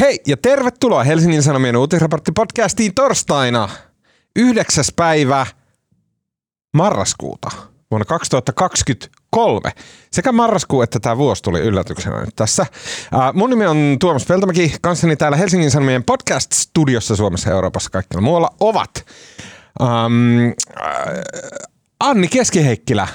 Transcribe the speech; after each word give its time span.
Hei 0.00 0.20
ja 0.26 0.36
tervetuloa 0.36 1.04
Helsingin 1.04 1.42
Sanomien 1.42 1.76
uutisraporttipodcastiin 1.76 2.94
torstaina 2.94 3.68
9. 4.36 4.84
päivä 4.96 5.46
marraskuuta 6.74 7.50
vuonna 7.90 8.04
2023. 8.04 9.70
Sekä 10.10 10.32
marraskuu 10.32 10.82
että 10.82 11.00
tämä 11.00 11.16
vuosi 11.16 11.42
tuli 11.42 11.60
yllätyksenä 11.60 12.20
nyt 12.20 12.36
tässä. 12.36 12.66
Ää, 13.12 13.32
mun 13.32 13.50
nimi 13.50 13.66
on 13.66 13.96
Tuomas 14.00 14.26
Peltomäki. 14.26 14.74
Kanssani 14.80 15.16
täällä 15.16 15.36
Helsingin 15.36 15.70
Sanomien 15.70 16.04
podcast-studiossa 16.04 17.16
Suomessa 17.16 17.50
Euroopassa 17.50 17.90
kaikkialla 17.90 18.24
muualla 18.24 18.50
ovat 18.60 19.06
ähm, 19.82 20.46
äh, 20.80 21.14
Anni 22.00 22.28
Keskiheikkilä, 22.28 23.08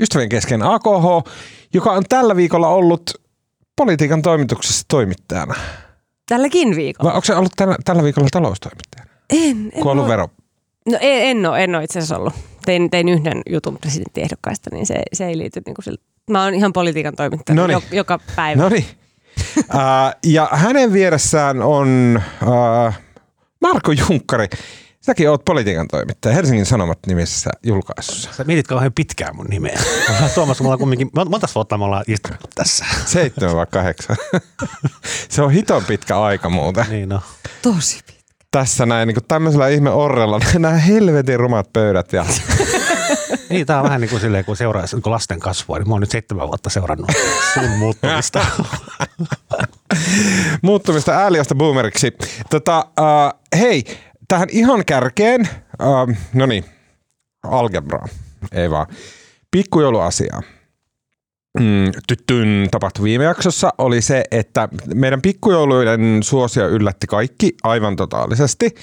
ystävien 0.00 0.28
kesken 0.28 0.62
AKH, 0.62 1.30
joka 1.74 1.92
on 1.92 2.04
tällä 2.08 2.36
viikolla 2.36 2.68
ollut 2.68 3.22
politiikan 3.76 4.22
toimituksessa 4.22 4.84
toimittajana. 4.88 5.54
Tälläkin 6.28 6.76
viikolla. 6.76 7.08
Vai 7.10 7.16
onko 7.16 7.24
se 7.24 7.34
ollut 7.34 7.52
tällä, 7.56 7.76
tällä 7.84 8.02
viikolla 8.02 8.28
taloustoimittajana? 8.32 9.10
En, 9.30 9.40
en 9.40 9.70
Kun 9.72 9.82
on 9.82 9.90
ollut 9.90 10.04
oo- 10.04 10.08
vero. 10.08 10.28
No 10.88 10.98
en, 11.00 11.22
en 11.38 11.46
ole, 11.46 11.64
en 11.64 11.74
ole 11.74 11.84
itse 11.84 11.98
asiassa 11.98 12.16
ollut. 12.18 12.34
Tein, 12.64 12.90
tein 12.90 13.08
yhden 13.08 13.42
jutun 13.50 13.78
presidenttiehdokkaista, 13.78 14.70
niin 14.72 14.86
se, 14.86 15.02
se 15.12 15.26
ei 15.26 15.38
liity 15.38 15.60
niin 15.66 15.74
kuin 15.74 15.84
sille. 15.84 15.98
Mä 16.30 16.44
oon 16.44 16.54
ihan 16.54 16.72
politiikan 16.72 17.16
toimittaja 17.16 17.56
Noniin. 17.56 17.72
jo, 17.90 17.96
joka 17.96 18.18
päivä. 18.36 18.62
No 18.62 18.68
niin. 18.68 18.84
uh, 19.58 19.64
ja 20.26 20.48
hänen 20.52 20.92
vieressään 20.92 21.62
on 21.62 22.20
uh, 22.42 22.94
Marko 23.60 23.92
Junkkari. 23.92 24.46
Säkin 25.06 25.30
oot 25.30 25.44
politiikan 25.44 25.88
toimittaja 25.88 26.34
Helsingin 26.34 26.66
Sanomat 26.66 26.98
nimisessä 27.06 27.50
julkaisussa. 27.62 28.32
Sä 28.32 28.44
mietit 28.44 28.66
kauhean 28.66 28.92
pitkään 28.92 29.36
mun 29.36 29.46
nimeä. 29.46 29.80
Tuomas, 30.34 30.60
mulla 30.60 30.72
on 30.72 30.78
kumminkin, 30.78 31.10
monta 31.14 31.46
vuotta 31.54 31.78
me 31.78 31.84
ollaan 31.84 32.04
istunut 32.08 32.50
tässä. 32.54 32.84
Seitsemän 33.04 33.56
vai 33.56 33.66
kahdeksan. 33.70 34.16
Se 35.28 35.42
on 35.42 35.50
hiton 35.50 35.84
pitkä 35.84 36.20
aika 36.20 36.48
muuten. 36.48 36.86
Niin 36.88 37.08
no. 37.08 37.20
Tosi 37.62 38.00
pitkä. 38.06 38.22
Tässä 38.50 38.86
näin 38.86 39.08
niin 39.08 39.16
tämmöisellä 39.28 39.68
ihme 39.68 39.90
orrella, 39.90 40.40
nämä 40.58 40.74
helvetin 40.74 41.40
rumat 41.40 41.72
pöydät 41.72 42.12
ja 42.12 42.26
Niin, 43.50 43.66
tää 43.66 43.78
on 43.78 43.84
vähän 43.84 44.00
niin 44.00 44.10
kuin 44.10 44.20
silleen, 44.20 44.44
kun 44.44 44.56
seuraisi 44.56 44.96
niin 44.96 45.12
lasten 45.12 45.40
kasvua, 45.40 45.78
niin 45.78 45.88
mä 45.88 45.94
oon 45.94 46.00
nyt 46.00 46.10
seitsemän 46.10 46.48
vuotta 46.48 46.70
seurannut 46.70 47.10
sun 47.54 47.70
muuttumista. 47.70 48.46
muuttumista 50.62 51.12
ääliöstä 51.12 51.54
boomeriksi. 51.54 52.16
Tota, 52.50 52.86
uh, 53.00 53.58
hei, 53.58 53.84
tähän 54.28 54.48
ihan 54.50 54.84
kärkeen, 54.84 55.48
uh, 55.82 56.16
no 56.34 56.46
niin, 56.46 56.64
algebraa, 57.42 58.08
ei 58.52 58.70
vaan, 58.70 58.86
pikkujouluasiaa. 59.50 60.42
Mm, 61.60 61.92
tyttyn 62.08 62.68
tapahtui 62.70 63.04
viime 63.04 63.24
jaksossa 63.24 63.70
oli 63.78 64.02
se, 64.02 64.24
että 64.30 64.68
meidän 64.94 65.22
pikkujouluiden 65.22 66.22
suosio 66.22 66.68
yllätti 66.68 67.06
kaikki 67.06 67.54
aivan 67.62 67.96
totaalisesti. 67.96 68.74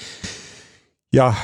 Ja 1.12 1.26
äh, 1.26 1.34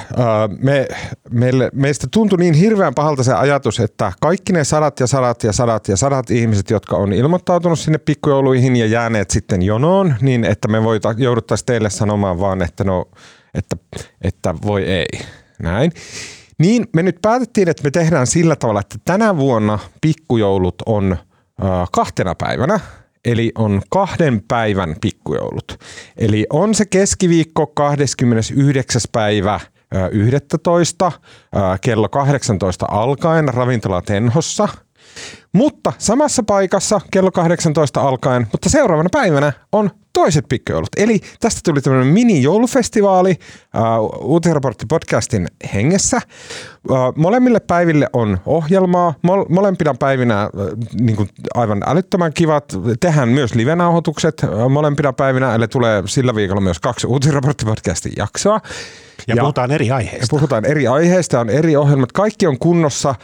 me, 0.58 0.88
meille, 1.30 1.70
meistä 1.74 2.06
tuntui 2.12 2.38
niin 2.38 2.54
hirveän 2.54 2.94
pahalta 2.94 3.22
se 3.22 3.34
ajatus, 3.34 3.80
että 3.80 4.12
kaikki 4.20 4.52
ne 4.52 4.64
sadat 4.64 5.00
ja 5.00 5.06
sadat 5.06 5.42
ja 5.42 5.52
sadat 5.52 5.88
ja 5.88 5.96
sadat 5.96 6.30
ihmiset, 6.30 6.70
jotka 6.70 6.96
on 6.96 7.12
ilmoittautunut 7.12 7.78
sinne 7.78 7.98
pikkujouluihin 7.98 8.76
ja 8.76 8.86
jääneet 8.86 9.30
sitten 9.30 9.62
jonoon, 9.62 10.14
niin 10.20 10.44
että 10.44 10.68
me 10.68 10.84
voita, 10.84 11.14
jouduttaisiin 11.18 11.66
teille 11.66 11.90
sanomaan 11.90 12.40
vaan, 12.40 12.62
että 12.62 12.84
no, 12.84 13.04
että, 13.54 13.76
että 14.22 14.54
voi 14.66 14.82
ei. 14.82 15.20
Näin. 15.62 15.92
Niin 16.58 16.86
me 16.94 17.02
nyt 17.02 17.16
päätettiin, 17.22 17.68
että 17.68 17.82
me 17.84 17.90
tehdään 17.90 18.26
sillä 18.26 18.56
tavalla, 18.56 18.80
että 18.80 18.96
tänä 19.04 19.36
vuonna 19.36 19.78
pikkujoulut 20.00 20.82
on 20.86 21.16
kahtena 21.92 22.34
päivänä, 22.34 22.80
eli 23.24 23.52
on 23.58 23.82
kahden 23.90 24.42
päivän 24.48 24.96
pikkujoulut. 25.00 25.78
Eli 26.16 26.46
on 26.52 26.74
se 26.74 26.86
keskiviikko 26.86 27.66
29. 27.66 29.00
päivä 29.12 29.54
äh, 29.54 29.62
11. 30.12 31.06
äh, 31.06 31.80
kello 31.80 32.08
18 32.08 32.86
alkaen 32.90 33.48
ravintola 33.48 34.02
Tenhossa. 34.02 34.68
Mutta 35.52 35.92
samassa 35.98 36.42
paikassa 36.42 37.00
kello 37.10 37.30
18 37.30 38.00
alkaen, 38.00 38.46
mutta 38.52 38.68
seuraavana 38.68 39.08
päivänä 39.12 39.52
on 39.72 39.90
toiset 40.12 40.44
pikkujoulut. 40.48 40.88
Eli 40.96 41.20
tästä 41.40 41.60
tuli 41.64 41.80
tämmöinen 41.80 42.14
mini-joulufestivaali 42.14 43.30
uh, 43.30 44.30
Uutisraportti-podcastin 44.30 45.46
hengessä. 45.74 46.20
Uh, 46.90 46.96
molemmille 47.16 47.60
päiville 47.60 48.06
on 48.12 48.38
ohjelmaa. 48.46 49.14
Mol- 49.26 49.46
molempina 49.48 49.94
päivinä 49.94 50.50
uh, 50.54 50.68
niin 51.00 51.16
kuin 51.16 51.28
aivan 51.54 51.82
älyttömän 51.86 52.32
kivat. 52.32 52.64
Tehdään 53.00 53.28
myös 53.28 53.54
live-nauhoitukset 53.54 54.42
uh, 54.42 54.70
molempina 54.70 55.12
päivinä, 55.12 55.54
eli 55.54 55.68
tulee 55.68 56.02
sillä 56.06 56.34
viikolla 56.34 56.60
myös 56.60 56.78
kaksi 56.78 57.06
Uutisraportti-podcastin 57.06 58.12
jaksoa. 58.16 58.60
Ja, 59.28 59.34
ja 59.34 59.42
puhutaan 59.42 59.70
eri 59.70 59.90
aiheista. 59.90 60.26
puhutaan 60.30 60.64
eri 60.64 60.86
aiheista, 60.86 61.40
on 61.40 61.50
eri 61.50 61.76
ohjelmat, 61.76 62.12
kaikki 62.12 62.46
on 62.46 62.58
kunnossa. 62.58 63.14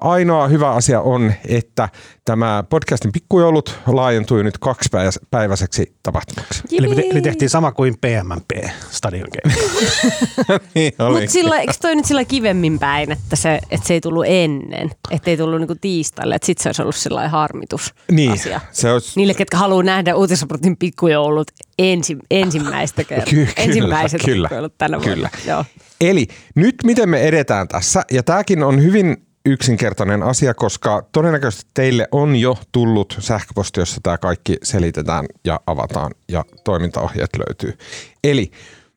Ainoa 0.00 0.48
hyvä 0.48 0.70
asia 0.70 1.00
on, 1.00 1.32
että 1.48 1.88
tämä 2.24 2.64
podcastin 2.70 3.12
pikkujoulut 3.12 3.78
laajentui 3.86 4.44
nyt 4.44 4.58
kaksipäiväiseksi 4.58 5.94
tapahtumaksi. 6.26 6.76
Eli, 6.78 7.10
eli 7.10 7.22
tehtiin 7.22 7.50
sama 7.50 7.72
kuin 7.72 7.94
PMMP, 8.00 8.70
Stadion 8.90 9.28
Game. 9.42 9.54
niin 10.74 10.92
Mutta 11.12 11.30
sillä, 11.32 11.58
eikö 11.60 11.72
toi 11.82 11.96
nyt 11.96 12.04
sillä 12.04 12.24
kivemmin 12.24 12.78
päin, 12.78 13.12
että 13.12 13.36
se, 13.36 13.60
että 13.70 13.86
se 13.86 13.94
ei 13.94 14.00
tullut 14.00 14.24
ennen, 14.28 14.90
että 15.10 15.30
ei 15.30 15.36
tullut 15.36 15.60
niinku 15.60 15.74
tiistaille, 15.80 16.34
että 16.34 16.46
sit 16.46 16.58
se 16.58 16.68
olisi 16.68 16.82
ollut 16.82 16.96
sellainen 16.96 17.30
harmitus 17.30 17.94
niin, 18.10 18.32
asia. 18.32 18.60
se 18.72 18.92
olisi, 18.92 19.12
Niille, 19.16 19.34
ketkä 19.34 19.56
haluaa 19.56 19.82
nähdä 19.82 20.14
uutisraportin 20.14 20.76
pikkujoulut 20.76 21.50
ensi, 21.78 22.16
ensimmäistä 22.30 23.04
kertaa. 23.04 23.30
Ky- 23.30 23.36
kyllä, 23.36 23.52
Ensimmäiset 23.56 24.22
kyllä, 24.24 24.48
pikkujoulut 24.48 24.78
tänä 24.78 24.96
vuonna. 24.98 25.14
kyllä. 25.14 25.30
Joo. 25.46 25.64
Eli 26.00 26.26
nyt 26.54 26.74
miten 26.84 27.08
me 27.08 27.20
edetään 27.20 27.68
tässä, 27.68 28.02
ja 28.10 28.22
tämäkin 28.22 28.62
on 28.62 28.82
hyvin 28.82 29.25
yksinkertainen 29.46 30.22
asia, 30.22 30.54
koska 30.54 31.02
todennäköisesti 31.12 31.70
teille 31.74 32.08
on 32.12 32.36
jo 32.36 32.58
tullut 32.72 33.16
sähköposti, 33.20 33.80
jossa 33.80 34.00
tämä 34.02 34.18
kaikki 34.18 34.56
selitetään 34.62 35.26
ja 35.44 35.60
avataan 35.66 36.14
ja 36.28 36.44
toimintaohjeet 36.64 37.30
löytyy. 37.38 37.78
Eli 38.24 38.50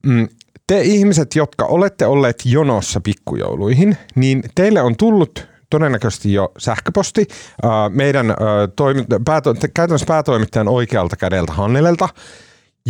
mm, 0.06 0.28
te 0.68 0.82
ihmiset, 0.82 1.36
jotka 1.36 1.66
olette 1.66 2.06
olleet 2.06 2.46
jonossa 2.46 3.02
pikkujouluihin, 3.02 3.98
niin 4.16 4.44
teille 4.56 4.82
on 4.82 4.96
tullut 4.96 5.48
todennäköisesti 5.70 6.34
jo 6.34 6.52
sähköposti 6.58 7.28
äh, 7.30 7.70
meidän 7.90 8.36
toimi, 8.76 9.06
pääto, 9.26 9.56
käytännössä 9.74 10.08
päätoimittajan 10.08 10.68
oikealta 10.68 11.16
kädeltä 11.16 11.54
Hannelelta, 11.54 12.10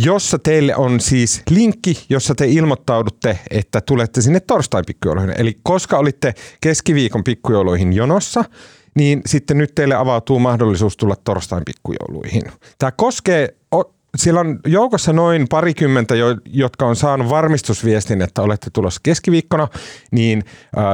jossa 0.04 0.38
teille 0.38 0.76
on 0.76 1.00
siis 1.00 1.42
linkki, 1.50 2.04
jossa 2.08 2.34
te 2.34 2.46
ilmoittaudutte, 2.46 3.38
että 3.50 3.80
tulette 3.80 4.20
sinne 4.20 4.40
torstain 4.40 4.84
pikkujouluihin. 4.86 5.34
Eli 5.38 5.58
koska 5.62 5.98
olitte 5.98 6.34
keskiviikon 6.60 7.24
pikkujouluihin 7.24 7.92
jonossa, 7.92 8.44
niin 8.94 9.22
sitten 9.26 9.58
nyt 9.58 9.74
teille 9.74 9.94
avautuu 9.94 10.38
mahdollisuus 10.38 10.96
tulla 10.96 11.16
torstain 11.24 11.62
pikkujouluihin. 11.64 12.42
Tämä 12.78 12.92
koskee, 12.92 13.56
siellä 14.16 14.40
on 14.40 14.60
joukossa 14.66 15.12
noin 15.12 15.46
parikymmentä, 15.48 16.14
jo- 16.14 16.36
jotka 16.46 16.86
on 16.86 16.96
saanut 16.96 17.28
varmistusviestin, 17.28 18.22
että 18.22 18.42
olette 18.42 18.70
tulossa 18.72 19.00
keskiviikkona, 19.02 19.68
niin 20.10 20.44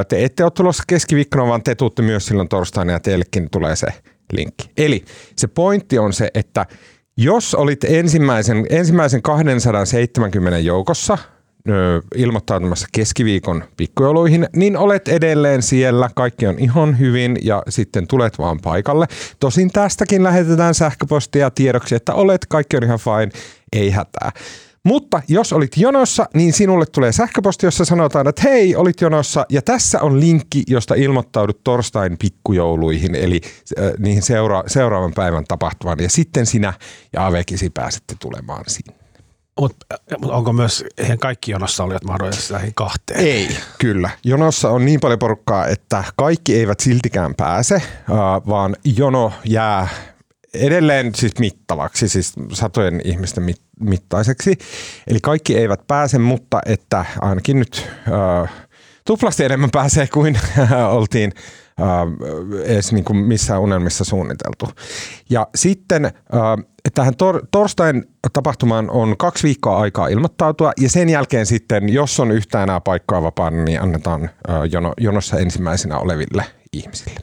te 0.08 0.24
ette 0.24 0.44
ole 0.44 0.50
tulossa 0.50 0.82
keskiviikkona, 0.86 1.46
vaan 1.46 1.62
te 1.62 1.74
tuutte 1.74 2.02
myös 2.02 2.26
silloin 2.26 2.48
torstaina 2.48 2.92
ja 2.92 3.00
teillekin 3.00 3.48
tulee 3.52 3.76
se 3.76 3.86
linkki. 4.32 4.70
Eli 4.76 5.04
se 5.36 5.46
pointti 5.46 5.98
on 5.98 6.12
se, 6.12 6.30
että 6.34 6.66
jos 7.16 7.54
olit 7.54 7.84
ensimmäisen, 7.84 8.66
ensimmäisen 8.70 9.22
270 9.22 10.58
joukossa 10.58 11.18
ilmoittautumassa 12.14 12.86
keskiviikon 12.92 13.64
pikkujouluihin, 13.76 14.48
niin 14.56 14.76
olet 14.76 15.08
edelleen 15.08 15.62
siellä. 15.62 16.10
Kaikki 16.14 16.46
on 16.46 16.58
ihan 16.58 16.98
hyvin 16.98 17.36
ja 17.42 17.62
sitten 17.68 18.06
tulet 18.06 18.38
vaan 18.38 18.58
paikalle. 18.62 19.06
Tosin 19.40 19.70
tästäkin 19.72 20.22
lähetetään 20.22 20.74
sähköpostia 20.74 21.50
tiedoksi, 21.50 21.94
että 21.94 22.14
olet, 22.14 22.46
kaikki 22.48 22.76
on 22.76 22.84
ihan 22.84 22.98
fine, 22.98 23.42
ei 23.72 23.90
hätää. 23.90 24.32
Mutta 24.86 25.22
jos 25.28 25.52
olit 25.52 25.76
jonossa, 25.76 26.26
niin 26.34 26.52
sinulle 26.52 26.86
tulee 26.86 27.12
sähköposti, 27.12 27.66
jossa 27.66 27.84
sanotaan, 27.84 28.28
että 28.28 28.42
hei, 28.44 28.76
olit 28.76 29.00
jonossa 29.00 29.46
ja 29.48 29.62
tässä 29.62 30.00
on 30.00 30.20
linkki, 30.20 30.62
josta 30.66 30.94
ilmoittaudut 30.94 31.64
torstain 31.64 32.18
pikkujouluihin, 32.18 33.14
eli 33.14 33.40
äh, 33.78 33.92
niihin 33.98 34.22
seura- 34.22 34.62
seuraavan 34.66 35.12
päivän 35.14 35.44
tapahtumaan. 35.48 35.98
Ja 36.00 36.10
sitten 36.10 36.46
sinä 36.46 36.72
ja 37.12 37.26
Avekisi 37.26 37.70
pääsette 37.70 38.14
tulemaan 38.20 38.64
sinne. 38.66 38.94
Mutta 39.60 39.86
mut 40.20 40.30
onko 40.30 40.52
myös, 40.52 40.84
eihän 40.98 41.18
kaikki 41.18 41.50
jonossa 41.50 41.84
olijat 41.84 42.04
mahdollisesti 42.04 42.52
näihin 42.52 42.74
kahteen? 42.74 43.20
Ei, 43.20 43.48
kyllä. 43.78 44.10
Jonossa 44.24 44.70
on 44.70 44.84
niin 44.84 45.00
paljon 45.00 45.18
porukkaa, 45.18 45.66
että 45.66 46.04
kaikki 46.16 46.54
eivät 46.54 46.80
siltikään 46.80 47.34
pääse, 47.34 47.74
äh, 47.74 47.82
vaan 48.48 48.76
jono 48.84 49.32
jää 49.44 49.88
edelleen 50.60 51.14
siis 51.14 51.38
mittavaksi, 51.38 52.08
siis 52.08 52.32
satojen 52.52 53.00
ihmisten 53.04 53.44
mit, 53.44 53.62
mittaiseksi. 53.80 54.58
Eli 55.06 55.18
kaikki 55.22 55.56
eivät 55.56 55.86
pääse, 55.86 56.18
mutta 56.18 56.60
että 56.66 57.04
ainakin 57.20 57.58
nyt 57.58 57.88
äh, 58.42 58.52
tuplasti 59.04 59.44
enemmän 59.44 59.70
pääsee 59.70 60.06
kuin 60.06 60.38
oltiin 60.90 61.32
edes 62.64 62.92
niin 62.92 63.04
kuin 63.04 63.16
missään 63.16 63.60
unelmissa 63.60 64.04
suunniteltu. 64.04 64.68
Ja 65.30 65.46
sitten 65.54 66.04
äh, 66.04 66.12
tähän 66.94 67.14
tor- 67.14 67.46
torstain 67.50 68.04
tapahtumaan 68.32 68.90
on 68.90 69.16
kaksi 69.16 69.42
viikkoa 69.42 69.78
aikaa 69.78 70.08
ilmoittautua 70.08 70.72
ja 70.80 70.90
sen 70.90 71.08
jälkeen 71.08 71.46
sitten, 71.46 71.88
jos 71.88 72.20
on 72.20 72.30
yhtään 72.30 72.62
enää 72.62 72.80
paikkaa 72.80 73.22
vapaana, 73.22 73.64
niin 73.64 73.82
annetaan 73.82 74.24
äh, 74.24 74.30
jono, 74.72 74.92
jonossa 74.98 75.38
ensimmäisenä 75.38 75.98
oleville 75.98 76.44
ihmisille. 76.72 77.20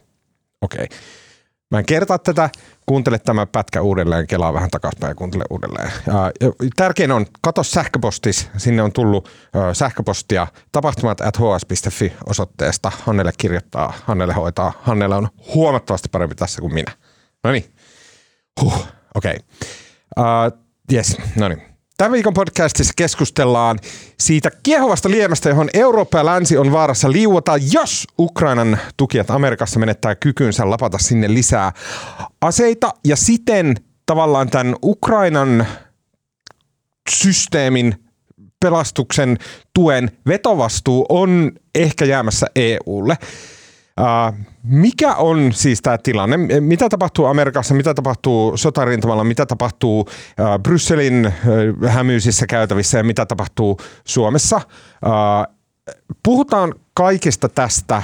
Okei. 0.61 0.83
Okay. 0.83 0.97
Mä 1.73 1.79
en 1.79 1.85
kertaa 1.85 2.19
tätä, 2.19 2.49
kuuntele 2.85 3.19
tämä 3.19 3.45
pätkä 3.45 3.81
uudelleen, 3.81 4.27
kelaa 4.27 4.53
vähän 4.53 4.69
takaspäin 4.69 5.11
ja 5.11 5.15
kuuntele 5.15 5.43
uudelleen. 5.49 5.91
Tärkein 6.75 7.11
on, 7.11 7.25
katso 7.41 7.63
sähköpostis, 7.63 8.49
sinne 8.57 8.81
on 8.81 8.91
tullut 8.91 9.29
sähköpostia 9.73 10.47
tapahtumat 10.71 11.21
at 11.21 11.37
hs.fi 11.37 12.13
osoitteesta. 12.29 12.91
Hannelle 13.03 13.31
kirjoittaa, 13.37 13.93
Hannelle 14.03 14.33
hoitaa. 14.33 14.73
Hannelle 14.81 15.15
on 15.15 15.29
huomattavasti 15.55 16.09
parempi 16.11 16.35
tässä 16.35 16.61
kuin 16.61 16.73
minä. 16.73 16.91
No 17.43 17.51
niin, 17.51 17.73
huh, 18.61 18.87
okei. 19.15 19.39
Okay. 20.17 20.47
Uh, 20.47 20.59
yes, 20.93 21.17
no 21.35 21.47
niin. 21.47 21.72
Tämän 21.97 22.11
viikon 22.11 22.33
podcastissa 22.33 22.93
keskustellaan 22.97 23.79
siitä 24.19 24.51
kiehovasta 24.63 25.09
liemästä, 25.09 25.49
johon 25.49 25.69
Eurooppa 25.73 26.17
ja 26.17 26.25
länsi 26.25 26.57
on 26.57 26.71
vaarassa 26.71 27.11
liuota, 27.11 27.53
jos 27.71 28.07
Ukrainan 28.19 28.79
tukijat 28.97 29.31
Amerikassa 29.31 29.79
menettää 29.79 30.15
kykynsä 30.15 30.69
lapata 30.69 30.97
sinne 30.97 31.33
lisää 31.33 31.71
aseita 32.41 32.89
ja 33.05 33.15
siten 33.15 33.75
tavallaan 34.05 34.49
tämän 34.49 34.75
Ukrainan 34.83 35.67
systeemin 37.09 37.95
pelastuksen 38.59 39.37
tuen 39.73 40.11
vetovastuu 40.27 41.05
on 41.09 41.51
ehkä 41.75 42.05
jäämässä 42.05 42.47
EUlle. 42.55 43.17
Mikä 44.63 45.15
on 45.15 45.53
siis 45.53 45.81
tämä 45.81 45.97
tilanne? 45.97 46.37
Mitä 46.59 46.89
tapahtuu 46.89 47.25
Amerikassa, 47.25 47.73
mitä 47.73 47.93
tapahtuu 47.93 48.57
sotarintamalla, 48.57 49.23
mitä 49.23 49.45
tapahtuu 49.45 49.99
uh, 49.99 50.07
Brysselin 50.63 51.25
uh, 51.27 51.89
hämyisissä 51.89 52.47
käytävissä 52.47 52.97
ja 52.97 53.03
mitä 53.03 53.25
tapahtuu 53.25 53.79
Suomessa? 54.05 54.61
Uh, 55.05 55.55
puhutaan 56.23 56.75
kaikesta 56.93 57.49
tästä 57.49 58.03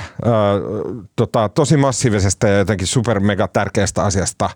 tota, 1.16 1.50
tosi 1.50 1.78
massiivisesta 1.78 2.48
ja 2.48 2.58
jotenkin 2.58 2.88
super 2.88 3.20
mega 3.20 3.48
tärkeästä 3.48 4.04
asiasta. 4.04 4.50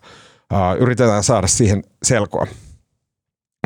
Yritetään 0.79 1.23
saada 1.23 1.47
siihen 1.47 1.83
selkoa. 2.03 2.47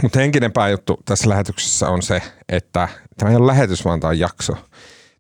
Mutta 0.02 0.20
henkinen 0.20 0.52
pääjuttu 0.52 0.98
tässä 1.06 1.30
lähetyksessä 1.30 1.90
on 1.90 2.02
se, 2.02 2.22
että 2.50 2.88
tämä 3.18 3.30
ei 3.32 3.36
ole 3.36 3.48
lähetys, 3.48 3.86
vaan 3.86 4.00
tämä 4.00 4.10
on 4.10 4.20
jakso 4.20 4.54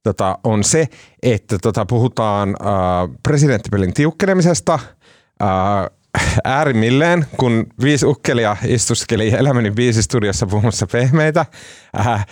tota, 0.03 0.39
on 0.43 0.63
se, 0.63 0.87
että 1.23 1.57
tota, 1.61 1.85
puhutaan 1.85 2.49
äh, 2.49 3.19
presidenttipelin 3.23 3.93
tiukkenemisesta 3.93 4.79
äh, 5.41 5.49
äärimmilleen, 6.43 7.25
kun 7.37 7.67
viisi 7.81 8.05
ukkelia 8.05 8.57
istuskeli 8.65 9.29
Elämäni 9.29 9.75
viisi 9.75 10.03
studiossa 10.03 10.47
puhumassa 10.47 10.87
pehmeitä. 10.87 11.45
Äh, 11.99 12.25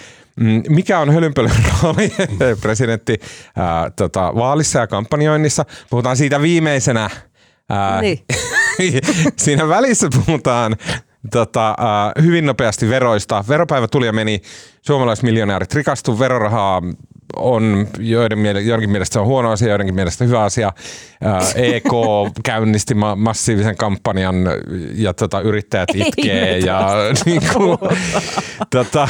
mikä 0.69 0.99
on 0.99 1.13
hölynpölyn 1.13 1.51
rooli 1.83 2.13
presidentti 2.61 3.19
äh, 3.21 3.91
tota, 3.95 4.35
vaalissa 4.35 4.79
ja 4.79 4.87
kampanjoinnissa? 4.87 5.65
Puhutaan 5.89 6.17
siitä 6.17 6.41
viimeisenä. 6.41 7.09
Äh, 7.71 8.01
niin. 8.01 8.19
siinä 9.37 9.67
välissä 9.67 10.07
puhutaan 10.15 10.75
tota, 11.31 11.69
äh, 11.69 12.23
hyvin 12.23 12.45
nopeasti 12.45 12.89
veroista. 12.89 13.43
Veropäivä 13.47 13.87
tuli 13.87 14.05
ja 14.05 14.13
meni. 14.13 14.41
Suomalaismiljonäärit 14.81 15.73
rikastu, 15.73 16.19
verorahaa 16.19 16.81
on 17.35 17.87
joiden 17.99 18.39
mielestä, 18.39 18.69
joidenkin 18.69 18.89
mielestä 18.89 19.13
se 19.13 19.19
on 19.19 19.25
huono 19.25 19.51
asia, 19.51 19.69
joidenkin 19.69 19.95
mielestä 19.95 20.25
hyvä 20.25 20.43
asia. 20.43 20.71
EK 21.55 21.83
käynnisti 22.45 22.93
ma- 22.93 23.15
massiivisen 23.15 23.77
kampanjan 23.77 24.35
ja 24.95 25.13
tota, 25.13 25.41
yrittäjät 25.41 25.89
itkee. 25.93 26.59
ja, 26.59 26.87
niin 27.25 27.41
kuin, 27.53 27.77
tota, 28.69 29.07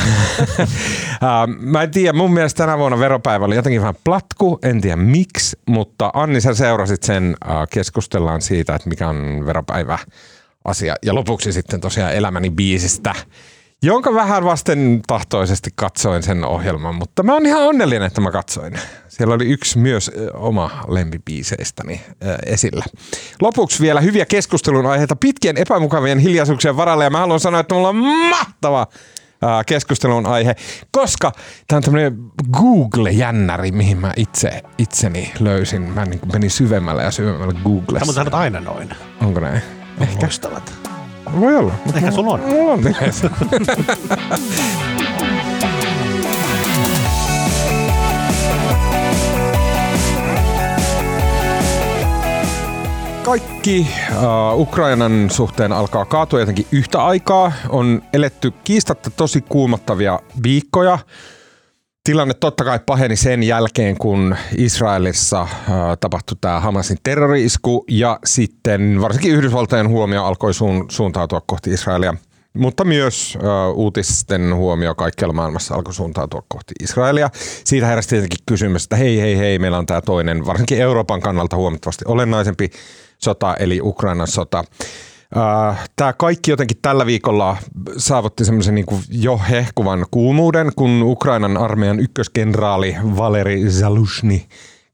mä 1.59 1.83
en 1.83 1.91
tiedä, 1.91 2.13
mun 2.13 2.33
mielestä 2.33 2.57
tänä 2.57 2.77
vuonna 2.77 2.99
veropäivä 2.99 3.45
oli 3.45 3.55
jotenkin 3.55 3.81
vähän 3.81 3.95
platku, 4.03 4.59
en 4.63 4.81
tiedä 4.81 4.95
miksi, 4.95 5.57
mutta 5.67 6.11
Anni 6.13 6.41
sä 6.41 6.53
seurasit 6.53 7.03
sen, 7.03 7.35
keskustellaan 7.69 8.41
siitä, 8.41 8.75
että 8.75 8.89
mikä 8.89 9.09
on 9.09 9.45
veropäivä 9.45 9.99
asia. 10.65 10.95
Ja 11.05 11.15
lopuksi 11.15 11.53
sitten 11.53 11.81
tosiaan 11.81 12.13
elämäni 12.13 12.49
biisistä 12.49 13.15
jonka 13.85 14.13
vähän 14.13 14.43
vasten 14.43 15.01
tahtoisesti 15.07 15.69
katsoin 15.75 16.23
sen 16.23 16.45
ohjelman, 16.45 16.95
mutta 16.95 17.23
mä 17.23 17.33
oon 17.33 17.45
ihan 17.45 17.61
onnellinen, 17.61 18.07
että 18.07 18.21
mä 18.21 18.31
katsoin. 18.31 18.73
Siellä 19.07 19.35
oli 19.35 19.45
yksi 19.45 19.77
myös 19.77 20.11
oma 20.33 20.71
lempibiiseistäni 20.87 22.01
esillä. 22.45 22.85
Lopuksi 23.41 23.83
vielä 23.83 24.01
hyviä 24.01 24.25
keskustelun 24.25 24.85
aiheita 24.85 25.15
pitkien 25.15 25.57
epämukavien 25.57 26.19
hiljaisuuksien 26.19 26.77
varalle 26.77 27.03
ja 27.03 27.09
mä 27.09 27.19
haluan 27.19 27.39
sanoa, 27.39 27.59
että 27.59 27.75
mulla 27.75 27.89
on 27.89 27.95
mahtava 28.29 28.87
keskustelun 29.65 30.25
aihe, 30.25 30.55
koska 30.91 31.31
tämä 31.67 31.77
on 31.77 31.83
tämmöinen 31.83 32.17
Google-jännäri, 32.51 33.71
mihin 33.71 33.97
mä 33.97 34.13
itse 34.17 34.61
itseni 34.77 35.31
löysin. 35.39 35.81
Mä 35.81 36.05
niin 36.05 36.19
menin 36.33 36.51
syvemmälle 36.51 37.03
ja 37.03 37.11
syvemmälle 37.11 37.53
Googlessa. 37.63 38.13
Tämä 38.13 38.37
on 38.37 38.41
aina 38.41 38.59
noin. 38.59 38.89
Onko 39.21 39.39
näin? 39.39 39.61
Ehkä. 40.01 40.21
Loistavat. 40.21 40.84
Voi 41.39 41.55
olla. 41.55 41.73
Ehkä 41.95 42.11
sulla 42.11 42.33
on. 42.33 42.39
Mulla 42.39 42.71
on 42.71 42.79
Kaikki 53.23 53.87
uh, 54.53 54.59
Ukrainan 54.59 55.29
suhteen 55.29 55.71
alkaa 55.71 56.05
kaatua 56.05 56.39
jotenkin 56.39 56.67
yhtä 56.71 57.05
aikaa. 57.05 57.51
On 57.69 58.01
eletty 58.13 58.51
kiistatta 58.63 59.09
tosi 59.09 59.41
kuumottavia 59.41 60.19
viikkoja. 60.43 60.99
Tilanne 62.05 62.33
totta 62.33 62.63
kai 62.63 62.79
paheni 62.85 63.15
sen 63.15 63.43
jälkeen, 63.43 63.97
kun 63.97 64.35
Israelissa 64.57 65.41
äh, 65.41 65.49
tapahtui 65.99 66.37
tämä 66.41 66.59
Hamasin 66.59 66.97
terrori-isku 67.03 67.85
ja 67.89 68.19
sitten 68.25 69.01
varsinkin 69.01 69.31
Yhdysvaltojen 69.31 69.89
huomio 69.89 70.23
alkoi 70.23 70.53
suun, 70.53 70.85
suuntautua 70.89 71.41
kohti 71.45 71.69
Israelia. 71.69 72.13
Mutta 72.53 72.83
myös 72.83 73.37
äh, 73.37 73.75
uutisten 73.75 74.55
huomio 74.55 74.95
kaikkialla 74.95 75.33
maailmassa 75.33 75.75
alkoi 75.75 75.93
suuntautua 75.93 76.43
kohti 76.47 76.73
Israelia. 76.83 77.29
Siitä 77.63 77.87
heräsi 77.87 78.09
tietenkin 78.09 78.39
kysymys, 78.45 78.83
että 78.83 78.95
hei, 78.95 79.21
hei, 79.21 79.37
hei, 79.37 79.59
meillä 79.59 79.77
on 79.77 79.85
tämä 79.85 80.01
toinen, 80.01 80.45
varsinkin 80.45 80.81
Euroopan 80.81 81.21
kannalta 81.21 81.55
huomattavasti 81.55 82.05
olennaisempi 82.07 82.69
sota, 83.17 83.55
eli 83.59 83.79
Ukrainan 83.81 84.27
sota. 84.27 84.63
Äh, 85.37 85.89
Tämä 85.95 86.13
kaikki 86.13 86.51
jotenkin 86.51 86.77
tällä 86.81 87.05
viikolla 87.05 87.57
saavutti 87.97 88.45
semmoisen 88.45 88.75
niin 88.75 88.85
jo 89.09 89.39
hehkuvan 89.49 90.05
kuumuuden, 90.11 90.71
kun 90.75 91.03
Ukrainan 91.03 91.57
armeijan 91.57 91.99
ykköskenraali 91.99 92.95
Valeri 93.17 93.69
Zalushny 93.69 94.41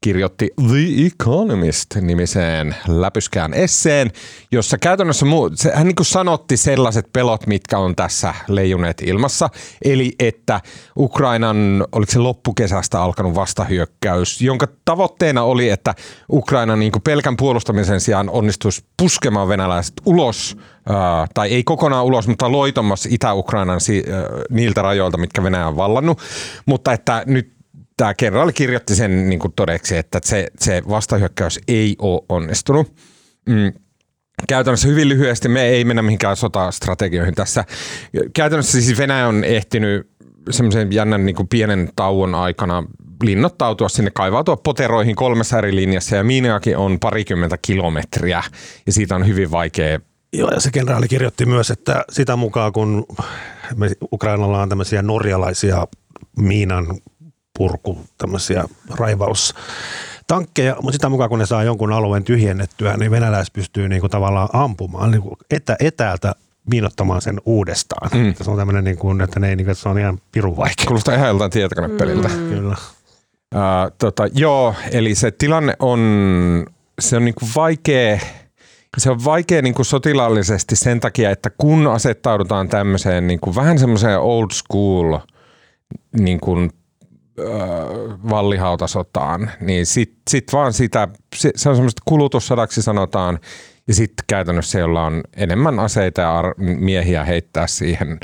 kirjoitti 0.02 0.50
The 0.68 1.06
Economist-nimiseen 1.06 2.76
läpyskään 2.88 3.54
esseen, 3.54 4.10
jossa 4.52 4.78
käytännössä 4.78 5.26
muu, 5.26 5.50
se, 5.54 5.72
hän 5.74 5.86
niin 5.86 5.96
sanotti 6.02 6.56
sellaiset 6.56 7.06
pelot, 7.12 7.46
mitkä 7.46 7.78
on 7.78 7.96
tässä 7.96 8.34
leijuneet 8.48 9.02
ilmassa. 9.06 9.48
Eli 9.84 10.12
että 10.18 10.60
Ukrainan, 10.96 11.84
oliko 11.92 12.12
se 12.12 12.18
loppukesästä 12.18 13.02
alkanut 13.02 13.34
vastahyökkäys, 13.34 14.40
jonka 14.40 14.68
tavoitteena 14.84 15.42
oli, 15.42 15.68
että 15.68 15.94
Ukraina 16.32 16.76
niin 16.76 16.92
pelkän 17.04 17.36
puolustamisen 17.36 18.00
sijaan 18.00 18.30
onnistuisi 18.30 18.84
puskemaan 18.96 19.48
venäläiset 19.48 19.94
ulos, 20.06 20.56
ää, 20.88 21.26
tai 21.34 21.48
ei 21.48 21.64
kokonaan 21.64 22.04
ulos, 22.04 22.28
mutta 22.28 22.52
loitomassa 22.52 23.08
Itä-Ukrainan 23.12 23.80
si, 23.80 24.04
ää, 24.12 24.22
niiltä 24.50 24.82
rajoilta, 24.82 25.18
mitkä 25.18 25.42
Venäjä 25.42 25.66
on 25.66 25.76
vallannut. 25.76 26.18
Mutta 26.66 26.92
että 26.92 27.22
nyt 27.26 27.51
tämä 28.02 28.14
kenraali 28.14 28.52
kirjoitti 28.52 28.94
sen 28.94 29.28
niin 29.28 29.38
kuin 29.38 29.52
todeksi, 29.56 29.96
että 29.96 30.20
se, 30.24 30.46
se 30.58 30.82
vastahyökkäys 30.88 31.60
ei 31.68 31.96
ole 31.98 32.22
onnistunut. 32.28 32.94
Mm. 33.48 33.72
Käytännössä 34.48 34.88
hyvin 34.88 35.08
lyhyesti, 35.08 35.48
me 35.48 35.62
ei 35.62 35.84
mennä 35.84 36.02
mihinkään 36.02 36.36
sotastrategioihin 36.36 37.34
tässä. 37.34 37.64
Käytännössä 38.34 38.82
siis 38.82 38.98
Venäjä 38.98 39.28
on 39.28 39.44
ehtinyt 39.44 40.10
semmoisen 40.50 40.92
jännän 40.92 41.26
niin 41.26 41.36
kuin 41.36 41.48
pienen 41.48 41.88
tauon 41.96 42.34
aikana 42.34 42.84
linnoittautua 43.22 43.88
sinne, 43.88 44.10
kaivautua 44.10 44.56
poteroihin 44.56 45.16
kolmessa 45.16 45.58
eri 45.58 45.76
linjassa 45.76 46.16
ja 46.16 46.24
Miiniakin 46.24 46.76
on 46.76 47.00
parikymmentä 47.00 47.58
kilometriä 47.62 48.42
ja 48.86 48.92
siitä 48.92 49.14
on 49.14 49.26
hyvin 49.26 49.50
vaikea 49.50 49.98
Joo, 50.32 50.50
ja 50.50 50.60
se 50.60 50.70
kenraali 50.70 51.08
kirjoitti 51.08 51.46
myös, 51.46 51.70
että 51.70 52.04
sitä 52.10 52.36
mukaan 52.36 52.72
kun 52.72 53.06
me 53.76 53.90
Ukrainalla 54.12 54.62
on 54.62 54.68
tämmöisiä 54.68 55.02
norjalaisia 55.02 55.86
miinan 56.36 56.86
purku, 57.58 57.98
tämmöisiä 58.18 58.64
raivaus 58.90 59.54
tankkeja, 60.26 60.76
mutta 60.82 60.92
sitä 60.92 61.08
mukaan 61.08 61.30
kun 61.30 61.38
ne 61.38 61.46
saa 61.46 61.64
jonkun 61.64 61.92
alueen 61.92 62.24
tyhjennettyä, 62.24 62.96
niin 62.96 63.10
venäläis 63.10 63.50
pystyy 63.50 63.88
niinku 63.88 64.08
tavallaan 64.08 64.48
ampumaan 64.52 65.10
niinku 65.10 65.36
etä, 65.50 65.76
etäältä 65.80 66.34
miinottamaan 66.70 67.22
sen 67.22 67.40
uudestaan. 67.46 68.10
Mm. 68.14 68.34
Se 68.42 68.50
on 68.50 68.56
tämmöinen, 68.56 68.84
niin 68.84 68.98
kuin, 68.98 69.20
että, 69.20 69.40
ne 69.40 69.48
ei, 69.48 69.56
niin, 69.56 69.70
että 69.70 69.82
se 69.82 69.88
on 69.88 69.98
ihan 69.98 70.18
pirun 70.32 70.56
vaikea. 70.56 70.86
Kuulostaa 70.86 71.14
ihan 71.14 71.28
joltain 71.28 71.50
tietokonepeliltä. 71.50 72.28
Mm. 72.28 72.48
Kyllä. 72.48 72.76
Ää, 73.54 73.90
tota, 73.98 74.26
joo, 74.34 74.74
eli 74.90 75.14
se 75.14 75.30
tilanne 75.30 75.76
on, 75.78 76.00
se 77.00 77.16
on 77.16 77.24
niinku 77.24 77.46
vaikea, 77.56 78.18
se 78.98 79.10
on 79.10 79.24
vaikea 79.24 79.62
niinku 79.62 79.84
sotilaallisesti 79.84 80.76
sen 80.76 81.00
takia, 81.00 81.30
että 81.30 81.50
kun 81.58 81.86
asettaudutaan 81.86 82.68
tämmöiseen 82.68 83.26
niinku 83.26 83.54
vähän 83.54 83.78
semmoiseen 83.78 84.20
old 84.20 84.50
school 84.52 85.18
niinku, 86.18 86.56
äh, 86.58 86.68
vallihautasotaan, 88.30 89.50
niin 89.60 89.86
sit, 89.86 90.14
sit 90.30 90.44
vaan 90.52 90.72
sitä, 90.72 91.08
se, 91.34 91.68
on 91.68 91.76
semmoista 91.76 92.02
kulutussodaksi 92.04 92.82
sanotaan, 92.82 93.38
ja 93.88 93.94
sitten 93.94 94.24
käytännössä 94.26 94.78
jolla 94.78 95.06
on 95.06 95.20
enemmän 95.36 95.78
aseita 95.78 96.20
ja 96.20 96.38
ar- 96.38 96.54
miehiä 96.58 97.24
heittää 97.24 97.66
siihen, 97.66 98.20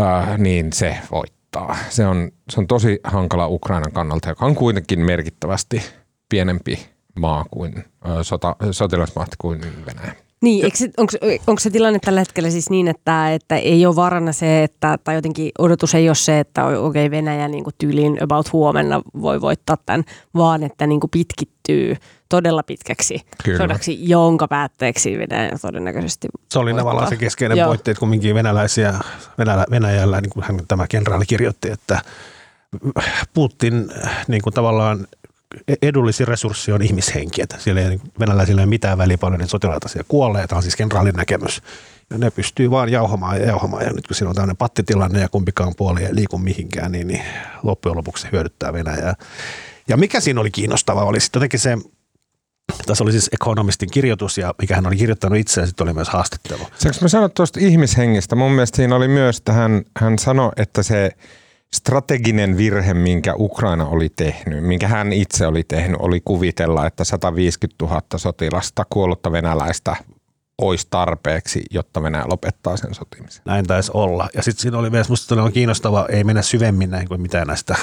äh, 0.00 0.38
niin 0.38 0.72
se 0.72 0.98
voittaa. 1.10 1.76
Se 1.88 2.06
on, 2.06 2.30
se 2.50 2.60
on 2.60 2.66
tosi 2.66 3.00
hankala 3.04 3.48
Ukrainan 3.48 3.92
kannalta, 3.92 4.28
joka 4.28 4.46
on 4.46 4.54
kuitenkin 4.54 5.00
merkittävästi 5.00 5.82
pienempi 6.28 6.86
maa 7.18 7.44
kuin 7.50 7.76
äh, 7.78 8.16
sota, 8.22 8.56
kuin 9.38 9.60
Venäjä. 9.86 10.29
Niin, 10.42 10.64
eikö 10.64 10.76
onko, 10.96 11.12
onko 11.46 11.60
se 11.60 11.70
tilanne 11.70 11.98
tällä 12.04 12.20
hetkellä 12.20 12.50
siis 12.50 12.70
niin, 12.70 12.88
että, 12.88 13.34
että 13.34 13.56
ei 13.56 13.86
ole 13.86 13.96
varana 13.96 14.32
se, 14.32 14.62
että, 14.64 14.98
tai 15.04 15.14
jotenkin 15.14 15.50
odotus 15.58 15.94
ei 15.94 16.08
ole 16.08 16.14
se, 16.14 16.40
että 16.40 16.66
okei 16.66 16.78
okay, 17.06 17.10
Venäjä 17.10 17.48
niin 17.48 17.64
kuin 17.64 17.74
tyyliin 17.78 18.22
about 18.22 18.52
huomenna 18.52 19.02
voi 19.22 19.40
voittaa 19.40 19.76
tämän, 19.86 20.04
vaan 20.34 20.62
että 20.62 20.86
niin 20.86 21.00
kuin 21.00 21.10
pitkittyy 21.10 21.96
todella 22.28 22.62
pitkäksi 22.62 23.20
Kyllä. 23.44 23.58
sodaksi, 23.58 24.08
jonka 24.08 24.48
päätteeksi 24.48 25.18
Venäjä 25.18 25.58
todennäköisesti 25.62 26.28
Se 26.52 26.58
oli 26.58 26.70
voittaa. 26.70 26.80
tavallaan 26.80 27.08
se 27.08 27.16
keskeinen 27.16 27.58
Joo. 27.58 27.74
että 27.74 27.94
kumminkin 27.94 28.34
venäläisiä, 28.34 28.94
Venäjällä, 29.38 29.66
Venäjällä, 29.70 30.20
niin 30.20 30.30
kuin 30.30 30.44
hän, 30.44 30.60
tämä 30.68 30.86
kenraali 30.86 31.26
kirjoitti, 31.26 31.70
että 31.70 32.00
Putin 33.34 33.90
niin 34.28 34.42
kuin 34.42 34.54
tavallaan 34.54 35.06
edullisin 35.82 36.28
resurssi 36.28 36.72
on 36.72 36.82
ihmishenki, 36.82 37.42
että 37.42 37.56
siellä 37.58 37.80
ei 37.80 37.88
niin 37.88 38.00
venäläisillä 38.20 38.60
ole 38.60 38.66
mitään 38.66 38.98
väliä 38.98 39.18
paljon 39.18 39.38
niitä 39.40 39.50
sotilaita 39.50 39.88
siellä 39.88 40.06
kuolee, 40.08 40.46
tämä 40.46 40.56
on 40.56 40.62
siis 40.62 40.76
kenraalin 40.76 41.14
näkemys. 41.14 41.62
Ja 42.10 42.18
ne 42.18 42.30
pystyy 42.30 42.70
vaan 42.70 42.88
jauhamaan 42.88 43.40
ja 43.40 43.46
jauhamaan, 43.46 43.84
ja 43.84 43.92
nyt 43.92 44.06
kun 44.06 44.16
siinä 44.16 44.28
on 44.28 44.34
tämmöinen 44.34 44.56
pattitilanne 44.56 45.20
ja 45.20 45.28
kumpikaan 45.28 45.74
puoli 45.76 46.04
ei 46.04 46.14
liiku 46.14 46.38
mihinkään, 46.38 46.92
niin, 46.92 47.06
niin 47.06 47.22
loppujen 47.62 47.96
lopuksi 47.96 48.22
se 48.22 48.28
hyödyttää 48.32 48.72
Venäjää. 48.72 49.14
Ja 49.88 49.96
mikä 49.96 50.20
siinä 50.20 50.40
oli 50.40 50.50
kiinnostavaa, 50.50 51.04
oli 51.04 51.20
sitten 51.20 51.40
jotenkin 51.40 51.60
se, 51.60 51.78
tässä 52.86 53.04
oli 53.04 53.12
siis 53.12 53.30
ekonomistin 53.32 53.90
kirjoitus, 53.90 54.38
ja 54.38 54.54
mikä 54.60 54.74
hän 54.74 54.86
oli 54.86 54.96
kirjoittanut 54.96 55.38
itse, 55.38 55.60
ja 55.60 55.66
sitten 55.66 55.84
oli 55.84 55.92
myös 55.92 56.08
haastattelu. 56.08 56.62
Saanko 56.78 56.98
mä 57.02 57.08
sanoa 57.08 57.28
tuosta 57.28 57.60
ihmishengestä? 57.62 58.36
Mun 58.36 58.52
mielestä 58.52 58.76
siinä 58.76 58.96
oli 58.96 59.08
myös, 59.08 59.38
että 59.38 59.52
hän, 59.52 59.82
hän 59.96 60.18
sanoi, 60.18 60.52
että 60.56 60.82
se 60.82 61.10
strateginen 61.74 62.56
virhe, 62.56 62.94
minkä 62.94 63.34
Ukraina 63.38 63.86
oli 63.86 64.08
tehnyt, 64.08 64.64
minkä 64.64 64.88
hän 64.88 65.12
itse 65.12 65.46
oli 65.46 65.64
tehnyt, 65.64 65.96
oli 66.00 66.20
kuvitella, 66.24 66.86
että 66.86 67.04
150 67.04 67.84
000 67.84 68.02
sotilasta, 68.16 68.86
kuollutta 68.90 69.32
venäläistä, 69.32 69.96
olisi 70.60 70.86
tarpeeksi, 70.90 71.62
jotta 71.70 72.02
Venäjä 72.02 72.24
lopettaa 72.26 72.76
sen 72.76 72.94
sotimisen. 72.94 73.42
Näin 73.44 73.66
taisi 73.66 73.90
olla. 73.94 74.28
Ja 74.34 74.42
sitten 74.42 74.62
siinä 74.62 74.78
oli 74.78 74.90
myös, 74.90 75.08
musta 75.08 75.42
oli 75.42 75.52
kiinnostava, 75.52 76.06
ei 76.08 76.24
mennä 76.24 76.42
syvemmin 76.42 76.90
näin 76.90 77.08
kuin 77.08 77.20
mitään 77.20 77.46
näistä 77.46 77.76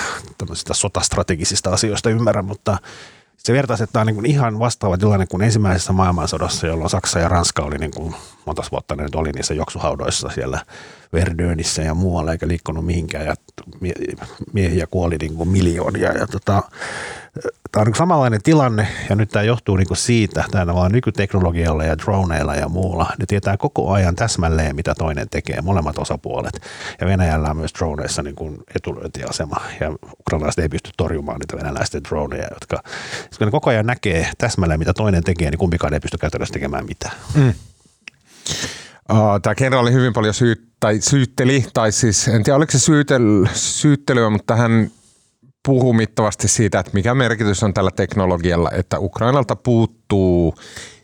sotastrategisista 0.71 1.69
asioista 1.69 2.09
ymmärrä, 2.09 2.41
mutta 2.41 2.77
se 3.37 3.53
vertaisi, 3.53 3.83
että 3.83 3.93
tämä 3.93 4.01
on 4.01 4.07
niin 4.07 4.25
ihan 4.25 4.59
vastaava 4.59 4.97
tilanne 4.97 5.25
kuin 5.25 5.43
ensimmäisessä 5.43 5.93
maailmansodassa, 5.93 6.67
jolloin 6.67 6.89
Saksa 6.89 7.19
ja 7.19 7.29
Ranska 7.29 7.63
oli 7.63 7.77
niin 7.77 7.91
kuin, 7.91 8.15
monta 8.47 8.63
vuotta 8.71 8.95
ne 8.95 9.03
nyt 9.03 9.15
oli 9.15 9.31
niissä 9.31 9.53
juoksuhaudoissa 9.53 10.29
siellä 10.29 10.59
Verdönissä 11.13 11.81
ja 11.81 11.93
muualla, 11.93 12.31
eikä 12.31 12.47
liikkunut 12.47 12.85
mihinkään 12.85 13.25
ja 13.25 13.35
mie- 13.79 14.15
miehiä 14.53 14.87
kuoli 14.87 15.17
niin 15.17 15.35
kuin 15.35 15.49
miljoonia. 15.49 16.11
Ja 16.11 16.27
tota, 16.27 16.63
tämä 17.71 17.81
on 17.81 17.85
niin 17.85 17.95
samanlainen 17.95 18.43
tilanne 18.43 18.87
ja 19.09 19.15
nyt 19.15 19.29
tämä 19.29 19.43
johtuu 19.43 19.75
niin 19.75 19.87
kuin 19.87 19.97
siitä, 19.97 20.45
tämä 20.51 20.75
vaan 20.75 20.91
nykyteknologialla 20.91 21.83
ja 21.83 21.97
droneilla 21.97 22.55
ja 22.55 22.69
muulla. 22.69 23.05
Ne 23.19 23.25
tietää 23.27 23.57
koko 23.57 23.91
ajan 23.91 24.15
täsmälleen, 24.15 24.75
mitä 24.75 24.95
toinen 24.95 25.29
tekee, 25.29 25.61
molemmat 25.61 25.97
osapuolet. 25.97 26.61
Ja 27.01 27.07
Venäjällä 27.07 27.49
on 27.49 27.57
myös 27.57 27.73
droneissa 27.73 28.23
niin 28.23 28.35
kuin 28.35 28.57
etulyöntiasema 28.75 29.61
ja 29.79 29.91
ukrainalaiset 30.19 30.59
ei 30.59 30.69
pysty 30.69 30.89
torjumaan 30.97 31.39
niitä 31.39 31.57
venäläisten 31.57 32.03
droneja, 32.03 32.47
jotka 32.53 32.83
koska 33.29 33.45
ne 33.45 33.51
koko 33.51 33.69
ajan 33.69 33.85
näkee 33.85 34.31
täsmälleen, 34.37 34.79
mitä 34.79 34.93
toinen 34.93 35.23
tekee, 35.23 35.51
niin 35.51 35.59
kumpikaan 35.59 35.93
ei 35.93 35.99
pysty 35.99 36.17
käytännössä 36.17 36.53
tekemään 36.53 36.85
mitään. 36.85 37.15
Uh, 37.35 37.53
Tämä 39.41 39.55
kenraali 39.55 39.91
hyvin 39.91 40.13
paljon 40.13 40.33
syyt, 40.33 40.67
tai 40.79 41.01
syytteli, 41.01 41.65
tai 41.73 41.91
siis 41.91 42.27
en 42.27 42.43
tiedä 42.43 42.57
oliko 42.57 42.71
se 42.71 42.79
syytel, 42.79 43.45
syyttelyä, 43.53 44.29
mutta 44.29 44.55
hän 44.55 44.91
puhuu 45.67 45.93
mittavasti 45.93 46.47
siitä, 46.47 46.79
että 46.79 46.91
mikä 46.93 47.15
merkitys 47.15 47.63
on 47.63 47.73
tällä 47.73 47.91
teknologialla, 47.91 48.71
että 48.71 48.99
Ukrainalta 48.99 49.55
puuttuu 49.55 50.55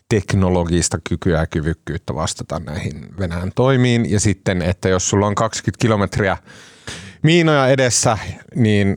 teknologista 0.08 0.98
kykyä 1.08 1.38
ja 1.38 1.46
kyvykkyyttä 1.46 2.14
vastata 2.14 2.58
näihin 2.58 3.18
Venäjän 3.18 3.52
toimiin. 3.54 4.10
Ja 4.10 4.20
sitten, 4.20 4.62
että 4.62 4.88
jos 4.88 5.10
sulla 5.10 5.26
on 5.26 5.34
20 5.34 5.82
kilometriä 5.82 6.36
miinoja 7.22 7.68
edessä, 7.68 8.18
niin 8.54 8.96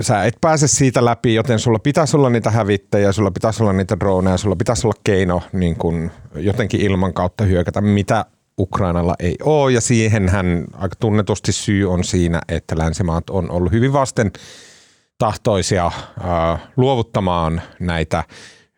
sä 0.00 0.24
et 0.24 0.34
pääse 0.40 0.68
siitä 0.68 1.04
läpi, 1.04 1.34
joten 1.34 1.58
sulla 1.58 1.78
pitäisi 1.78 2.16
olla 2.16 2.30
niitä 2.30 2.50
hävittäjiä, 2.50 3.12
sulla 3.12 3.30
pitäisi 3.30 3.62
olla 3.62 3.72
niitä 3.72 3.96
droneja, 4.00 4.36
sulla 4.36 4.56
pitäisi 4.56 4.86
olla 4.86 5.00
keino 5.04 5.42
niin 5.52 5.76
kun 5.76 6.10
jotenkin 6.34 6.80
ilman 6.80 7.12
kautta 7.12 7.44
hyökätä, 7.44 7.80
mitä 7.80 8.24
Ukrainalla 8.58 9.14
ei 9.18 9.36
ole. 9.42 9.72
Ja 9.72 9.80
siihenhän 9.80 10.64
aika 10.72 10.96
tunnetusti 11.00 11.52
syy 11.52 11.92
on 11.92 12.04
siinä, 12.04 12.40
että 12.48 12.78
länsimaat 12.78 13.30
on 13.30 13.50
ollut 13.50 13.72
hyvin 13.72 13.92
vasten 13.92 14.32
tahtoisia 15.18 15.90
ää, 16.20 16.58
luovuttamaan 16.76 17.62
näitä 17.80 18.24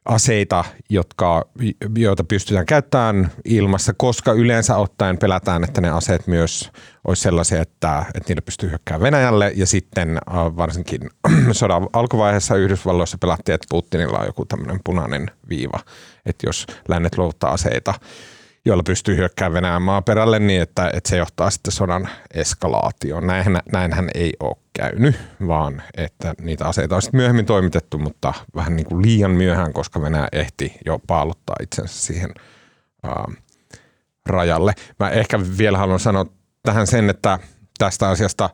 aseita, 0.07 0.65
jotka, 0.91 1.49
joita 1.97 2.25
pystytään 2.25 2.67
käyttämään 2.67 3.31
ilmassa, 3.45 3.95
koska 3.97 4.33
yleensä 4.33 4.77
ottaen 4.77 5.19
pelätään, 5.19 5.65
että 5.65 5.81
ne 5.81 5.91
aseet 5.91 6.27
myös 6.27 6.71
olisi 7.05 7.23
sellaisia, 7.23 7.63
että, 7.63 8.05
että 8.15 8.29
niillä 8.29 8.43
pystyy 8.43 8.69
hyökkäämään 8.69 9.03
Venäjälle. 9.03 9.53
Ja 9.55 9.67
sitten 9.67 10.17
äh, 10.17 10.35
varsinkin 10.35 11.01
sodan 11.53 11.89
alkuvaiheessa 11.93 12.57
Yhdysvalloissa 12.57 13.19
pelattiin, 13.19 13.55
että 13.55 13.67
Putinilla 13.71 14.19
on 14.19 14.27
joku 14.27 14.45
tämmöinen 14.45 14.81
punainen 14.85 15.31
viiva, 15.49 15.81
että 16.27 16.47
jos 16.47 16.67
lännet 16.89 17.19
luovuttaa 17.19 17.53
aseita, 17.53 17.95
joilla 18.67 18.83
pystyy 18.83 19.17
hyökkäämään 19.17 19.55
Venäjän 19.55 19.83
maaperälle 19.83 20.39
niin, 20.39 20.63
että, 20.63 20.91
että 20.93 21.09
se 21.11 21.17
johtaa 21.17 21.51
sitten 21.51 21.73
sodan 21.73 22.09
eskalaatioon. 22.35 23.27
Näinhän, 23.27 23.59
näinhän 23.73 24.09
ei 24.15 24.33
ole 24.41 24.57
käynyt, 24.73 25.17
vaan 25.47 25.83
että 25.97 26.35
niitä 26.41 26.65
aseita 26.65 26.97
olisi 26.97 27.11
myöhemmin 27.13 27.47
toimitettu, 27.47 27.99
mutta 27.99 28.35
vähän 28.55 28.77
niin 28.77 28.87
kuin 28.87 29.03
liian 29.03 29.31
myöhään, 29.31 29.73
koska 29.73 30.03
Venäjä 30.03 30.29
ehti 30.33 30.73
jo 30.87 30.99
paaluttaa 31.07 31.57
itsensä 31.63 31.99
siihen 31.99 32.31
ää, 33.03 33.25
rajalle. 34.27 34.73
Mä 35.01 35.11
ehkä 35.11 35.41
vielä 35.59 35.79
haluan 35.79 36.01
sanoa 36.01 36.27
tähän 36.63 36.87
sen, 36.87 37.11
että 37.11 37.39
tästä 37.79 38.09
asiasta 38.09 38.51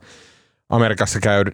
Amerikassa 0.68 1.20
käy, 1.20 1.44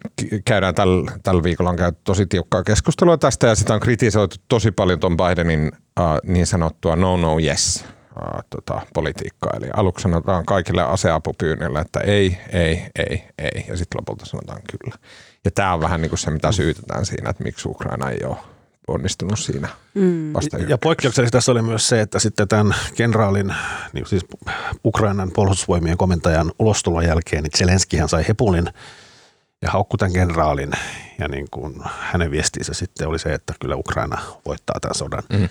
käydään 0.44 0.74
tällä 0.74 1.12
täl 1.22 1.42
viikolla 1.42 1.70
on 1.70 1.76
käyty 1.76 1.98
tosi 2.04 2.26
tiukkaa 2.26 2.62
keskustelua 2.62 3.18
tästä 3.18 3.46
ja 3.46 3.54
sitä 3.54 3.74
on 3.74 3.80
kritisoitu 3.80 4.36
tosi 4.48 4.70
paljon 4.70 5.00
ton 5.00 5.16
Bidenin 5.16 5.72
äh, 6.00 6.04
niin 6.22 6.46
sanottua 6.46 6.96
no 6.96 7.16
no 7.16 7.38
yes 7.38 7.84
äh, 8.22 8.44
tota, 8.50 8.80
politiikkaa. 8.94 9.52
Eli 9.56 9.66
aluksi 9.76 10.02
sanotaan 10.02 10.46
kaikille 10.46 10.82
aseapupyynnillä, 10.82 11.80
että 11.80 12.00
ei, 12.00 12.38
ei, 12.52 12.86
ei, 12.96 13.24
ei 13.38 13.64
ja 13.68 13.76
sitten 13.76 13.98
lopulta 13.98 14.26
sanotaan 14.26 14.60
kyllä. 14.70 14.96
Ja 15.44 15.50
tämä 15.50 15.74
on 15.74 15.80
vähän 15.80 16.00
niin 16.00 16.10
kuin 16.10 16.18
se, 16.18 16.30
mitä 16.30 16.52
syytetään 16.52 17.06
siinä, 17.06 17.30
että 17.30 17.44
miksi 17.44 17.68
Ukraina 17.68 18.10
ei 18.10 18.18
ole 18.24 18.36
onnistunut 18.88 19.38
siinä 19.38 19.68
Mm. 19.94 20.32
vasta 20.32 20.58
Ja 20.58 20.78
poikkeuksellisesti 20.78 21.36
tässä 21.36 21.52
oli 21.52 21.62
myös 21.62 21.88
se, 21.88 22.00
että 22.00 22.18
sitten 22.18 22.48
tämän 22.48 22.74
kenraalin, 22.94 23.54
niin 23.92 24.06
siis 24.06 24.26
Ukrainan 24.84 25.30
puolustusvoimien 25.34 25.96
komentajan 25.96 26.52
ulostulon 26.58 27.04
jälkeen, 27.04 27.42
niin 27.42 27.58
Zelenskihän 27.58 28.08
sai 28.08 28.24
hepulin 28.28 28.68
ja 29.62 29.70
haukku 29.70 29.96
tämän 29.96 30.12
kenraalin. 30.12 30.70
Ja 31.18 31.28
niin 31.28 31.46
kuin 31.50 31.74
hänen 31.98 32.30
viestinsä 32.30 32.74
sitten 32.74 33.08
oli 33.08 33.18
se, 33.18 33.34
että 33.34 33.54
kyllä 33.60 33.76
Ukraina 33.76 34.18
voittaa 34.46 34.76
tämän 34.80 34.94
sodan. 34.94 35.22
Mm. 35.32 35.48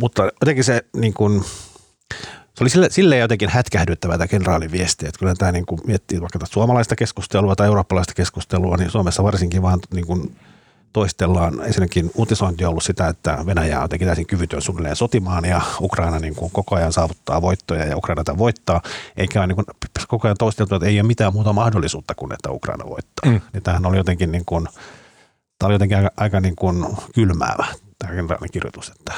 Mutta 0.00 0.22
jotenkin 0.40 0.64
se 0.64 0.84
niin 0.96 1.14
kuin, 1.14 1.44
se 2.58 2.64
oli 2.64 2.70
sille, 2.70 2.90
silleen 2.90 3.20
jotenkin 3.20 3.48
hätkähdyttävä 3.48 4.18
tämä 4.18 4.28
kenraalin 4.28 4.72
viesti, 4.72 5.06
että 5.06 5.18
kyllä 5.18 5.34
tämä 5.34 5.52
niin 5.52 5.66
kuin 5.66 5.80
miettii 5.86 6.20
vaikka 6.20 6.38
tästä 6.38 6.54
suomalaista 6.54 6.96
keskustelua 6.96 7.56
tai 7.56 7.66
eurooppalaista 7.66 8.14
keskustelua, 8.14 8.76
niin 8.76 8.90
Suomessa 8.90 9.22
varsinkin 9.22 9.62
vaan 9.62 9.80
niin 9.94 10.06
kuin 10.06 10.36
toistellaan. 10.92 11.60
Ensinnäkin 11.66 12.10
uutisointi 12.14 12.64
on 12.64 12.70
ollut 12.70 12.82
sitä, 12.82 13.08
että 13.08 13.38
Venäjä 13.46 13.80
on 13.80 13.88
täysin 13.88 14.26
kyvytön 14.26 14.62
suunnilleen 14.62 14.96
sotimaan 14.96 15.44
ja 15.44 15.60
Ukraina 15.80 16.18
niin 16.18 16.34
kuin 16.34 16.50
koko 16.50 16.76
ajan 16.76 16.92
saavuttaa 16.92 17.42
voittoja 17.42 17.84
ja 17.84 17.96
Ukraina 17.96 18.24
tämän 18.24 18.38
voittaa. 18.38 18.80
Eikä 19.16 19.40
ole 19.40 19.46
niin 19.46 19.56
kuin 19.56 19.66
koko 20.08 20.28
ajan 20.28 20.36
toisteltu, 20.38 20.74
että 20.74 20.86
ei 20.86 21.00
ole 21.00 21.06
mitään 21.06 21.32
muuta 21.32 21.52
mahdollisuutta 21.52 22.14
kuin 22.14 22.32
että 22.32 22.50
Ukraina 22.50 22.84
voittaa. 22.86 23.30
Mm. 23.30 23.40
Niin 23.52 23.62
tämähän 23.62 23.86
oli 23.86 23.96
jotenkin, 23.96 24.32
niin 24.32 24.44
kuin, 24.46 24.68
tämä 25.58 25.66
oli 25.66 25.74
jotenkin 25.74 25.96
aika, 25.96 26.10
aika 26.16 26.40
niin 26.40 26.56
kuin 26.56 26.86
kylmäävä 27.14 27.66
tämä 27.98 28.12
kirjoitus, 28.52 28.88
että 28.88 29.12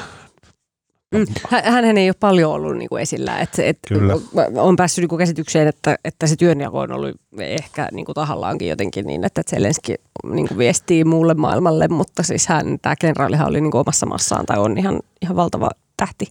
Mm. 1.15 1.27
Hän, 1.51 1.85
hän 1.85 1.99
ei 1.99 2.09
ole 2.09 2.17
paljon 2.21 2.53
ollut 2.53 2.77
niin 2.77 2.89
kuin 2.89 3.03
esillä. 3.03 3.39
Et, 3.39 3.59
et 3.59 3.79
Kyllä. 3.89 4.17
On 4.57 4.77
päässyt 4.77 5.03
niin 5.03 5.09
kuin 5.09 5.19
käsitykseen, 5.19 5.69
että, 5.69 5.97
että 6.05 6.27
se 6.27 6.37
työnjako 6.37 6.79
on 6.79 6.93
ollut 6.93 7.21
ehkä 7.39 7.89
niin 7.93 8.07
kuin 8.07 8.15
tahallaankin 8.15 8.69
jotenkin 8.69 9.07
niin, 9.07 9.25
että 9.25 9.43
Zelenski 9.51 9.95
niin 10.25 10.49
kuin 10.49 10.59
viestii 10.59 11.05
muulle 11.05 11.35
maailmalle, 11.35 11.89
mutta 11.89 12.23
siis 12.23 12.47
hän, 12.47 12.79
tämä 12.83 12.97
kenraalihan 12.97 13.49
oli 13.49 13.61
niin 13.61 13.71
kuin 13.71 13.81
omassa 13.81 14.07
massaan 14.07 14.47
tai 14.47 14.59
on 14.59 14.79
ihan, 14.79 15.01
ihan 15.23 15.37
valtava 15.37 15.71
tähti. 15.97 16.27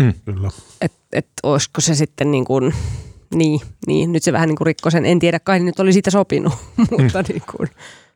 Mm. 0.00 0.12
Kyllä. 0.24 0.50
Että 0.80 0.98
et 1.12 1.28
olisiko 1.42 1.80
se 1.80 1.94
sitten 1.94 2.30
niin 2.30 2.44
kuin, 2.44 2.74
niin, 3.34 3.60
niin, 3.86 4.12
nyt 4.12 4.22
se 4.22 4.32
vähän 4.32 4.48
niin 4.48 4.56
kuin 4.56 4.66
rikkoi 4.66 4.92
sen. 4.92 5.06
En 5.06 5.18
tiedä, 5.18 5.40
kai 5.40 5.60
nyt 5.60 5.80
oli 5.80 5.92
siitä 5.92 6.10
sopinut, 6.10 6.52
mutta 6.98 7.22
niin 7.28 7.42
kuin. 7.56 7.68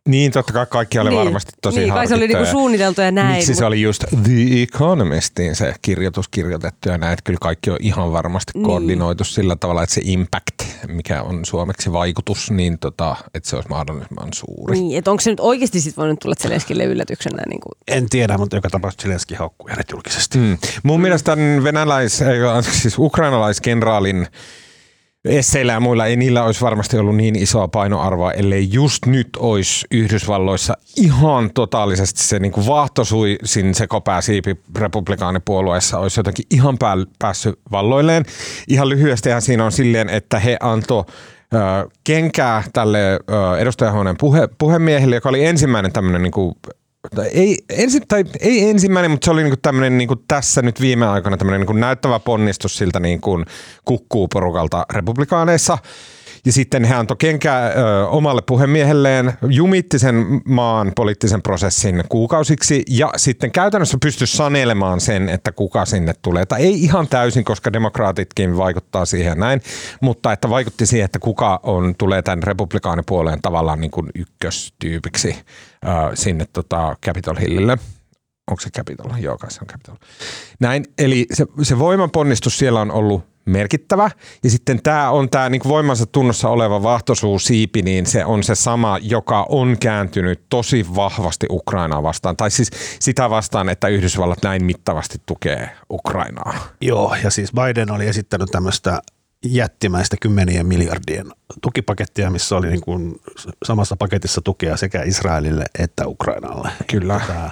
Niin, 0.06 0.32
totta 0.32 0.52
kai 0.52 0.66
kaikki 0.66 0.98
oli 0.98 1.10
niin, 1.10 1.18
varmasti 1.18 1.52
tosi 1.62 1.80
niin, 1.80 1.92
kai 1.92 2.06
se 2.08 2.14
oli 2.14 2.28
niinku 2.28 2.46
suunniteltu 2.46 3.00
ja 3.00 3.10
näin. 3.10 3.34
Miksi 3.36 3.54
se 3.54 3.60
mut- 3.60 3.66
oli 3.66 3.82
just 3.82 4.04
The 4.22 4.62
Economistiin 4.62 5.56
se 5.56 5.74
kirjoitus 5.82 6.28
kirjoitettu 6.28 6.88
ja 6.88 6.98
näin, 6.98 7.12
että 7.12 7.22
kyllä 7.24 7.38
kaikki 7.42 7.70
on 7.70 7.76
ihan 7.80 8.12
varmasti 8.12 8.52
Niin. 8.54 8.64
koordinoitu 8.64 9.24
sillä 9.24 9.56
tavalla, 9.56 9.82
että 9.82 9.94
se 9.94 10.00
impact, 10.04 10.54
mikä 10.88 11.22
on 11.22 11.44
suomeksi 11.44 11.92
vaikutus, 11.92 12.50
niin 12.50 12.78
tota, 12.78 13.16
että 13.34 13.48
se 13.48 13.56
olisi 13.56 13.68
mahdollisimman 13.68 14.28
suuri. 14.34 14.78
Niin, 14.80 14.98
että 14.98 15.10
onko 15.10 15.20
se 15.20 15.30
nyt 15.30 15.40
oikeasti 15.40 15.80
sit 15.80 15.96
voinut 15.96 16.18
tulla 16.20 16.34
Zelenskille 16.34 16.84
yllätyksenä? 16.84 17.42
Niin 17.48 17.60
kuin, 17.60 17.72
En 17.88 18.08
tiedä, 18.08 18.38
mutta 18.38 18.56
joka 18.56 18.70
tapauksessa 18.70 19.02
Zelenski 19.02 19.34
haukkui 19.34 19.70
hänet 19.70 19.90
julkisesti. 19.90 20.38
Mm. 20.38 20.58
Mun 20.82 21.00
mielestä 21.00 21.36
tämän 21.36 21.64
venäläis, 21.64 22.22
siis 22.72 22.98
ukrainalaiskenraalin 22.98 24.26
esseillä 25.26 25.72
ja 25.72 25.80
muilla 25.80 26.06
ei 26.06 26.16
niillä 26.16 26.44
olisi 26.44 26.60
varmasti 26.60 26.98
ollut 26.98 27.16
niin 27.16 27.36
isoa 27.36 27.68
painoarvoa, 27.68 28.32
ellei 28.32 28.68
just 28.72 29.06
nyt 29.06 29.28
olisi 29.38 29.86
Yhdysvalloissa 29.90 30.74
ihan 30.96 31.50
totaalisesti 31.54 32.22
se 32.22 32.38
niin 32.38 32.52
kuin 32.52 32.66
vaahtosuisin 32.66 33.74
sekopää 33.74 34.20
siipi 34.20 34.56
republikaanipuolueessa 34.78 35.98
olisi 35.98 36.20
jotenkin 36.20 36.44
ihan 36.50 36.78
pää, 36.78 36.96
päässyt 37.18 37.58
valloilleen. 37.70 38.24
Ihan 38.68 38.88
lyhyestihän 38.88 39.42
siinä 39.42 39.64
on 39.64 39.72
silleen, 39.72 40.08
että 40.08 40.38
he 40.38 40.56
antoi 40.60 41.04
ö, 41.54 41.88
kenkää 42.04 42.62
tälle 42.72 42.98
edustajahuoneen 43.58 44.16
puhe, 44.16 44.48
puhemiehelle, 44.58 45.14
joka 45.14 45.28
oli 45.28 45.44
ensimmäinen 45.44 45.92
tämmöinen 45.92 46.22
niin 46.22 46.32
kuin 46.32 46.54
ei, 47.32 47.58
ensi, 47.68 48.00
tai 48.08 48.24
ei 48.40 48.70
ensimmäinen, 48.70 49.10
mutta 49.10 49.24
se 49.24 49.30
oli 49.30 49.42
niinku 49.42 49.58
tämmöinen 49.62 49.98
niinku 49.98 50.16
tässä 50.16 50.62
nyt 50.62 50.80
viime 50.80 51.06
aikoina 51.06 51.36
tämmöinen 51.36 51.60
niinku 51.60 51.72
näyttävä 51.72 52.18
ponnistus 52.18 52.76
siltä 52.78 53.00
niin 53.00 53.20
kuin 53.20 53.44
kukkuu 53.84 54.28
porukalta 54.28 54.86
republikaaneissa. 54.92 55.78
Ja 56.46 56.52
sitten 56.52 56.84
hän 56.84 56.98
antoi 56.98 57.16
kenkää 57.16 57.68
ö, 57.68 58.06
omalle 58.08 58.42
puhemiehelleen, 58.46 59.32
jumitti 59.48 59.98
sen 59.98 60.26
maan 60.44 60.92
poliittisen 60.96 61.42
prosessin 61.42 62.04
kuukausiksi 62.08 62.82
ja 62.90 63.10
sitten 63.16 63.52
käytännössä 63.52 63.98
pystyi 64.02 64.26
sanelemaan 64.26 65.00
sen, 65.00 65.28
että 65.28 65.52
kuka 65.52 65.84
sinne 65.84 66.12
tulee. 66.22 66.46
Tai 66.46 66.62
ei 66.62 66.82
ihan 66.82 67.08
täysin, 67.08 67.44
koska 67.44 67.72
demokraatitkin 67.72 68.56
vaikuttaa 68.56 69.04
siihen 69.04 69.38
näin, 69.38 69.62
mutta 70.00 70.32
että 70.32 70.50
vaikutti 70.50 70.86
siihen, 70.86 71.04
että 71.04 71.18
kuka 71.18 71.60
on, 71.62 71.94
tulee 71.98 72.22
tämän 72.22 72.42
republikaanipuoleen 72.42 73.42
tavallaan 73.42 73.80
niin 73.80 73.90
kuin 73.90 74.10
ykköstyypiksi 74.14 75.36
ö, 75.84 75.88
sinne 76.14 76.46
tota 76.52 76.96
Capitol 77.06 77.36
Hillille. 77.40 77.78
Onko 78.50 78.60
se 78.60 78.70
Capitol? 78.70 79.10
Joo, 79.18 79.38
kai 79.38 79.50
se 79.50 79.58
on 79.62 79.66
Capitol. 79.66 79.94
Näin, 80.60 80.84
eli 80.98 81.26
se, 81.32 81.46
se 81.62 81.78
voimaponnistus 81.78 82.58
siellä 82.58 82.80
on 82.80 82.90
ollut 82.90 83.35
merkittävä. 83.46 84.10
Ja 84.44 84.50
sitten 84.50 84.82
tämä 84.82 85.10
on 85.10 85.30
tämä 85.30 85.48
niin 85.48 85.62
voimansa 85.68 86.06
tunnossa 86.06 86.48
oleva 86.48 86.82
vahtosuusiipi, 86.82 87.82
niin 87.82 88.06
se 88.06 88.24
on 88.24 88.42
se 88.42 88.54
sama, 88.54 88.98
joka 89.02 89.46
on 89.48 89.76
kääntynyt 89.80 90.40
tosi 90.48 90.86
vahvasti 90.94 91.46
Ukrainaa 91.50 92.02
vastaan. 92.02 92.36
Tai 92.36 92.50
siis 92.50 92.70
sitä 93.00 93.30
vastaan, 93.30 93.68
että 93.68 93.88
Yhdysvallat 93.88 94.38
näin 94.42 94.64
mittavasti 94.64 95.18
tukee 95.26 95.70
Ukrainaa. 95.90 96.54
Joo, 96.80 97.16
ja 97.24 97.30
siis 97.30 97.52
Biden 97.52 97.90
oli 97.90 98.06
esittänyt 98.06 98.48
tämmöistä 98.50 99.02
jättimäistä 99.44 100.16
kymmenien 100.20 100.66
miljardien 100.66 101.26
tukipakettia, 101.62 102.30
missä 102.30 102.56
oli 102.56 102.68
niin 102.68 102.80
kuin 102.80 103.20
samassa 103.64 103.96
paketissa 103.96 104.40
tukea 104.40 104.76
sekä 104.76 105.02
Israelille 105.02 105.64
että 105.78 106.06
Ukrainalle. 106.06 106.70
Kyllä. 106.90 107.20
Tämä, 107.26 107.50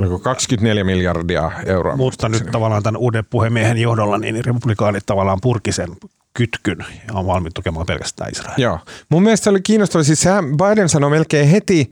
Oliko 0.00 0.18
24 0.18 0.84
miljardia 0.84 1.50
euroa? 1.66 1.96
mutta 1.96 2.28
nyt 2.28 2.46
tavallaan 2.52 2.82
tämän 2.82 3.00
uuden 3.00 3.24
puhemiehen 3.30 3.78
johdolla 3.78 4.18
niin 4.18 4.44
republikaanit 4.44 5.06
tavallaan 5.06 5.38
purki 5.42 5.72
sen 5.72 5.88
kytkyn 6.34 6.78
ja 6.78 7.14
on 7.14 7.26
valmiit 7.26 7.54
tukemaan 7.54 7.86
pelkästään 7.86 8.30
Israelia. 8.32 8.54
Joo. 8.58 8.78
Mun 9.08 9.22
mielestä 9.22 9.44
se 9.44 9.50
oli 9.50 9.60
kiinnostava. 9.60 10.02
Siis 10.02 10.20
sehän 10.20 10.44
Biden 10.44 10.88
sanoi 10.88 11.10
melkein 11.10 11.48
heti 11.48 11.90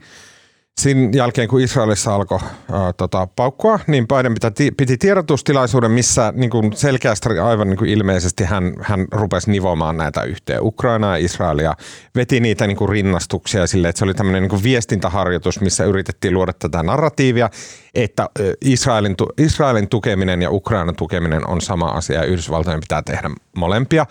sen 0.79 1.13
jälkeen, 1.13 1.47
kun 1.47 1.61
Israelissa 1.61 2.15
alkoi 2.15 2.39
ää, 2.71 2.93
tota, 2.93 3.27
paukkua, 3.35 3.79
niin 3.87 4.07
Biden 4.07 4.33
piti, 4.33 4.71
piti 4.71 4.97
tiedotustilaisuuden, 4.97 5.91
missä 5.91 6.33
niin 6.35 6.49
kuin 6.49 6.73
selkeästi 6.73 7.39
aivan 7.39 7.69
niin 7.69 7.77
kuin 7.77 7.89
ilmeisesti 7.89 8.43
hän, 8.43 8.73
hän 8.81 9.05
rupesi 9.11 9.51
nivomaan 9.51 9.97
näitä 9.97 10.23
yhteen. 10.23 10.63
Ukrainaa 10.63 11.17
ja 11.17 11.25
Israelia 11.25 11.73
veti 12.15 12.39
niitä 12.39 12.67
niin 12.67 12.77
kuin 12.77 12.89
rinnastuksia 12.89 13.67
sille, 13.67 13.89
että 13.89 13.99
se 13.99 14.05
oli 14.05 14.13
tämmöinen 14.13 14.43
niin 14.43 14.63
viestintäharjoitus, 14.63 15.61
missä 15.61 15.83
yritettiin 15.83 16.33
luoda 16.33 16.53
tätä 16.53 16.83
narratiivia, 16.83 17.49
että 17.93 18.29
Israelin, 18.61 19.15
Israelin 19.37 19.89
tukeminen 19.89 20.41
ja 20.41 20.51
Ukrainan 20.51 20.95
tukeminen 20.95 21.47
on 21.47 21.61
sama 21.61 21.85
asia 21.85 22.19
ja 22.19 22.25
Yhdysvaltojen 22.25 22.79
pitää 22.79 23.01
tehdä 23.01 23.29
molempia. 23.55 24.05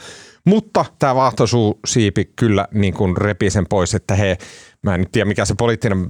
Mutta 0.45 0.85
tämä 0.99 1.15
vaahtosuusiipi 1.15 2.25
kyllä 2.37 2.69
niin 2.73 2.95
kuin 2.95 3.17
repi 3.17 3.51
sen 3.51 3.67
pois, 3.67 3.95
että 3.95 4.15
he, 4.15 4.39
mä 4.83 4.95
en 4.95 5.01
nyt 5.01 5.13
tiedä 5.13 5.29
mikä 5.29 5.45
se 5.45 5.55
poliittinen 5.59 6.07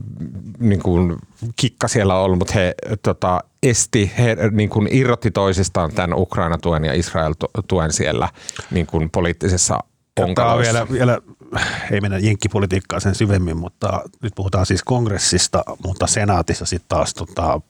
niin 0.59 0.83
kuin 0.83 1.17
kikka 1.57 1.89
siellä 1.89 2.15
on 2.19 2.25
ollut, 2.25 2.39
mutta 2.39 2.55
he 2.55 2.75
tota, 3.03 3.41
esti, 3.63 4.13
he 4.19 4.37
niin 4.51 4.69
kuin 4.69 4.89
irrotti 4.91 5.31
toisistaan 5.31 5.93
tämän 5.93 6.19
Ukraina-tuen 6.19 6.85
ja 6.85 6.93
Israel-tuen 6.93 7.93
siellä 7.93 8.29
niin 8.71 8.87
kuin 8.87 9.11
poliittisessa 9.11 9.79
Tämä 10.35 10.53
on 10.53 10.59
vielä, 10.59 10.87
vielä, 10.93 11.19
ei 11.91 12.01
mennä 12.01 12.19
jenkkipolitiikkaan 12.19 13.01
sen 13.01 13.15
syvemmin, 13.15 13.57
mutta 13.57 14.03
nyt 14.23 14.33
puhutaan 14.35 14.67
siis 14.67 14.83
kongressista, 14.83 15.65
mutta 15.87 16.07
senaatissa 16.07 16.67
sitten 16.67 16.89
taas 16.89 17.15
tota, 17.15 17.61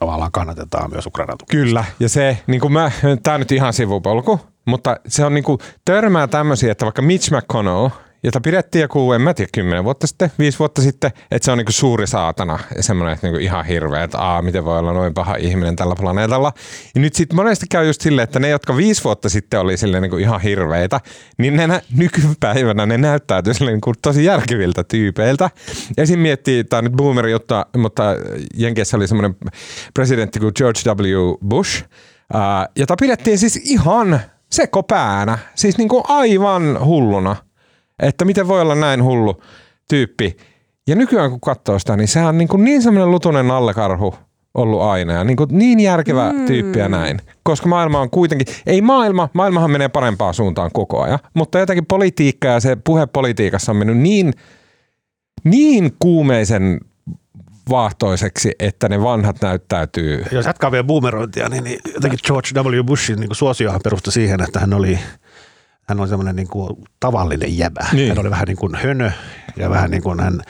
tavallaan 0.00 0.32
kannatetaan 0.32 0.90
myös 0.90 1.06
Ukrainan 1.06 1.38
tukea. 1.38 1.60
Kyllä, 1.60 1.84
ja 2.00 2.08
se, 2.08 2.38
niin 2.46 2.60
kuin 2.60 2.72
mä, 2.72 2.90
tämä 3.22 3.38
nyt 3.38 3.52
ihan 3.52 3.72
sivupolku, 3.72 4.40
mutta 4.64 4.96
se 5.08 5.24
on 5.24 5.34
niin 5.34 5.44
kuin, 5.44 5.58
törmää 5.84 6.26
tämmöisiä, 6.26 6.72
että 6.72 6.86
vaikka 6.86 7.02
Mitch 7.02 7.32
McConnell, 7.32 7.88
jota 8.26 8.40
pidettiin 8.40 8.82
joku, 8.82 9.12
en 9.12 9.20
mä 9.20 9.34
tiedä, 9.34 9.50
kymmenen 9.54 9.84
vuotta 9.84 10.06
sitten, 10.06 10.32
viisi 10.38 10.58
vuotta 10.58 10.82
sitten, 10.82 11.10
että 11.30 11.44
se 11.44 11.52
on 11.52 11.58
niin 11.58 11.72
suuri 11.72 12.06
saatana 12.06 12.58
ja 12.76 12.82
semmoinen, 12.82 13.14
että 13.14 13.26
niin 13.26 13.40
ihan 13.40 13.64
hirveä, 13.64 14.04
että 14.04 14.18
aa, 14.18 14.42
miten 14.42 14.64
voi 14.64 14.78
olla 14.78 14.92
noin 14.92 15.14
paha 15.14 15.36
ihminen 15.36 15.76
tällä 15.76 15.94
planeetalla. 16.00 16.52
Ja 16.94 17.00
nyt 17.00 17.14
sitten 17.14 17.36
monesti 17.36 17.66
käy 17.70 17.86
just 17.86 18.00
silleen, 18.00 18.24
että 18.24 18.40
ne, 18.40 18.48
jotka 18.48 18.76
viisi 18.76 19.04
vuotta 19.04 19.28
sitten 19.28 19.60
oli 19.60 19.76
silleen 19.76 20.02
niin 20.02 20.20
ihan 20.20 20.40
hirveitä, 20.40 21.00
niin 21.38 21.56
ne 21.56 21.66
nä- 21.66 21.80
nykypäivänä 21.96 22.86
ne 22.86 22.98
näyttäytyy 22.98 23.54
silleen 23.54 23.80
niin 23.84 23.94
tosi 24.02 24.24
järkeviltä 24.24 24.84
tyypeiltä. 24.84 25.50
Esim. 25.98 26.18
miettii, 26.18 26.64
tämä 26.64 26.82
nyt 26.82 26.92
boomeri 26.92 27.30
juttu, 27.32 27.54
mutta 27.76 28.02
Jenkeissä 28.54 28.96
oli 28.96 29.08
semmoinen 29.08 29.36
presidentti 29.94 30.40
kuin 30.40 30.52
George 30.56 30.80
W. 30.90 31.34
Bush, 31.48 31.84
jota 32.76 32.94
pidettiin 33.00 33.38
siis 33.38 33.56
ihan 33.56 34.20
sekopäänä, 34.52 35.38
siis 35.54 35.78
niin 35.78 35.88
kuin 35.88 36.02
aivan 36.08 36.84
hulluna, 36.84 37.36
että 38.02 38.24
miten 38.24 38.48
voi 38.48 38.60
olla 38.60 38.74
näin 38.74 39.04
hullu 39.04 39.42
tyyppi. 39.88 40.36
Ja 40.88 40.96
nykyään 40.96 41.30
kun 41.30 41.40
katsoo 41.40 41.78
sitä, 41.78 41.96
niin 41.96 42.08
sehän 42.08 42.28
on 42.28 42.38
niin, 42.38 42.48
kuin 42.48 42.64
niin 42.64 42.82
semmoinen 42.82 43.10
lutunen 43.10 43.48
nallekarhu 43.48 44.14
ollut 44.54 44.82
aina 44.82 45.12
ja 45.12 45.24
niin, 45.24 45.36
kuin 45.36 45.48
niin 45.52 45.80
järkevä 45.80 46.32
mm. 46.32 46.46
tyyppi 46.46 46.78
ja 46.78 46.88
näin. 46.88 47.18
Koska 47.42 47.68
maailma 47.68 48.00
on 48.00 48.10
kuitenkin, 48.10 48.54
ei 48.66 48.80
maailma, 48.80 49.28
maailmahan 49.32 49.70
menee 49.70 49.88
parempaan 49.88 50.34
suuntaan 50.34 50.70
koko 50.72 51.02
ajan, 51.02 51.18
mutta 51.34 51.58
jotenkin 51.58 51.86
politiikka 51.86 52.48
ja 52.48 52.60
se 52.60 52.76
puhe 52.84 53.06
politiikassa 53.06 53.72
on 53.72 53.76
mennyt 53.76 53.98
niin, 53.98 54.32
niin 55.44 55.96
kuumeisen 55.98 56.80
vaahtoiseksi, 57.70 58.52
että 58.58 58.88
ne 58.88 59.02
vanhat 59.02 59.42
näyttäytyy 59.42 60.24
Jos 60.32 60.46
jatkaa 60.46 60.72
vielä 60.72 60.84
boomerointia, 60.84 61.48
niin, 61.48 61.64
niin 61.64 61.78
jotenkin 61.94 62.18
George 62.26 62.48
W. 62.54 62.84
Bushin 62.84 63.16
niin 63.16 63.28
kuin 63.28 63.36
suosiohan 63.36 63.80
perustui 63.84 64.12
siihen, 64.12 64.42
että 64.42 64.60
hän 64.60 64.74
oli 64.74 64.98
hän 65.88 66.00
oli 66.00 66.08
semmoinen 66.08 66.36
niin 66.36 66.48
kuin 66.48 66.84
tavallinen 67.00 67.58
jäbä. 67.58 67.86
Niin. 67.92 68.08
Hän 68.08 68.18
oli 68.18 68.30
vähän 68.30 68.46
niin 68.46 68.56
kuin 68.56 68.74
hönö 68.74 69.10
ja 69.56 69.70
vähän 69.70 69.90
niin 69.90 70.02
kuin 70.02 70.20
hän 70.20 70.42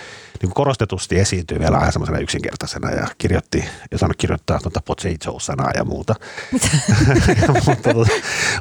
niin 0.42 0.48
kuin 0.48 0.54
korostetusti 0.54 1.18
esiintyi 1.18 1.58
vielä 1.58 1.76
vähän 1.76 1.92
semmoisena 1.92 2.18
yksinkertaisena 2.18 2.90
ja 2.90 3.06
kirjoitti, 3.18 3.64
ja 3.90 3.98
saanut 3.98 4.16
kirjoittaa 4.16 4.58
tuota 4.58 4.80
potato-sanaa 4.80 5.70
ja 5.74 5.84
muuta. 5.84 6.14
mutta, 7.66 7.92
tota, 7.92 8.12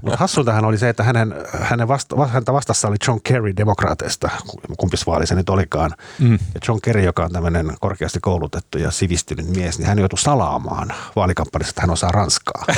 mutta 0.02 0.18
hassultahan 0.18 0.66
oli 0.66 0.78
se, 0.78 0.90
että 0.90 1.04
hänen, 1.04 1.34
hänen 1.62 1.88
vasta, 1.88 2.28
häntä 2.28 2.54
vastassa 2.54 2.88
oli 2.88 2.96
John 3.08 3.20
Kerry 3.24 3.56
demokraateista, 3.58 4.30
kumpis 4.78 5.08
vaali 5.08 5.28
se 5.28 5.36
nyt 5.36 5.50
olikaan. 5.50 5.92
Mm. 6.20 6.34
Ja 6.34 6.60
John 6.68 6.80
Kerry, 6.82 7.04
joka 7.04 7.26
on 7.26 7.32
tämmöinen 7.32 7.74
korkeasti 7.80 8.20
koulutettu 8.20 8.78
ja 8.78 8.92
sivistynyt 8.92 9.48
mies, 9.48 9.80
niin 9.80 9.88
hän 9.88 10.00
joutui 10.00 10.20
salaamaan 10.20 10.94
vaalikampanjassa, 11.16 11.72
että 11.72 11.82
hän 11.82 11.90
osaa 11.90 12.12
ranskaa. 12.12 12.66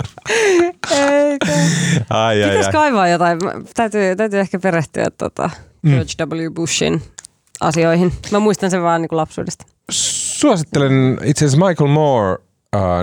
Ei. 0.28 0.70
Eikö? 0.90 1.46
Ai, 2.10 2.42
ai, 2.42 2.48
Pitäis 2.48 2.66
ai. 2.66 2.72
kaivaa 2.72 3.08
jotain. 3.08 3.38
Täytyy, 3.74 4.16
täytyy 4.16 4.40
ehkä 4.40 4.58
perehtyä 4.58 5.06
tota 5.18 5.50
George 5.88 6.12
W. 6.44 6.50
Bushin 6.54 7.02
asioihin. 7.60 8.12
Mä 8.30 8.38
muistan 8.38 8.70
sen 8.70 8.82
vaan 8.82 9.00
niin 9.02 9.08
kuin 9.08 9.16
lapsuudesta. 9.16 9.64
Suosittelen 9.90 11.18
itse 11.24 11.44
asiassa 11.44 11.66
Michael 11.68 11.90
Moore 11.90 12.36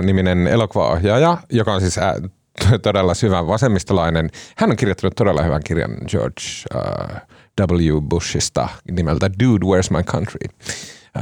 niminen 0.02 0.46
elokuvaohjaaja, 0.46 1.36
joka 1.52 1.74
on 1.74 1.80
siis 1.80 1.98
ää, 1.98 2.14
t- 2.60 2.82
todella 2.82 3.14
syvän 3.14 3.46
vasemmistolainen. 3.46 4.30
Hän 4.56 4.70
on 4.70 4.76
kirjoittanut 4.76 5.14
todella 5.16 5.42
hyvän 5.42 5.62
kirjan 5.64 5.90
George 6.08 6.42
äh, 6.74 7.22
W. 7.60 8.00
Bushista 8.00 8.68
nimeltä 8.90 9.30
Dude, 9.42 9.66
Where's 9.66 9.96
My 9.96 10.02
Country? 10.02 10.48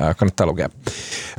Äh, 0.02 0.16
kannattaa 0.16 0.46
lukea. 0.46 0.68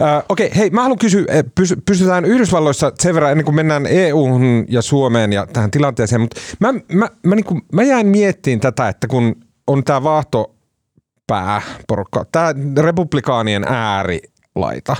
Äh, 0.01 0.23
Okei, 0.29 0.51
hei, 0.55 0.69
mä 0.69 0.81
haluan 0.81 0.99
kysyä, 0.99 1.25
eh, 1.27 1.43
pysy, 1.55 1.75
pysytään 1.85 2.25
Yhdysvalloissa 2.25 2.91
sen 2.99 3.15
verran 3.15 3.31
ennen 3.31 3.45
kuin 3.45 3.55
mennään 3.55 3.85
EU-hun 3.85 4.65
ja 4.69 4.81
Suomeen 4.81 5.33
ja 5.33 5.47
tähän 5.53 5.71
tilanteeseen, 5.71 6.21
mutta 6.21 6.41
mä, 6.59 6.73
mä, 6.73 7.09
mä, 7.23 7.35
niin 7.35 7.45
kuin, 7.45 7.61
mä 7.73 7.83
jäin 7.83 8.07
miettiin 8.07 8.59
tätä, 8.59 8.89
että 8.89 9.07
kun 9.07 9.35
on 9.67 9.83
tämä 9.83 10.03
vahtopääporukka, 10.03 12.25
tämä 12.31 12.53
republikaanien 12.77 13.63
äärilaita, 13.67 14.95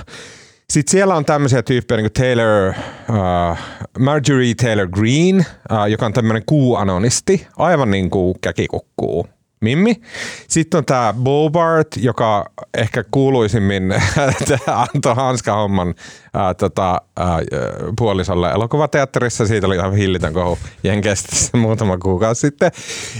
sitten 0.72 0.90
siellä 0.90 1.14
on 1.14 1.24
tämmöisiä 1.24 1.62
tyyppejä 1.62 1.96
niin 1.96 2.10
kuin 2.12 2.24
Taylor, 2.24 2.74
uh, 3.08 3.58
Marjorie 3.98 4.54
Taylor 4.54 4.88
Greene, 4.88 5.38
uh, 5.38 5.44
joka 5.88 6.06
on 6.06 6.12
tämmöinen 6.12 6.42
kuuanonisti, 6.46 7.46
aivan 7.56 7.90
niin 7.90 8.10
kuin 8.10 8.34
käkikukkuu 8.40 9.26
Mimmi. 9.60 10.00
Sitten 10.48 10.78
on 10.78 10.84
tämä 10.84 11.14
Bobart, 11.22 11.88
joka 11.96 12.50
ehkä 12.74 13.04
kuuluisimmin 13.10 13.94
antoi 14.94 15.14
hanskahomman 15.14 15.94
ää, 16.34 16.54
tota, 16.54 17.02
ää, 17.16 17.38
puolisolle 17.98 18.50
elokuvateatterissa. 18.50 19.46
Siitä 19.46 19.66
oli 19.66 19.76
ihan 19.76 19.94
hillitön 19.94 20.32
kohu 20.32 20.58
Jenkeistä 20.82 21.36
muutama 21.58 21.98
kuukausi 21.98 22.40
sitten. 22.40 22.72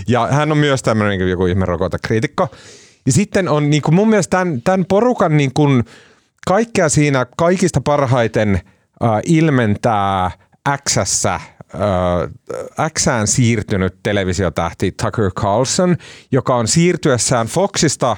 Ja 0.09 0.29
hän 0.31 0.53
on 0.53 0.59
myös 0.59 0.83
tämmöinen 0.83 1.19
niin 1.19 1.31
joku 1.31 1.47
ihme 1.47 1.65
rokotekriitikko. 1.65 2.49
Ja 3.07 3.13
sitten 3.13 3.49
on 3.49 3.71
niin 3.71 3.83
kuin 3.83 3.95
mun 3.95 4.09
mielestä 4.09 4.39
tämän, 4.39 4.63
tämän 4.63 4.85
porukan 4.87 5.37
niin 5.37 5.51
kuin, 5.55 5.85
kaikkea 6.47 6.89
siinä 6.89 7.27
kaikista 7.37 7.81
parhaiten 7.81 8.55
äh, 8.55 9.11
ilmentää 9.27 10.31
Xssä 10.89 11.41
äh, 11.75 12.91
Xään 12.99 13.27
siirtynyt 13.27 13.99
televisiotähti 14.03 14.93
Tucker 14.93 15.31
Carlson, 15.31 15.97
joka 16.33 16.57
on 16.57 16.69
siirtyessään 16.69 17.47
Foxista 17.47 18.17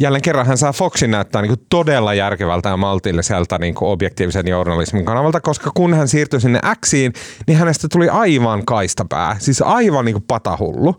Jälleen 0.00 0.22
kerran 0.22 0.46
hän 0.46 0.58
saa 0.58 0.72
Foxin 0.72 1.10
näyttää 1.10 1.42
niin 1.42 1.56
kuin 1.56 1.66
todella 1.70 2.14
järkevältä 2.14 2.68
ja 2.68 2.76
maltilliselta 2.76 3.58
niin 3.58 3.74
kuin 3.74 3.88
objektiivisen 3.88 4.48
journalismin 4.48 5.04
kanavalta, 5.04 5.40
koska 5.40 5.70
kun 5.74 5.94
hän 5.94 6.08
siirtyi 6.08 6.40
sinne 6.40 6.60
Xiin, 6.86 7.12
niin 7.46 7.58
hänestä 7.58 7.88
tuli 7.92 8.08
aivan 8.08 8.64
kaistapää, 8.64 9.36
siis 9.38 9.62
aivan 9.62 10.04
niin 10.04 10.14
kuin 10.14 10.24
patahullu. 10.28 10.96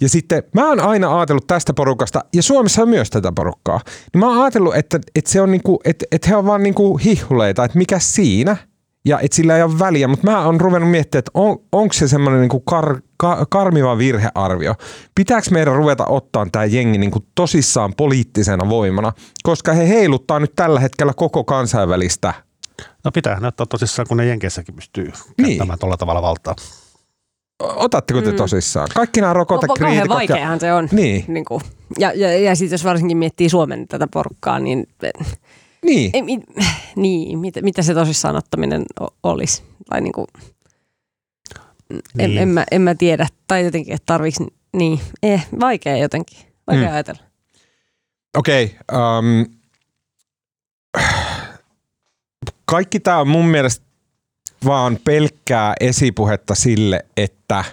Ja 0.00 0.08
sitten 0.08 0.42
mä 0.54 0.68
oon 0.68 0.80
aina 0.80 1.16
ajatellut 1.18 1.46
tästä 1.46 1.74
porukasta, 1.74 2.24
ja 2.34 2.42
Suomessa 2.42 2.82
on 2.82 2.88
myös 2.88 3.10
tätä 3.10 3.32
porukkaa, 3.36 3.80
niin 4.12 4.20
mä 4.20 4.28
oon 4.28 4.42
ajatellut, 4.42 4.76
että, 4.76 5.00
että, 5.14 5.30
se 5.30 5.40
on 5.40 5.50
niinku, 5.50 5.80
että, 5.84 6.06
että 6.12 6.28
he 6.28 6.36
on 6.36 6.46
vaan 6.46 6.62
niinku 6.62 6.96
hihuleita, 6.96 7.64
että 7.64 7.78
mikä 7.78 7.98
siinä, 7.98 8.56
ja 9.04 9.20
että 9.20 9.36
sillä 9.36 9.56
ei 9.56 9.62
ole 9.62 9.78
väliä, 9.78 10.08
mutta 10.08 10.30
mä 10.30 10.44
oon 10.46 10.60
ruvennut 10.60 10.90
miettimään, 10.90 11.18
että 11.20 11.30
on, 11.34 11.58
onko 11.72 11.92
se 11.92 12.08
semmoinen 12.08 12.40
niinku 12.40 12.60
kar, 12.60 13.00
ka, 13.16 13.46
karmiva 13.50 13.98
virhearvio. 13.98 14.74
Pitääkö 15.14 15.50
meidän 15.50 15.74
ruveta 15.74 16.06
ottaa 16.06 16.46
tämä 16.52 16.64
jengi 16.64 16.98
niinku 16.98 17.26
tosissaan 17.34 17.94
poliittisena 17.96 18.68
voimana, 18.68 19.12
koska 19.42 19.72
he 19.72 19.88
heiluttaa 19.88 20.40
nyt 20.40 20.52
tällä 20.56 20.80
hetkellä 20.80 21.12
koko 21.16 21.44
kansainvälistä 21.44 22.34
No 23.04 23.10
pitää 23.10 23.40
näyttää 23.40 23.66
tosissaan, 23.70 24.06
kun 24.08 24.16
ne 24.16 24.26
Jenkeissäkin 24.26 24.74
pystyy 24.74 25.04
Niin. 25.38 25.48
käyttämään 25.48 25.78
tuolla 25.78 25.96
tavalla 25.96 26.22
valtaa. 26.22 26.54
Otatteko 27.62 28.22
te 28.22 28.32
tosissaan? 28.32 28.88
Kaikki 28.94 29.20
nämä 29.20 29.28
Kauhean 29.34 29.36
rokotekriitikot. 29.36 30.08
ja- 30.08 30.14
vaikeahan 30.14 30.60
se 30.60 30.72
on. 30.72 30.88
Niin. 30.92 31.24
Niin 31.28 31.44
kuin, 31.44 31.60
ja 31.98 32.12
ja, 32.14 32.38
ja 32.38 32.54
sitten 32.56 32.74
jos 32.74 32.84
varsinkin 32.84 33.16
miettii 33.16 33.48
Suomen 33.48 33.88
tätä 33.88 34.06
porukkaa, 34.12 34.58
niin, 34.58 34.86
Niin. 35.84 36.10
ei, 36.14 36.22
mi, 36.22 36.38
niin 36.96 37.38
mitä, 37.38 37.62
mitä 37.62 37.82
se 37.82 37.94
tosissaan 37.94 38.36
ottaminen 38.36 38.84
o- 39.00 39.14
olisi? 39.22 39.62
Tai 39.90 40.00
niin 40.00 40.12
kuin, 40.12 40.26
en, 41.90 42.00
Niin. 42.30 42.38
en, 42.38 42.48
mä, 42.48 42.64
en 42.70 42.82
mä 42.82 42.94
tiedä. 42.94 43.26
Tai 43.46 43.64
jotenkin, 43.64 43.94
että 43.94 44.06
tarviks, 44.06 44.36
niin, 44.76 45.00
eh, 45.22 45.46
vaikea 45.60 45.96
jotenkin. 45.96 46.38
Vaikea 46.66 46.88
Mm. 46.88 46.92
ajatella. 46.94 47.20
Okei. 48.36 48.76
Um, 48.92 49.46
kaikki 52.64 53.00
tämä 53.00 53.18
on 53.18 53.28
mun 53.28 53.46
mielestä 53.46 53.84
vaan 54.64 54.98
pelkkää 55.04 55.74
esipuhetta 55.80 56.54
sille, 56.54 57.04
että 57.16 57.64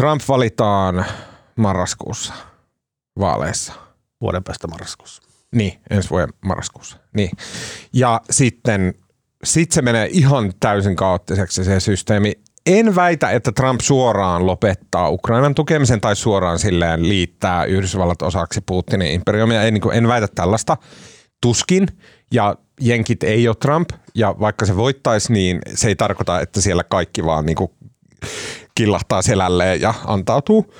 Trump 0.00 0.22
valitaan 0.28 1.04
marraskuussa 1.56 2.34
vaaleissa. 3.18 3.72
Vuoden 4.20 4.44
päästä 4.44 4.66
marraskuussa. 4.68 5.22
Niin, 5.56 5.80
ensi 5.90 6.10
vuoden 6.10 6.28
marraskuussa. 6.40 6.96
Niin. 7.14 7.30
Ja 7.92 8.20
sitten 8.30 8.94
sit 9.44 9.72
se 9.72 9.82
menee 9.82 10.08
ihan 10.10 10.52
täysin 10.60 10.96
kaoottiseksi 10.96 11.64
se 11.64 11.80
systeemi. 11.80 12.32
En 12.66 12.96
väitä, 12.96 13.30
että 13.30 13.52
Trump 13.52 13.80
suoraan 13.80 14.46
lopettaa 14.46 15.10
Ukrainan 15.10 15.54
tukemisen 15.54 16.00
tai 16.00 16.16
suoraan 16.16 16.58
silleen 16.58 17.08
liittää 17.08 17.64
Yhdysvallat 17.64 18.22
osaksi 18.22 18.60
Putinin 18.66 19.12
imperiumia. 19.12 19.62
En, 19.62 19.74
niin 19.74 19.82
kuin, 19.82 19.96
en 19.96 20.08
väitä 20.08 20.28
tällaista. 20.34 20.76
Tuskin. 21.40 21.88
Ja 22.32 22.56
jenkit 22.80 23.22
ei 23.22 23.48
ole 23.48 23.56
Trump. 23.60 23.90
Ja 24.14 24.34
vaikka 24.40 24.66
se 24.66 24.76
voittaisi, 24.76 25.32
niin 25.32 25.58
se 25.74 25.88
ei 25.88 25.96
tarkoita, 25.96 26.40
että 26.40 26.60
siellä 26.60 26.84
kaikki 26.84 27.24
vaan 27.24 27.46
niin 27.46 27.56
kuin 27.56 27.70
killahtaa 28.74 29.22
selälleen 29.22 29.80
ja 29.80 29.94
antautuu 30.04 30.74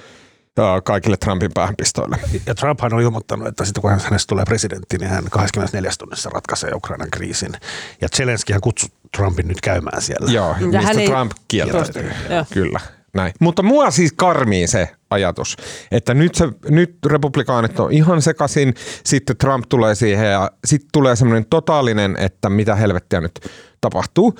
kaikille 0.84 1.16
Trumpin 1.16 1.50
päähänpistoille. 1.54 2.16
Ja 2.46 2.54
Trumphan 2.54 2.94
on 2.94 3.00
ilmoittanut, 3.00 3.48
että 3.48 3.64
sitten 3.64 3.80
kun 3.80 3.90
hän- 3.90 4.00
hänestä 4.04 4.28
tulee 4.28 4.44
presidentti, 4.44 4.98
niin 4.98 5.10
hän 5.10 5.24
24 5.30 5.90
tunnissa 5.98 6.30
ratkaisee 6.30 6.70
Ukrainan 6.74 7.10
kriisin. 7.10 7.52
Ja 8.00 8.08
Zelenskihän 8.16 8.60
kutsui 8.60 8.90
Trumpin 9.16 9.48
nyt 9.48 9.60
käymään 9.60 10.02
siellä. 10.02 10.32
Joo, 10.32 10.48
Ja 10.60 10.66
mistä 10.66 10.80
hän 10.80 10.98
ei- 10.98 11.08
Trump 11.08 11.32
kieltäytyy. 11.48 12.10
Kyllä, 12.52 12.80
näin. 13.14 13.32
Mutta 13.40 13.62
mua 13.62 13.90
siis 13.90 14.12
karmii 14.16 14.66
se 14.66 14.90
ajatus, 15.10 15.56
että 15.90 16.14
nyt, 16.14 16.34
se, 16.34 16.48
nyt 16.68 16.96
republikaanit 17.06 17.80
on 17.80 17.92
ihan 17.92 18.22
sekaisin, 18.22 18.74
sitten 19.04 19.36
Trump 19.36 19.64
tulee 19.68 19.94
siihen 19.94 20.30
ja 20.30 20.50
sitten 20.64 20.88
tulee 20.92 21.16
semmoinen 21.16 21.46
totaalinen, 21.50 22.16
että 22.18 22.50
mitä 22.50 22.74
helvettiä 22.76 23.20
nyt 23.20 23.40
tapahtuu. 23.80 24.38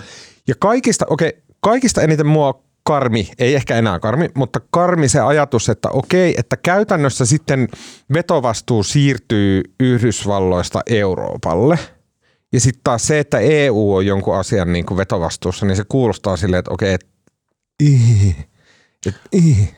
Ja 0.48 0.55
kaikista, 0.59 1.05
okei, 1.11 1.33
kaikista 1.61 2.02
eniten 2.02 2.26
mua 2.26 2.65
karmi, 2.87 3.29
ei 3.38 3.55
ehkä 3.55 3.77
enää 3.77 3.99
karmi, 3.99 4.29
mutta 4.35 4.61
karmi 4.70 5.09
se 5.09 5.20
ajatus, 5.20 5.68
että 5.68 5.88
okei, 5.90 6.35
että 6.38 6.57
käytännössä 6.57 7.27
sitten 7.27 7.68
vetovastuu 8.12 8.83
siirtyy 8.83 9.62
Yhdysvalloista 9.81 10.81
Euroopalle– 10.87 11.79
ja 12.53 12.61
sitten 12.61 12.81
taas 12.85 13.07
se, 13.07 13.18
että 13.18 13.38
EU 13.38 13.94
on 13.94 14.07
jonkun 14.07 14.37
asian 14.37 14.72
niin 14.72 14.87
kuin 14.87 14.99
vetovastuussa, 14.99 15.66
niin 15.66 15.77
se 15.77 15.85
kuulostaa 15.88 16.37
silleen, 16.37 16.59
että 16.59 16.70
okei, 16.75 16.94
että. 16.94 17.07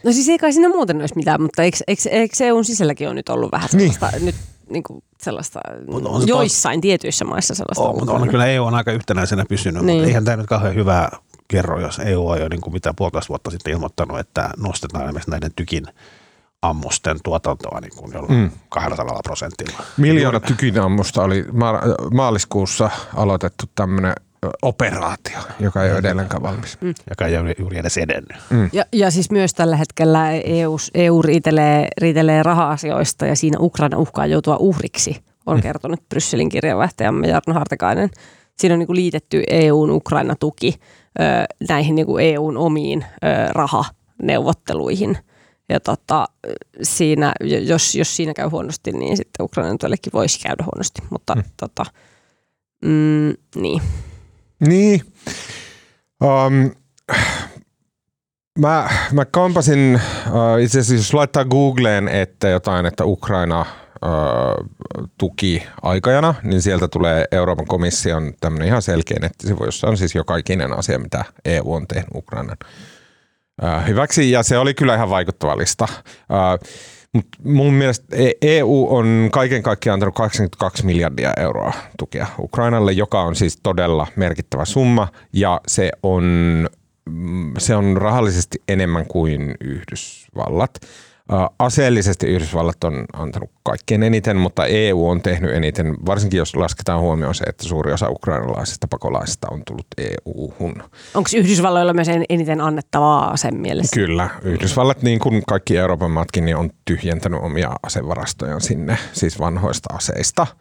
No 0.05 0.13
siis 0.13 0.29
ei 0.29 0.39
kai 0.39 0.53
siinä 0.53 0.69
muuten 0.69 1.01
olisi 1.01 1.17
mitään, 1.17 1.43
mutta 1.43 1.63
eikö, 1.63 1.77
eikö, 1.87 2.03
eikö 2.11 2.45
EUn 2.45 2.65
sisälläkin 2.65 3.09
ole 3.09 3.15
nyt 3.15 3.29
ollut 3.29 3.53
vähän 3.53 3.69
Niin. 3.73 3.93
sellaista, 3.93 4.25
nyt 4.25 4.35
niin 4.71 4.83
kuin 4.83 5.05
sellaista 5.23 5.61
on 6.05 6.29
joissain 6.29 6.81
tietyissä 6.81 7.25
maissa 7.25 7.55
sellaista. 7.55 7.85
Oh, 7.85 7.99
mutta 7.99 8.13
on 8.13 8.29
kyllä 8.29 8.47
EU 8.47 8.65
on 8.65 8.75
aika 8.75 8.93
yhtenäisenä 8.93 9.45
pysynyt, 9.49 9.83
niin. 9.83 9.87
Niin. 9.87 9.97
mutta 9.97 10.09
eihän 10.09 10.25
tämä 10.25 10.37
nyt 10.37 10.47
kauhean 10.47 10.75
hyvää 10.75 11.09
kerro, 11.49 11.81
jos 11.81 11.99
EU 11.99 12.29
on 12.29 12.41
jo 12.41 12.49
niin 12.49 12.61
kuin 12.61 12.75
mitä 12.75 12.95
puolitoista 12.97 13.29
vuotta 13.29 13.51
sitten 13.51 13.73
ilmoittanut, 13.73 14.19
että 14.19 14.51
nostetaan 14.57 15.05
esimerkiksi 15.05 15.31
näiden 15.31 15.51
tykin 15.57 15.85
ammusten 16.63 17.17
tuotantoa 17.25 17.81
niin 17.81 17.93
kuin 17.97 18.13
jollain 18.13 18.35
Mm. 18.35 18.41
mm. 18.43 18.51
200 18.69 19.21
prosentilla. 19.25 19.79
Miljoona 19.97 20.41
tykinammusta 20.41 21.23
oli 21.23 21.45
ma- 21.53 21.81
maaliskuussa 22.15 22.91
aloitettu 23.17 23.65
tämmöinen 23.75 24.15
operaatio, 24.63 25.39
joka 25.61 25.85
ei 25.85 25.91
ole 25.91 25.99
edelleenkään 25.99 26.43
valmis. 26.43 26.79
joka 27.11 27.27
ei 27.27 27.37
ole 27.37 27.55
juuri 27.59 27.79
edes 27.79 27.97
edennyt. 27.99 28.37
Ja, 28.73 28.85
ja 28.93 29.11
siis 29.11 29.31
myös 29.31 29.55
tällä 29.55 29.77
hetkellä 29.77 30.31
EU, 30.33 30.77
EU 30.95 31.23
riitelee, 31.23 31.89
riitelee 32.01 32.43
raha-asioista 32.43 33.27
ja 33.27 33.37
siinä 33.37 33.59
Ukraina 33.61 33.99
uhkaa 33.99 34.27
joutua 34.27 34.57
uhriksi, 34.57 35.23
on 35.47 35.61
kertonut 35.61 36.09
Brysselin 36.09 36.49
kirjeenvaihtajamme 36.49 37.29
Jarno 37.29 37.55
Hartikainen. 37.55 38.11
Siinä 38.59 38.73
on 38.73 38.79
niin 38.79 38.87
kuin 38.87 38.97
liitetty 38.97 39.43
EUn 39.51 39.91
Ukraina-tuki 39.91 40.75
näihin 41.69 41.95
niin 41.95 42.07
kuin 42.07 42.25
EUn 42.25 42.57
omiin 42.57 43.05
rahaneuvotteluihin. 43.49 45.19
Ja 45.69 45.81
tota, 45.81 46.27
siinä, 46.83 47.33
jos, 47.67 47.95
jos 47.95 48.17
siinä 48.17 48.35
käy 48.35 48.49
huonosti, 48.49 48.93
niin 48.93 49.17
sitten 49.17 49.45
Ukrainan 49.45 49.79
tuollekin 49.79 50.13
voisi 50.13 50.41
käydä 50.41 50.65
huonosti. 50.73 51.03
Mutta 51.11 51.35
mm. 51.35 51.43
tota, 51.57 51.85
mm, 52.85 53.35
niin. 53.55 53.83
Niin. 54.61 55.01
Um, 56.23 56.71
mä, 58.59 58.89
mä 59.13 59.25
kampasin, 59.25 60.01
uh, 60.27 60.63
itse 60.63 60.79
asiassa 60.79 60.95
jos 60.95 61.15
laittaa 61.15 61.45
Googleen, 61.45 62.09
että 62.09 62.49
jotain, 62.49 62.87
että 62.87 63.05
Ukraina 63.05 63.67
tuki 65.19 65.63
aikajana, 65.83 66.35
niin 66.43 66.63
sieltä 66.63 66.89
tulee 66.89 67.25
Euroopan 67.33 67.67
komission 67.67 68.33
tämmöinen 68.41 68.69
ihan 68.69 68.83
selkeä 68.83 69.19
nettisivu, 69.21 69.65
jossa 69.65 69.89
on 69.89 69.97
siis 69.97 70.15
joka 70.15 70.37
ikinen 70.37 70.79
asia, 70.79 70.99
mitä 70.99 71.25
EU 71.45 71.73
on 71.73 71.87
tehnyt 71.87 72.11
Ukrainan 72.15 72.57
hyväksi, 73.87 74.31
ja 74.31 74.43
se 74.43 74.59
oli 74.59 74.75
kyllä 74.75 74.95
ihan 74.95 75.11
vaikuttava 75.11 75.57
lista. 75.57 75.89
Uh, 75.93 76.69
Mut 77.13 77.27
mun 77.45 77.75
mielestä 77.75 78.17
EU 78.43 78.87
on 78.91 79.29
kaiken 79.33 79.63
kaikkiaan 79.63 79.95
antanut 79.95 80.15
82 80.15 80.87
miljardia 80.87 81.33
euroa 81.37 81.73
tukea 81.99 82.27
Ukrainalle, 82.39 82.93
joka 82.93 83.23
on 83.23 83.37
siis 83.37 83.59
todella 83.63 84.07
merkittävä 84.17 84.65
summa 84.65 85.09
ja 85.33 85.61
se 85.67 85.91
on, 86.03 86.25
mm, 87.11 87.53
se 87.59 87.77
on 87.77 87.97
rahallisesti 87.97 88.63
enemmän 88.69 89.07
kuin 89.07 89.55
Yhdysvallat. 89.61 90.81
Aseellisesti 91.59 92.27
Yhdysvallat 92.27 92.85
on 92.85 93.05
antanut 93.13 93.51
kaikkein 93.63 94.03
eniten, 94.03 94.37
mutta 94.37 94.67
EU 94.67 95.09
on 95.09 95.23
tehnyt 95.23 95.55
eniten, 95.55 95.97
varsinkin 96.07 96.39
jos 96.39 96.57
lasketaan 96.57 97.01
huomioon 97.01 97.35
se, 97.35 97.45
että 97.45 97.65
suuri 97.65 97.93
osa 97.93 98.11
ukrainalaisista 98.11 98.89
pakolaisista 98.89 99.49
on 99.51 99.63
tullut 99.67 99.87
EU-hun. 99.99 100.83
Onko 101.15 101.31
Yhdysvalloilla 101.37 101.93
myös 101.93 102.09
eniten 102.29 102.61
annettavaa 102.61 103.37
sen 103.37 103.57
mielessä? 103.57 103.95
Kyllä. 103.95 104.31
Yhdysvallat, 104.43 105.03
niin 105.03 105.19
kuin 105.19 105.43
kaikki 105.47 105.77
Euroopan 105.77 106.11
maatkin, 106.11 106.45
niin 106.45 106.57
on 106.57 106.71
tyhjentänyt 106.85 107.41
omia 107.43 107.71
asevarastojaan 107.83 108.61
sinne, 108.61 108.99
siis 109.13 109.39
vanhoista 109.39 109.95
aseista– 109.95 110.47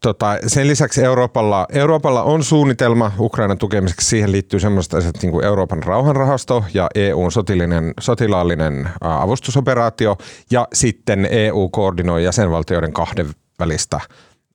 tota, 0.00 0.38
sen 0.46 0.66
lisäksi 0.66 1.04
Euroopalla, 1.04 1.66
Euroopalla 1.72 2.22
on 2.22 2.44
suunnitelma 2.44 3.12
Ukrainan 3.18 3.58
tukemiseksi. 3.58 4.08
Siihen 4.08 4.32
liittyy 4.32 4.60
semmoista 4.60 4.96
asiat 4.96 5.22
niin 5.22 5.32
kuin 5.32 5.44
Euroopan 5.44 5.82
rauhanrahasto 5.82 6.64
ja 6.74 6.88
EUn 6.94 7.32
sotilinen, 7.32 7.94
sotilaallinen 8.00 8.88
avustusoperaatio 9.00 10.16
ja 10.50 10.68
sitten 10.72 11.28
EU 11.30 11.68
koordinoi 11.68 12.24
jäsenvaltioiden 12.24 12.92
kahden 12.92 13.26
välistä 13.58 14.00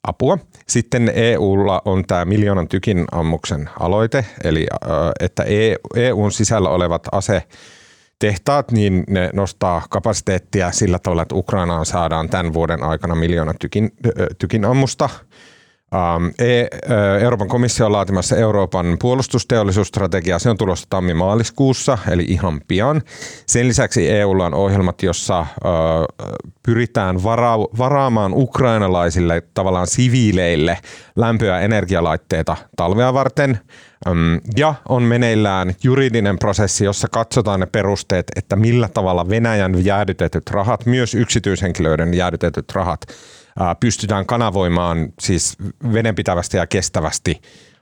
apua. 0.03 0.37
Sitten 0.67 1.11
EUlla 1.15 1.81
on 1.85 2.03
tämä 2.07 2.25
miljoonan 2.25 2.67
tykin 2.67 3.05
ammuksen 3.11 3.69
aloite, 3.79 4.25
eli 4.43 4.67
että 5.19 5.43
EUn 5.95 6.31
sisällä 6.31 6.69
olevat 6.69 7.07
ase 7.11 7.43
tehtaat, 8.19 8.71
niin 8.71 9.03
ne 9.07 9.29
nostaa 9.33 9.81
kapasiteettia 9.89 10.71
sillä 10.71 10.99
tavalla, 10.99 11.21
että 11.21 11.35
Ukrainaan 11.35 11.85
saadaan 11.85 12.29
tämän 12.29 12.53
vuoden 12.53 12.83
aikana 12.83 13.15
miljoona 13.15 13.53
tykin, 13.59 13.91
tykin 14.37 14.65
ammusta. 14.65 15.09
Ähm, 15.95 16.25
e, 16.39 16.67
Euroopan 17.21 17.47
komissio 17.47 17.85
on 17.85 17.91
laatimassa 17.91 18.37
Euroopan 18.37 18.97
puolustusteollisuusstrategiaa. 19.01 20.39
Se 20.39 20.49
on 20.49 20.57
tulossa 20.57 20.87
tammi-maaliskuussa, 20.89 21.97
eli 22.11 22.25
ihan 22.27 22.61
pian. 22.67 23.01
Sen 23.45 23.67
lisäksi 23.67 24.09
EUlla 24.09 24.45
on 24.45 24.53
ohjelmat, 24.53 25.03
jossa 25.03 25.45
pyritään 26.63 27.23
varaamaan 27.77 28.31
ukrainalaisille 28.35 29.43
tavallaan 29.53 29.87
siviileille 29.87 30.77
lämpöä- 31.15 31.59
energialaitteita 31.59 32.57
talvea 32.75 33.13
varten– 33.13 33.59
ja 34.57 34.75
on 34.89 35.03
meneillään 35.03 35.73
juridinen 35.83 36.39
prosessi, 36.39 36.85
jossa 36.85 37.07
katsotaan 37.11 37.59
ne 37.59 37.65
perusteet, 37.65 38.25
että 38.35 38.55
millä 38.55 38.89
tavalla 38.93 39.29
Venäjän 39.29 39.85
jäädytetyt 39.85 40.49
rahat, 40.49 40.85
myös 40.85 41.15
yksityishenkilöiden 41.15 42.13
jäädytetyt 42.13 42.71
rahat, 42.73 43.01
pystytään 43.79 44.25
kanavoimaan 44.25 45.13
siis 45.19 45.57
vedenpitävästi 45.93 46.57
ja 46.57 46.67
kestävästi 46.67 47.41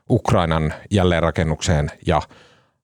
Ukrainan 0.10 0.74
jälleenrakennukseen 0.92 1.92
ja 2.08 2.22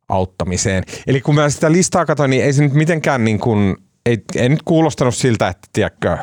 auttamiseen. 0.09 0.83
Eli 1.07 1.21
kun 1.21 1.35
mä 1.35 1.49
sitä 1.49 1.71
listaa 1.71 2.05
katsoin, 2.05 2.29
niin 2.29 2.43
ei 2.43 2.53
se 2.53 2.63
nyt 2.63 2.73
mitenkään 2.73 3.23
niin 3.23 3.39
kuin, 3.39 3.77
ei, 4.05 4.23
ei 4.35 4.49
nyt 4.49 4.63
kuulostanut 4.65 5.15
siltä, 5.15 5.47
että 5.47 5.67
tiedätkö, 5.73 6.17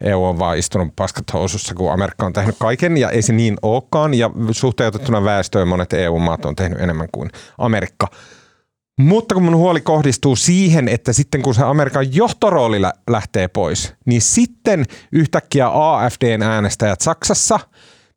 EU 0.00 0.24
on 0.24 0.38
vaan 0.38 0.58
istunut 0.58 0.96
paskat 0.96 1.32
housussa, 1.32 1.74
kun 1.74 1.92
Amerikka 1.92 2.26
on 2.26 2.32
tehnyt 2.32 2.56
kaiken, 2.58 2.96
ja 2.96 3.10
ei 3.10 3.22
se 3.22 3.32
niin 3.32 3.56
olekaan, 3.62 4.14
ja 4.14 4.30
suhteutettuna 4.50 5.24
väestöön 5.24 5.68
monet 5.68 5.92
EU-maat 5.92 6.44
on 6.44 6.56
tehnyt 6.56 6.80
enemmän 6.80 7.08
kuin 7.12 7.30
Amerikka. 7.58 8.06
Mutta 8.98 9.34
kun 9.34 9.44
mun 9.44 9.56
huoli 9.56 9.80
kohdistuu 9.80 10.36
siihen, 10.36 10.88
että 10.88 11.12
sitten 11.12 11.42
kun 11.42 11.54
se 11.54 11.62
Amerikan 11.62 12.14
johtorooli 12.14 12.78
lähtee 13.10 13.48
pois, 13.48 13.94
niin 14.04 14.22
sitten 14.22 14.84
yhtäkkiä 15.12 15.70
AFDn 15.72 16.42
äänestäjät 16.42 17.00
Saksassa 17.00 17.60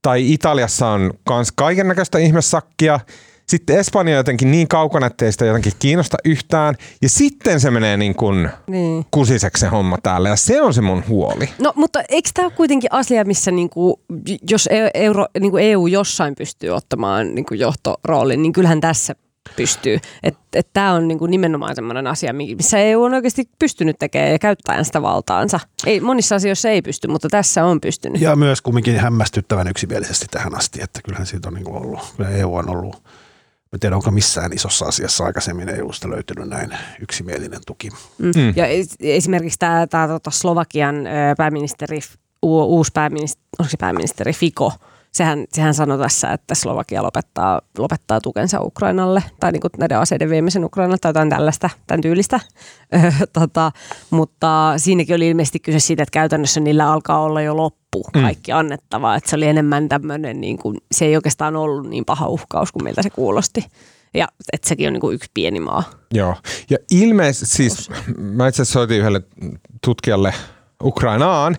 tai 0.02 0.34
Italiassa 0.34 0.88
on 0.88 1.14
kans 1.24 1.52
kaiken 1.52 1.88
näköistä 1.88 2.18
ihmessakkia, 2.20 3.00
sitten 3.48 3.78
Espanja 3.78 4.16
jotenkin 4.16 4.52
niin 4.52 4.68
kaukana, 4.68 5.08
ettei 5.08 5.32
sitä 5.32 5.46
jotenkin 5.46 5.74
kiinnosta 5.80 6.18
yhtään. 6.26 6.76
Ja 7.02 7.10
sitten 7.10 7.60
se 7.60 7.72
menee 7.72 7.98
niin 7.98 8.16
kuin 8.16 8.50
niin. 8.68 9.06
kusiseksi 9.12 9.62
se 9.62 9.68
homma 9.68 9.98
täällä 10.04 10.30
ja 10.30 10.36
se 10.36 10.62
on 10.62 10.74
se 10.74 10.82
mun 10.82 11.04
huoli. 11.08 11.50
No 11.60 11.74
mutta 11.76 12.04
eikö 12.10 12.30
tämä 12.34 12.46
ole 12.46 12.54
kuitenkin 12.58 12.94
asia, 12.94 13.26
missä 13.26 13.52
niin 13.52 13.70
kuin, 13.70 13.96
jos 14.50 14.68
e- 14.72 14.92
Euro, 14.94 15.26
niin 15.40 15.52
kuin 15.52 15.64
EU 15.64 15.88
jossain 15.88 16.36
pystyy 16.36 16.70
ottamaan 16.70 17.36
niin 17.36 17.46
kuin 17.46 17.60
johtoroolin, 17.60 18.42
niin 18.42 18.54
kyllähän 18.54 18.82
tässä 18.82 19.16
pystyy. 19.56 20.00
Tämä 20.74 20.94
on 20.94 21.08
niinku 21.08 21.26
nimenomaan 21.26 21.76
sellainen 21.76 22.08
asia, 22.08 22.34
missä 22.34 22.78
EU 22.78 23.04
on 23.04 23.14
oikeasti 23.14 23.50
pystynyt 23.60 23.96
tekemään 24.00 24.32
ja 24.32 24.40
käyttämään 24.40 24.86
sitä 24.86 25.02
valtaansa. 25.02 25.60
Ei, 25.86 26.00
monissa 26.00 26.36
asioissa 26.36 26.70
ei 26.70 26.82
pysty, 26.82 27.08
mutta 27.08 27.30
tässä 27.30 27.66
on 27.66 27.82
pystynyt. 27.82 28.22
Ja 28.22 28.36
myös 28.36 28.62
kumminkin 28.62 29.00
hämmästyttävän 29.00 29.68
yksimielisesti 29.68 30.26
tähän 30.32 30.56
asti, 30.56 30.82
että 30.84 31.00
kyllähän 31.04 31.28
siitä 31.28 31.48
on 31.48 31.54
niinku 31.54 31.76
ollut, 31.76 32.14
kyllä 32.18 32.30
EU 32.30 32.56
on 32.56 32.70
ollut 32.70 33.04
Mä 33.72 33.78
tiedän, 33.80 33.96
onko 33.96 34.12
missään 34.12 34.54
isossa 34.54 34.86
asiassa 34.86 35.24
aikaisemmin 35.26 35.70
EUsta 35.70 36.10
löytynyt 36.10 36.50
näin 36.50 36.70
yksimielinen 37.02 37.60
tuki. 37.68 37.90
Mm. 37.90 38.26
Mm. 38.26 38.54
Ja 38.56 38.66
esimerkiksi 39.00 39.60
tämä, 39.60 39.88
tämä 39.88 40.08
tota 40.08 40.32
Slovakian 40.32 40.96
pääministeri, 41.38 42.00
uusi 42.42 42.92
pääministeri, 42.94 43.46
onko 43.60 43.70
se 43.70 43.78
pääministeri 43.78 44.34
Fico, 44.34 44.74
sehän, 45.12 45.46
sehän 45.54 45.74
sanoi 45.74 45.98
tässä, 45.98 46.32
että 46.32 46.56
Slovakia 46.56 47.04
lopettaa, 47.04 47.62
lopettaa 47.78 48.22
tukensa 48.22 48.62
Ukrainalle, 48.62 49.24
tai 49.40 49.52
niin 49.52 49.62
kuin 49.62 49.72
näiden 49.78 50.00
aseiden 50.00 50.30
viimeisen 50.30 50.66
Ukrainalle, 50.66 50.98
tai 51.02 51.10
jotain 51.10 51.30
tällaista, 51.30 51.70
tämän 51.88 52.02
tyylistä. 52.02 52.40
tota, 53.40 53.72
mutta 54.10 54.74
siinäkin 54.78 55.16
oli 55.16 55.30
ilmeisesti 55.30 55.60
kyse 55.60 55.80
siitä, 55.80 56.04
että 56.04 56.14
käytännössä 56.14 56.60
niillä 56.60 56.92
alkaa 56.92 57.22
olla 57.22 57.42
jo 57.42 57.58
loppu 57.58 58.04
mm. 58.16 58.22
kaikki 58.22 58.52
annettavaa. 58.52 59.16
Että 59.16 59.30
se 59.30 59.36
oli 59.36 59.46
enemmän 59.46 59.90
tämmöinen, 59.90 60.42
niin 60.42 60.58
kuin, 60.58 60.78
se 60.92 61.06
ei 61.06 61.16
oikeastaan 61.16 61.56
ollut 61.56 61.90
niin 61.90 62.06
paha 62.06 62.28
uhkaus 62.28 62.72
kuin 62.72 62.84
miltä 62.84 63.02
se 63.02 63.10
kuulosti. 63.10 63.66
Ja 64.14 64.28
että 64.54 64.70
sekin 64.70 64.88
on 64.88 64.94
niin 64.94 65.02
kuin 65.02 65.16
yksi 65.16 65.30
pieni 65.34 65.60
maa. 65.60 65.84
Joo, 66.14 66.36
ja 66.70 66.78
ilmeisesti 66.92 67.56
siis, 67.56 67.90
mä 68.18 68.48
itse 68.48 68.62
asiassa 68.62 68.74
soitin 68.74 69.00
yhdelle 69.00 69.22
tutkijalle 69.86 70.34
Ukrainaan, 70.84 71.56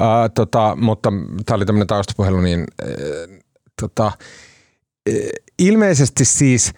äh, 0.00 0.30
tota, 0.34 0.76
mutta 0.80 1.12
tämä 1.46 1.56
oli 1.56 1.66
tämmöinen 1.66 1.86
taustapuhelu, 1.86 2.40
niin 2.40 2.64
äh, 2.82 3.38
tota, 3.80 4.06
äh, 4.06 5.14
ilmeisesti 5.58 6.24
siis 6.24 6.72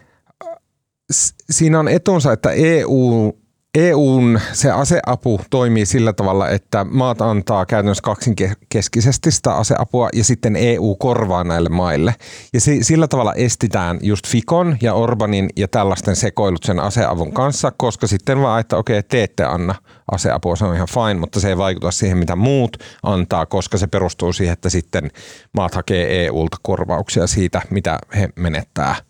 siinä 1.50 1.78
on 1.78 1.88
etunsa, 1.88 2.32
että 2.32 2.50
EU 2.50 3.32
EUn 3.74 4.40
se 4.52 4.70
aseapu 4.70 5.40
toimii 5.50 5.86
sillä 5.86 6.12
tavalla, 6.12 6.48
että 6.48 6.84
maat 6.84 7.22
antaa 7.22 7.66
käytännössä 7.66 8.02
kaksinkeskisesti 8.02 9.30
sitä 9.30 9.54
aseapua 9.54 10.08
ja 10.12 10.24
sitten 10.24 10.56
EU 10.56 10.96
korvaa 10.98 11.44
näille 11.44 11.68
maille. 11.68 12.14
Ja 12.52 12.60
sillä 12.60 13.08
tavalla 13.08 13.34
estitään 13.34 13.98
just 14.02 14.28
Fikon 14.28 14.76
ja 14.82 14.94
Orbanin 14.94 15.50
ja 15.56 15.68
tällaisten 15.68 16.16
sekoilut 16.16 16.62
sen 16.64 16.80
aseavun 16.80 17.32
kanssa, 17.32 17.72
koska 17.76 18.06
sitten 18.06 18.42
vaan, 18.42 18.60
että 18.60 18.76
okei, 18.76 19.02
te 19.02 19.22
ette 19.22 19.44
anna 19.44 19.74
aseapua, 20.12 20.56
se 20.56 20.64
on 20.64 20.74
ihan 20.74 20.88
fine, 20.94 21.20
mutta 21.20 21.40
se 21.40 21.48
ei 21.48 21.58
vaikuta 21.58 21.90
siihen, 21.90 22.18
mitä 22.18 22.36
muut 22.36 22.76
antaa, 23.02 23.46
koska 23.46 23.78
se 23.78 23.86
perustuu 23.86 24.32
siihen, 24.32 24.52
että 24.52 24.70
sitten 24.70 25.10
maat 25.52 25.74
hakee 25.74 26.24
EUlta 26.24 26.56
korvauksia 26.62 27.26
siitä, 27.26 27.62
mitä 27.70 27.98
he 28.16 28.28
menettää– 28.36 28.96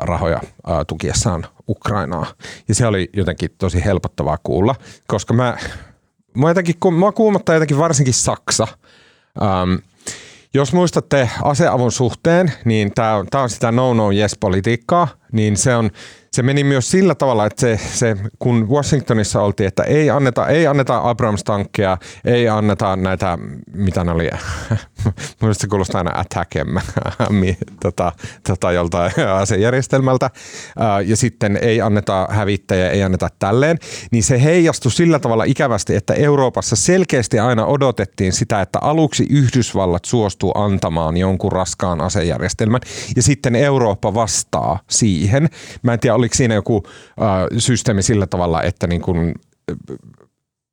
rahoja 0.00 0.40
tukiessaan 0.86 1.46
Ukrainaa. 1.68 2.26
Ja 2.68 2.74
se 2.74 2.86
oli 2.86 3.10
jotenkin 3.12 3.50
tosi 3.58 3.84
helpottavaa 3.84 4.38
kuulla, 4.42 4.74
koska 5.06 5.34
mä, 5.34 5.56
mä, 6.34 6.48
jotenkin, 6.48 6.74
mä 6.98 7.12
kuumottaa 7.12 7.54
jotenkin 7.54 7.78
varsinkin 7.78 8.14
Saksa. 8.14 8.68
Ähm, 9.42 9.74
jos 10.54 10.72
muistatte 10.72 11.30
aseavun 11.42 11.92
suhteen, 11.92 12.52
niin 12.64 12.94
tämä 12.94 13.16
on, 13.16 13.26
on 13.34 13.50
sitä 13.50 13.72
no-no-yes-politiikkaa, 13.72 15.08
niin 15.32 15.56
se 15.56 15.76
on 15.76 15.90
se 16.36 16.42
meni 16.42 16.64
myös 16.64 16.90
sillä 16.90 17.14
tavalla, 17.14 17.46
että 17.46 17.60
se, 17.60 17.80
se, 17.92 18.16
kun 18.38 18.68
Washingtonissa 18.68 19.42
oltiin, 19.42 19.68
että 19.68 19.82
ei 19.82 20.10
anneta, 20.10 20.48
ei 20.48 20.66
anneta 20.66 21.00
Abrams-tankkeja, 21.04 21.98
ei 22.24 22.48
anneta 22.48 22.96
näitä, 22.96 23.38
mitä 23.74 24.04
ne 24.04 24.12
oli, 24.12 24.30
minusta 25.40 25.62
se 25.62 25.68
kuulostaa 25.68 25.98
aina 25.98 26.20
Attackem 26.20 26.68
tota, 27.82 28.12
tota, 28.48 28.72
joltain 28.72 29.12
asejärjestelmältä, 29.34 30.30
ja 31.06 31.16
sitten 31.16 31.58
ei 31.62 31.80
anneta 31.80 32.28
hävittäjä, 32.30 32.90
ei 32.90 33.02
anneta 33.02 33.28
tälleen, 33.38 33.78
niin 34.10 34.22
se 34.22 34.42
heijastui 34.42 34.92
sillä 34.92 35.18
tavalla 35.18 35.44
ikävästi, 35.44 35.94
että 35.94 36.14
Euroopassa 36.14 36.76
selkeästi 36.76 37.38
aina 37.38 37.66
odotettiin 37.66 38.32
sitä, 38.32 38.60
että 38.60 38.78
aluksi 38.78 39.26
Yhdysvallat 39.30 40.04
suostuu 40.04 40.52
antamaan 40.54 41.16
jonkun 41.16 41.52
raskaan 41.52 42.00
asejärjestelmän, 42.00 42.80
ja 43.16 43.22
sitten 43.22 43.56
Eurooppa 43.56 44.14
vastaa 44.14 44.78
siihen. 44.90 45.21
Mä 45.82 45.92
en 45.92 46.00
tiedä, 46.00 46.14
oliko 46.14 46.34
siinä 46.34 46.54
joku 46.54 46.82
äh, 46.86 47.26
systeemi 47.58 48.02
sillä 48.02 48.26
tavalla, 48.26 48.62
että 48.62 48.86
niin 48.86 49.02
kun, 49.02 49.34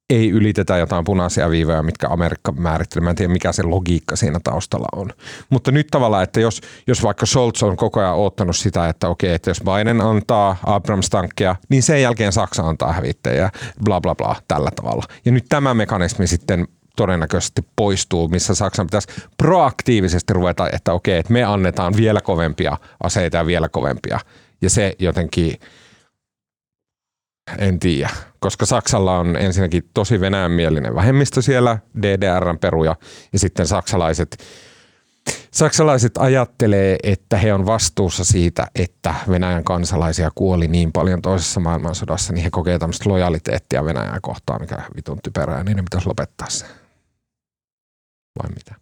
ei 0.10 0.30
ylitetä 0.30 0.78
jotain 0.78 1.04
punaisia 1.04 1.50
viivoja, 1.50 1.84
mitkä 1.84 2.08
Amerikka 2.08 2.52
määrittelee. 2.52 3.04
Mä 3.04 3.10
en 3.10 3.16
tiedä, 3.16 3.34
mikä 3.34 3.52
se 3.52 3.64
logiikka 3.64 4.16
siinä 4.16 4.40
taustalla 4.44 4.88
on. 4.96 5.14
Mutta 5.50 5.72
nyt 5.72 5.88
tavallaan, 5.92 6.24
että 6.24 6.40
jos, 6.40 6.62
jos 6.88 7.04
vaikka 7.04 7.26
Scholz 7.26 7.64
on 7.64 7.78
koko 7.78 8.00
ajan 8.00 8.16
ottanut 8.16 8.56
sitä, 8.56 8.90
että 8.90 9.08
okei, 9.10 9.34
että 9.34 9.50
jos 9.50 9.62
Biden 9.62 10.02
antaa 10.02 10.58
Abrams-tankkeja, 10.66 11.56
niin 11.70 11.84
sen 11.84 12.02
jälkeen 12.02 12.32
Saksa 12.32 12.64
antaa 12.64 12.94
hävittäjiä, 12.94 13.50
bla 13.84 14.02
bla 14.02 14.16
bla, 14.16 14.36
tällä 14.48 14.70
tavalla. 14.76 15.04
Ja 15.26 15.32
nyt 15.32 15.46
tämä 15.50 15.74
mekanismi 15.74 16.28
sitten 16.28 16.68
todennäköisesti 16.96 17.62
poistuu, 17.76 18.28
missä 18.28 18.56
Saksan 18.56 18.88
pitäisi 18.88 19.08
proaktiivisesti 19.38 20.34
ruveta, 20.34 20.70
että 20.74 20.94
okei, 20.94 21.20
että 21.20 21.34
me 21.34 21.44
annetaan 21.44 21.94
vielä 21.98 22.22
kovempia 22.22 22.78
aseita 23.04 23.38
ja 23.38 23.46
vielä 23.46 23.70
kovempia. 23.70 24.20
Ja 24.62 24.70
se 24.70 24.96
jotenkin, 25.00 25.60
en 27.58 27.80
tiedä, 27.80 28.10
koska 28.40 28.66
Saksalla 28.66 29.20
on 29.20 29.38
ensinnäkin 29.38 29.90
tosi 29.94 30.20
venäjänmielinen 30.20 30.96
vähemmistö 30.96 31.42
siellä, 31.42 31.78
DDRn 32.02 32.60
peruja, 32.60 32.96
ja 33.34 33.40
sitten 33.40 33.68
saksalaiset 33.68 34.38
Saksalaiset 35.52 36.18
ajattelee, 36.18 36.98
että 37.04 37.38
he 37.38 37.54
on 37.54 37.66
vastuussa 37.66 38.24
siitä, 38.24 38.68
että 38.76 39.16
Venäjän 39.30 39.64
kansalaisia 39.64 40.32
kuoli 40.36 40.68
niin 40.68 40.92
paljon 40.92 41.22
toisessa 41.22 41.60
maailmansodassa, 41.60 42.34
niin 42.34 42.44
he 42.44 42.50
kokee 42.50 42.80
tämmöistä 42.80 43.10
lojaliteettia 43.10 43.86
Venäjää 43.86 44.20
kohtaan, 44.22 44.62
mikä 44.62 44.78
vitun 44.96 45.20
typerää, 45.24 45.64
niin 45.64 45.78
ne 45.78 45.84
pitäisi 45.84 46.08
lopettaa 46.08 46.50
se. 46.50 46.66
Vai 48.44 48.50
mitä? 48.50 48.76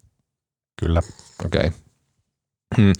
Kyllä. 0.80 1.02
Okei. 1.44 1.60
Okay. 1.66 1.70
Hmm. 2.76 2.92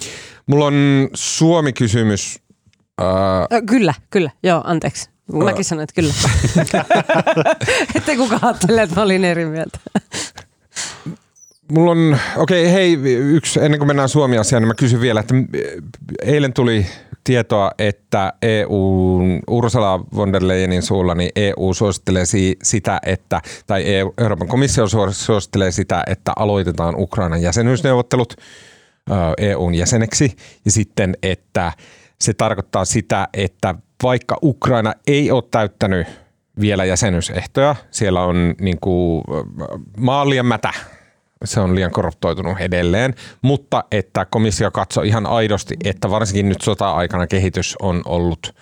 Mulla 0.46 0.66
on 0.66 1.08
Suomi-kysymys. 1.14 2.38
Äh, 3.00 3.62
kyllä, 3.66 3.94
kyllä. 4.11 4.30
Joo, 4.42 4.62
anteeksi. 4.64 5.11
Mäkin 5.32 5.64
sanoin, 5.64 5.82
että 5.82 5.94
kyllä. 5.94 6.14
Ettei 7.94 8.16
kukaan 8.16 8.44
ajattele, 8.44 8.82
että 8.82 8.96
mä 8.96 9.02
olin 9.02 9.24
eri 9.24 9.46
mieltä. 9.46 9.78
Mulla 11.72 11.90
on, 11.90 12.18
okei 12.37 12.62
okay, 12.62 12.72
hei, 12.72 12.92
yksi, 13.12 13.61
ennen 13.61 13.78
kuin 13.78 13.87
mennään 13.87 14.08
Suomi-asiaan, 14.08 14.62
niin 14.62 14.68
mä 14.68 14.74
kysyn 14.74 15.00
vielä, 15.00 15.20
että 15.20 15.34
eilen 16.22 16.52
tuli 16.52 16.87
tietoa, 17.24 17.70
että 17.78 18.33
EU, 18.42 19.20
Ursula 19.50 20.00
von 20.16 20.33
der 20.33 20.48
Leyenin 20.48 20.83
suulla, 20.83 21.14
niin 21.14 21.31
EU 21.37 21.74
suosittelee 21.74 22.26
si- 22.26 22.57
sitä, 22.62 23.00
että, 23.07 23.40
tai 23.66 23.83
EU, 23.94 24.14
Euroopan 24.18 24.48
komissio 24.48 24.85
suosittelee 25.11 25.70
sitä, 25.70 26.02
että 26.07 26.33
aloitetaan 26.37 26.94
Ukrainan 26.98 27.42
jäsenyysneuvottelut 27.42 28.35
EUn 29.38 29.74
jäseneksi, 29.74 30.37
ja 30.64 30.70
sitten, 30.70 31.16
että 31.22 31.72
se 32.20 32.35
tarkoittaa 32.35 32.85
sitä, 32.85 33.28
että 33.35 33.74
vaikka 34.02 34.38
Ukraina 34.42 34.94
ei 35.07 35.31
ole 35.31 35.42
täyttänyt 35.50 36.07
vielä 36.61 36.85
jäsenyysehtoja, 36.85 37.76
siellä 37.90 38.22
on 38.24 38.54
niin 38.61 38.78
kuin, 38.81 39.24
maa 39.96 40.31
liian 40.31 40.46
mätä, 40.46 40.70
se 41.44 41.61
on 41.61 41.74
liian 41.74 41.90
korruptoitunut 41.90 42.61
edelleen, 42.61 43.14
mutta 43.42 43.85
että 43.92 44.24
komissio 44.24 44.70
katsoo 44.70 45.03
ihan 45.03 45.27
aidosti, 45.27 45.74
että 45.85 46.11
varsinkin 46.11 46.48
nyt 46.48 46.61
sota-aikana 46.61 47.27
kehitys 47.27 47.77
on 47.83 48.03
ollut 48.05 48.55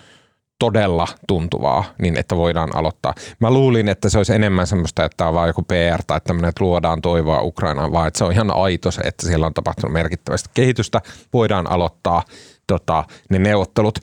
todella 0.59 1.07
tuntuvaa, 1.27 1.83
niin 2.01 2.19
että 2.19 2.35
voidaan 2.35 2.75
aloittaa. 2.75 3.13
Mä 3.39 3.51
luulin, 3.51 3.89
että 3.89 4.09
se 4.09 4.17
olisi 4.17 4.33
enemmän 4.33 4.67
semmoista, 4.67 5.05
että 5.05 5.27
on 5.27 5.33
vaan 5.33 5.47
joku 5.47 5.63
PR 5.63 6.03
tai 6.07 6.21
tämmöinen, 6.23 6.49
että 6.49 6.63
luodaan 6.63 7.01
toivoa 7.01 7.41
Ukrainaan, 7.41 7.91
vaan 7.91 8.07
että 8.07 8.17
se 8.17 8.23
on 8.23 8.31
ihan 8.31 8.51
aito 8.55 8.91
se, 8.91 9.01
että 9.01 9.27
siellä 9.27 9.45
on 9.45 9.53
tapahtunut 9.53 9.93
merkittävästi 9.93 10.49
kehitystä, 10.53 11.01
voidaan 11.33 11.71
aloittaa 11.71 12.23
tota, 12.67 13.03
ne 13.29 13.39
neuvottelut. 13.39 13.99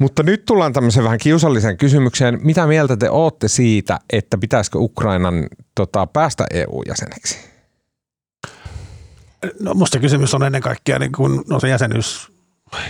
Mutta 0.00 0.22
nyt 0.22 0.44
tullaan 0.44 0.72
tämmöiseen 0.72 1.04
vähän 1.04 1.18
kiusalliseen 1.18 1.76
kysymykseen. 1.76 2.38
Mitä 2.42 2.66
mieltä 2.66 2.96
te 2.96 3.10
olette 3.10 3.48
siitä, 3.48 3.98
että 4.12 4.38
pitäisikö 4.38 4.78
Ukrainan 4.78 5.46
tota, 5.74 6.06
päästä 6.06 6.44
EU-jäseneksi? 6.50 7.55
No 9.60 9.74
musta 9.74 9.98
kysymys 9.98 10.34
on 10.34 10.42
ennen 10.42 10.62
kaikkea, 10.62 10.98
niin 10.98 11.12
kun, 11.12 11.44
no 11.48 11.60
se 11.60 11.68
jäsenyys, 11.68 12.32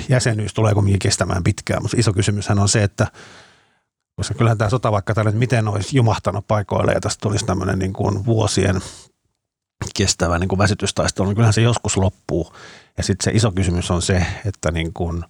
jäsenyys 0.08 0.54
tulee 0.54 0.74
kuitenkin 0.74 0.98
kestämään 0.98 1.44
pitkään, 1.44 1.82
mutta 1.82 1.96
iso 2.00 2.12
kysymyshän 2.12 2.58
on 2.58 2.68
se, 2.68 2.82
että 2.82 3.06
koska 4.16 4.34
kyllähän 4.34 4.58
tämä 4.58 4.70
sota 4.70 4.92
vaikka 4.92 5.14
tällä, 5.14 5.30
miten 5.30 5.68
olisi 5.68 5.96
jumahtanut 5.96 6.46
paikoille 6.48 6.92
ja 6.92 7.00
tästä 7.00 7.20
tulisi 7.22 7.46
tämmöinen 7.46 7.78
niin 7.78 7.92
kuin 7.92 8.26
vuosien 8.26 8.80
kestävä 9.96 10.38
niin 10.38 10.48
kuin 10.48 10.58
väsytystaistelu, 10.58 11.28
niin 11.28 11.36
kyllähän 11.36 11.52
se 11.52 11.60
joskus 11.60 11.96
loppuu. 11.96 12.52
Ja 12.96 13.02
sitten 13.02 13.24
se 13.24 13.36
iso 13.36 13.52
kysymys 13.52 13.90
on 13.90 14.02
se, 14.02 14.26
että 14.44 14.72
niin 14.72 14.92
kuin, 14.92 15.24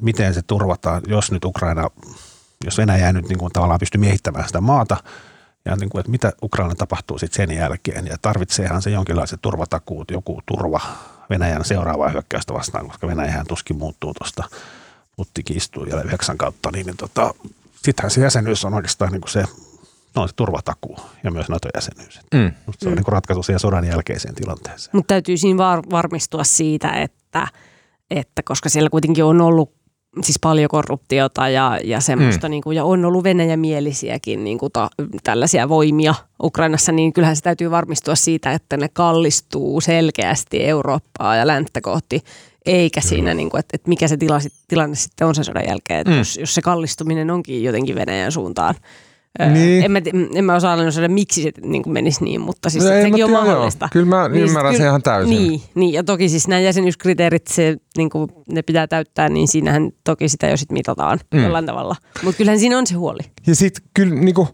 miten 0.00 0.34
se 0.34 0.42
turvataan, 0.42 1.02
jos 1.06 1.32
nyt 1.32 1.44
Ukraina, 1.44 1.88
jos 2.64 2.78
Venäjä 2.78 3.06
ei 3.06 3.12
nyt 3.12 3.28
niin 3.28 3.38
kuin 3.38 3.52
tavallaan 3.52 3.80
pysty 3.80 3.98
miehittämään 3.98 4.46
sitä 4.46 4.60
maata, 4.60 4.96
ja 5.64 5.76
niin 5.76 5.90
kuin, 5.90 6.00
että 6.00 6.10
mitä 6.10 6.32
Ukraina 6.42 6.74
tapahtuu 6.74 7.18
sitten 7.18 7.48
sen 7.48 7.56
jälkeen. 7.56 8.06
Ja 8.06 8.16
tarvitseehan 8.22 8.82
se 8.82 8.90
jonkinlaiset 8.90 9.42
turvatakuut, 9.42 10.10
joku 10.10 10.40
turva 10.46 10.80
Venäjän 11.30 11.64
seuraavaa 11.64 12.08
hyökkäystä 12.08 12.54
vastaan, 12.54 12.86
koska 12.86 13.06
Venäjähän 13.06 13.46
tuskin 13.46 13.76
muuttuu 13.76 14.14
tuosta 14.14 14.44
Puttikin 15.16 15.56
istuu 15.56 15.84
vielä 15.84 16.02
yhdeksän 16.02 16.38
kautta, 16.38 16.70
niin, 16.72 16.86
niin 16.86 16.96
tota, 16.96 17.34
sittenhän 17.82 18.10
se 18.10 18.20
jäsenyys 18.20 18.64
on 18.64 18.74
oikeastaan 18.74 19.12
niin 19.12 19.20
kuin 19.20 19.30
se, 19.30 19.44
no, 20.16 20.26
se 20.26 20.34
turvatakuu 20.36 20.98
ja 21.24 21.30
myös 21.30 21.48
NATO-jäsenyys. 21.48 22.20
Mm. 22.34 22.52
Se 22.78 22.88
on 22.88 22.92
mm. 22.92 22.96
niin 22.96 23.04
kuin 23.04 23.12
ratkaisu 23.12 23.42
siihen 23.42 23.60
sodan 23.60 23.84
jälkeiseen 23.84 24.34
tilanteeseen. 24.34 24.90
Mutta 24.96 25.08
täytyy 25.08 25.36
siinä 25.36 25.58
var- 25.58 25.90
varmistua 25.90 26.44
siitä, 26.44 26.92
että, 26.92 27.48
että 28.10 28.42
koska 28.44 28.68
siellä 28.68 28.90
kuitenkin 28.90 29.24
on 29.24 29.40
ollut 29.40 29.81
siis 30.22 30.38
paljon 30.40 30.68
korruptiota 30.68 31.48
ja, 31.48 31.78
ja 31.84 32.00
semmoista, 32.00 32.48
mm. 32.48 32.50
niin 32.50 32.62
kuin, 32.62 32.76
ja 32.76 32.84
on 32.84 33.04
ollut 33.04 33.24
venäjämielisiäkin 33.24 34.44
niin 34.44 34.58
kuin 34.58 34.72
ta, 34.72 34.90
tällaisia 35.24 35.68
voimia 35.68 36.14
Ukrainassa, 36.42 36.92
niin 36.92 37.12
kyllähän 37.12 37.36
se 37.36 37.42
täytyy 37.42 37.70
varmistua 37.70 38.14
siitä, 38.14 38.52
että 38.52 38.76
ne 38.76 38.88
kallistuu 38.88 39.80
selkeästi 39.80 40.64
Eurooppaa 40.64 41.36
ja 41.36 41.46
länttä 41.46 41.80
kohti, 41.80 42.24
eikä 42.66 43.00
Kyllä. 43.00 43.08
siinä, 43.08 43.34
niin 43.34 43.50
kuin, 43.50 43.58
että, 43.58 43.74
että 43.74 43.88
mikä 43.88 44.08
se 44.08 44.16
tila, 44.16 44.40
tilanne 44.68 44.96
sitten 44.96 45.26
on 45.26 45.34
sen 45.34 45.44
sodan 45.44 45.68
jälkeen, 45.68 46.00
että 46.00 46.10
mm. 46.10 46.18
jos, 46.18 46.36
jos 46.36 46.54
se 46.54 46.62
kallistuminen 46.62 47.30
onkin 47.30 47.62
jotenkin 47.62 47.94
Venäjän 47.94 48.32
suuntaan– 48.32 48.74
niin. 49.38 49.84
En, 49.84 49.90
mä, 49.90 49.98
en 50.34 50.44
mä 50.44 50.54
osaa 50.54 50.72
analysoida, 50.72 51.08
miksi 51.08 51.42
se 51.42 51.52
niin 51.62 51.82
kuin 51.82 51.92
menisi 51.92 52.24
niin, 52.24 52.40
mutta 52.40 52.70
siis 52.70 52.84
no, 52.84 52.90
sekin 52.90 53.24
on 53.24 53.30
mahdollista. 53.30 53.84
Joo. 53.84 53.90
Kyllä 53.92 54.06
mä 54.06 54.28
niin, 54.28 54.44
ymmärrän 54.44 54.76
sen 54.76 54.86
ihan 54.86 55.02
täysin. 55.02 55.30
Niin, 55.30 55.62
niin, 55.74 55.92
ja 55.92 56.04
toki 56.04 56.28
siis 56.28 56.48
nämä 56.48 56.60
jäsenyyskriteerit, 56.60 57.46
se, 57.46 57.76
niin 57.96 58.10
kuin, 58.10 58.30
ne 58.52 58.62
pitää 58.62 58.86
täyttää, 58.86 59.28
niin 59.28 59.48
siinähän 59.48 59.90
toki 60.04 60.28
sitä 60.28 60.46
jo 60.46 60.56
sitten 60.56 60.74
mitataan 60.74 61.20
mm. 61.34 61.42
jollain 61.42 61.66
tavalla. 61.66 61.96
Mutta 62.22 62.38
kyllähän 62.38 62.58
siinä 62.58 62.78
on 62.78 62.86
se 62.86 62.94
huoli. 62.94 63.20
Ja 63.46 63.54
sitten 63.54 63.84
kyllä 63.94 64.14
niin 64.14 64.34
kuin, 64.34 64.48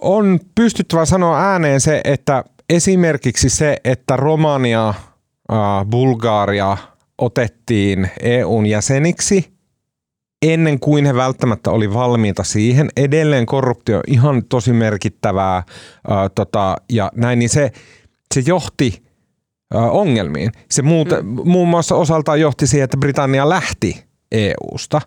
on 0.00 0.40
pystyttävä 0.54 1.04
sanoa 1.04 1.40
ääneen 1.40 1.80
se, 1.80 2.00
että 2.04 2.44
esimerkiksi 2.70 3.50
se, 3.50 3.76
että 3.84 4.16
Romania, 4.16 4.88
äh, 4.88 5.86
Bulgaria 5.90 6.76
otettiin 7.18 8.10
EUn 8.22 8.66
jäseniksi– 8.66 9.44
ennen 10.42 10.80
kuin 10.80 11.06
he 11.06 11.14
välttämättä 11.14 11.70
oli 11.70 11.94
valmiita 11.94 12.44
siihen. 12.44 12.88
Edelleen 12.96 13.46
korruptio 13.46 14.00
ihan 14.06 14.44
tosi 14.44 14.72
merkittävää 14.72 15.62
ää, 16.08 16.28
tota, 16.28 16.76
ja 16.92 17.10
näin, 17.14 17.38
niin 17.38 17.48
se, 17.48 17.72
se 18.34 18.42
johti 18.46 19.02
ää, 19.74 19.90
ongelmiin. 19.90 20.52
Se 20.70 20.82
muuta, 20.82 21.22
mm. 21.22 21.40
muun 21.44 21.68
muassa 21.68 21.94
osaltaan 21.94 22.40
johti 22.40 22.66
siihen, 22.66 22.84
että 22.84 22.96
Britannia 22.96 23.48
lähti 23.48 24.04
EUsta. 24.32 25.00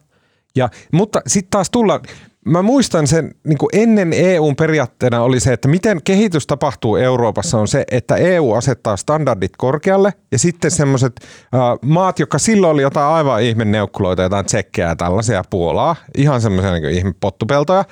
Ja, 0.56 0.70
mutta 0.91 1.22
sitten 1.28 1.52
taas 1.52 1.70
tulla, 1.70 2.02
mä 2.45 2.62
muistan 2.62 3.08
sen, 3.08 3.36
niin 3.43 3.58
kuin 3.58 3.69
ennen 3.73 4.13
EUn 4.13 4.56
periaatteena 4.56 5.23
oli 5.23 5.39
se, 5.39 5.54
että 5.54 5.67
miten 5.67 6.01
kehitys 6.04 6.47
tapahtuu 6.47 6.95
Euroopassa 6.95 7.58
on 7.58 7.67
se, 7.67 7.84
että 7.91 8.15
EU 8.15 8.54
asettaa 8.54 8.97
standardit 8.97 9.51
korkealle 9.58 10.13
ja 10.32 10.39
sitten 10.39 10.71
semmoiset 10.71 11.13
äh, 11.21 11.60
maat, 11.82 12.19
jotka 12.19 12.39
silloin 12.39 12.73
oli 12.73 12.82
jotain 12.82 13.13
aivan 13.13 13.41
ihme 13.41 13.65
neukkuloita, 13.65 14.21
jotain 14.21 14.45
tsekkejä 14.45 14.95
tällaisia 14.95 15.43
Puolaa, 15.49 15.95
ihan 16.17 16.41
semmoisia 16.41 16.71
niin 16.71 16.89
ihme 16.89 17.13
pottupeltoja, 17.19 17.86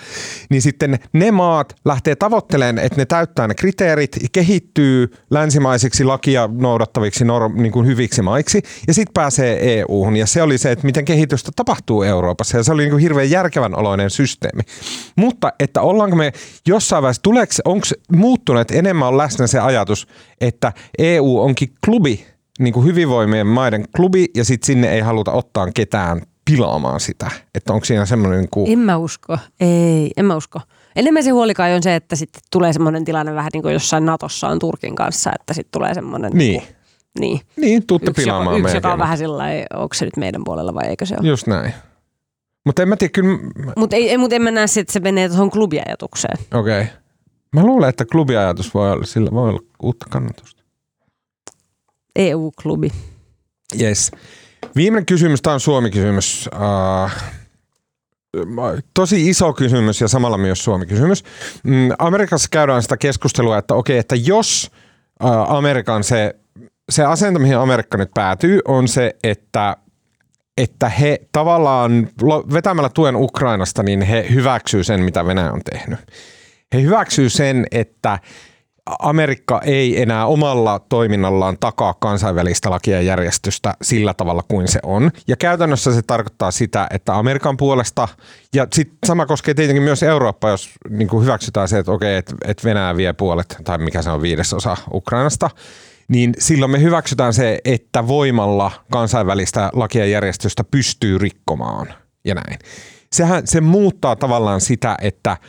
niin 0.50 0.62
sitten 0.62 1.00
ne 1.14 1.32
maat 1.32 1.76
lähtee 1.86 2.16
tavoittelemaan, 2.16 2.80
että 2.80 2.98
ne 2.98 3.06
täyttää 3.06 3.48
ne 3.48 3.54
kriteerit, 3.54 4.18
kehittyy 4.32 5.12
länsimaisiksi 5.32 6.04
lakia 6.04 6.50
noudattaviksi 6.52 7.26
norm, 7.26 7.62
niin 7.62 7.72
kuin 7.72 7.86
hyviksi 7.86 8.22
maiksi 8.22 8.62
ja 8.88 8.94
sitten 8.94 9.14
pääsee 9.14 9.80
EU-hun 9.80 10.16
ja 10.16 10.26
se 10.26 10.42
oli 10.42 10.58
se, 10.58 10.72
että 10.72 10.86
miten 10.86 11.06
kehitystä 11.06 11.52
tapahtuu 11.56 12.04
Euroopassa. 12.04 12.58
Ja 12.58 12.64
se 12.64 12.72
oli 12.72 12.82
niin 12.82 12.92
kuin 12.92 13.02
hirveän 13.02 13.30
järkevän 13.30 13.76
oloinen 13.76 14.10
systeemi 14.10 14.39
systeemi. 14.40 14.64
Mutta 15.16 15.54
että 15.60 15.82
ollaanko 15.82 16.16
me 16.16 16.32
jossain 16.68 17.02
vaiheessa, 17.02 17.22
tuleeko, 17.22 17.54
onko 17.66 17.88
muuttunut, 18.12 18.72
enemmän 18.72 19.08
on 19.08 19.18
läsnä 19.18 19.48
se 19.48 19.60
ajatus, 19.60 20.08
että 20.42 20.74
EU 20.98 21.40
onkin 21.40 21.70
klubi, 21.86 22.26
niin 22.60 22.74
kuin 22.74 22.86
hyvinvoimien 22.86 23.48
maiden 23.48 23.86
klubi, 23.96 24.26
ja 24.36 24.46
sitten 24.46 24.68
sinne 24.68 24.92
ei 24.92 25.02
haluta 25.02 25.32
ottaa 25.32 25.72
ketään 25.72 26.22
pilaamaan 26.46 27.00
sitä. 27.00 27.32
Että 27.56 27.74
onko 27.74 27.86
siinä 27.86 28.06
semmoinen 28.06 28.40
niin 28.40 28.50
kuin... 28.52 28.72
En 28.72 28.80
mä 28.80 28.98
usko. 28.98 29.38
Ei, 29.60 30.12
en 30.18 30.26
mä 30.26 30.36
usko. 30.36 30.62
Enemmän 30.96 31.24
se 31.24 31.30
huolikaan 31.30 31.72
on 31.72 31.84
se, 31.84 31.96
että 31.96 32.16
sitten 32.16 32.42
tulee 32.52 32.74
semmoinen 32.74 33.06
tilanne 33.06 33.36
vähän 33.36 33.50
niin 33.54 33.64
kuin 33.64 33.74
jossain 33.74 34.06
Natossa 34.06 34.48
on 34.48 34.60
Turkin 34.60 34.96
kanssa, 34.96 35.32
että 35.40 35.54
sitten 35.54 35.72
tulee 35.72 35.94
semmoinen... 35.94 36.32
Niin. 36.34 36.64
Niin, 37.20 37.42
niin. 37.58 37.88
tuutte 37.88 38.12
pilaamaan 38.12 38.58
yksi, 38.58 38.68
yksi, 38.68 38.78
joka 38.78 38.94
on 38.94 39.00
vähän 39.00 39.18
sillä 39.18 39.44
onko 39.74 39.94
se 39.94 40.06
nyt 40.06 40.18
meidän 40.18 40.42
puolella 40.44 40.74
vai 40.74 40.88
eikö 40.88 41.06
se 41.06 41.16
ole? 41.20 41.28
Just 41.28 41.48
näin. 41.48 41.74
Mutta 42.66 42.82
en 42.82 42.90
mä 42.90 42.96
tiedä, 42.96 43.12
kyllä... 43.12 43.38
Mutta 43.78 43.96
ei, 43.96 44.18
mut 44.18 44.34
en 44.34 44.42
mä 44.42 44.52
näe, 44.52 44.66
että 44.80 44.94
se 44.94 45.00
menee 45.00 45.30
tuohon 45.30 45.50
klubiajatukseen. 45.50 46.38
Okei. 46.54 46.82
Okay. 46.82 46.94
Mä 47.54 47.64
luulen, 47.64 47.90
että 47.90 48.06
klubiajatus 48.06 48.74
voi 48.74 48.92
olla, 48.92 49.06
sillä 49.06 49.32
voi 49.32 49.50
olla 49.50 49.60
uutta 49.84 50.06
kannatusta. 50.10 50.64
EU-klubi. 52.16 52.92
Yes. 53.82 54.12
Viimeinen 54.76 55.06
kysymys, 55.06 55.42
tämä 55.42 55.54
on 55.54 55.60
Suomi-kysymys. 55.60 56.50
Uh, 56.54 57.12
tosi 58.94 59.30
iso 59.30 59.54
kysymys 59.54 60.02
ja 60.02 60.08
samalla 60.08 60.38
myös 60.38 60.64
Suomi-kysymys. 60.64 61.24
Mm, 61.64 61.90
Amerikassa 62.00 62.48
käydään 62.52 62.82
sitä 62.82 62.98
keskustelua, 62.98 63.58
että 63.58 63.76
okei, 63.76 63.98
että 63.98 64.16
jos 64.16 64.72
uh, 65.24 65.30
Amerikan 65.30 66.04
se, 66.04 66.36
se 66.90 67.06
asento, 67.06 67.40
mihin 67.40 67.58
Amerikka 67.58 67.98
nyt 67.98 68.12
päätyy, 68.14 68.60
on 68.68 68.88
se, 68.88 69.16
että 69.24 69.78
että 70.60 70.90
he 70.90 71.22
tavallaan 71.32 72.10
vetämällä 72.54 72.90
tuen 72.90 73.16
Ukrainasta, 73.16 73.84
niin 73.84 74.02
he 74.02 74.26
hyväksyy 74.34 74.84
sen, 74.84 75.02
mitä 75.02 75.26
Venäjä 75.26 75.52
on 75.52 75.62
tehnyt. 75.72 76.00
He 76.74 76.82
hyväksyy 76.82 77.30
sen, 77.30 77.66
että 77.72 78.20
Amerikka 79.00 79.62
ei 79.64 80.02
enää 80.02 80.26
omalla 80.26 80.80
toiminnallaan 80.80 81.58
takaa 81.60 81.94
kansainvälistä 81.94 82.70
lakia 82.70 82.96
ja 82.96 83.02
järjestystä 83.02 83.74
sillä 83.82 84.14
tavalla 84.14 84.44
kuin 84.48 84.68
se 84.68 84.80
on. 84.84 85.12
Ja 85.28 85.36
käytännössä 85.36 85.94
se 85.94 86.02
tarkoittaa 86.02 86.52
sitä, 86.52 86.88
että 86.94 87.16
Amerikan 87.16 87.58
puolesta, 87.58 88.08
ja 88.54 88.68
sit 88.74 88.92
sama 89.08 89.26
koskee 89.26 89.54
tietenkin 89.54 89.84
myös 89.84 90.04
Eurooppaa, 90.04 90.50
jos 90.50 90.70
niin 90.90 91.22
hyväksytään 91.22 91.68
se, 91.68 91.80
että 91.80 91.92
okei, 91.92 92.18
että 92.18 92.64
Venäjä 92.64 92.98
vie 92.98 93.14
puolet, 93.14 93.58
tai 93.64 93.78
mikä 93.78 94.02
se 94.02 94.10
on 94.10 94.22
viidesosa 94.22 94.78
Ukrainasta, 94.94 95.50
niin 96.10 96.34
silloin 96.40 96.72
me 96.72 96.82
hyväksytään 96.82 97.34
se, 97.34 97.60
että 97.66 98.08
voimalla 98.08 98.72
kansainvälistä 98.92 99.70
lakia 99.74 100.06
järjestystä 100.06 100.64
pystyy 100.64 101.18
rikkomaan 101.18 101.94
ja 102.26 102.36
näin. 102.36 102.60
Sehän 103.12 103.48
se 103.48 103.62
muuttaa 103.62 104.16
tavallaan 104.16 104.62
sitä, 104.62 104.98
että– 105.02 105.38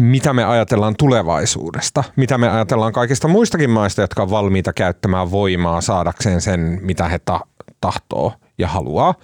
mitä 0.00 0.32
me 0.32 0.44
ajatellaan 0.44 0.94
tulevaisuudesta, 0.96 2.04
mitä 2.16 2.38
me 2.38 2.48
ajatellaan 2.48 2.92
kaikista 2.92 3.28
muistakin 3.28 3.70
maista, 3.70 4.00
jotka 4.00 4.22
on 4.22 4.30
valmiita 4.30 4.72
käyttämään 4.72 5.30
voimaa 5.30 5.80
saadakseen 5.80 6.40
sen, 6.40 6.78
mitä 6.82 7.08
he 7.08 7.18
ta- 7.18 7.46
tahtoo 7.80 8.32
ja 8.58 8.68
haluaa. 8.68 9.14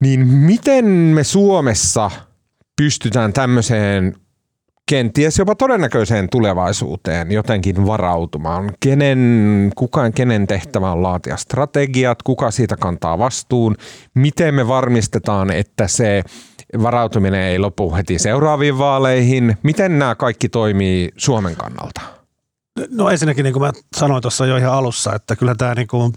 Niin 0.00 0.26
miten 0.26 0.84
me 0.84 1.24
Suomessa 1.24 2.10
pystytään 2.76 3.32
tämmöiseen 3.32 4.16
kenties 4.90 5.38
jopa 5.38 5.54
todennäköiseen 5.54 6.28
tulevaisuuteen 6.28 7.32
jotenkin 7.32 7.86
varautumaan. 7.86 8.72
Kenen, 8.80 9.72
kukaan, 9.76 10.12
kenen 10.12 10.46
tehtävä 10.46 10.92
on 10.92 11.02
laatia 11.02 11.36
strategiat, 11.36 12.22
kuka 12.22 12.50
siitä 12.50 12.76
kantaa 12.76 13.18
vastuun, 13.18 13.76
miten 14.14 14.54
me 14.54 14.68
varmistetaan, 14.68 15.50
että 15.50 15.88
se 15.88 16.22
varautuminen 16.82 17.40
ei 17.40 17.58
lopu 17.58 17.94
heti 17.94 18.18
seuraaviin 18.18 18.78
vaaleihin. 18.78 19.56
Miten 19.62 19.98
nämä 19.98 20.14
kaikki 20.14 20.48
toimii 20.48 21.08
Suomen 21.16 21.56
kannalta? 21.56 22.00
No 22.90 23.10
ensinnäkin, 23.10 23.42
niin 23.42 23.52
kuin 23.52 23.62
mä 23.62 23.72
sanoin 23.96 24.22
tuossa 24.22 24.46
jo 24.46 24.56
ihan 24.56 24.74
alussa, 24.74 25.14
että 25.14 25.36
kyllä 25.36 25.54
tämä 25.54 25.74
niin 25.74 25.88
kuin, 25.88 26.12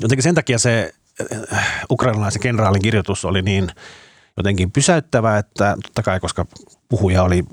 jotenkin 0.00 0.22
sen 0.22 0.34
takia 0.34 0.58
se 0.58 0.92
äh, 1.52 1.84
ukrainalaisen 1.90 2.42
kenraalin 2.42 2.82
kirjoitus 2.82 3.24
oli 3.24 3.42
niin 3.42 3.68
jotenkin 4.36 4.70
pysäyttävä, 4.70 5.38
että 5.38 5.76
totta 5.82 6.02
kai, 6.02 6.20
koska 6.20 6.46
puhuja 6.90 7.22
oli 7.22 7.44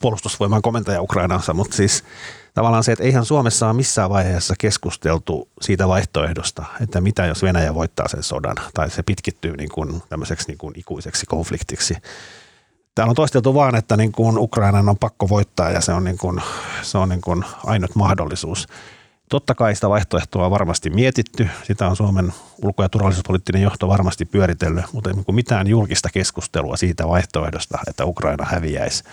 puolustusvoiman 0.00 0.62
komentaja 0.62 1.02
Ukrainassa, 1.02 1.54
mutta 1.54 1.76
siis 1.76 2.04
tavallaan 2.54 2.84
se, 2.84 2.92
että 2.92 3.04
eihän 3.04 3.24
Suomessa 3.24 3.66
ole 3.66 3.76
missään 3.76 4.10
vaiheessa 4.10 4.54
keskusteltu 4.58 5.48
siitä 5.60 5.88
vaihtoehdosta, 5.88 6.64
että 6.80 7.00
mitä 7.00 7.26
jos 7.26 7.42
Venäjä 7.42 7.74
voittaa 7.74 8.08
sen 8.08 8.22
sodan 8.22 8.56
tai 8.74 8.90
se 8.90 9.02
pitkittyy 9.02 9.56
niin 9.56 9.70
kuin 9.70 10.02
tämmöiseksi 10.08 10.48
niin 10.48 10.58
kuin 10.58 10.74
ikuiseksi 10.76 11.26
konfliktiksi. 11.26 11.96
Täällä 12.94 13.10
on 13.10 13.16
toisteltu 13.16 13.54
vaan, 13.54 13.74
että 13.74 13.96
niin 13.96 14.12
kuin 14.12 14.38
Ukrainan 14.38 14.88
on 14.88 14.98
pakko 14.98 15.28
voittaa 15.28 15.70
ja 15.70 15.80
se 15.80 15.92
on, 15.92 16.04
niin 16.04 16.18
kuin, 16.18 16.42
se 16.82 16.98
on 16.98 17.08
niin 17.08 17.20
kuin 17.20 17.44
ainut 17.64 17.94
mahdollisuus. 17.94 18.66
Totta 19.30 19.54
kai 19.54 19.74
sitä 19.74 19.88
vaihtoehtoa 19.88 20.44
on 20.44 20.50
varmasti 20.50 20.90
mietitty, 20.90 21.48
sitä 21.62 21.88
on 21.88 21.96
Suomen 21.96 22.32
ulko- 22.62 22.82
ja 22.82 22.88
turvallisuuspoliittinen 22.88 23.62
johto 23.62 23.88
varmasti 23.88 24.24
pyöritellyt, 24.24 24.84
mutta 24.92 25.10
ei 25.10 25.16
mitään 25.32 25.66
julkista 25.66 26.08
keskustelua 26.12 26.76
siitä 26.76 27.08
vaihtoehdosta, 27.08 27.78
että 27.86 28.04
Ukraina 28.04 28.44
häviäisi, 28.44 29.04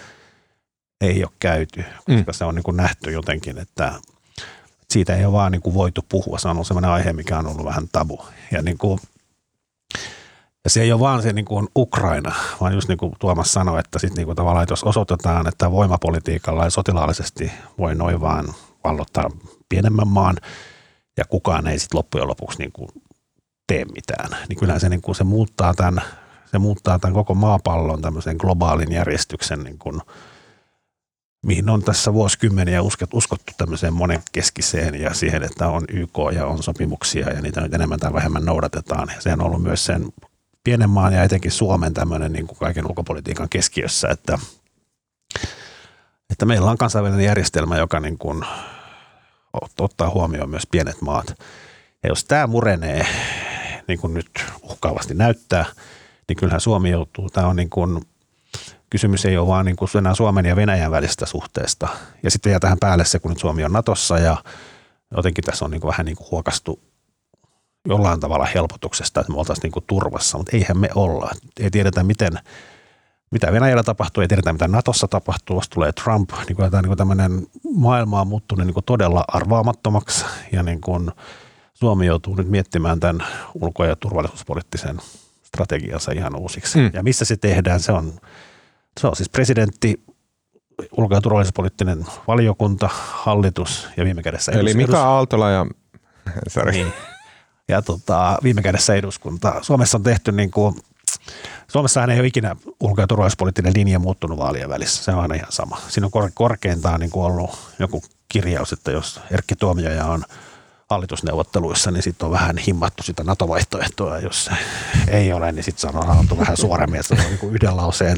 ei 1.02 1.24
ole 1.24 1.32
käyty, 1.40 1.84
koska 1.84 2.32
mm. 2.32 2.36
se 2.36 2.46
on 2.46 2.56
niin 2.56 2.64
kuin 2.64 2.78
nähty 2.78 3.12
jotenkin, 3.12 3.58
että 3.58 3.94
siitä 4.90 5.16
ei 5.16 5.26
ole 5.26 5.34
vaan 5.34 5.52
niin 5.52 5.62
kuin 5.62 5.74
voitu 5.74 6.06
puhua. 6.10 6.40
Se 6.40 6.48
on 6.48 6.56
ollut 6.56 6.68
sellainen 6.68 6.92
aihe, 6.92 7.14
mikä 7.14 7.40
on 7.40 7.48
ollut 7.48 7.66
vähän 7.66 7.90
tabu. 7.92 8.26
Ja, 8.52 8.62
niin 8.62 8.78
kuin, 8.78 9.00
ja 10.64 10.70
se 10.70 10.82
ei 10.82 10.92
ole 10.92 11.00
vaan 11.00 11.22
se 11.22 11.34
niin 11.34 11.46
kuin 11.46 11.68
Ukraina, 11.78 12.36
vaan 12.62 12.74
just 12.74 12.88
niin 12.88 12.98
kuin 12.98 13.14
Tuomas 13.20 13.54
sanoi, 13.54 13.80
että 13.80 14.00
sit 14.00 14.16
niin 14.16 14.26
kuin 14.26 14.36
tavallaan, 14.36 14.64
että 14.64 14.74
jos 14.74 14.84
osoitetaan, 14.84 15.48
että 15.48 15.72
voimapolitiikalla 15.72 16.64
ja 16.64 16.70
sotilaallisesti 16.70 17.52
voi 17.78 17.96
noin 17.96 18.22
vaan 18.22 18.54
vallottaa 18.84 19.30
pienemmän 19.70 20.08
maan 20.08 20.38
ja 21.18 21.26
kukaan 21.26 21.68
ei 21.68 21.80
sitten 21.80 21.98
loppujen 21.98 22.28
lopuksi 22.28 22.60
niin 22.60 22.72
kuin 22.72 22.90
tee 23.68 23.86
mitään, 23.86 24.30
niin 24.50 24.60
kyllä 24.60 24.80
se, 24.80 24.90
niin 24.90 25.02
kuin 25.02 25.16
se, 25.16 25.24
muuttaa 25.24 25.74
tämän, 25.74 26.02
se 26.46 26.60
muuttaa 26.60 27.00
tämän 27.00 27.14
koko 27.14 27.34
maapallon 27.34 28.02
tämmöisen 28.02 28.38
globaalin 28.38 28.92
järjestyksen, 28.92 29.64
niin 29.64 29.78
kuin, 29.78 30.02
mihin 31.46 31.70
on 31.70 31.84
tässä 31.84 32.14
vuosikymmeniä 32.14 32.82
uskottu 33.14 33.52
tämmöiseen 33.58 33.94
monenkeskiseen 33.94 35.02
ja 35.02 35.14
siihen, 35.14 35.44
että 35.44 35.68
on 35.68 35.86
YK 35.90 36.18
ja 36.34 36.46
on 36.46 36.64
sopimuksia 36.64 37.30
ja 37.30 37.42
niitä 37.42 37.62
nyt 37.62 37.74
enemmän 37.74 38.00
tai 38.00 38.14
vähemmän 38.14 38.46
noudatetaan. 38.46 39.10
Ja 39.16 39.22
sehän 39.22 39.42
on 39.42 39.48
ollut 39.48 39.64
myös 39.64 39.86
sen 39.86 40.14
pienen 40.64 40.90
maan 40.90 41.14
ja 41.14 41.24
etenkin 41.24 41.52
Suomen 41.52 41.94
tämmöinen 41.94 42.34
niin 42.34 42.48
kuin 42.48 42.58
kaiken 42.58 42.86
ulkopolitiikan 42.86 43.50
keskiössä, 43.50 44.08
että, 44.08 44.40
että 46.30 46.46
meillä 46.46 46.72
on 46.72 46.78
kansainvälinen 46.78 47.26
järjestelmä, 47.26 47.78
joka 47.78 48.00
niin 48.00 48.18
kuin 48.18 48.46
ottaa 49.80 50.10
huomioon 50.10 50.50
myös 50.50 50.68
pienet 50.72 51.02
maat. 51.02 51.28
Ja 52.04 52.10
jos 52.10 52.26
tämä 52.26 52.48
murenee, 52.48 53.08
niin 53.88 54.00
kuin 54.00 54.14
nyt 54.14 54.46
uhkaavasti 54.62 55.14
näyttää, 55.14 55.66
niin 56.28 56.38
kyllähän 56.38 56.62
Suomi 56.62 56.90
joutuu, 56.90 57.30
tämä 57.30 57.48
on 57.48 57.56
niin 57.56 57.70
kuin, 57.70 58.02
kysymys 58.90 59.26
ei 59.26 59.38
ole 59.38 59.48
vaan 59.48 59.66
niin 59.66 59.76
kuin 59.76 59.90
enää 59.98 60.16
Suomen 60.16 60.46
ja 60.46 60.56
Venäjän 60.56 60.92
välistä 60.92 61.26
suhteesta. 61.26 61.88
Ja 62.24 62.32
sitten 62.32 62.50
jää 62.50 62.60
tähän 62.60 62.80
päälle 62.80 63.06
se, 63.06 63.20
kun 63.20 63.32
nyt 63.32 63.40
Suomi 63.40 63.64
on 63.64 63.74
Natossa 63.74 64.20
ja 64.20 64.38
jotenkin 65.16 65.44
tässä 65.44 65.66
on 65.66 65.72
niin 65.72 65.82
kuin 65.82 65.92
vähän 65.92 66.06
niin 66.06 66.18
kuin 66.18 66.32
huokastu 66.32 66.80
jollain 67.88 68.20
tavalla 68.20 68.46
helpotuksesta, 68.46 69.20
että 69.20 69.34
me 69.34 69.40
oltaisiin 69.40 69.64
niin 69.64 69.72
kuin 69.72 69.86
turvassa, 69.88 70.38
mutta 70.38 70.58
eihän 70.58 70.78
me 70.78 70.90
olla. 70.96 71.32
Ei 71.60 71.72
tiedetä, 71.72 72.04
miten– 72.04 72.34
mitä 73.32 73.52
Venäjällä 73.52 73.84
tapahtuu, 73.84 74.22
ei 74.22 74.28
tiedetä 74.28 74.54
mitä 74.54 74.68
Natossa 74.68 75.08
tapahtuu, 75.08 75.56
vasta 75.56 75.74
tulee 75.74 75.92
Trump, 75.92 76.30
niin 76.48 76.56
kuin, 76.56 76.72
tämä, 76.72 76.82
niin 76.82 76.90
kuin 76.90 76.98
tämmöinen 76.98 77.48
maailma 77.76 78.22
on 78.22 78.28
muuttunut 78.28 78.66
niin 78.66 78.74
kuin 78.74 78.86
todella 78.86 79.24
arvaamattomaksi 79.28 80.26
ja 80.52 80.64
niin 80.64 80.82
kuin 80.82 81.12
Suomi 81.74 82.06
joutuu 82.06 82.36
nyt 82.36 82.50
miettimään 82.50 83.00
tämän 83.00 83.28
ulko- 83.54 83.86
ja 83.86 83.96
turvallisuuspoliittisen 83.96 84.98
strategiansa 85.44 86.12
ihan 86.12 86.36
uusiksi. 86.36 86.80
Mm. 86.80 86.90
Ja 86.94 87.04
missä 87.04 87.26
se 87.26 87.38
tehdään, 87.38 87.80
se 87.80 87.92
on, 87.92 88.14
se 89.00 89.08
on 89.08 89.16
siis 89.16 89.30
presidentti, 89.30 90.04
ulko- 90.92 91.16
ja 91.16 91.22
turvallisuuspoliittinen 91.22 92.06
valiokunta, 92.28 92.90
hallitus 92.94 93.88
ja 93.98 94.06
viime 94.06 94.24
kädessä 94.24 94.52
Eli 94.52 94.60
edus, 94.60 94.76
Mika 94.76 95.04
Aaltola 95.04 95.50
ja... 95.50 95.66
Sorry. 96.50 96.72
Niin. 96.72 96.94
Ja 97.68 97.82
tota, 97.82 98.38
viime 98.44 98.62
kädessä 98.62 98.96
eduskunta. 98.96 99.54
Suomessa 99.62 99.98
on 99.98 100.04
tehty 100.04 100.32
niin 100.32 100.52
kuin 100.52 100.76
Suomessahan 101.68 102.10
ei 102.10 102.20
ole 102.20 102.28
ikinä 102.28 102.56
ulko- 102.80 103.02
ja 103.02 103.08
turvallisuuspoliittinen 103.08 103.74
linja 103.76 104.00
muuttunut 104.00 104.38
vaalien 104.38 104.70
välissä. 104.70 105.04
Se 105.04 105.12
on 105.12 105.20
aina 105.20 105.36
ihan 105.36 105.52
sama. 105.52 105.82
Siinä 105.88 106.10
on 106.14 106.32
korkeintaan 106.34 107.00
niin 107.00 107.10
kuin 107.10 107.26
ollut 107.26 107.60
joku 107.80 108.04
kirjaus, 108.30 108.74
että 108.74 108.92
jos 108.92 109.20
Erkki 109.32 109.56
Tuomioja 109.56 110.06
on 110.06 110.24
hallitusneuvotteluissa, 110.90 111.92
niin 111.92 112.04
sitten 112.04 112.26
on 112.26 112.32
vähän 112.32 112.58
himmattu 112.58 113.04
sitä 113.04 113.24
NATO-vaihtoehtoa. 113.24 114.20
Jos 114.20 114.46
se 114.46 114.52
ei 115.08 115.34
ole, 115.34 115.52
niin 115.52 115.64
sitten 115.64 115.92
sanottu 115.92 116.38
vähän 116.38 116.58
suoremmin, 116.58 117.00
että 117.00 117.16
se 117.16 117.22
on 117.22 117.28
niin 117.30 117.40
kuin 117.40 117.56
yhden 117.56 117.78
lauseen 117.78 118.18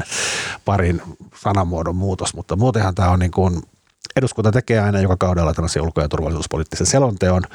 parin 0.64 1.02
sanamuodon 1.42 1.96
muutos. 1.96 2.34
Mutta 2.34 2.56
muutenhan 2.56 2.94
tämä 2.94 3.10
on 3.10 3.18
niin 3.18 3.30
kuin, 3.30 3.62
eduskunta 4.16 4.52
tekee 4.52 4.80
aina 4.80 5.00
joka 5.00 5.16
kaudella 5.16 5.54
tällaisen 5.54 5.82
ulko- 5.82 6.00
ja 6.00 6.08
turvallisuuspoliittisen 6.08 6.86
selonteon– 6.86 7.42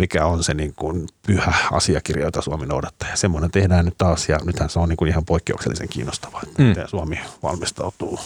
mikä 0.00 0.26
on 0.26 0.44
se 0.44 0.54
niin 0.54 0.74
kuin 0.76 1.08
pyhä 1.26 1.54
asiakirja, 1.72 2.24
jota 2.24 2.42
Suomi 2.42 2.66
noudattaa. 2.66 3.08
Ja 3.08 3.16
semmoinen 3.16 3.50
tehdään 3.50 3.84
nyt 3.84 3.98
taas, 3.98 4.28
ja 4.28 4.38
nythän 4.44 4.70
se 4.70 4.78
on 4.78 4.88
niin 4.88 4.96
kuin 4.96 5.08
ihan 5.08 5.24
poikkeuksellisen 5.24 5.88
kiinnostavaa, 5.88 6.40
että 6.46 6.62
mm. 6.62 6.68
miten 6.68 6.88
Suomi 6.88 7.20
valmistautuu 7.42 8.20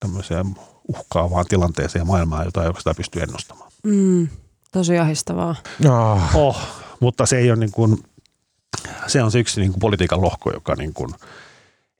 tämmöiseen 0.00 0.56
uhkaavaan 0.88 1.46
tilanteeseen 1.48 2.00
ja 2.00 2.04
maailmaan, 2.04 2.44
jota 2.44 2.62
ei 2.62 2.66
oikeastaan 2.66 2.96
pysty 2.96 3.20
ennustamaan. 3.20 3.72
Mm, 3.82 4.28
tosi 4.72 4.98
ahistavaa. 4.98 5.56
Oh. 5.88 6.34
Oh, 6.34 6.68
mutta 7.00 7.26
se 7.26 7.38
ei 7.38 7.50
ole 7.50 7.58
niin 7.58 7.72
kuin, 7.72 8.04
se 9.06 9.22
on 9.22 9.30
se 9.30 9.38
yksi 9.38 9.60
niin 9.60 9.72
kuin 9.72 9.80
politiikan 9.80 10.22
lohko, 10.22 10.52
joka 10.52 10.74
niin 10.74 10.94
kuin 10.94 11.10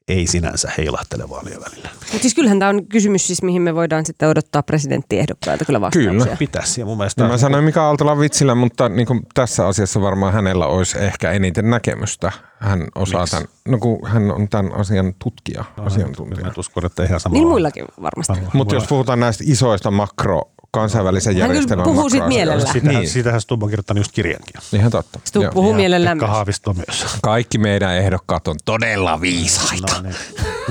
ei 0.08 0.26
sinänsä 0.26 0.70
heilahtele 0.78 1.28
vaalien 1.28 1.60
välillä. 1.60 1.88
Mutta 2.00 2.18
siis 2.22 2.34
kyllähän 2.34 2.58
tämä 2.58 2.68
on 2.68 2.86
kysymys, 2.86 3.26
siis, 3.26 3.42
mihin 3.42 3.62
me 3.62 3.74
voidaan 3.74 4.06
sitten 4.06 4.28
odottaa 4.28 4.62
presidenttiehdokkailta 4.62 5.64
kyllä 5.64 5.80
vastauksia. 5.80 6.24
Kyllä. 6.24 6.36
Pitäisi 6.36 6.80
ja 6.80 6.84
mun 6.84 6.96
mielestä... 6.98 7.22
Ja 7.22 7.28
mä 7.28 7.38
sanoin 7.38 7.64
Mika 7.64 7.86
Aaltola 7.86 8.18
vitsillä, 8.18 8.54
mutta 8.54 8.88
niin 8.88 9.06
kuin 9.06 9.20
tässä 9.34 9.66
asiassa 9.66 10.00
varmaan 10.00 10.32
hänellä 10.32 10.66
olisi 10.66 10.98
ehkä 10.98 11.30
eniten 11.30 11.70
näkemystä. 11.70 12.32
Hän 12.60 12.88
osaa 12.94 13.20
Miksi? 13.20 13.36
tämän, 13.36 13.48
no 13.68 13.78
kun 13.78 14.08
hän 14.08 14.32
on 14.32 14.48
tämän 14.48 14.72
asian 14.74 15.14
tutkija, 15.18 15.64
asiantuntija. 15.76 16.46
Mä 16.46 16.52
uskon, 16.58 16.86
että 16.86 17.04
ihan 17.04 17.20
samalla. 17.20 17.40
Niin 17.40 17.48
muillakin 17.48 17.84
varmasti. 18.02 18.32
Mutta 18.52 18.74
jos 18.74 18.86
puhutaan 18.86 19.20
näistä 19.20 19.44
isoista 19.46 19.90
makro 19.90 20.42
kansainvälisen 20.80 21.34
Hän 21.34 21.38
järjestelmän 21.40 21.84
puhuu 21.84 22.10
siitä 22.10 22.24
makroasioista. 22.24 22.28
mielellään. 22.44 22.72
Siitähän, 22.72 23.00
Niin. 23.00 23.08
siitähän 23.10 23.40
Stubb 23.40 23.62
on 23.62 23.68
kirjoittanut 23.70 24.00
just 24.00 24.12
kirjankin. 24.12 24.54
Ihan 24.72 24.90
totta. 24.90 25.18
Stu 25.24 25.42
Joo. 25.42 25.52
puhuu 25.52 25.70
Ja 25.70 25.76
mielellään 25.76 26.18
Pekka 26.18 26.26
myös. 26.26 26.36
Haavisto 26.36 26.72
myös. 26.74 27.06
Kaikki 27.22 27.58
meidän 27.58 27.94
ehdokkaat 27.96 28.48
on 28.48 28.54
todella 28.64 29.20
viisaita. 29.20 29.92
No, 29.94 30.02
niin. 30.02 30.14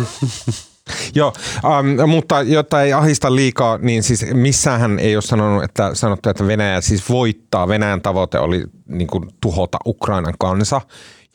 Joo, 1.15 1.33
ähm, 1.65 2.09
mutta 2.09 2.41
jotta 2.41 2.81
ei 2.83 2.93
ahista 2.93 3.35
liikaa, 3.35 3.77
niin 3.77 4.03
siis 4.03 4.25
missään 4.33 4.79
hän 4.79 4.99
ei 4.99 5.15
ole 5.15 5.21
sanonut, 5.21 5.63
että 5.63 5.91
sanottu, 5.93 6.29
että 6.29 6.47
Venäjä 6.47 6.81
siis 6.81 7.09
voittaa. 7.09 7.67
Venäjän 7.67 8.01
tavoite 8.01 8.39
oli 8.39 8.63
niin 8.87 9.07
kuin, 9.07 9.29
tuhota 9.41 9.77
Ukrainan 9.85 10.33
kansa 10.39 10.81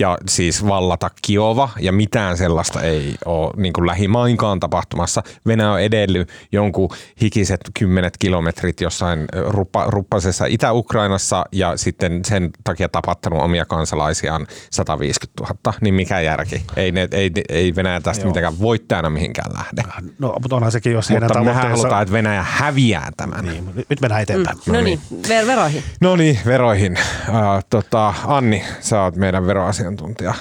ja 0.01 0.19
siis 0.29 0.67
vallata 0.69 1.11
Kiova 1.23 1.69
ja 1.81 1.93
mitään 1.93 2.37
sellaista 2.37 2.83
ei 2.83 3.15
ole 3.25 3.51
niin 3.57 3.73
kuin 3.73 3.87
lähimainkaan 3.87 4.61
tapahtumassa. 4.61 5.23
Venäjä 5.47 5.71
on 5.71 5.81
edellyt 5.81 6.29
jonkun 6.53 6.89
hikiset 7.23 7.61
kymmenet 7.79 8.15
kilometrit 8.19 8.81
jossain 8.81 9.25
ruppa, 9.49 9.85
ruppasessa 9.89 10.47
Itä-Ukrainassa 10.47 11.45
ja 11.53 11.77
sitten 11.77 12.25
sen 12.25 12.51
takia 12.65 12.89
tapattanut 12.89 13.43
omia 13.43 13.65
kansalaisiaan 13.67 14.47
150 14.71 15.45
000. 15.65 15.79
Niin 15.81 15.95
mikä 15.95 16.21
järki? 16.21 16.65
Ei, 16.77 16.93
ne, 16.93 17.09
ei, 17.13 17.31
ei 17.49 17.75
Venäjä 17.77 18.01
tästä 18.01 18.23
Joo. 18.23 18.31
mitenkään 18.31 18.59
voittajana 18.59 19.11
mihinkään 19.11 19.53
lähde. 19.53 19.83
no, 20.19 20.37
mutta 20.43 20.57
onhan 20.57 20.73
sekin, 20.73 20.93
jos 20.93 21.11
heidän 21.11 21.23
Mutta 21.23 21.39
mehän 21.39 21.55
tavoitteensa... 21.55 21.83
halutaan, 21.83 22.03
että 22.03 22.13
Venäjä 22.13 22.43
häviää 22.49 23.11
tämän. 23.17 23.45
Niin, 23.45 23.71
nyt- 23.75 24.01
mennään 24.01 24.23
eteenpäin. 24.23 24.59
No 24.67 24.81
niin, 24.81 25.01
ver- 25.13 25.47
veroihin. 25.47 25.83
No 26.01 26.17
niin, 26.17 26.39
veroihin. 26.47 26.99
Uh, 27.29 27.35
tota, 27.71 28.15
Anni, 28.27 28.65
sä 28.81 29.03
oot 29.03 29.17
meidän 29.17 29.47
veroasiantuntija. 29.91 30.35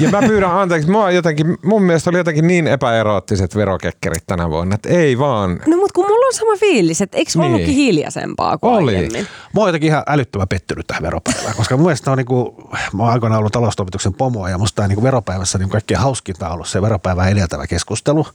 Ja 0.00 0.10
mä 0.10 0.20
pyydän 0.20 0.50
anteeksi, 0.50 0.90
mua 0.90 1.10
jotenkin, 1.10 1.56
mun 1.64 1.82
mielestä 1.82 2.10
oli 2.10 2.18
jotenkin 2.18 2.46
niin 2.46 2.66
epäeroottiset 2.66 3.56
verokekkerit 3.56 4.22
tänä 4.26 4.50
vuonna, 4.50 4.74
että 4.74 4.88
ei 4.88 5.18
vaan. 5.18 5.50
No 5.66 5.76
mutta 5.76 5.92
kun 5.94 6.04
mulla 6.06 6.26
on 6.26 6.34
sama 6.34 6.56
fiilis, 6.56 7.00
että 7.00 7.16
eikö 7.18 7.30
Niin. 7.34 7.44
ollutkin 7.44 7.74
hiljaisempaa 7.74 8.58
kuin 8.58 8.74
Oli. 8.74 8.96
aiemmin? 8.96 9.26
Mä 9.54 9.60
oon 9.60 9.68
jotenkin 9.68 9.88
ihan 9.88 10.02
älyttömän 10.06 10.48
pettynyt 10.48 10.86
tähän 10.86 11.02
veropäivään, 11.02 11.54
koska 11.56 11.76
mun 11.76 11.86
mielestä 11.86 12.10
on 12.10 12.18
niinku, 12.18 12.68
mä 12.92 13.02
oon 13.02 13.12
aikoinaan 13.12 13.38
ollut 13.38 13.52
taloustoimituksen 13.52 14.14
pomoa 14.14 14.50
ja 14.50 14.58
musta 14.58 14.76
tää 14.76 14.88
niinku 14.88 15.02
veropäivässä 15.02 15.58
niin 15.58 15.68
kaikkein 15.68 16.00
hauskinta 16.00 16.46
on 16.46 16.52
ollut 16.54 16.68
se 16.68 16.82
veropäivää 16.82 17.28
edeltävä 17.28 17.66
keskustelu, 17.66 18.26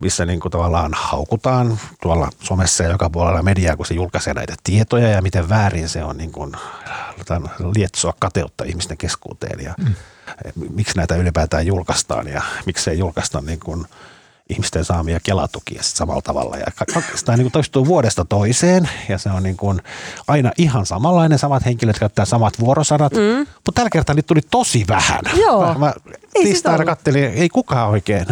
missä 0.00 0.26
niinku 0.26 0.50
tavallaan 0.50 0.92
haukutaan 0.94 1.78
tuolla 2.02 2.30
somessa 2.42 2.84
ja 2.84 2.90
joka 2.90 3.10
puolella 3.10 3.42
mediaa, 3.42 3.76
kun 3.76 3.86
se 3.86 3.94
julkaisee 3.94 4.34
näitä 4.34 4.54
tietoja 4.64 5.08
ja 5.08 5.22
miten 5.22 5.48
väärin 5.48 5.88
se 5.88 6.04
on 6.04 6.16
niinku, 6.16 6.52
lietsoa 7.74 8.14
kateutta 8.20 8.64
ihmisten 8.64 8.96
keskuuteen 8.96 9.64
ja 9.64 9.74
mm. 9.78 9.94
miksi 10.70 10.96
näitä 10.96 11.16
ylipäätään 11.16 11.66
julkaistaan 11.66 12.28
ja 12.28 12.42
miksi 12.66 12.90
ei 12.90 12.98
julkaista 12.98 13.40
niin 13.40 13.60
kuin 13.60 13.86
ihmisten 14.48 14.84
saamia 14.84 15.20
kelatukia 15.22 15.82
sit 15.82 15.96
samalla 15.96 16.22
tavalla. 16.22 16.56
Ja 16.56 16.66
sitä 17.14 17.36
niin 17.36 17.44
kuin 17.44 17.52
toistuu 17.52 17.86
vuodesta 17.86 18.24
toiseen 18.24 18.88
ja 19.08 19.18
se 19.18 19.30
on 19.30 19.42
niin 19.42 19.56
kuin 19.56 19.82
aina 20.28 20.52
ihan 20.58 20.86
samanlainen. 20.86 21.38
Samat 21.38 21.64
henkilöt 21.64 21.98
käyttää 21.98 22.24
samat 22.24 22.60
vuorosanat, 22.60 23.12
mm. 23.12 23.38
mutta 23.38 23.72
tällä 23.74 23.90
kertaa 23.90 24.14
niitä 24.14 24.26
tuli 24.26 24.40
tosi 24.50 24.84
vähän. 24.88 25.20
Joo. 25.36 25.72
Mä, 25.72 25.78
mä 25.78 25.94
Ei 26.34 26.44
tiistaina 26.44 26.84
kattelin, 26.84 27.24
ei 27.24 27.48
kukaan 27.48 27.88
oikein. 27.88 28.26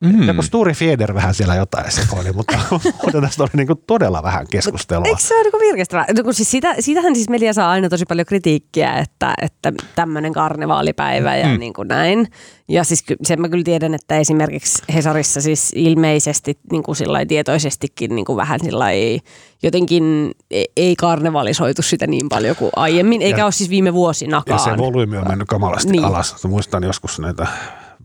Mm. 0.00 0.22
Joku 0.28 0.42
Sturi 0.42 0.74
Fieder 0.74 1.14
vähän 1.14 1.34
siellä 1.34 1.54
jotain 1.54 1.92
sekoili, 1.92 2.32
mutta, 2.32 2.58
mutta 3.02 3.20
tästä 3.20 3.42
oli 3.42 3.50
niin 3.56 3.66
kuin 3.66 3.82
todella 3.86 4.22
vähän 4.22 4.46
keskustelua. 4.50 5.06
Eikö 5.06 5.20
se 5.20 5.34
ole 5.34 5.42
niin 5.42 5.60
virkistävää? 5.60 6.06
No, 6.24 6.32
siis 6.32 6.50
sitä, 6.50 6.74
siitähän 6.80 7.14
siis 7.14 7.28
media 7.28 7.52
saa 7.52 7.70
aina 7.70 7.88
tosi 7.88 8.04
paljon 8.08 8.26
kritiikkiä, 8.26 8.94
että, 8.94 9.34
että 9.42 9.72
tämmöinen 9.94 10.32
karnevaalipäivä 10.32 11.36
ja 11.36 11.46
mm. 11.48 11.58
niin 11.58 11.72
kuin 11.72 11.88
näin. 11.88 12.28
Ja 12.68 12.84
siis 12.84 13.04
sen 13.24 13.40
mä 13.40 13.48
kyllä 13.48 13.64
tiedän, 13.64 13.94
että 13.94 14.18
esimerkiksi 14.18 14.82
Hesarissa 14.94 15.40
siis 15.40 15.72
ilmeisesti 15.74 16.58
niin 16.72 16.82
kuin 16.82 16.96
tietoisestikin 17.28 18.14
niin 18.14 18.24
kuin 18.24 18.36
vähän 18.36 18.60
sillai, 18.60 19.20
jotenkin 19.62 20.30
e- 20.50 20.64
ei 20.76 20.96
karnevalisoitu 20.96 21.82
sitä 21.82 22.06
niin 22.06 22.28
paljon 22.28 22.56
kuin 22.56 22.70
aiemmin, 22.76 23.22
eikä 23.22 23.38
Ja- 23.38 23.44
ole 23.44 23.52
siis 23.52 23.70
viime 23.70 23.88
Ja 23.88 23.94
vuosinakaan. 23.94 24.60
se 24.60 24.76
volyymi 24.76 25.16
on 25.16 25.28
mennyt 25.28 25.48
kamalasti 25.48 25.92
Niin. 25.92 26.04
alas. 26.04 26.44
Muistan 26.44 26.82
joskus 26.82 27.18
näitä 27.18 27.46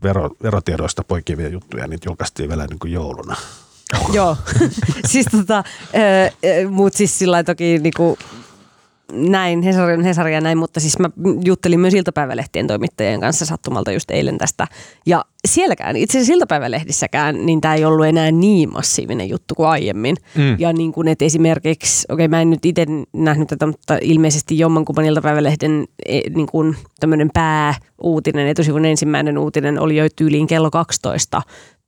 vero, 0.02 0.30
verotiedoista 0.42 1.04
poikkeavia 1.04 1.48
juttuja, 1.48 1.86
niitä 1.86 2.08
julkaistiin 2.08 2.48
vielä 2.48 2.66
niin 2.66 2.78
kuin 2.78 2.92
jouluna. 2.92 3.36
Joo, 4.12 4.36
siis 5.10 5.26
tota, 5.30 5.64
mutta 6.70 6.96
siis 6.96 7.18
sillä 7.18 7.44
toki 7.44 7.78
niinku, 7.78 8.18
näin, 9.12 9.62
Hesari 9.62 9.94
on 9.94 10.04
Hesari 10.04 10.34
ja 10.34 10.40
näin, 10.40 10.58
mutta 10.58 10.80
siis 10.80 10.98
mä 10.98 11.10
juttelin 11.44 11.80
myös 11.80 11.94
iltapäivälehtien 11.94 12.66
toimittajien 12.66 13.20
kanssa 13.20 13.46
sattumalta 13.46 13.92
just 13.92 14.10
eilen 14.10 14.38
tästä. 14.38 14.66
Ja 15.06 15.24
sielläkään, 15.48 15.96
itse 15.96 16.18
asiassa 16.18 16.32
iltapäivälehdissäkään, 16.32 17.46
niin 17.46 17.60
tämä 17.60 17.74
ei 17.74 17.84
ollut 17.84 18.06
enää 18.06 18.30
niin 18.30 18.72
massiivinen 18.72 19.28
juttu 19.28 19.54
kuin 19.54 19.68
aiemmin. 19.68 20.16
Mm. 20.36 20.56
Ja 20.58 20.72
niin 20.72 20.92
kuin, 20.92 21.08
että 21.08 21.24
esimerkiksi, 21.24 22.06
okei 22.08 22.28
mä 22.28 22.40
en 22.40 22.50
nyt 22.50 22.64
itse 22.66 22.86
nähnyt 23.12 23.48
tätä, 23.48 23.66
mutta 23.66 23.98
ilmeisesti 24.00 24.58
jommankumman 24.58 25.04
iltapäivälehden 25.04 25.84
e, 26.06 26.20
niin 26.34 26.46
kuin 26.46 26.76
tämmöinen 27.00 27.30
pääuutinen, 27.34 28.48
etusivun 28.48 28.84
ensimmäinen 28.84 29.38
uutinen 29.38 29.78
oli 29.78 29.96
jo 29.96 30.04
tyyliin 30.16 30.46
kello 30.46 30.70
12 30.70 31.42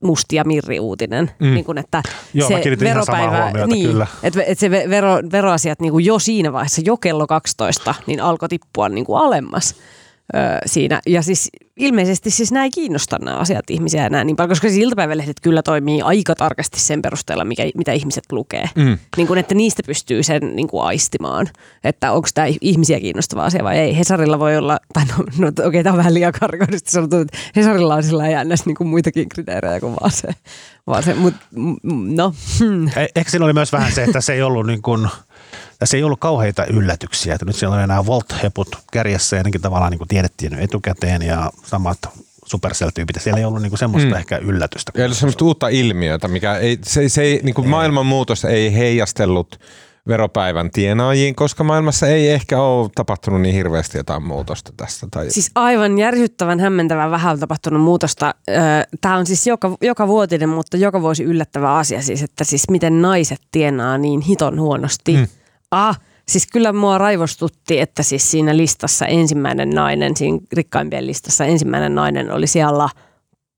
mustia 0.05 0.45
mirri-uutinen. 0.45 1.31
Mm. 1.39 1.55
Niin 1.55 1.65
kuin, 1.65 1.79
että 1.79 2.03
Joo, 2.35 2.49
se 2.49 2.55
mä 2.55 2.61
veropäivä, 2.81 3.67
niin, 3.67 3.91
kyllä. 3.91 4.07
että 4.23 4.43
et 4.47 4.59
se 4.59 4.69
ve- 4.69 4.91
vero, 4.91 5.17
veroasiat 5.33 5.81
niin 5.81 5.93
kuin 5.93 6.05
jo 6.05 6.19
siinä 6.19 6.53
vaiheessa, 6.53 6.83
jo 6.85 6.97
kello 6.97 7.27
12, 7.27 7.95
niin 8.07 8.21
alkoi 8.21 8.49
tippua 8.49 8.89
niin 8.89 9.05
kuin 9.05 9.23
alemmas 9.23 9.75
öö, 10.35 10.59
siinä. 10.67 11.01
Ja 11.07 11.23
siis 11.23 11.51
ilmeisesti 11.77 12.31
siis 12.31 12.53
nämä 12.53 12.65
ei 12.65 12.71
kiinnosta 12.71 13.19
nämä 13.21 13.37
asiat 13.37 13.71
ihmisiä 13.71 14.07
enää 14.07 14.25
niin 14.25 14.37
paljon, 14.37 14.49
koska 14.49 14.69
siis 14.69 14.81
iltapäivälehdet 14.81 15.37
kyllä 15.43 15.63
toimii 15.63 16.03
aika 16.03 16.35
tarkasti 16.35 16.81
sen 16.81 17.03
perusteella, 17.03 17.45
mikä, 17.45 17.63
mitä 17.77 17.93
ihmiset 17.93 18.25
lukee. 18.33 18.65
Mm. 18.77 18.99
Niin 19.17 19.27
kuin, 19.27 19.39
että 19.39 19.55
niistä 19.55 19.83
pystyy 19.87 20.23
sen 20.23 20.57
niin 20.57 20.69
kuin 20.69 20.85
aistimaan, 20.85 21.49
että 21.85 22.13
onko 22.13 22.29
tämä 22.35 22.47
ihmisiä 22.61 23.01
kiinnostava 23.01 23.45
asia 23.45 23.65
vai 23.65 23.79
ei. 23.79 23.99
Hesarilla 23.99 24.39
voi 24.39 24.57
olla, 24.57 24.79
tai 24.93 25.05
no, 25.05 25.15
no 25.39 25.49
okei, 25.49 25.67
okay, 25.67 25.83
tämä 25.83 25.93
on 25.93 25.99
vähän 25.99 26.15
liian 26.15 26.33
karkoisesti 26.41 26.91
sanottu, 26.91 27.17
että 27.17 27.39
Hesarilla 27.57 27.95
on 27.95 28.03
sillä 28.03 28.29
jännäs 28.29 28.67
niin 28.67 28.77
kuin 28.77 28.89
muitakin 28.89 29.29
kriteerejä 29.29 29.81
kuin 29.81 29.95
vaan 30.01 30.11
se. 30.11 30.29
Vaan 30.87 31.03
se 31.03 31.15
mutta 31.15 31.41
no, 32.17 32.35
hmm. 32.59 32.87
Eh- 32.87 33.11
Ehkä 33.17 33.31
siinä 33.31 33.45
oli 33.45 33.53
myös 33.53 33.73
vähän 33.73 33.93
se, 33.93 34.05
että 34.05 34.21
se 34.21 34.33
ei 34.33 34.43
ollut 34.43 34.67
niin 34.67 34.83
kuin, 34.83 35.09
tässä 35.79 35.97
ei 35.97 36.03
ollut 36.03 36.21
kauheita 36.21 36.65
yllätyksiä. 36.65 37.35
Että 37.35 37.47
nyt 37.47 37.57
siellä 37.57 37.77
oli 37.77 37.87
nämä 37.87 38.07
Volt-heput 38.07 38.69
kärjessä 38.93 39.37
ja 39.37 39.41
jotenkin 39.41 39.61
tavallaan 39.61 39.91
niin 39.91 39.99
kuin 39.99 40.09
tiedettiin 40.09 40.55
etukäteen 40.55 41.23
ja 41.23 41.51
samat 41.67 41.99
Supercell-tyypit. 42.45 43.23
Siellä 43.23 43.39
ei 43.39 43.45
ollut 43.45 43.63
niin 43.63 43.71
kuin 43.71 43.79
semmoista 43.79 44.11
mm. 44.11 44.17
ehkä 44.17 44.37
yllätystä. 44.37 44.93
Ei 44.95 45.05
ollut 45.05 45.19
semmoista 45.19 45.45
uutta 45.45 45.69
ilmiötä, 45.69 46.29
mikä 46.29 46.57
ei, 46.57 46.79
se, 46.83 47.09
se 47.09 47.23
ei, 47.23 47.41
niin 47.43 47.55
kuin 47.55 47.69
maailmanmuutos 47.69 48.45
ei 48.45 48.75
heijastellut 48.75 49.61
veropäivän 50.09 50.71
tienaajiin, 50.71 51.35
koska 51.35 51.65
maailmassa 51.65 52.07
ei 52.07 52.31
ehkä 52.31 52.61
ole 52.61 52.91
tapahtunut 52.95 53.41
niin 53.41 53.55
hirveästi 53.55 53.99
jotain 53.99 54.23
muutosta 54.23 54.73
tästä. 54.77 55.07
Tai... 55.11 55.31
Siis 55.31 55.51
aivan 55.55 55.99
järsyttävän 55.99 56.61
hämmentävän 56.61 57.11
vähän 57.11 57.33
on 57.33 57.41
tapahtunut 57.41 57.83
muutosta. 57.83 58.35
Tämä 59.01 59.17
on 59.17 59.27
siis 59.27 59.47
joka, 59.47 59.77
joka 59.81 60.09
vuotinen, 60.09 60.49
mutta 60.49 60.77
joka 60.77 61.03
vuosi 61.03 61.25
yllättävä 61.25 61.75
asia 61.75 62.03
siis, 62.03 62.23
että 62.23 62.45
siis 62.45 62.71
miten 62.71 63.03
naiset 63.03 63.41
tienaa 63.53 63.99
niin 63.99 64.21
hiton 64.21 64.61
huonosti. 64.61 65.17
Mm. 65.17 65.27
Ah, 65.75 66.01
siis 66.29 66.47
kyllä 66.47 66.73
mua 66.73 66.99
raivostutti, 66.99 67.81
että 67.81 68.03
siis 68.03 68.31
siinä 68.31 68.57
listassa 68.57 69.07
ensimmäinen 69.07 69.71
nainen, 69.71 70.17
siinä 70.17 70.39
rikkaimpien 70.53 71.07
listassa 71.07 71.45
ensimmäinen 71.45 71.95
nainen 71.95 72.33
oli 72.33 72.47
siellä 72.47 72.89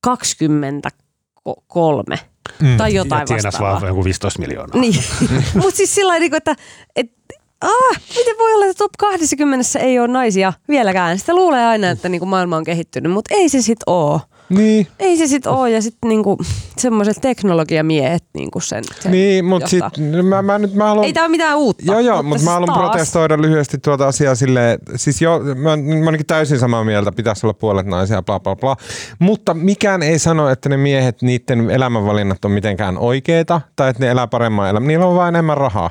23 0.00 2.16
mm. 2.62 2.76
tai 2.76 2.94
jotain 2.94 3.26
ja 3.30 3.36
vastaavaa. 3.44 3.80
vaan 3.80 3.88
joku 3.88 4.04
15 4.04 4.38
miljoonaa. 4.38 4.80
Niin, 4.80 5.04
mutta 5.62 5.76
siis 5.76 5.94
sillä 5.94 6.12
lailla, 6.12 6.36
että, 6.36 6.56
että 6.96 7.34
ah, 7.60 8.00
miten 8.16 8.38
voi 8.38 8.54
olla, 8.54 8.66
että 8.66 8.78
top 8.78 8.92
20 8.98 9.78
ei 9.78 9.98
ole 9.98 10.08
naisia 10.08 10.52
vieläkään. 10.68 11.18
Sitä 11.18 11.34
luulee 11.34 11.66
aina, 11.66 11.90
että 11.90 12.08
niinku 12.08 12.26
maailma 12.26 12.56
on 12.56 12.64
kehittynyt, 12.64 13.12
mutta 13.12 13.34
ei 13.34 13.48
se 13.48 13.62
sit 13.62 13.78
oo. 13.86 14.20
Niin, 14.48 14.86
Ei 14.98 15.16
se 15.16 15.26
sit 15.26 15.46
oo 15.46 15.66
ja 15.66 15.82
sitten 15.82 16.08
niinku 16.08 16.38
semmoiset 16.76 17.16
teknologiamiehet 17.20 18.24
niinku 18.34 18.60
sen, 18.60 18.84
sen 19.00 19.12
niin 19.12 19.44
mutta 19.44 19.68
sitten 19.68 20.24
mä, 20.24 20.42
mä, 20.42 20.58
nyt 20.58 20.74
mä 20.74 20.84
haluan... 20.84 21.06
Ei 21.06 21.12
tämä 21.12 21.24
ole 21.24 21.30
mitään 21.30 21.58
uutta. 21.58 21.82
Joo, 21.86 22.00
joo, 22.00 22.22
mutta 22.22 22.38
siis 22.38 22.44
mä 22.48 22.52
haluan 22.52 22.68
taas- 22.68 22.90
protestoida 22.90 23.42
lyhyesti 23.42 23.78
tuota 23.78 24.06
asiaa 24.06 24.34
silleen, 24.34 24.78
siis 24.96 25.22
jo, 25.22 25.40
mä, 25.54 25.76
mä 25.76 26.04
oonkin 26.04 26.26
täysin 26.26 26.58
samaa 26.58 26.84
mieltä, 26.84 27.12
pitäisi 27.12 27.46
olla 27.46 27.54
puolet 27.54 27.86
naisia, 27.86 28.22
bla 28.22 28.40
bla 28.40 28.56
bla. 28.56 28.76
Mutta 29.18 29.54
mikään 29.54 30.02
ei 30.02 30.18
sano, 30.18 30.48
että 30.48 30.68
ne 30.68 30.76
miehet, 30.76 31.22
niiden 31.22 31.70
elämänvalinnat 31.70 32.44
on 32.44 32.50
mitenkään 32.50 32.98
oikeita, 32.98 33.60
tai 33.76 33.90
että 33.90 34.02
ne 34.02 34.10
elää 34.10 34.26
paremman 34.26 34.70
elämän, 34.70 34.88
niillä 34.88 35.06
on 35.06 35.16
vain 35.16 35.34
enemmän 35.34 35.56
rahaa. 35.56 35.90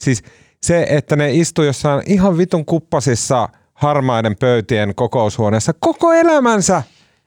Siis 0.00 0.22
se, 0.62 0.86
että 0.90 1.16
ne 1.16 1.32
istuu 1.32 1.64
jossain 1.64 2.02
ihan 2.06 2.38
vitun 2.38 2.64
kuppasissa 2.64 3.48
harmaiden 3.74 4.36
pöytien 4.36 4.94
kokoushuoneessa 4.94 5.72
koko 5.80 6.12
elämänsä, 6.12 6.82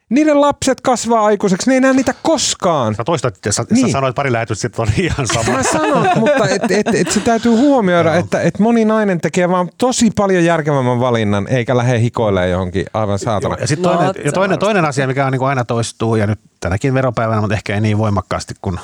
niiden 0.09 0.41
lapset 0.41 0.81
kasvaa 0.81 1.25
aikuiseksi, 1.25 1.69
ne 1.69 1.73
ei 1.73 1.79
näe 1.79 1.93
niitä 1.93 2.13
koskaan. 2.23 2.95
Sä 2.95 3.03
toistat, 3.03 3.35
sä, 3.45 3.51
sä 3.51 3.65
Niin. 3.71 3.91
sanoit 3.91 4.15
pari 4.15 4.31
lähetystä, 4.31 4.67
että 4.67 4.81
on 4.81 4.87
ihan 4.97 5.27
sama. 5.33 5.51
Mä 5.57 5.63
sanon, 5.63 6.07
mutta 6.15 6.47
et, 6.49 6.71
et, 6.71 6.87
et 6.95 7.11
se 7.11 7.19
täytyy 7.19 7.51
huomioida, 7.51 8.15
että 8.15 8.41
et 8.41 8.59
moni 8.59 8.85
nainen 8.85 9.21
tekee 9.21 9.49
vaan 9.49 9.69
tosi 9.77 10.11
paljon 10.15 10.43
järkevämmän 10.43 10.99
valinnan, 10.99 11.47
eikä 11.47 11.77
lähde 11.77 11.99
hikoilemaan 11.99 12.49
johonkin 12.51 12.85
aivan 12.93 13.19
saatana. 13.19 13.55
Ja 13.59 13.67
sitten 13.67 13.91
No, 13.91 13.97
toinen, 13.97 14.25
ja 14.25 14.31
toinen, 14.31 14.59
toinen 14.59 14.85
asia, 14.85 15.07
mikä 15.07 15.25
on 15.25 15.31
niin 15.31 15.39
kuin 15.39 15.49
aina 15.49 15.65
toistuu, 15.65 16.15
ja 16.15 16.27
nyt 16.27 16.39
tänäkin 16.59 16.93
veropäivänä, 16.93 17.41
mutta 17.41 17.55
ehkä 17.55 17.75
ei 17.75 17.81
niin 17.81 17.97
voimakkaasti 17.97 18.53
kuin 18.61 18.79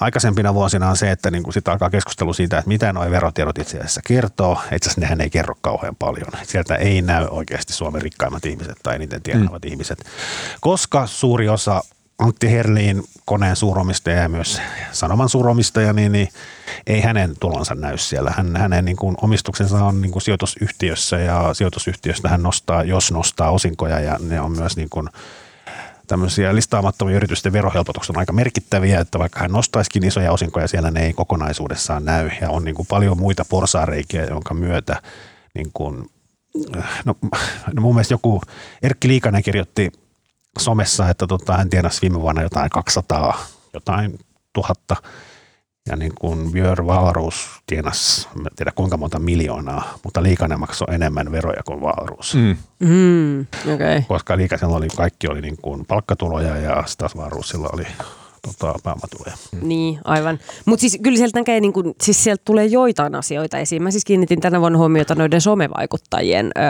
aikaisempina 0.00 0.54
vuosina 0.54 0.90
on 0.90 0.96
se, 0.96 1.10
että 1.10 1.30
niin 1.30 1.42
kuin 1.42 1.54
sit 1.54 1.68
alkaa 1.68 1.90
keskustelu 1.90 2.32
siitä, 2.32 2.58
että 2.58 2.68
mitä 2.68 2.92
nuo 2.92 3.10
verotiedot 3.10 3.58
itse 3.58 3.78
asiassa 3.78 4.00
kertoo. 4.06 4.58
Itse 4.72 4.88
asiassa 4.88 5.00
nehän 5.00 5.20
ei 5.20 5.30
kerro 5.30 5.54
kauhean 5.60 5.96
paljon. 5.96 6.28
Sieltä 6.42 6.74
ei 6.74 7.02
näy 7.02 7.26
oikeasti 7.30 7.72
Suomen 7.72 8.02
rikkaimmat 8.02 8.46
ihmiset 8.46 8.76
tai 8.82 8.94
eniten 8.94 9.22
tienaavat 9.22 9.62
mm. 9.64 9.70
ihmiset, 9.70 10.04
koska 10.60 11.06
suuri 11.06 11.48
osa 11.48 11.82
Antti 12.18 12.50
Herliin 12.50 13.04
koneen 13.24 13.56
suuromistaja 13.56 14.22
ja 14.22 14.28
myös 14.28 14.60
sanoman 14.92 15.28
suuromistaja, 15.28 15.92
niin, 15.92 16.12
niin 16.12 16.28
ei 16.86 17.00
hänen 17.00 17.34
tulonsa 17.40 17.74
näy 17.74 17.98
siellä. 17.98 18.32
Hän, 18.36 18.56
hänen 18.56 18.84
niin 18.84 18.96
kuin 18.96 19.16
omistuksensa 19.22 19.84
on 19.84 20.02
niin 20.02 20.12
kuin 20.12 20.22
sijoitusyhtiössä 20.22 21.18
ja 21.18 21.54
sijoitusyhtiöstä 21.54 22.28
hän 22.28 22.42
nostaa, 22.42 22.82
jos 22.82 23.12
nostaa 23.12 23.50
osinkoja 23.50 24.00
ja 24.00 24.18
ne 24.20 24.40
on 24.40 24.52
myös 24.52 24.76
niin 24.76 24.90
kuin 24.90 25.08
tämmöisiä 26.06 26.54
listaamattomia 26.54 27.16
yritysten 27.16 27.52
verohelpotukset 27.52 28.16
on 28.16 28.20
aika 28.20 28.32
merkittäviä, 28.32 29.00
että 29.00 29.18
vaikka 29.18 29.40
hän 29.40 29.52
nostaisikin 29.52 30.04
isoja 30.04 30.32
osinkoja, 30.32 30.68
siellä 30.68 30.90
ne 30.90 31.06
ei 31.06 31.12
kokonaisuudessaan 31.12 32.04
näy. 32.04 32.30
Ja 32.40 32.50
on 32.50 32.64
niin 32.64 32.74
kuin 32.74 32.86
paljon 32.86 33.18
muita 33.18 33.44
porsaareikiä, 33.44 34.24
jonka 34.24 34.54
myötä 34.54 35.02
niin 35.54 35.70
kuin, 35.74 36.10
no, 37.04 37.16
no 37.72 37.80
mun 37.82 37.94
mielestä 37.94 38.14
joku 38.14 38.42
Erkki 38.82 39.08
Liikanen 39.08 39.42
kirjoitti 39.42 39.92
somessa, 40.58 41.08
että 41.08 41.26
tota, 41.26 41.56
hän 41.56 41.70
tienasi 41.70 42.02
viime 42.02 42.20
vuonna 42.20 42.42
jotain 42.42 42.70
200, 42.70 43.38
jotain 43.72 44.18
tuhatta 44.52 44.96
ja 45.86 45.96
niin 45.96 46.12
kuin 46.20 46.52
Björn 46.52 46.86
Wahlroos 46.86 47.48
tienasi, 47.66 48.28
en 48.36 48.44
tiedä 48.56 48.72
kuinka 48.74 48.96
monta 48.96 49.18
miljoonaa, 49.18 49.98
mutta 50.04 50.22
Liikanen 50.22 50.60
maksoi 50.60 50.94
enemmän 50.94 51.32
veroja 51.32 51.62
kuin 51.62 51.80
Wahlroos. 51.80 52.34
Mm 52.34 52.56
Mm, 52.80 53.40
okei. 53.40 53.74
Okay. 53.74 54.02
koska 54.08 54.36
liikäisellä 54.36 54.76
oli, 54.76 54.88
kaikki 54.96 55.28
oli 55.28 55.40
niin 55.40 55.56
kuin 55.62 55.86
palkkatuloja 55.86 56.56
ja 56.56 56.84
taas 56.98 57.16
Varuusilla 57.16 57.68
oli 57.72 57.86
tota, 58.42 58.74
pääomatuloja. 58.84 59.36
Niin, 59.62 59.98
aivan. 60.04 60.38
Mutta 60.64 60.80
siis 60.80 60.98
kyllä 61.02 61.16
sieltä 61.16 61.38
näkee, 61.40 61.60
niin 61.60 61.72
kun, 61.72 61.94
siis 62.02 62.24
sieltä 62.24 62.42
tulee 62.44 62.66
joitain 62.66 63.14
asioita 63.14 63.58
esiin. 63.58 63.82
Mä 63.82 63.90
siis 63.90 64.04
kiinnitin 64.04 64.40
tänä 64.40 64.60
vuonna 64.60 64.78
huomiota 64.78 65.14
noiden 65.14 65.40
somevaikuttajien 65.40 66.46
ö, 66.46 66.60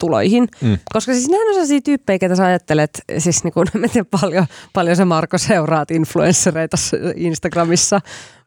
tuloihin. 0.00 0.48
Mm. 0.60 0.78
Koska 0.92 1.12
siis 1.12 1.28
nehän 1.28 1.48
on 1.48 1.54
sellaisia 1.54 1.80
tyyppejä, 1.80 2.18
ketä 2.18 2.36
sä 2.36 2.44
ajattelet, 2.44 3.02
siis 3.18 3.44
niin 3.44 3.52
kun, 3.52 3.66
mä 3.74 3.84
en 3.84 3.90
tiedä 3.90 4.08
paljon, 4.20 4.46
paljon 4.72 4.96
sä 4.96 5.04
Marko 5.04 5.38
seuraat 5.38 5.90
influenssereita 5.90 6.76
Instagramissa. 7.16 8.00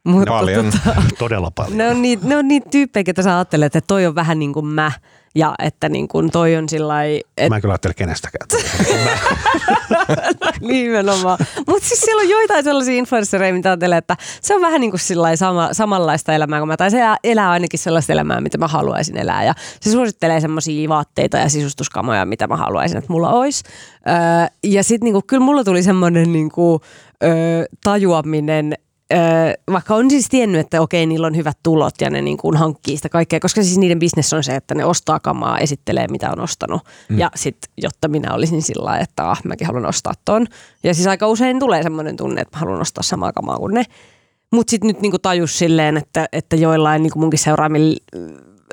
Mutta 0.04 0.32
Paljon. 0.32 0.66
Tota, 0.66 1.02
Todella 1.20 1.52
paljon. 1.52 1.78
ne 1.78 1.90
on, 1.90 2.02
niitä, 2.02 2.28
ne 2.28 2.38
on 2.38 2.48
niitä 2.48 2.70
tyyppejä, 2.70 3.04
ketä 3.04 3.22
sä 3.24 3.36
ajattelet, 3.36 3.76
että 3.76 3.88
toi 3.88 4.06
on 4.06 4.16
vähän 4.16 4.40
niin 4.40 4.54
kuin 4.54 4.66
mä. 4.66 4.92
Ja 5.36 5.56
että 5.60 5.90
niin 5.90 6.08
kuin 6.08 6.32
toi 6.32 6.56
on 6.56 6.70
sillä 6.70 6.88
lailla, 6.88 7.50
Mä 7.50 7.56
en 7.56 7.62
kyllä 7.62 7.72
ajattele 7.72 7.94
kenestäkään. 7.94 8.48
Nimenomaan. 10.62 11.38
Mutta 11.68 11.88
siis 11.88 12.02
siellä 12.02 12.22
on 12.22 12.30
joitain 12.30 12.64
sellaisia 12.64 12.96
influenssereja, 12.96 13.54
mitä 13.54 13.70
ajattelee, 13.70 13.98
että 13.98 14.18
se 14.42 14.56
on 14.56 14.62
vähän 14.62 14.82
niin 14.82 14.92
kuin 14.92 15.02
sama, 15.36 15.70
samanlaista 15.72 16.34
elämää 16.34 16.60
kuin 16.60 16.68
mä, 16.68 16.78
tai 16.78 16.92
se 16.92 17.02
elää, 17.24 17.50
ainakin 17.50 17.80
sellaista 17.80 18.14
elämää, 18.14 18.42
mitä 18.42 18.58
mä 18.58 18.68
haluaisin 18.68 19.18
elää. 19.18 19.44
Ja 19.44 19.54
se 19.82 19.92
suosittelee 19.92 20.42
semmoisia 20.42 20.90
vaatteita 20.90 21.38
ja 21.38 21.50
sisustuskamoja, 21.50 22.26
mitä 22.26 22.48
mä 22.48 22.56
haluaisin, 22.56 22.98
että 22.98 23.14
mulla 23.14 23.30
olisi. 23.30 23.64
Öö, 24.08 24.14
ja 24.64 24.84
sitten 24.84 25.06
niinku, 25.06 25.22
kyllä 25.28 25.44
mulla 25.46 25.64
tuli 25.64 25.84
semmoinen 25.84 26.34
niinku, 26.34 26.82
öö, 27.24 27.66
tajuaminen, 27.84 28.74
Öö, 29.14 29.54
vaikka 29.72 29.96
on 29.96 30.10
siis 30.10 30.30
tiennyt, 30.30 30.62
että 30.62 30.82
okei, 30.82 31.06
niillä 31.06 31.28
on 31.28 31.36
hyvät 31.36 31.58
tulot 31.64 31.94
ja 32.02 32.10
ne 32.10 32.22
niin 32.22 32.38
kuin 32.38 32.58
hankkii 32.58 32.98
sitä 32.98 33.10
kaikkea, 33.10 33.40
koska 33.40 33.64
siis 33.64 33.78
niiden 33.78 34.00
bisnes 34.00 34.34
on 34.34 34.44
se, 34.44 34.56
että 34.56 34.76
ne 34.76 34.86
ostaa 34.86 35.20
kamaa, 35.20 35.60
esittelee 35.60 36.08
mitä 36.08 36.32
on 36.32 36.40
ostanut. 36.40 36.82
Mm. 37.10 37.20
Ja 37.20 37.32
sitten, 37.36 37.72
jotta 37.78 38.08
minä 38.08 38.34
olisin 38.34 38.62
sillä 38.62 38.86
lailla, 38.86 39.04
että 39.04 39.30
ah, 39.30 39.42
mäkin 39.44 39.68
haluan 39.68 39.86
ostaa 39.86 40.14
ton. 40.26 40.48
Ja 40.84 40.94
siis 40.94 41.08
aika 41.08 41.28
usein 41.28 41.60
tulee 41.60 41.84
semmoinen 41.84 42.18
tunne, 42.18 42.42
että 42.42 42.58
mä 42.58 42.60
haluan 42.60 42.82
ostaa 42.82 43.04
samaa 43.04 43.34
kamaa 43.34 43.58
kuin 43.58 43.74
ne. 43.74 43.84
Mutta 44.54 44.72
sitten 44.72 44.88
nyt 44.88 45.02
niinku 45.02 45.20
tajus 45.20 45.60
silleen, 45.60 45.98
että, 45.98 46.28
että 46.32 46.56
joillain 46.56 47.04
niinku 47.04 47.20
munkin 47.20 47.40
seuraamilla 47.40 47.98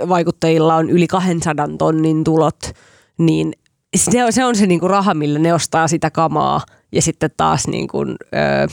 vaikuttajilla 0.08 0.76
on 0.76 0.90
yli 0.90 1.06
200 1.06 1.68
tonnin 1.78 2.24
tulot, 2.24 2.72
niin 3.18 3.52
se 3.96 4.24
on 4.24 4.32
se, 4.32 4.44
on 4.44 4.56
se 4.56 4.66
niinku 4.66 4.88
raha, 4.88 5.14
millä 5.14 5.38
ne 5.38 5.54
ostaa 5.54 5.88
sitä 5.88 6.10
kamaa. 6.10 6.60
Ja 6.92 7.02
sitten 7.02 7.30
taas 7.36 7.68
niinku, 7.68 7.98
öö, 8.00 8.66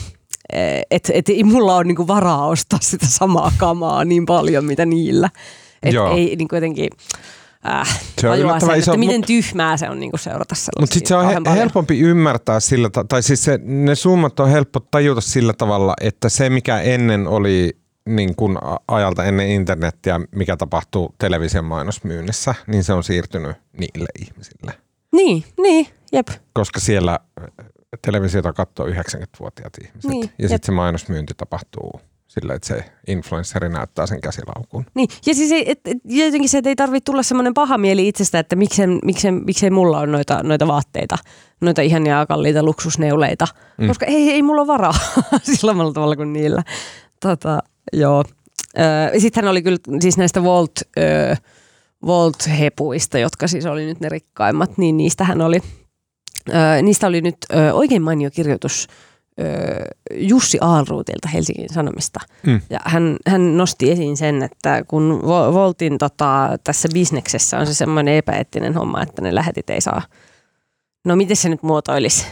että 0.90 1.12
et, 1.14 1.26
mulla 1.44 1.76
on 1.76 1.86
niinku 1.86 2.06
varaa 2.06 2.46
ostaa 2.46 2.78
sitä 2.82 3.06
samaa 3.08 3.52
kamaa 3.56 4.04
niin 4.04 4.26
paljon, 4.26 4.64
mitä 4.64 4.86
niillä. 4.86 5.30
Että 5.82 5.94
Joo. 5.96 6.16
ei 6.16 6.36
niinku 6.36 6.54
jotenkin... 6.54 6.88
Äh, 7.68 8.00
Se 8.20 8.28
on 8.28 8.36
sen, 8.60 8.78
iso, 8.78 8.92
että 8.92 8.96
miten 8.98 9.20
mut- 9.20 9.26
tyhmää 9.26 9.76
se 9.76 9.90
on 9.90 10.00
niinku 10.00 10.16
seurata 10.16 10.54
sellaisia. 10.54 10.80
Mutta 10.80 10.94
sitten 10.94 11.08
se 11.08 11.14
on 11.16 11.26
he- 11.26 11.34
paljon. 11.34 11.56
helpompi 11.56 12.00
ymmärtää 12.00 12.60
sillä, 12.60 12.90
ta- 12.90 13.04
tai 13.04 13.22
siis 13.22 13.44
se, 13.44 13.58
ne 13.62 13.94
summat 13.94 14.40
on 14.40 14.48
helppo 14.50 14.80
tajuta 14.80 15.20
sillä 15.20 15.52
tavalla, 15.52 15.94
että 16.00 16.28
se 16.28 16.50
mikä 16.50 16.80
ennen 16.80 17.26
oli 17.28 17.76
niin 18.08 18.34
kuin 18.36 18.58
ajalta 18.88 19.24
ennen 19.24 19.48
internettiä, 19.48 20.20
mikä 20.34 20.56
tapahtuu 20.56 21.14
television 21.18 21.64
mainosmyynnissä, 21.64 22.54
niin 22.66 22.84
se 22.84 22.92
on 22.92 23.04
siirtynyt 23.04 23.56
niille 23.78 24.08
ihmisille. 24.20 24.74
Niin, 25.12 25.44
niin, 25.60 25.86
jep. 26.12 26.28
Koska 26.52 26.80
siellä 26.80 27.18
televisiota 28.02 28.52
katsoo 28.52 28.86
90-vuotiaat 28.86 29.72
ihmiset. 29.84 30.10
Niin, 30.10 30.30
ja 30.38 30.48
sitten 30.48 30.66
se 30.66 30.72
mainosmyynti 30.72 31.34
tapahtuu 31.36 32.00
sillä, 32.34 32.54
että 32.54 32.68
se 32.68 32.84
influenssari 33.06 33.68
näyttää 33.68 34.06
sen 34.06 34.20
käsilaukun. 34.20 34.86
Niin, 34.94 35.08
ja 35.26 35.34
siis 35.34 35.52
ei, 35.52 35.70
et, 35.70 35.80
et, 35.84 35.98
jotenkin 36.04 36.48
se, 36.48 36.58
että 36.58 36.70
ei 36.70 36.76
tarvitse 36.76 37.04
tulla 37.04 37.22
semmoinen 37.22 37.54
paha 37.54 37.78
mieli 37.78 38.08
itsestä, 38.08 38.38
että 38.38 38.56
miksei, 38.56 38.86
miksei, 39.04 39.32
miksei 39.32 39.70
mulla 39.70 39.98
on 39.98 40.12
noita, 40.12 40.42
noita 40.42 40.66
vaatteita, 40.66 41.18
noita 41.60 41.82
ihania 41.82 42.26
kalliita 42.26 42.62
luksusneuleita, 42.62 43.46
mm. 43.78 43.86
koska 43.88 44.06
ei, 44.06 44.30
ei 44.30 44.42
mulla 44.42 44.60
ole 44.60 44.66
varaa 44.66 44.94
sillä 45.54 45.92
tavalla 45.94 46.16
kuin 46.16 46.32
niillä. 46.32 46.62
Tota, 47.20 47.58
joo. 47.92 48.24
Öö, 48.78 49.20
Sitten 49.20 49.44
hän 49.44 49.50
oli 49.50 49.62
kyllä 49.62 49.78
siis 50.00 50.18
näistä 50.18 50.42
Volt, 50.42 50.72
öö, 50.98 51.34
Volt-hepuista, 52.06 53.18
jotka 53.18 53.48
siis 53.48 53.66
oli 53.66 53.86
nyt 53.86 54.00
ne 54.00 54.08
rikkaimmat, 54.08 54.78
niin 54.78 54.96
niistähän 54.96 55.40
oli, 55.40 55.60
niistä 56.82 57.06
oli 57.06 57.20
nyt 57.20 57.36
oikein 57.72 58.02
mainio 58.02 58.30
kirjoitus 58.30 58.88
Jussi 60.14 60.58
Aalruutilta 60.60 61.28
Helsingin 61.28 61.68
Sanomista. 61.68 62.20
Mm. 62.46 62.60
Ja 62.70 62.80
hän, 62.84 63.16
hän 63.26 63.56
nosti 63.56 63.90
esiin 63.90 64.16
sen, 64.16 64.42
että 64.42 64.82
kun 64.88 65.20
Vo- 65.22 65.54
Voltin 65.54 65.98
tota, 65.98 66.50
tässä 66.64 66.88
bisneksessä 66.94 67.58
on 67.58 67.66
se 67.66 67.74
semmoinen 67.74 68.14
epäeettinen 68.14 68.74
homma, 68.74 69.02
että 69.02 69.22
ne 69.22 69.34
lähetit 69.34 69.70
ei 69.70 69.80
saa, 69.80 70.02
no 71.04 71.16
miten 71.16 71.36
se 71.36 71.48
nyt 71.48 71.62
muotoilisi? 71.62 72.26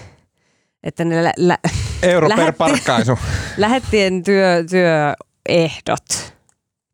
Että 0.84 1.04
ne 1.04 1.24
lä- 1.24 1.32
lä- 1.36 1.58
Euro 2.02 2.28
per 2.36 2.52
parkkaisu. 2.52 3.18
lähettien 3.56 4.22
työ, 4.22 4.64
työehdot 4.70 6.34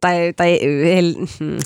tai, 0.01 0.33
tai 0.37 0.59
hmm, 1.41 1.59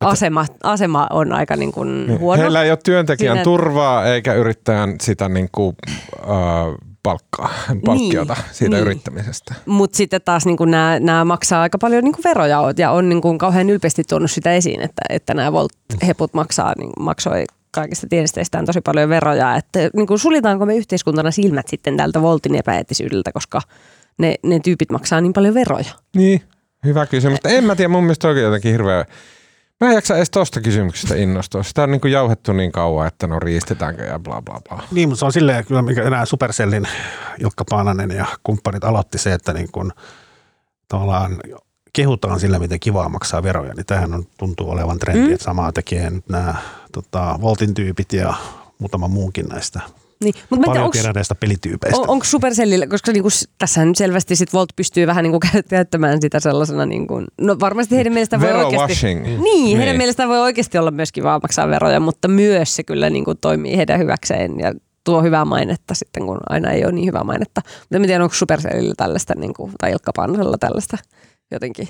asema, 0.00 0.46
asema 0.62 1.06
on 1.10 1.32
aika 1.32 1.56
niin 1.56 1.72
kuin 1.72 2.18
huono. 2.20 2.42
Heillä 2.42 2.62
ei 2.62 2.70
ole 2.70 2.78
työntekijän 2.84 3.34
Siinä- 3.34 3.44
turvaa 3.44 4.06
eikä 4.06 4.34
yrittäjän 4.34 4.94
sitä 5.02 5.28
niin 5.28 5.48
kuin, 5.52 5.76
äh, 6.20 6.74
palkkaa, 7.02 7.50
palkkiota 7.84 8.34
Niin, 8.34 8.44
siitä 8.52 8.76
niin. 8.76 8.82
yrittämisestä. 8.86 9.54
Mutta 9.66 9.96
sitten 9.96 10.20
taas 10.24 10.46
niin 10.46 10.56
nämä, 10.66 11.00
nämä 11.00 11.24
maksaa 11.24 11.62
aika 11.62 11.78
paljon 11.78 12.04
niin 12.04 12.14
veroja 12.24 12.72
ja 12.76 12.90
on 12.90 13.08
niin 13.08 13.20
kuin 13.20 13.38
kauhean 13.38 13.70
ylpeästi 13.70 14.02
tuonut 14.08 14.30
sitä 14.30 14.52
esiin, 14.52 14.80
että, 14.80 15.02
että 15.08 15.34
nämä 15.34 15.52
Volt-heput 15.52 16.34
maksaa, 16.34 16.72
niin 16.78 16.90
maksoi 16.98 17.44
kaikista 17.70 18.06
tiedesteistään 18.10 18.66
tosi 18.66 18.80
paljon 18.80 19.08
veroja. 19.08 19.56
Että 19.56 19.78
niin 19.96 20.06
kuin 20.06 20.18
suljetaanko 20.18 20.66
me 20.66 20.76
yhteiskuntana 20.76 21.30
silmät 21.30 21.68
sitten 21.68 21.96
tältä 21.96 22.22
Voltin 22.22 22.54
epäeettisyydeltä, 22.54 23.32
koska 23.32 23.60
ne, 24.18 24.34
ne 24.42 24.60
tyypit 24.60 24.90
maksaa 24.92 25.20
niin 25.20 25.32
paljon 25.32 25.54
veroja. 25.54 25.90
Niin, 26.16 26.42
hyvä 26.84 27.06
kysymys. 27.06 27.34
Mutta 27.34 27.48
en 27.48 27.64
mä 27.64 27.76
tiedä, 27.76 27.88
mun 27.88 28.04
mielestä 28.04 28.28
oikein 28.28 28.44
jotenkin 28.44 28.72
hirveä. 28.72 29.04
Mä 29.80 29.88
en 29.88 29.94
jaksa 29.94 30.16
edes 30.16 30.30
tosta 30.30 30.60
kysymyksestä 30.60 31.14
innostua. 31.14 31.62
Sitä 31.62 31.82
on 31.82 31.90
niin 31.90 32.00
kuin 32.00 32.12
jauhettu 32.12 32.52
niin 32.52 32.72
kauan, 32.72 33.06
että 33.06 33.26
no 33.26 33.38
riistetäänkö 33.38 34.04
ja 34.04 34.18
bla 34.18 34.42
bla 34.42 34.60
bla. 34.68 34.82
Niin, 34.90 35.08
mutta 35.08 35.18
se 35.18 35.24
on 35.24 35.32
silleen 35.32 35.64
kyllä, 35.64 35.82
mikä 35.82 36.02
enää 36.02 36.24
Supercellin 36.24 36.88
Ilkka 37.38 37.64
Paananen 37.70 38.10
ja 38.10 38.26
kumppanit 38.42 38.84
aloitti 38.84 39.18
se, 39.18 39.32
että 39.32 39.52
niin 39.52 39.68
kun, 39.72 39.92
tavallaan 40.88 41.36
kehutaan 41.92 42.40
sillä, 42.40 42.58
miten 42.58 42.80
kivaa 42.80 43.08
maksaa 43.08 43.42
veroja, 43.42 43.74
niin 43.74 43.86
tämähän 43.86 44.14
on, 44.14 44.24
tuntuu 44.38 44.70
olevan 44.70 44.98
trendi, 44.98 45.26
mm. 45.26 45.32
että 45.32 45.44
samaa 45.44 45.72
tekee 45.72 46.10
nyt 46.10 46.28
nämä 46.28 46.54
tota, 46.92 47.38
Voltin 47.40 47.74
tyypit 47.74 48.12
ja 48.12 48.34
muutama 48.78 49.08
muunkin 49.08 49.46
näistä 49.46 49.80
Niin, 50.24 50.34
tiedä, 50.48 50.64
paljon 50.66 50.84
onks, 50.84 50.98
tiedäneistä 50.98 51.34
pelityypeistä. 51.34 52.00
on, 52.00 52.10
onko 52.10 52.24
Supercellillä, 52.24 52.86
koska 52.86 53.12
niinku, 53.12 53.28
tässä 53.58 53.84
nyt 53.84 53.96
selvästi 53.96 54.36
sit 54.36 54.52
Volt 54.52 54.68
pystyy 54.76 55.06
vähän 55.06 55.22
niinku 55.22 55.40
käy- 55.40 55.62
käyttämään 55.70 56.20
sitä 56.20 56.40
sellaisena, 56.40 56.86
niinku, 56.86 57.22
no 57.40 57.56
varmasti 57.60 57.96
heidän 57.96 58.12
mielestään 58.12 58.42
voi 58.42 58.52
oikeasti... 58.52 58.72
Verowashing. 58.76 59.42
Niin, 59.42 59.78
heidän 59.78 59.96
mielestään 59.96 60.28
voi 60.28 60.40
oikeasti 60.40 60.78
olla 60.78 60.90
myöskin 60.90 61.24
vaan 61.24 61.40
maksaa 61.42 61.68
veroja, 61.68 62.00
mutta 62.00 62.28
myös 62.28 62.76
se 62.76 62.82
kyllä 62.82 63.10
niinku 63.10 63.34
toimii 63.34 63.76
heidän 63.76 63.98
hyväkseen 63.98 64.58
ja 64.58 64.72
tuo 65.04 65.22
hyvää 65.22 65.44
mainetta 65.44 65.94
sitten, 65.94 66.26
kun 66.26 66.38
aina 66.48 66.70
ei 66.70 66.84
ole 66.84 66.92
niin 66.92 67.06
hyvää 67.06 67.24
mainetta. 67.24 67.60
Mutta 67.64 67.96
en 67.96 68.02
tiedä, 68.02 68.24
onko 68.24 68.34
Supercellillä 68.34 68.94
tällaista, 68.96 69.34
niin 69.36 69.54
kuin, 69.54 69.72
tai 69.78 69.92
Ilkka 69.92 70.12
Pansella 70.16 70.58
tällaista 70.58 70.98
jotenkin 71.50 71.88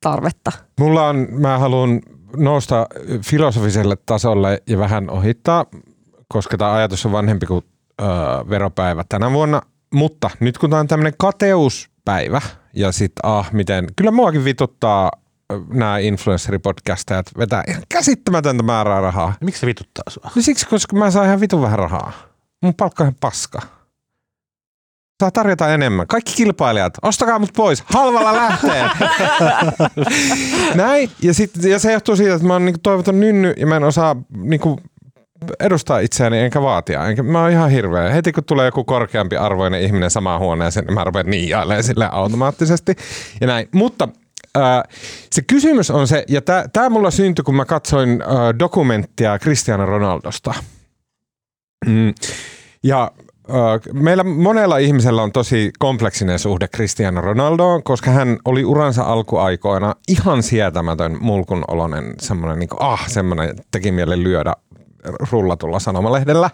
tarvetta. 0.00 0.52
Mulla 0.80 1.08
on, 1.08 1.26
mä 1.30 1.58
haluan 1.58 2.00
nousta 2.36 2.86
filosofiselle 3.24 3.96
tasolle 4.06 4.62
ja 4.66 4.78
vähän 4.78 5.10
ohittaa, 5.10 5.66
koska 6.28 6.56
tämä 6.56 6.72
ajatus 6.72 7.06
on 7.06 7.12
vanhempi 7.12 7.46
kuin 7.46 7.64
öö, 8.02 8.08
veropäivä 8.50 9.04
tänä 9.08 9.32
vuonna. 9.32 9.62
Mutta 9.94 10.30
nyt 10.40 10.58
kun 10.58 10.70
tämä 10.70 10.80
on 10.80 10.88
tämmöinen 10.88 11.14
kateuspäivä 11.18 12.40
ja 12.72 12.92
sitten 12.92 13.20
ah, 13.22 13.52
miten, 13.52 13.86
kyllä 13.96 14.10
muakin 14.10 14.44
vituttaa 14.44 15.10
nämä 15.72 15.98
influenceripodcastajat 15.98 17.26
vetää 17.38 17.64
ihan 17.68 17.82
käsittämätöntä 17.88 18.62
määrää 18.62 19.00
rahaa. 19.00 19.34
Miksi 19.40 19.60
se 19.60 19.66
vituttaa 19.66 20.04
sua? 20.08 20.30
No 20.36 20.42
siksi, 20.42 20.66
koska 20.66 20.96
mä 20.96 21.10
saan 21.10 21.26
ihan 21.26 21.40
vitun 21.40 21.62
vähän 21.62 21.78
rahaa. 21.78 22.12
Mun 22.62 22.74
palkka 22.74 23.04
on 23.04 23.06
ihan 23.06 23.16
paska. 23.20 23.60
Saa 25.22 25.30
tarjota 25.30 25.74
enemmän. 25.74 26.06
Kaikki 26.06 26.32
kilpailijat, 26.36 26.94
ostakaa 27.02 27.38
mut 27.38 27.52
pois. 27.56 27.84
Halvalla 27.86 28.32
lähtee. 28.32 28.90
Näin. 30.74 31.10
Ja, 31.22 31.34
sit, 31.34 31.50
ja 31.62 31.78
se 31.78 31.92
johtuu 31.92 32.16
siitä, 32.16 32.34
että 32.34 32.46
mä 32.46 32.52
oon 32.52 32.64
niinku 32.64 32.80
toivoton 32.82 33.20
nynny 33.20 33.54
ja 33.56 33.66
mä 33.66 33.76
en 33.76 33.84
osaa 33.84 34.16
niinku 34.36 34.80
edustaa 35.60 35.98
itseäni 35.98 36.38
enkä 36.38 36.62
vaatia. 36.62 37.06
Enkä, 37.06 37.22
mä 37.22 37.42
oon 37.42 37.50
ihan 37.50 37.70
hirveä. 37.70 38.10
Heti 38.10 38.32
kun 38.32 38.44
tulee 38.44 38.66
joku 38.66 38.84
korkeampi 38.84 39.36
arvoinen 39.36 39.82
ihminen 39.82 40.10
samaan 40.10 40.40
huoneeseen, 40.40 40.86
niin 40.86 40.94
mä 40.94 41.04
rupean 41.04 41.26
niiailemaan 41.26 41.84
sille 41.84 42.08
automaattisesti. 42.12 42.96
Ja 43.40 43.46
näin. 43.46 43.68
Mutta 43.72 44.08
äh, 44.56 44.82
se 45.32 45.42
kysymys 45.42 45.90
on 45.90 46.08
se, 46.08 46.24
ja 46.28 46.40
tämä 46.72 46.88
mulla 46.88 47.10
syntyi, 47.10 47.42
kun 47.42 47.54
mä 47.54 47.64
katsoin 47.64 48.10
äh, 48.22 48.58
dokumenttia 48.58 49.38
Cristiano 49.38 49.86
Ronaldosta. 49.86 50.54
Mm. 51.86 52.14
Ja 52.82 53.10
äh, 53.50 53.54
meillä 53.92 54.24
monella 54.24 54.78
ihmisellä 54.78 55.22
on 55.22 55.32
tosi 55.32 55.70
kompleksinen 55.78 56.38
suhde 56.38 56.68
Cristiano 56.68 57.20
Ronaldoon, 57.20 57.82
koska 57.82 58.10
hän 58.10 58.38
oli 58.44 58.64
uransa 58.64 59.02
alkuaikoina 59.02 59.94
ihan 60.08 60.42
sietämätön 60.42 61.16
mulkun 61.20 61.64
oloinen, 61.68 62.14
semmoinen 62.20 62.58
niin 62.58 62.68
kuin, 62.68 62.82
ah, 62.82 63.08
semmoinen 63.08 63.56
teki 63.70 63.92
mieli 63.92 64.22
lyödä 64.22 64.52
rullatulla 65.32 65.78
sanomalehdellä. 65.78 66.50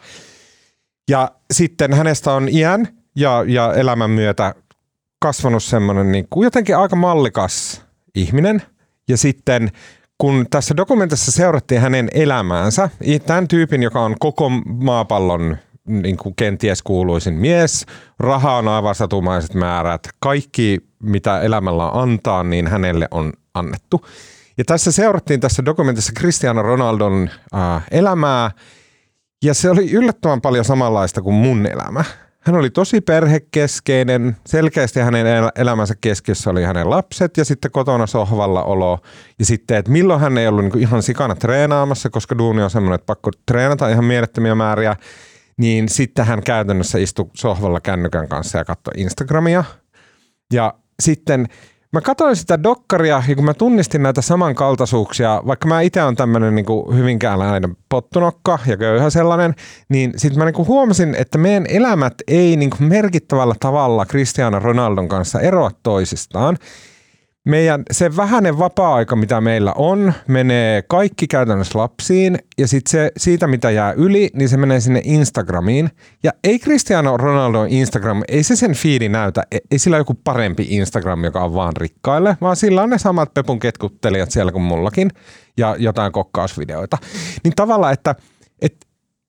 Ja 1.10 1.30
sitten 1.52 1.92
hänestä 1.92 2.32
on 2.32 2.48
iän 2.48 2.88
ja, 3.16 3.44
ja 3.46 3.74
elämän 3.74 4.10
myötä 4.10 4.54
kasvanut 5.22 5.62
semmoinen 5.62 6.12
niin 6.12 6.26
kuin 6.30 6.44
jotenkin 6.44 6.76
aika 6.76 6.96
mallikas 6.96 7.82
ihminen. 8.14 8.62
Ja 9.08 9.16
sitten 9.16 9.70
kun 10.18 10.46
tässä 10.50 10.76
dokumentissa 10.76 11.32
seurattiin 11.32 11.80
hänen 11.80 12.08
elämäänsä, 12.14 12.90
tämän 13.26 13.48
tyypin, 13.48 13.82
joka 13.82 14.00
on 14.00 14.16
koko 14.20 14.50
maapallon 14.64 15.56
niin 15.88 16.16
kuin 16.16 16.34
kenties 16.36 16.82
kuuluisin 16.82 17.34
mies, 17.34 17.86
raha 18.18 18.56
on 18.56 18.68
aivan 18.68 18.94
satumaiset 18.94 19.54
määrät, 19.54 20.08
kaikki 20.20 20.80
mitä 21.02 21.40
elämällä 21.40 21.88
antaa, 21.88 22.44
niin 22.44 22.66
hänelle 22.66 23.08
on 23.10 23.32
annettu. 23.54 24.06
Ja 24.58 24.64
tässä 24.64 24.92
seurattiin 24.92 25.40
tässä 25.40 25.64
dokumentissa 25.64 26.12
Cristiano 26.18 26.62
Ronaldon 26.62 27.30
äh, 27.54 27.84
elämää, 27.90 28.50
ja 29.44 29.54
se 29.54 29.70
oli 29.70 29.92
yllättävän 29.92 30.40
paljon 30.40 30.64
samanlaista 30.64 31.22
kuin 31.22 31.34
mun 31.34 31.66
elämä. 31.66 32.04
Hän 32.40 32.56
oli 32.56 32.70
tosi 32.70 33.00
perhekeskeinen, 33.00 34.36
selkeästi 34.46 35.00
hänen 35.00 35.26
elämänsä 35.56 35.94
keskiössä 36.00 36.50
oli 36.50 36.62
hänen 36.62 36.90
lapset 36.90 37.36
ja 37.36 37.44
sitten 37.44 37.70
kotona 37.70 38.06
sohvalla 38.06 38.62
olo. 38.64 38.98
Ja 39.38 39.44
sitten, 39.44 39.76
että 39.76 39.90
milloin 39.90 40.20
hän 40.20 40.38
ei 40.38 40.48
ollut 40.48 40.64
niin 40.64 40.78
ihan 40.78 41.02
sikana 41.02 41.34
treenaamassa, 41.34 42.10
koska 42.10 42.38
duuni 42.38 42.62
on 42.62 42.70
semmoinen, 42.70 42.94
että 42.94 43.06
pakko 43.06 43.30
treenata 43.46 43.88
ihan 43.88 44.04
mielettömiä 44.04 44.54
määriä, 44.54 44.96
niin 45.56 45.88
sitten 45.88 46.26
hän 46.26 46.42
käytännössä 46.42 46.98
istui 46.98 47.30
sohvalla 47.34 47.80
kännykän 47.80 48.28
kanssa 48.28 48.58
ja 48.58 48.64
katsoi 48.64 48.94
Instagramia. 48.96 49.64
Ja 50.52 50.74
sitten 51.02 51.46
Mä 51.92 52.00
katsoin 52.00 52.36
sitä 52.36 52.62
dokkaria 52.62 53.22
ja 53.28 53.34
kun 53.34 53.44
mä 53.44 53.54
tunnistin 53.54 54.02
näitä 54.02 54.22
samankaltaisuuksia, 54.22 55.42
vaikka 55.46 55.68
mä 55.68 55.80
itse 55.80 56.02
on 56.02 56.16
tämmöinen 56.16 56.54
niin 56.54 56.66
hyvinkääläinen 56.94 57.76
pottunokka 57.88 58.58
ja 58.66 58.76
köyhä 58.76 59.10
sellainen, 59.10 59.54
niin 59.88 60.12
sitten 60.16 60.38
mä 60.38 60.44
niin 60.44 60.66
huomasin, 60.66 61.14
että 61.14 61.38
meidän 61.38 61.66
elämät 61.68 62.14
ei 62.28 62.56
niin 62.56 62.70
merkittävällä 62.78 63.54
tavalla 63.60 64.06
Cristiano 64.06 64.58
Ronaldon 64.58 65.08
kanssa 65.08 65.40
eroa 65.40 65.70
toisistaan 65.82 66.58
meidän 67.44 67.82
se 67.90 68.16
vähäinen 68.16 68.58
vapaa-aika, 68.58 69.16
mitä 69.16 69.40
meillä 69.40 69.72
on, 69.76 70.12
menee 70.28 70.82
kaikki 70.88 71.26
käytännössä 71.26 71.78
lapsiin 71.78 72.38
ja 72.58 72.68
sitten 72.68 72.90
se, 72.90 73.12
siitä, 73.16 73.46
mitä 73.46 73.70
jää 73.70 73.92
yli, 73.92 74.30
niin 74.34 74.48
se 74.48 74.56
menee 74.56 74.80
sinne 74.80 75.00
Instagramiin. 75.04 75.90
Ja 76.22 76.32
ei 76.44 76.58
Cristiano 76.58 77.16
Ronaldo 77.16 77.66
Instagram, 77.68 78.22
ei 78.28 78.42
se 78.42 78.56
sen 78.56 78.74
fiidi 78.74 79.08
näytä, 79.08 79.42
ei, 79.52 79.60
ei 79.70 79.78
sillä 79.78 79.96
joku 79.96 80.14
parempi 80.24 80.66
Instagram, 80.70 81.24
joka 81.24 81.44
on 81.44 81.54
vaan 81.54 81.76
rikkaille, 81.76 82.36
vaan 82.40 82.56
sillä 82.56 82.82
on 82.82 82.90
ne 82.90 82.98
samat 82.98 83.34
Pepun 83.34 83.58
ketkuttelijat 83.58 84.30
siellä 84.30 84.52
kuin 84.52 84.62
mullakin 84.62 85.10
ja 85.56 85.76
jotain 85.78 86.12
kokkausvideoita. 86.12 86.98
Niin 87.44 87.54
tavallaan, 87.56 87.92
että 87.92 88.14
et, 88.62 88.86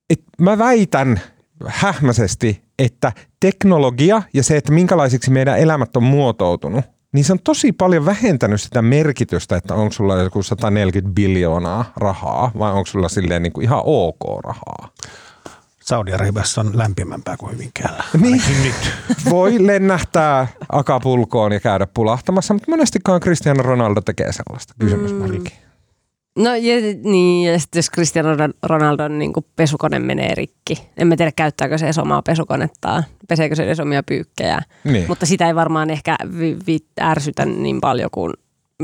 et 0.10 0.22
mä 0.42 0.58
väitän 0.58 1.20
hähmäisesti, 1.68 2.64
että 2.80 3.12
teknologia 3.40 4.22
ja 4.34 4.44
se, 4.44 4.58
että 4.58 4.72
minkälaisiksi 4.72 5.32
meidän 5.32 5.60
elämät 5.60 5.98
on 5.98 6.04
muotoutunut, 6.04 6.86
niin 7.14 7.26
se 7.26 7.34
on 7.34 7.40
tosi 7.44 7.72
paljon 7.72 8.06
vähentänyt 8.06 8.62
sitä 8.62 8.82
merkitystä, 8.82 9.58
että 9.58 9.74
onko 9.76 9.94
sulla 9.94 10.16
joku 10.16 10.44
140 10.44 11.16
biljoonaa 11.16 11.94
rahaa 11.96 12.52
vai 12.60 12.72
onko 12.72 12.86
sulla 12.86 13.10
silleen 13.10 13.44
niin 13.44 13.54
kuin 13.54 13.64
ihan 13.64 13.82
ok 13.86 14.44
rahaa. 14.44 14.90
Saudi-Arabiassa 15.80 16.62
on 16.62 16.78
lämpimämpää 16.78 17.38
kuin 17.38 17.52
Hyvinkäällä. 17.52 18.04
Niin. 18.22 18.42
nyt. 18.64 18.94
Voi 19.30 19.68
lennähtää 19.68 20.48
akapulkoon 20.70 21.52
ja 21.52 21.60
käydä 21.60 21.88
pulahtamassa, 21.94 22.54
mutta 22.54 22.72
monestikaan 22.72 23.22
Cristiano 23.22 23.64
Ronaldo 23.64 24.02
tekee 24.02 24.32
sellaista. 24.32 24.74
Kysymysmarkki. 24.80 25.50
Mm. 25.50 25.63
No 26.36 26.56
ja, 26.56 26.76
niin, 27.04 27.52
ja 27.52 27.60
sitten 27.60 27.80
jos 27.80 27.90
Cristiano 27.92 28.30
Ronaldon 28.64 29.20
niin 29.20 29.34
pesukone 29.56 30.00
menee 30.00 30.36
rikki, 30.36 30.88
en 30.98 31.08
mä 31.08 31.16
tiedä 31.16 31.32
käyttääkö 31.36 31.78
se 31.78 31.86
edes 31.86 31.98
omaa 31.98 32.22
pesukonettaan, 32.22 33.04
peseekö 33.30 33.56
se 33.56 33.64
edes 33.64 33.80
omia 33.80 34.04
pyykkejä, 34.04 34.62
niin. 34.84 35.06
mutta 35.08 35.26
sitä 35.26 35.48
ei 35.48 35.56
varmaan 35.56 35.90
ehkä 35.90 36.16
vi, 36.40 36.58
vi, 36.68 36.80
ärsytä 37.02 37.46
niin 37.46 37.82
paljon 37.82 38.10
kuin 38.12 38.34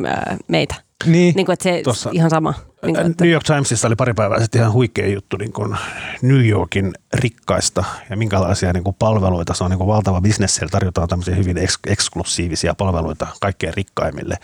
ää, 0.05 0.37
meitä. 0.47 0.75
Niin. 1.05 1.35
niin 1.35 1.45
kuin, 1.45 1.53
että 1.53 1.63
se 1.63 1.81
Tossa, 1.83 2.09
ihan 2.13 2.29
sama. 2.29 2.53
Niin 2.85 2.95
kuin, 2.95 3.11
että... 3.11 3.23
New 3.23 3.33
York 3.33 3.45
Timesissa 3.45 3.87
oli 3.87 3.95
pari 3.95 4.13
päivää 4.13 4.39
sitten 4.39 4.59
ihan 4.59 4.73
huikea 4.73 5.07
juttu 5.07 5.37
niin 5.37 5.53
kuin 5.53 5.75
New 6.21 6.47
Yorkin 6.47 6.93
rikkaista 7.13 7.83
ja 8.09 8.17
minkälaisia 8.17 8.73
niin 8.73 8.83
kuin 8.83 8.95
palveluita. 8.99 9.53
Se 9.53 9.63
on 9.63 9.69
niin 9.69 9.77
kuin 9.77 9.87
valtava 9.87 10.21
bisnes, 10.21 10.55
siellä 10.55 10.71
tarjotaan 10.71 11.07
tämmöisiä 11.07 11.35
hyvin 11.35 11.57
eks- 11.57 11.79
eksklusiivisia 11.87 12.75
palveluita 12.75 13.27
kaikkein 13.41 13.73
rikkaimmille 13.73 14.37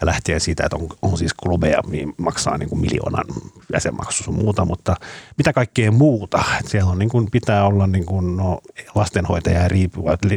ja 0.00 0.06
lähtien 0.06 0.40
siitä, 0.40 0.64
että 0.64 0.76
on, 0.76 0.88
on 1.02 1.18
siis 1.18 1.34
klubeja, 1.34 1.80
niin 1.86 2.14
maksaa 2.16 2.58
niin 2.58 2.68
kuin 2.68 2.80
miljoonan 2.80 3.24
jäsenmaksu 3.72 4.24
sun 4.24 4.34
muuta, 4.34 4.64
mutta 4.64 4.96
mitä 5.38 5.52
kaikkea 5.52 5.92
muuta. 5.92 6.44
Et 6.60 6.68
siellä 6.68 6.90
on, 6.90 6.98
niin 6.98 7.08
kuin, 7.08 7.30
pitää 7.30 7.66
olla 7.66 7.86
niin 7.86 8.06
kuin, 8.06 8.36
no, 8.36 8.60
lastenhoitaja 8.94 9.62
ja 9.62 9.68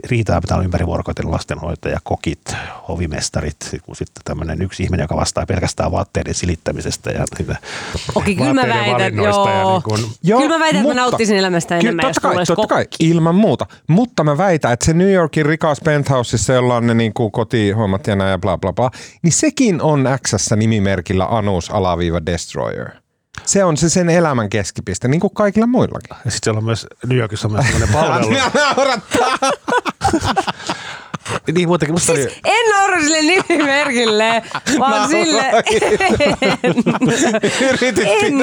riitaa 0.10 0.42
pitää 0.42 0.58
olla 0.58 0.66
ympärivuorokautinen 0.66 1.32
lastenhoitaja, 1.32 2.00
kokit, 2.04 2.56
hovimestarit, 2.88 3.56
kun 3.84 3.96
sitten 3.96 4.22
tämmöinen 4.26 4.62
yksi 4.62 4.84
ihminen, 4.84 5.04
joka 5.04 5.16
vastaa 5.16 5.46
pelkästään 5.46 5.92
vaatteiden 5.92 6.34
silittämisestä 6.34 7.12
ja 7.12 7.26
niitä 7.38 7.56
okay, 8.16 8.36
kyllä 8.36 8.54
mä 8.54 8.62
väitän, 8.68 9.16
joo. 9.16 9.50
Ja 9.50 9.64
niin 9.72 9.84
kuin, 9.84 10.02
joo, 10.24 10.42
kyllä 10.42 10.56
mä 10.56 10.60
väitän, 10.60 10.82
että 10.82 10.94
mä 10.94 11.02
nauttisin 11.02 11.38
elämästä 11.38 11.78
enemmän, 11.78 12.06
totta 12.06 12.22
kai, 12.22 12.46
totta 12.46 12.68
kai, 12.68 12.86
ilman 13.00 13.36
muuta. 13.36 13.66
Mutta 13.88 14.24
mä 14.24 14.38
väitän, 14.38 14.74
että 14.74 14.86
se 14.86 14.94
New 14.94 15.12
Yorkin 15.12 15.46
rikas 15.46 15.82
penthouseissa, 15.84 16.54
jolla 16.54 16.76
on 16.76 16.88
ne 16.88 16.94
niin 16.94 17.14
kuin 17.14 17.32
kotihommat 17.32 18.08
ja 18.08 18.16
näin 18.16 18.32
ja 18.32 18.38
bla 18.38 18.58
bla 18.58 18.74
bla, 18.74 18.92
niin 19.22 19.32
se 19.32 19.51
sekin 19.52 19.82
on 19.82 20.06
X 20.28 20.52
nimimerkillä 20.56 21.26
Anus 21.26 21.70
alaviiva 21.70 22.26
Destroyer. 22.26 22.90
Se 23.46 23.64
on 23.64 23.78
se 23.78 23.90
sen 23.90 24.10
elämän 24.10 24.50
keskipiste, 24.50 25.08
niin 25.08 25.22
kuin 25.22 25.34
kaikilla 25.34 25.68
muillakin. 25.68 26.10
Ja 26.10 26.32
sitten 26.32 26.40
siellä 26.44 26.58
on 26.58 26.64
myös 26.64 26.88
New 27.06 27.18
Yorkissa 27.18 27.48
on 27.48 27.52
myös 27.52 27.66
sellainen 27.66 27.94
palvelu. 28.00 28.36
niin 31.54 31.68
muutenkin 31.68 31.96
musta 31.96 32.14
siis 32.14 32.28
oli... 32.28 32.36
En 32.46 32.70
naura 32.76 33.02
sille 33.02 33.22
nimimerkille, 33.22 34.44
vaan 34.80 35.10
sille... 35.10 35.44
Yritit 37.70 37.98
en. 38.06 38.34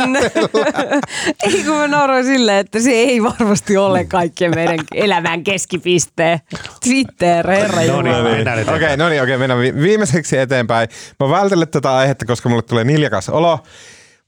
ei 1.44 1.64
kun 1.64 1.76
mä 1.76 1.88
nauroin 1.88 2.24
sille, 2.24 2.59
että 2.59 2.80
se 2.80 2.90
ei 2.90 3.22
varmasti 3.22 3.76
ole 3.76 4.05
kaikkien 4.05 4.55
meidän 4.55 4.78
elämän 4.94 5.44
keskipiste. 5.44 6.40
Twitter, 6.84 7.51
herra 7.51 7.82
No 7.82 8.03
niin, 8.03 8.16
mennään 8.16 8.59
eteenpäin. 8.59 8.84
Okei, 8.84 8.96
no 8.96 9.09
niin, 9.09 9.22
okei, 9.22 9.38
mennään 9.38 9.61
viimeiseksi 9.61 10.38
eteenpäin. 10.38 10.88
Mä 11.20 11.30
vältelen 11.30 11.68
tätä 11.68 11.96
aihetta, 11.96 12.26
koska 12.26 12.49
mulle 12.49 12.62
tulee 12.62 12.84
niljakas 12.84 13.28
olo. 13.28 13.59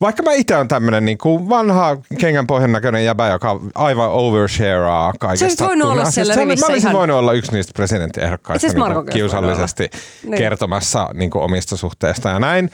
Vaikka 0.01 0.23
mä 0.23 0.33
itse 0.33 0.57
on 0.57 0.69
tämmönen 0.69 1.05
niin 1.05 1.19
kuin 1.19 1.49
vanha 1.49 1.97
kengän 2.19 2.47
pohjan 2.47 2.73
näköinen 2.73 3.05
jäbä, 3.05 3.29
joka 3.29 3.61
aivan 3.75 4.11
overshareaa 4.11 5.13
kaikesta. 5.21 5.65
Se 5.65 5.67
voinut 5.67 5.89
olla 5.89 6.11
siellä 6.11 6.37
Mä 6.37 6.43
olisin 6.43 6.77
ihan... 6.77 6.93
voinut 6.93 7.17
olla 7.17 7.33
yksi 7.33 7.53
niistä 7.53 7.73
presidenttiehdokkaista 7.77 8.69
niin 8.69 9.07
kiusallisesti 9.13 9.91
niin. 10.25 10.39
kertomassa 10.39 11.11
niin 11.15 11.31
kuin 11.31 11.43
omista 11.43 11.77
suhteista 11.77 12.29
ja 12.29 12.39
näin. 12.39 12.71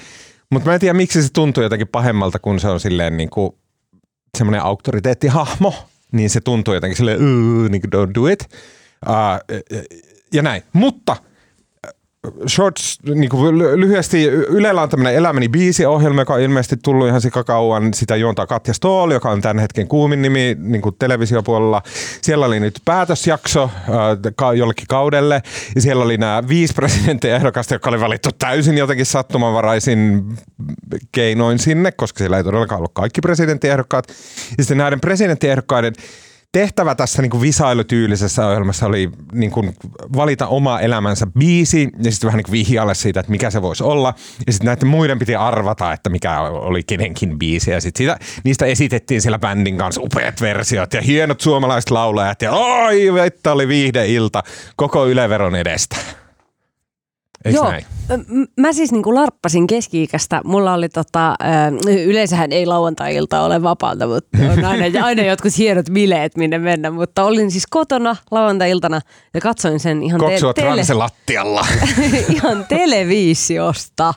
Mutta 0.50 0.68
mä 0.68 0.74
en 0.74 0.80
tiedä, 0.80 0.94
miksi 0.94 1.22
se 1.22 1.28
tuntuu 1.32 1.62
jotenkin 1.62 1.88
pahemmalta, 1.88 2.38
kun 2.38 2.60
se 2.60 2.68
on 2.68 2.80
silleen 2.80 3.16
niin 3.16 3.30
kuin 3.30 3.50
semmoinen 4.38 4.62
auktoriteettihahmo. 4.62 5.74
niin 6.12 6.30
se 6.30 6.40
tuntuu 6.40 6.74
jotenkin 6.74 6.96
silleen, 6.96 7.20
niin 7.70 7.82
kuin 7.82 7.92
don't 7.94 8.14
do 8.14 8.26
it. 8.26 8.48
Uh, 9.08 9.58
ja 10.32 10.42
näin. 10.42 10.62
Mutta 10.72 11.16
shorts, 12.48 12.98
niin 13.14 13.30
kuin 13.30 13.58
lyhyesti, 13.58 14.24
Ylellä 14.26 14.82
on 14.82 14.88
tämmöinen 14.88 15.14
Elämäni 15.14 15.48
biisi-ohjelma, 15.48 16.20
joka 16.20 16.34
on 16.34 16.40
ilmeisesti 16.40 16.76
tullut 16.82 17.08
ihan 17.08 17.20
sikakauan. 17.20 17.94
Sitä 17.94 18.16
juontaa 18.16 18.46
Katja 18.46 18.74
Stoll, 18.74 19.10
joka 19.10 19.30
on 19.30 19.40
tämän 19.40 19.58
hetken 19.58 19.88
kuumin 19.88 20.22
nimi 20.22 20.56
niin 20.58 20.82
kuin 20.82 20.96
televisiopuolella. 20.98 21.82
Siellä 22.22 22.46
oli 22.46 22.60
nyt 22.60 22.80
päätösjakso 22.84 23.70
äh, 24.42 24.56
jollekin 24.56 24.86
kaudelle. 24.88 25.42
Ja 25.74 25.80
siellä 25.80 26.04
oli 26.04 26.16
nämä 26.16 26.42
viisi 26.48 26.74
presidenttiä 26.74 27.36
ehdokasta, 27.36 27.74
jotka 27.74 27.90
oli 27.90 28.00
valittu 28.00 28.28
täysin 28.38 28.78
jotenkin 28.78 29.06
sattumanvaraisin 29.06 30.24
keinoin 31.12 31.58
sinne, 31.58 31.92
koska 31.92 32.18
siellä 32.18 32.36
ei 32.36 32.44
todellakaan 32.44 32.78
ollut 32.78 32.94
kaikki 32.94 33.20
presidenttiehdokkaat. 33.20 34.08
Ja 34.08 34.64
sitten 34.64 34.78
näiden 34.78 35.00
presidenttiehdokkaiden 35.00 35.92
tehtävä 36.57 36.94
tässä 36.94 37.22
niin 37.22 37.40
visailutyylisessä 37.40 38.46
ohjelmassa 38.46 38.86
oli 38.86 39.11
niin 39.32 39.50
kuin 39.50 39.76
valita 40.16 40.46
oma 40.46 40.80
elämänsä 40.80 41.26
biisi 41.38 41.88
ja 42.02 42.12
sitten 42.12 42.28
vähän 42.28 42.38
niin 42.38 42.52
vihjalle 42.52 42.94
siitä, 42.94 43.20
että 43.20 43.32
mikä 43.32 43.50
se 43.50 43.62
voisi 43.62 43.84
olla. 43.84 44.14
Ja 44.46 44.52
sitten 44.52 44.66
näiden 44.66 44.88
muiden 44.88 45.18
piti 45.18 45.36
arvata, 45.36 45.92
että 45.92 46.11
mikä 46.11 46.40
oli 46.40 46.82
kenenkin 46.82 47.38
biisi. 47.38 47.70
Ja 47.70 47.80
sitten 47.80 48.16
niistä 48.44 48.66
esitettiin 48.66 49.22
siellä 49.22 49.38
bändin 49.38 49.78
kanssa 49.78 50.00
upeat 50.00 50.40
versiot 50.40 50.94
ja 50.94 51.02
hienot 51.02 51.40
suomalaiset 51.40 51.90
laulajat. 51.90 52.42
Ja 52.42 52.52
oi, 52.52 53.26
että 53.26 53.52
oli 53.52 53.68
viihdeilta 53.68 54.42
koko 54.76 55.07
Yleveron 55.07 55.57
edestä. 55.57 55.96
Eikö 57.47 57.57
Joo. 57.59 57.70
näin? 57.70 57.84
Mä 58.61 58.72
siis 58.72 58.92
niinku 58.92 59.14
larppasin 59.14 59.66
keski-ikästä. 59.66 60.40
Mulla 60.44 60.72
oli 60.74 60.88
tota, 60.88 61.34
yleensähän 62.07 62.53
ei 62.53 62.66
lauantai-ilta 62.66 63.40
ole 63.42 63.62
vapaata, 63.62 64.07
mutta 64.07 64.38
on 64.53 64.64
aina, 64.70 65.05
aina 65.07 65.22
jotkut 65.22 65.59
hienot 65.59 65.86
bileet, 65.92 66.36
minne 66.36 66.59
mennä. 66.59 66.90
Mutta 66.90 67.24
olin 67.24 67.51
siis 67.51 67.66
kotona 67.70 68.16
lauantai-iltana 68.30 69.01
ja 69.34 69.40
katsoin 69.40 69.80
sen 69.80 70.03
ihan, 70.03 70.20
Koksua 70.20 70.53
tele- 70.53 70.64
transe 70.74 70.94
lattialla. 70.94 71.66
ihan 72.34 72.64
televisiosta. 72.68 74.14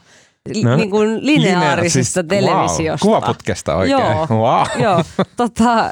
No, 0.64 0.76
niin 0.76 0.90
kuin 0.92 1.26
lineaarisesta 1.26 2.22
lineaar- 2.22 2.24
siis- 2.24 2.28
televisiosta. 2.30 3.08
wow, 3.08 3.16
kuvaputkesta 3.16 3.76
oikein. 3.76 4.00
Joo, 4.00 4.28
Wow. 4.30 4.82
joo 4.84 5.04
tota, 5.38 5.86
ö, 5.86 5.90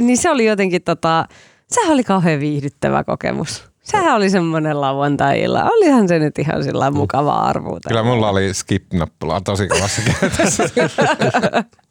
niin 0.00 0.16
se 0.16 0.30
oli 0.30 0.44
jotenkin, 0.44 0.82
tota, 0.82 1.24
sehän 1.70 1.92
oli 1.94 2.04
kauhean 2.04 2.40
viihdyttävä 2.40 3.04
kokemus. 3.04 3.64
Sehän 3.82 4.16
oli 4.16 4.30
semmoinen 4.30 4.80
lauantai-illa. 4.80 5.64
Olihan 5.64 6.08
se 6.08 6.18
nyt 6.18 6.38
ihan 6.38 6.64
sillä 6.64 6.90
mukava 6.90 7.34
arvuuta. 7.34 7.88
Kyllä 7.88 8.02
mulla 8.02 8.28
oli 8.28 8.54
skip-nappula 8.54 9.40
tosi 9.40 9.68
kovassa 9.68 10.02
käytössä. 10.02 10.64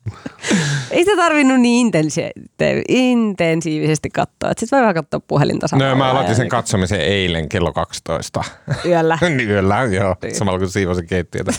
Ei 0.91 1.03
sitä 1.03 1.15
tarvinnut 1.15 1.59
niin 1.59 1.87
intensi- 1.87 2.31
intensiivisesti 2.89 4.09
katsoa. 4.09 4.49
Sitten 4.57 4.77
voi 4.77 4.81
vähän 4.81 4.95
katsoa 4.95 5.19
puhelinta. 5.19 5.67
No 5.71 5.95
mä 5.95 6.11
aloitin 6.11 6.35
sen 6.35 6.43
niin 6.43 6.49
katsomisen 6.49 7.01
eilen 7.01 7.49
kello 7.49 7.73
12. 7.73 8.43
Yöllä. 8.85 9.17
Niin 9.29 9.49
Yöllä, 9.49 9.83
joo. 9.83 10.15
Samalla 10.33 10.59
kun 10.59 10.69
siivosin 10.69 11.07
keittiötä. 11.07 11.51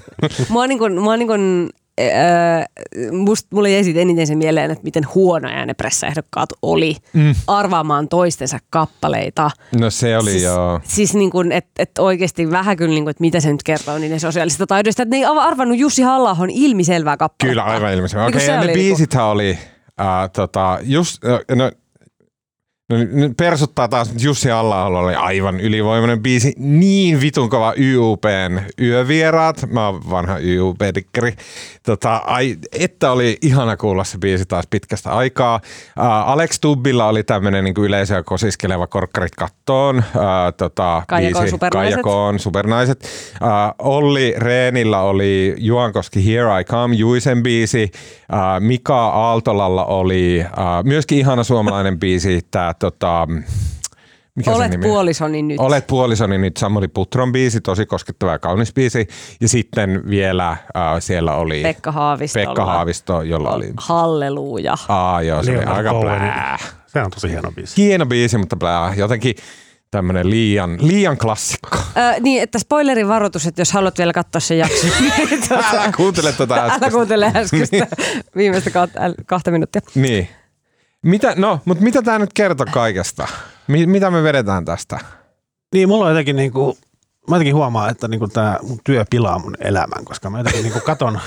mua 0.48 0.66
niin 0.66 0.78
kuin, 0.78 1.02
mua 1.02 1.16
niin 1.16 1.28
kuin, 1.28 1.70
äh, 1.98 3.12
must, 3.12 3.46
mulle 3.52 3.70
jäi 3.70 3.84
siitä 3.84 4.00
eniten 4.00 4.26
sen 4.26 4.38
mieleen, 4.38 4.70
että 4.70 4.84
miten 4.84 5.06
huonoja 5.14 5.66
ne 5.66 5.74
pressaehdokkaat 5.74 6.48
oli 6.62 6.96
mm. 7.12 7.34
arvaamaan 7.46 8.08
toistensa 8.08 8.58
kappaleita. 8.70 9.50
No 9.80 9.90
se 9.90 10.18
oli 10.18 10.30
siis, 10.30 10.42
joo. 10.42 10.80
Siis 10.84 11.14
niin 11.14 11.30
kuin, 11.30 11.52
että 11.52 11.70
et 11.78 11.90
oikeasti 11.98 12.50
vähän 12.50 12.76
kyllä, 12.76 12.94
niin 12.94 13.04
kuin, 13.04 13.10
että 13.10 13.20
mitä 13.20 13.40
se 13.40 13.52
nyt 13.52 13.62
kertoo 13.62 13.98
niiden 13.98 14.20
sosiaalisista 14.20 14.66
taidoista. 14.66 15.02
Että 15.02 15.16
ne 15.16 15.16
ei 15.16 15.24
arvannut 15.24 15.78
Jussi 15.78 16.02
halla 16.02 16.36
ilmiselvää 16.50 17.16
kappaletta. 17.16 17.46
Kyllä, 17.46 17.62
aivan. 17.62 17.90
Niin 17.90 18.10
kuin 18.10 18.22
Okei, 18.22 18.40
se 18.40 18.46
ja 18.46 18.52
ne 18.52 18.58
oli 18.58 18.66
niinku- 18.66 18.96
biisithän 18.96 19.24
oli 19.24 19.58
äh, 20.00 20.30
tota, 20.32 20.78
just, 20.82 21.22
no, 21.54 21.70
No, 22.92 22.96
nyt 22.96 23.36
persuttaa 23.36 23.88
taas, 23.88 24.12
Jussi 24.18 24.50
alla 24.50 24.84
oli 24.84 25.14
aivan 25.14 25.60
ylivoimainen 25.60 26.22
biisi. 26.22 26.54
Niin 26.58 27.20
vitun 27.20 27.48
kova 27.50 27.74
YUPn 27.76 28.60
yövieraat. 28.80 29.66
Mä 29.70 29.86
oon 29.86 30.10
vanha 30.10 30.38
YUP-dikkeri. 30.38 31.36
Tota, 31.82 32.16
ai, 32.16 32.56
että 32.72 33.12
oli 33.12 33.36
ihana 33.42 33.76
kuulla 33.76 34.04
se 34.04 34.18
biisi 34.18 34.46
taas 34.46 34.64
pitkästä 34.70 35.10
aikaa. 35.10 35.60
Uh, 35.98 36.04
Alex 36.04 36.60
Tubbilla 36.60 37.06
oli 37.08 37.22
tämmönen 37.22 37.64
niin 37.64 37.74
yleisöä 37.78 38.22
kosiskeleva 38.22 38.86
korkkarit 38.86 39.34
kattoon. 39.34 39.96
Uh, 39.96 40.02
tota, 40.56 41.02
Kaija 41.08 41.30
Koon 41.30 41.42
biisi, 41.42 41.50
Supernaiset. 41.50 41.94
Kaija 41.94 42.02
Koon, 42.02 42.38
supernaiset. 42.38 43.04
Uh, 43.42 43.86
Olli 43.86 44.34
Reenillä 44.36 45.00
oli 45.00 45.54
Juankoski 45.58 46.26
Here 46.26 46.60
I 46.60 46.64
Come, 46.64 46.94
Juisen 46.94 47.42
biisi. 47.42 47.90
Uh, 48.32 48.66
Mika 48.66 49.08
Aaltolalla 49.08 49.84
oli 49.84 50.44
uh, 50.46 50.84
myöskin 50.84 51.18
ihana 51.18 51.44
suomalainen 51.44 51.98
biisi, 51.98 52.40
tää 52.50 52.74
tota, 52.78 53.26
mikä 54.34 54.50
sen 54.50 54.54
Olet 54.56 54.70
nimi 54.70 54.84
on? 54.86 54.90
puolisoni 54.90 55.42
nyt. 55.42 55.60
Olet 55.60 55.86
puolisoni 55.86 56.38
nyt 56.38 56.56
Samuli 56.56 56.88
Putron 56.88 57.32
biisi, 57.32 57.60
tosi 57.60 57.86
koskettava 57.86 58.32
ja 58.32 58.38
kaunis 58.38 58.72
biisi. 58.72 59.08
Ja 59.40 59.48
sitten 59.48 60.02
vielä 60.10 60.50
äh, 60.50 60.58
siellä 60.98 61.34
oli 61.34 61.62
Pekka 61.62 61.92
Haavisto. 61.92 62.38
Pekka 62.38 62.64
Haavisto, 62.64 63.22
jolla 63.22 63.50
oli... 63.50 63.72
Halleluja. 63.76 64.74
Aa, 64.88 65.22
joo, 65.22 65.42
se 65.42 65.50
oli 65.50 65.58
Leonard 65.58 65.76
aika 65.78 65.90
Cohen. 65.90 66.02
blää. 66.20 66.58
Se 66.86 67.02
on 67.02 67.10
tosi 67.10 67.28
hieno 67.30 67.52
biisi. 67.52 67.76
Hieno 67.82 68.06
biisi, 68.06 68.38
mutta 68.38 68.56
blää. 68.56 68.94
Jotenkin 68.96 69.34
tämmönen 69.90 70.30
liian, 70.30 70.78
liian 70.80 71.18
klassikko. 71.18 71.78
Ö, 71.96 72.20
niin, 72.20 72.42
että 72.42 72.58
spoilerin 72.58 73.08
varoitus, 73.08 73.46
että 73.46 73.60
jos 73.60 73.72
haluat 73.72 73.98
vielä 73.98 74.12
katsoa 74.12 74.40
sen 74.40 74.58
jakson. 74.58 74.90
niin 75.30 75.48
tuota- 75.48 75.64
Älä 75.72 75.92
kuuntele 75.96 76.32
tätä 76.32 76.54
Älä 76.54 76.64
äskeistä. 76.64 76.90
kuuntele 76.90 77.26
äskeistä 77.34 77.86
viimeistä 78.36 78.70
kahta, 78.70 79.00
kahta 79.26 79.50
minuuttia. 79.50 79.80
Niin. 79.94 80.28
Mitä, 81.02 81.34
no, 81.36 81.60
mutta 81.64 81.84
mitä 81.84 82.02
tämä 82.02 82.18
nyt 82.18 82.32
kertoo 82.32 82.66
kaikesta? 82.70 83.28
Mi- 83.68 83.86
mitä 83.86 84.10
me 84.10 84.22
vedetään 84.22 84.64
tästä? 84.64 84.98
Niin, 85.74 85.88
mulla 85.88 86.04
on 86.04 86.10
jotenkin 86.10 86.36
niinku, 86.36 86.78
mä 87.30 87.36
jotenkin 87.36 87.54
huomaan, 87.54 87.90
että 87.90 88.08
niinku 88.08 88.28
tämä 88.28 88.58
mun 88.62 88.80
työ 88.84 89.04
pilaa 89.10 89.38
mun 89.38 89.54
elämän, 89.60 90.04
koska 90.04 90.30
mä 90.30 90.38
jotenkin 90.38 90.62
niinku 90.62 90.80
katon, 90.80 91.20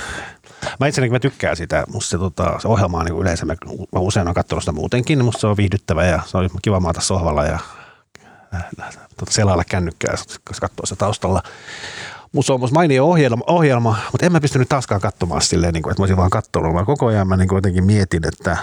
mä 0.79 0.87
itse 0.87 1.09
mä 1.09 1.19
tykkään 1.19 1.55
sitä, 1.55 1.83
musta 1.91 2.09
se, 2.09 2.17
tota, 2.17 2.59
se 2.59 2.67
ohjelma 2.67 2.97
on 2.97 3.05
niinku 3.05 3.21
yleensä, 3.21 3.45
mä, 3.45 3.55
mä 3.93 3.99
usein 3.99 4.27
olen 4.27 4.33
katsonut 4.33 4.63
sitä 4.63 4.71
muutenkin, 4.71 5.17
niin 5.17 5.25
musta 5.25 5.41
se 5.41 5.47
on 5.47 5.57
viihdyttävä 5.57 6.05
ja 6.05 6.21
se 6.25 6.37
on 6.37 6.49
kiva 6.61 6.79
maata 6.79 7.01
sohvalla 7.01 7.45
ja 7.45 7.59
äh, 8.55 8.65
tota, 9.17 9.31
selailla 9.31 9.63
kännykkää, 9.69 10.11
jos 10.11 10.59
katsoo 10.61 10.85
sitä 10.85 10.95
taustalla. 10.99 11.43
Musta 12.31 12.53
on 12.53 12.59
musta 12.59 12.73
mainio 12.73 13.05
ohjelma, 13.05 13.43
ohjelma, 13.47 13.97
mutta 14.11 14.25
en 14.25 14.31
mä 14.31 14.41
pystynyt 14.41 14.69
taaskaan 14.69 15.01
katsomaan 15.01 15.41
silleen, 15.41 15.73
niin 15.73 15.83
kuin, 15.83 15.91
että 15.91 16.01
mä 16.01 16.03
olisin 16.03 16.17
vaan 16.17 16.29
katsonut, 16.29 16.73
vaan 16.73 16.85
koko 16.85 17.05
ajan 17.05 17.27
mä 17.27 17.37
niin 17.37 17.47
kuin 17.47 17.57
jotenkin 17.57 17.85
mietin, 17.85 18.27
että 18.27 18.57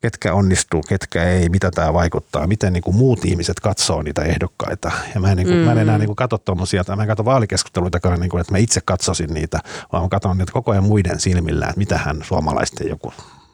ketkä 0.00 0.34
onnistuu, 0.34 0.82
ketkä 0.88 1.24
ei, 1.24 1.48
mitä 1.48 1.70
tämä 1.70 1.94
vaikuttaa, 1.94 2.46
miten 2.46 2.72
niin 2.72 2.82
kuin 2.82 2.96
muut 2.96 3.24
ihmiset 3.24 3.60
katsoo 3.60 4.02
niitä 4.02 4.22
ehdokkaita. 4.22 4.90
Ja 5.14 5.20
mä 5.20 5.30
en, 5.30 5.36
niin 5.36 5.46
kuin, 5.46 5.58
mm. 5.58 5.64
mä 5.64 5.72
en 5.72 5.78
enää 5.78 5.98
niin 5.98 6.06
kuin 6.06 6.16
katso 6.16 6.38
tuommoisia, 6.38 6.84
tai 6.84 6.96
mä 6.96 7.02
en 7.02 7.08
katso 7.08 7.24
vaalikeskusteluitakaan, 7.24 8.20
niin 8.20 8.30
kuin, 8.30 8.40
että 8.40 8.52
mä 8.52 8.58
itse 8.58 8.80
katsoisin 8.84 9.34
niitä, 9.34 9.58
vaan 9.92 10.02
mä 10.02 10.08
katson 10.08 10.38
niitä 10.38 10.52
koko 10.52 10.70
ajan 10.70 10.84
muiden 10.84 11.20
silmillä, 11.20 11.66
että 11.66 11.78
mitähän 11.78 12.20
suomalaisten 12.22 12.88
joku 12.88 13.12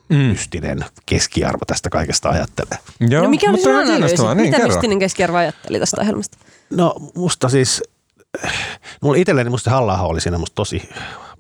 mm. 0.09 0.17
mystinen 0.17 0.85
keskiarvo 1.07 1.65
tästä 1.67 1.91
kaikesta 1.91 2.29
ajattelee. 2.29 2.79
Joo, 3.01 3.23
no 3.23 3.31
mikä 3.31 3.51
oli 3.51 3.63
sun 3.63 3.71
on 3.71 3.77
analyysi? 3.77 3.99
kiinnostavaa. 3.99 4.35
Niin, 4.35 4.47
Mitä 4.47 4.57
kerro. 4.57 4.73
mystinen 4.73 4.99
keskiarvo 4.99 5.37
ajatteli 5.37 5.79
tästä 5.79 6.01
ohjelmasta? 6.01 6.39
No 6.71 6.95
musta 7.15 7.49
siis, 7.49 7.83
mulla 9.03 9.17
itselleni 9.17 9.51
musta 9.51 9.71
halla 9.71 10.03
oli 10.03 10.21
siinä 10.21 10.39
musta 10.39 10.55
tosi 10.55 10.89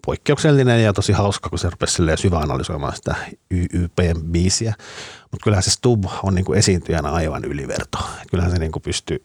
poikkeuksellinen 0.07 0.84
ja 0.84 0.92
tosi 0.92 1.12
hauska, 1.12 1.48
kun 1.48 1.59
se 1.59 1.70
rupesi 1.70 1.94
silleen 1.94 2.18
syvä 2.18 2.38
analysoimaan 2.38 2.96
sitä 2.96 3.14
YYP-biisiä. 3.50 4.74
Mutta 5.22 5.44
kyllähän 5.44 5.62
se 5.62 5.70
Stub 5.70 6.04
on 6.22 6.34
niinku 6.34 6.52
esiintyjänä 6.52 7.11
aivan 7.11 7.44
yliverto. 7.44 7.98
Kyllähän 8.30 8.52
se 8.52 8.59
niinku 8.59 8.80
pystyy, 8.80 9.24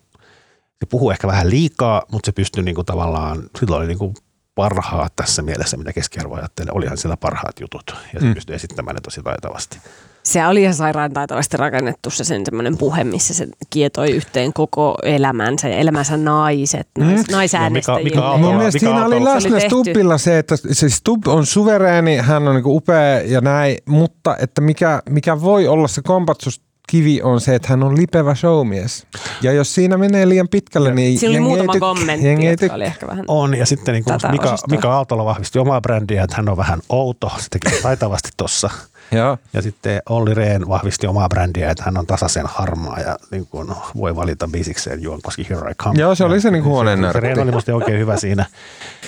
se 0.80 0.86
puhuu 0.90 1.12
ehkä 1.12 1.28
vähän 1.28 1.50
liikaa, 1.50 2.04
mutta 2.12 2.26
se 2.26 2.32
pystyy 2.32 2.64
niinku 2.64 2.84
tavallaan, 2.84 3.44
sillä 3.60 3.76
oli 3.76 3.88
niinku 3.88 4.14
parhaat 4.56 5.16
tässä 5.16 5.42
mielessä, 5.42 5.78
mitä 5.78 5.94
keskiarvo 5.94 6.36
ajattelee. 6.36 6.72
Olihan 6.76 6.98
siellä 6.98 7.18
parhaat 7.18 7.60
jutut 7.60 7.96
ja 8.14 8.20
se 8.20 8.26
mm. 8.26 8.34
pystyy 8.34 8.56
esittämään 8.56 8.96
ne 8.96 9.02
tosi 9.02 9.24
taitavasti. 9.24 9.80
Se 10.24 10.48
oli 10.48 10.62
ihan 10.62 10.74
sairaan 10.74 11.14
taitavasti 11.14 11.58
rakennettu 11.58 12.10
se 12.10 12.24
sen 12.24 12.46
semmoinen 12.46 12.78
puhe, 12.78 13.04
missä 13.04 13.34
se 13.34 13.48
kietoi 13.70 14.12
yhteen 14.12 14.54
koko 14.54 14.96
elämänsä 15.04 15.68
ja 15.70 15.78
elämänsä 15.78 16.18
naiset, 16.18 16.88
nais, 16.98 17.28
Mm. 17.28 17.32
naisäänestäjille. 17.32 18.04
Mika 18.04 18.22
Aaltola- 18.22 18.38
Mun 18.38 18.56
mielestä 18.56 18.76
Mikä 18.78 18.80
siinä 18.80 19.06
oli 19.06 19.16
Aaltola- 19.16 19.42
Se 19.42 19.48
oli 19.48 19.56
läsnä. 19.56 19.70
Stubbilla 19.70 20.18
se, 20.18 20.38
että 20.40 20.56
se 20.72 20.90
Stubb 20.90 21.28
on 21.28 21.46
suvereeni, 21.46 22.18
hän 22.18 22.48
on 22.48 22.56
niinku 22.56 22.76
upea 22.78 23.22
ja 23.22 23.42
näin, 23.42 23.78
mutta 23.86 24.38
että 24.40 24.62
mikä, 24.62 25.02
mikä 25.10 25.42
voi 25.42 25.68
olla 25.68 25.88
se 25.88 26.02
kompatsuskivi 26.02 27.22
on 27.24 27.42
se, 27.42 27.56
että 27.56 27.68
hän 27.68 27.84
on 27.84 27.98
lipevä 27.98 28.36
showmies. 28.36 29.06
Ja 29.42 29.52
jos 29.52 29.76
siinä 29.76 29.98
menee 29.98 30.30
liian 30.30 30.48
pitkälle, 30.50 30.94
niin 30.94 31.20
Siinä 31.20 31.32
oli 31.32 31.40
muutama 31.40 31.74
tykkää- 31.74 31.90
kommentti, 31.94 32.26
jengi 32.28 32.46
jotka 32.46 32.74
oli 32.74 32.84
ehkä 32.84 33.08
vähän... 33.08 33.26
On, 33.28 33.56
ja 33.58 33.66
sitten 33.66 33.94
niin 33.94 34.04
kuin 34.04 34.18
Mika. 34.32 34.56
Mika 34.72 34.94
Aaltola 34.94 35.26
vahvisti 35.26 35.60
omaa 35.60 35.82
brändiä, 35.82 36.24
että 36.24 36.36
hän 36.36 36.50
on 36.50 36.58
vähän 36.58 36.80
outo, 36.90 37.32
se 37.40 37.48
teki 37.50 37.82
taitavasti 37.82 38.30
tossa. 38.38 38.70
Joo. 39.12 39.38
Ja 39.54 39.62
sitten 39.62 40.02
Olli 40.10 40.34
Rehn 40.34 40.68
vahvisti 40.68 41.08
omaa 41.08 41.30
brändiä, 41.30 41.70
että 41.72 41.84
hän 41.84 41.98
on 41.98 42.08
tasaisen 42.08 42.46
harmaa 42.46 43.00
ja 43.00 43.18
niin 43.32 43.48
kuin 43.48 43.68
voi 43.98 44.16
valita 44.16 44.48
biisikseen 44.52 45.02
Juon 45.04 45.20
koski 45.22 45.48
Here 45.50 45.72
I 45.72 45.76
Come. 45.76 46.00
Joo, 46.02 46.16
se 46.16 46.24
oli 46.24 46.42
se 46.42 46.52
niin 46.52 46.64
kuin 46.64 46.74
huoneen 46.74 47.00
Se 47.14 47.20
Rehn 47.20 47.40
oli 47.40 47.52
musta 47.52 47.76
oikein 47.76 48.00
hyvä 48.00 48.18
siinä. 48.18 48.46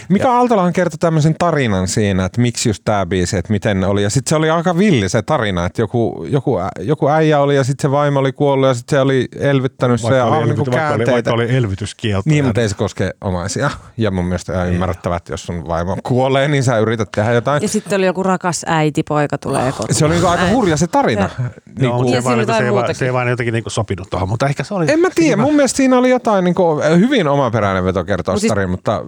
Mika 0.10 0.32
Aaltolahan 0.38 0.74
kertoi 0.74 0.98
tämmöisen 0.98 1.36
tarinan 1.40 1.88
siinä, 1.88 2.26
että 2.26 2.42
miksi 2.42 2.70
just 2.70 2.82
tämä 2.86 3.06
biisi, 3.06 3.38
että 3.38 3.52
miten 3.54 3.80
ne 3.80 3.88
oli. 3.88 4.04
Ja 4.04 4.10
sitten 4.10 4.30
se 4.30 4.36
oli 4.36 4.50
aika 4.50 4.78
villi 4.78 5.10
se 5.10 5.22
tarina, 5.22 5.66
että 5.66 5.82
joku, 5.82 6.26
joku, 6.30 6.58
joku 6.80 7.10
äijä 7.10 7.40
oli 7.40 7.56
ja 7.56 7.64
sitten 7.64 7.90
se 7.90 7.92
vaimo 7.92 8.20
oli 8.20 8.32
kuollut 8.32 8.68
ja 8.68 8.74
sitten 8.74 8.98
se 8.98 9.02
oli 9.02 9.28
elvyttänyt 9.40 10.02
se 10.02 10.16
ja 10.16 10.24
Vaikka 10.30 10.38
oli, 10.38 10.46
niin 10.46 10.56
kuin 10.56 10.74
elvyty, 10.74 10.78
vaikka, 10.78 10.94
oli, 10.96 11.12
vaikka 11.14 11.34
oli 11.34 11.56
elvytyskielto. 11.56 12.30
Niin, 12.30 12.38
ja- 12.38 12.44
mutta 12.44 12.62
ei 12.62 12.70
se 12.70 12.76
koske 12.76 13.12
omaisia. 13.22 13.70
Ja 13.98 14.12
mun 14.12 14.26
mielestä 14.26 14.54
ihan 14.54 14.68
ymmärrettävää, 14.74 15.18
että 15.18 15.34
jos 15.34 15.44
sun 15.46 15.68
vaimo 15.68 15.98
kuolee, 16.04 16.48
niin 16.48 16.64
sä 16.64 16.78
yrität 16.78 17.12
tehdä 17.12 17.32
jotain. 17.34 17.62
Ja 17.62 17.68
sitten 17.68 17.98
oli 17.98 18.06
joku 18.06 18.24
rakas 18.24 18.64
äiti, 18.68 19.04
poika 19.04 19.38
tulee 19.38 19.72
kotiin. 19.72 19.93
Se 19.94 20.06
oli 20.06 20.14
niinku 20.14 20.28
aika 20.30 20.50
hurja 20.50 20.78
se 20.78 20.88
tarina. 20.88 21.30
Niin 21.40 21.50
Joo, 21.80 21.98
mutta 21.98 22.16
Ja 22.16 22.22
se, 22.22 22.26
vaan, 22.26 22.46
se, 22.46 22.64
ei 22.66 22.74
vaan, 22.74 22.96
se 22.96 23.06
ei 23.06 23.14
vaan 23.14 23.30
jotenkin 23.30 23.54
niin 23.54 23.64
sopinut 23.68 24.08
tuohon, 24.10 24.30
mutta 24.30 24.48
ehkä 24.48 24.64
se 24.64 24.74
oli... 24.74 24.86
en 24.92 25.00
mä 25.00 25.10
tiedä, 25.16 25.42
mun 25.42 25.56
mielestä 25.56 25.78
siinä 25.78 25.98
oli 25.98 26.10
jotain 26.10 26.44
niin 26.44 26.56
kuin, 26.56 26.84
hyvin 27.00 27.28
omaperäinen 27.28 27.86
veto 27.86 28.04
kertoa 28.04 28.38
siis- 28.38 28.50
tarina, 28.50 28.68
mutta 28.68 29.06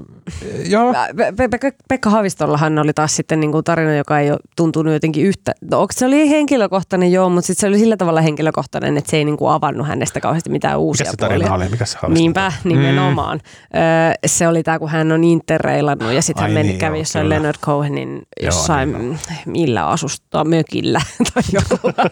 joo. 0.66 0.94
Pe- 1.16 1.34
Pe- 1.38 1.48
Pekka, 1.48 1.72
Pekka 1.90 2.10
Haavistollahan 2.10 2.80
oli 2.80 2.94
taas 2.94 3.16
sitten 3.16 3.40
niinku 3.40 3.64
tarina, 3.64 3.96
joka 3.96 4.20
ei 4.20 4.32
ole 4.32 4.40
tuntunut 4.56 4.94
jotenkin 4.94 5.26
yhtä. 5.26 5.52
No, 5.72 5.80
onko 5.82 5.94
se 5.96 6.06
oli 6.06 6.30
henkilökohtainen, 6.30 7.12
joo, 7.12 7.30
mutta 7.30 7.48
sitten 7.48 7.62
se 7.62 7.68
oli 7.68 7.80
sillä 7.80 7.98
tavalla 7.98 8.22
henkilökohtainen, 8.22 8.98
että 8.98 9.12
se 9.12 9.18
ei 9.18 9.26
niinku 9.26 9.48
avannut 9.48 9.88
hänestä 9.88 10.20
kauheasti 10.22 10.50
mitään 10.50 10.80
uusia 10.80 11.04
Mikä 11.04 11.12
se 11.12 11.18
tarina 11.18 11.48
puolia. 11.48 11.54
oli? 11.66 11.70
Mikä 11.72 11.86
se 11.86 11.98
Niinpä, 12.08 12.52
nimenomaan. 12.64 13.38
Mm. 13.74 13.80
Öö, 13.80 14.14
se 14.26 14.48
oli 14.48 14.64
tämä, 14.64 14.80
kun 14.80 14.90
hän 14.90 15.12
on 15.12 15.24
interreilannut 15.24 16.12
ja 16.14 16.22
sitten 16.22 16.42
hän 16.44 16.52
meni, 16.52 16.68
niin, 16.68 16.80
kävi 16.80 16.96
joo, 16.96 17.02
jossain 17.02 17.24
kyllä. 17.24 17.36
Leonard 17.36 17.58
Cohenin 17.62 18.10
Joo, 18.16 18.46
jossain, 18.46 18.94
niin 18.94 19.20
millä 19.46 19.88
asusta, 19.88 20.44
mökillä 20.44 20.75
tai 21.34 21.44
jollain 21.54 22.12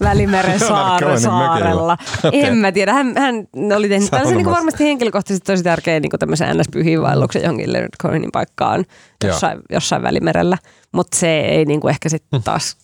Välimeren 0.00 0.60
saare, 0.68 1.20
saarella. 1.20 1.96
mökillä. 2.22 2.46
En 2.46 2.56
mä 2.56 2.72
tiedä, 2.72 2.92
hän, 2.92 3.14
hän 3.18 3.34
oli 3.76 3.88
tehnyt 3.88 4.10
tällaisen 4.10 4.36
niin 4.36 4.44
Sanomassa. 4.44 4.50
varmasti 4.50 4.84
henkilökohtaisesti 4.84 5.52
tosi 5.52 5.62
tärkeä 5.62 6.00
niin 6.00 6.10
tämmöisen 6.18 6.56
NS-pyhiinvaelluksen 6.56 7.42
johonkin 7.42 7.72
Leonard 7.72 7.96
Cohenin 8.02 8.32
paikkaan 8.32 8.84
jossain, 9.24 9.60
jossain 9.70 10.02
välimerellä, 10.02 10.58
mutta 10.92 11.16
se 11.16 11.40
ei 11.40 11.64
niin 11.64 11.80
kuin 11.80 11.90
ehkä 11.90 12.08
sitten 12.08 12.42
taas 12.42 12.76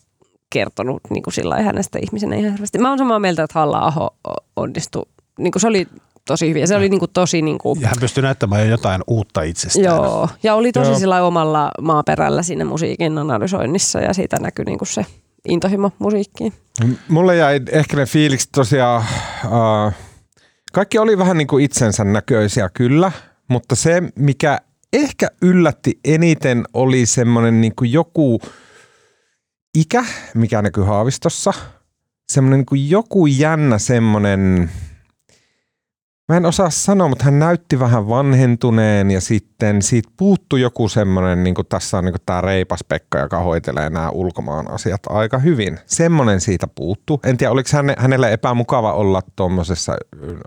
kertonut 0.51 1.01
niin 1.11 1.23
kuin 1.23 1.35
sillä 1.35 1.63
hänestä 1.63 1.99
ihmisenä 2.03 2.37
ihan 2.37 2.51
hirveästi. 2.51 2.79
Mä 2.79 2.89
oon 2.89 2.99
samaa 2.99 3.19
mieltä, 3.19 3.43
että 3.43 3.59
Halla-aho 3.59 4.17
onnistui, 4.57 5.07
niin 5.39 5.53
kuin 5.53 5.61
se 5.61 5.69
oli 5.69 5.87
tosi 6.27 6.49
hyvin 6.49 6.61
ja 6.61 6.67
se 6.67 6.77
oli 6.77 6.89
niin 6.89 6.99
kuin 6.99 7.11
tosi 7.13 7.43
niin 7.43 7.59
kuin, 7.59 7.81
Ja 7.81 7.89
hän 7.89 7.97
pystyi 8.01 8.23
näyttämään 8.23 8.63
jo 8.63 8.69
jotain 8.69 9.03
uutta 9.07 9.43
itsestään. 9.43 9.85
Joo, 9.85 10.29
ja 10.43 10.55
oli 10.55 10.73
tosi 10.73 10.91
Joo. 10.91 10.99
sillä 10.99 11.23
omalla 11.23 11.71
maaperällä 11.83 12.43
siinä 12.43 12.65
musiikin 12.65 13.19
analysoinnissa 13.19 14.01
ja 14.01 14.15
siitä 14.15 14.39
näkyi 14.41 14.65
niin 14.65 14.79
kuin 14.79 14.89
se 14.89 15.07
intohimo 15.49 15.91
musiikkiin. 15.99 16.53
Mulle 17.09 17.37
jäi 17.37 17.61
ehkä 17.71 17.97
ne 17.97 18.07
fiilikset 18.07 18.49
tosiaan, 18.53 19.05
äh, 19.45 19.95
kaikki 20.73 20.99
oli 20.99 21.19
vähän 21.19 21.39
niin 21.39 21.47
kuin 21.47 21.65
itsensä 21.65 22.05
näköisiä 22.05 22.71
kyllä, 22.75 23.13
mutta 23.49 23.75
se 23.75 24.03
mikä 24.17 24.59
ehkä 24.93 25.29
yllätti 25.43 25.99
eniten 26.05 26.65
oli 26.73 27.07
semmoinen 27.07 27.61
niin 27.61 27.73
kuin 27.77 27.93
joku 27.93 28.41
ikä, 29.75 30.05
mikä 30.35 30.63
näkyy 30.63 30.85
Haavistossa. 30.85 31.53
Semmoinen 32.33 32.59
niin 32.59 32.67
kuin 32.67 32.91
joku 32.91 33.27
jännä 33.27 33.79
semmoinen, 33.79 34.71
mä 36.29 36.37
en 36.37 36.47
osaa 36.47 36.71
sanoa, 36.71 37.09
mutta 37.09 37.25
hän 37.25 37.39
näytti 37.39 37.79
vähän 37.79 38.09
vanhentuneen 38.09 39.11
ja 39.11 39.21
sitten 39.21 39.83
siitä 39.83 40.09
puuttui 40.17 40.61
joku 40.61 40.89
semmoinen, 40.89 41.45
niin 41.45 41.55
kuin 41.55 41.67
tässä 41.67 41.99
on 41.99 42.05
niin 42.05 42.13
kuin 42.13 42.23
tämä 42.27 42.41
reipas 42.41 42.85
Pekka, 42.89 43.19
joka 43.19 43.39
hoitelee 43.39 43.91
nämä 43.91 44.11
ulkomaan 44.11 44.71
asiat 44.71 45.01
aika 45.09 45.39
hyvin. 45.39 45.79
Semmoinen 45.87 46.41
siitä 46.41 46.67
puuttu. 46.75 47.21
En 47.25 47.37
tiedä, 47.37 47.51
oliko 47.51 47.69
häne, 47.73 47.95
hänelle 47.99 48.33
epämukava 48.33 48.93
olla 48.93 49.23
tuommoisessa 49.37 49.97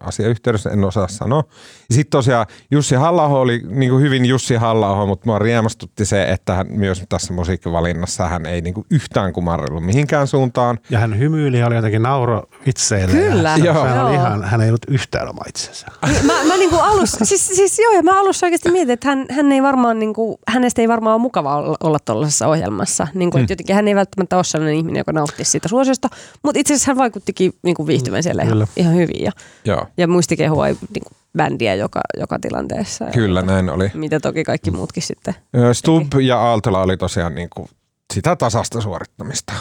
asiayhteydessä, 0.02 0.70
en 0.70 0.84
osaa 0.84 1.08
sanoa. 1.08 1.44
Ja 1.90 1.96
sitten 1.96 2.12
tosiaan 2.12 2.46
Jussi 2.72 2.96
halla 2.96 3.26
oli 3.26 3.62
niin 3.70 3.92
kuin 3.92 4.04
hyvin 4.04 4.26
Jussi 4.26 4.56
halla 4.56 5.06
mutta 5.06 5.26
mua 5.26 5.40
riemastutti 5.40 6.06
se, 6.06 6.24
että 6.24 6.54
hän 6.54 6.68
myös 6.70 7.04
tässä 7.10 7.34
musiikkivalinnassa 7.34 8.28
hän 8.28 8.46
ei 8.46 8.62
niin 8.62 8.74
kuin 8.74 8.86
yhtään 8.92 9.34
kumarrellut 9.34 9.86
mihinkään 9.86 10.28
suuntaan. 10.28 10.80
Ja 10.90 11.00
hän 11.00 11.20
hymyili 11.20 11.60
ja 11.60 11.68
oli 11.68 11.76
jotenkin 11.76 12.02
nauro 12.02 12.44
vitseille. 12.66 13.14
Kyllä. 13.14 13.50
Ja 13.50 13.58
se, 13.58 13.66
Joo. 13.66 13.84
sehän 13.84 14.06
oli 14.06 14.14
ihan, 14.14 14.44
hän 14.44 14.62
ei 14.62 14.70
ollut 14.70 14.86
yhtään 14.88 15.30
oma 15.30 15.42
itsensä. 15.68 15.88
Mä, 16.24 16.43
mä 16.43 16.57
niinku 16.57 16.76
alussa, 16.76 17.26
siis, 17.26 17.47
siis 17.47 17.80
joo, 17.80 17.93
ja 17.93 18.03
mä 18.03 18.20
alussa 18.20 18.45
oikeasti 18.45 18.72
mietin, 18.72 18.93
että 18.93 19.07
hän, 19.07 19.26
hän 19.30 19.51
ei 19.51 19.61
varmaan, 19.61 19.99
niinku, 19.99 20.39
hänestä 20.47 20.82
ei 20.82 20.88
varmaan 20.88 21.13
ole 21.13 21.22
mukava 21.22 21.55
olla, 21.55 21.78
olla 21.84 21.99
tuollaisessa 22.05 22.47
ohjelmassa. 22.47 23.07
Niinku, 23.13 23.38
mm. 23.38 23.45
jotenkin 23.49 23.76
hän 23.76 23.88
ei 23.88 23.95
välttämättä 23.95 24.36
ole 24.36 24.43
sellainen 24.43 24.78
ihminen, 24.78 24.99
joka 24.99 25.11
nauttisi 25.11 25.51
siitä 25.51 25.68
suosiosta, 25.68 26.09
mutta 26.43 26.59
itse 26.59 26.74
asiassa 26.74 26.91
hän 26.91 26.97
vaikuttikin 26.97 27.53
niinku 27.63 27.88
viihtyvän 27.88 28.24
siellä 28.24 28.41
ihan, 28.41 28.53
Kyllä. 28.53 28.68
ihan 28.76 28.95
hyvin. 28.95 29.24
Ja, 29.24 29.32
Joo, 29.65 29.88
ja 29.97 30.07
muisti 30.07 30.38
kehua 30.38 30.65
niinku, 30.65 31.09
bändiä 31.38 31.76
joka, 31.76 32.01
joka 32.20 32.39
tilanteessa. 32.39 33.05
Ja, 33.05 33.11
kyllä 33.11 33.41
näin 33.41 33.70
oli. 33.70 33.91
Mitä 33.93 34.20
toki 34.20 34.43
kaikki 34.43 34.72
muutkin 34.72 35.03
sitten. 35.03 35.36
Stubb 35.74 36.13
ja 36.22 36.39
Aaltola 36.39 36.82
oli 36.82 36.97
tosiaan 36.97 37.36
niin 37.36 37.49
kuin 37.49 37.70
sitä 38.13 38.36
tasasta 38.36 38.82
suorittamista 38.82 39.53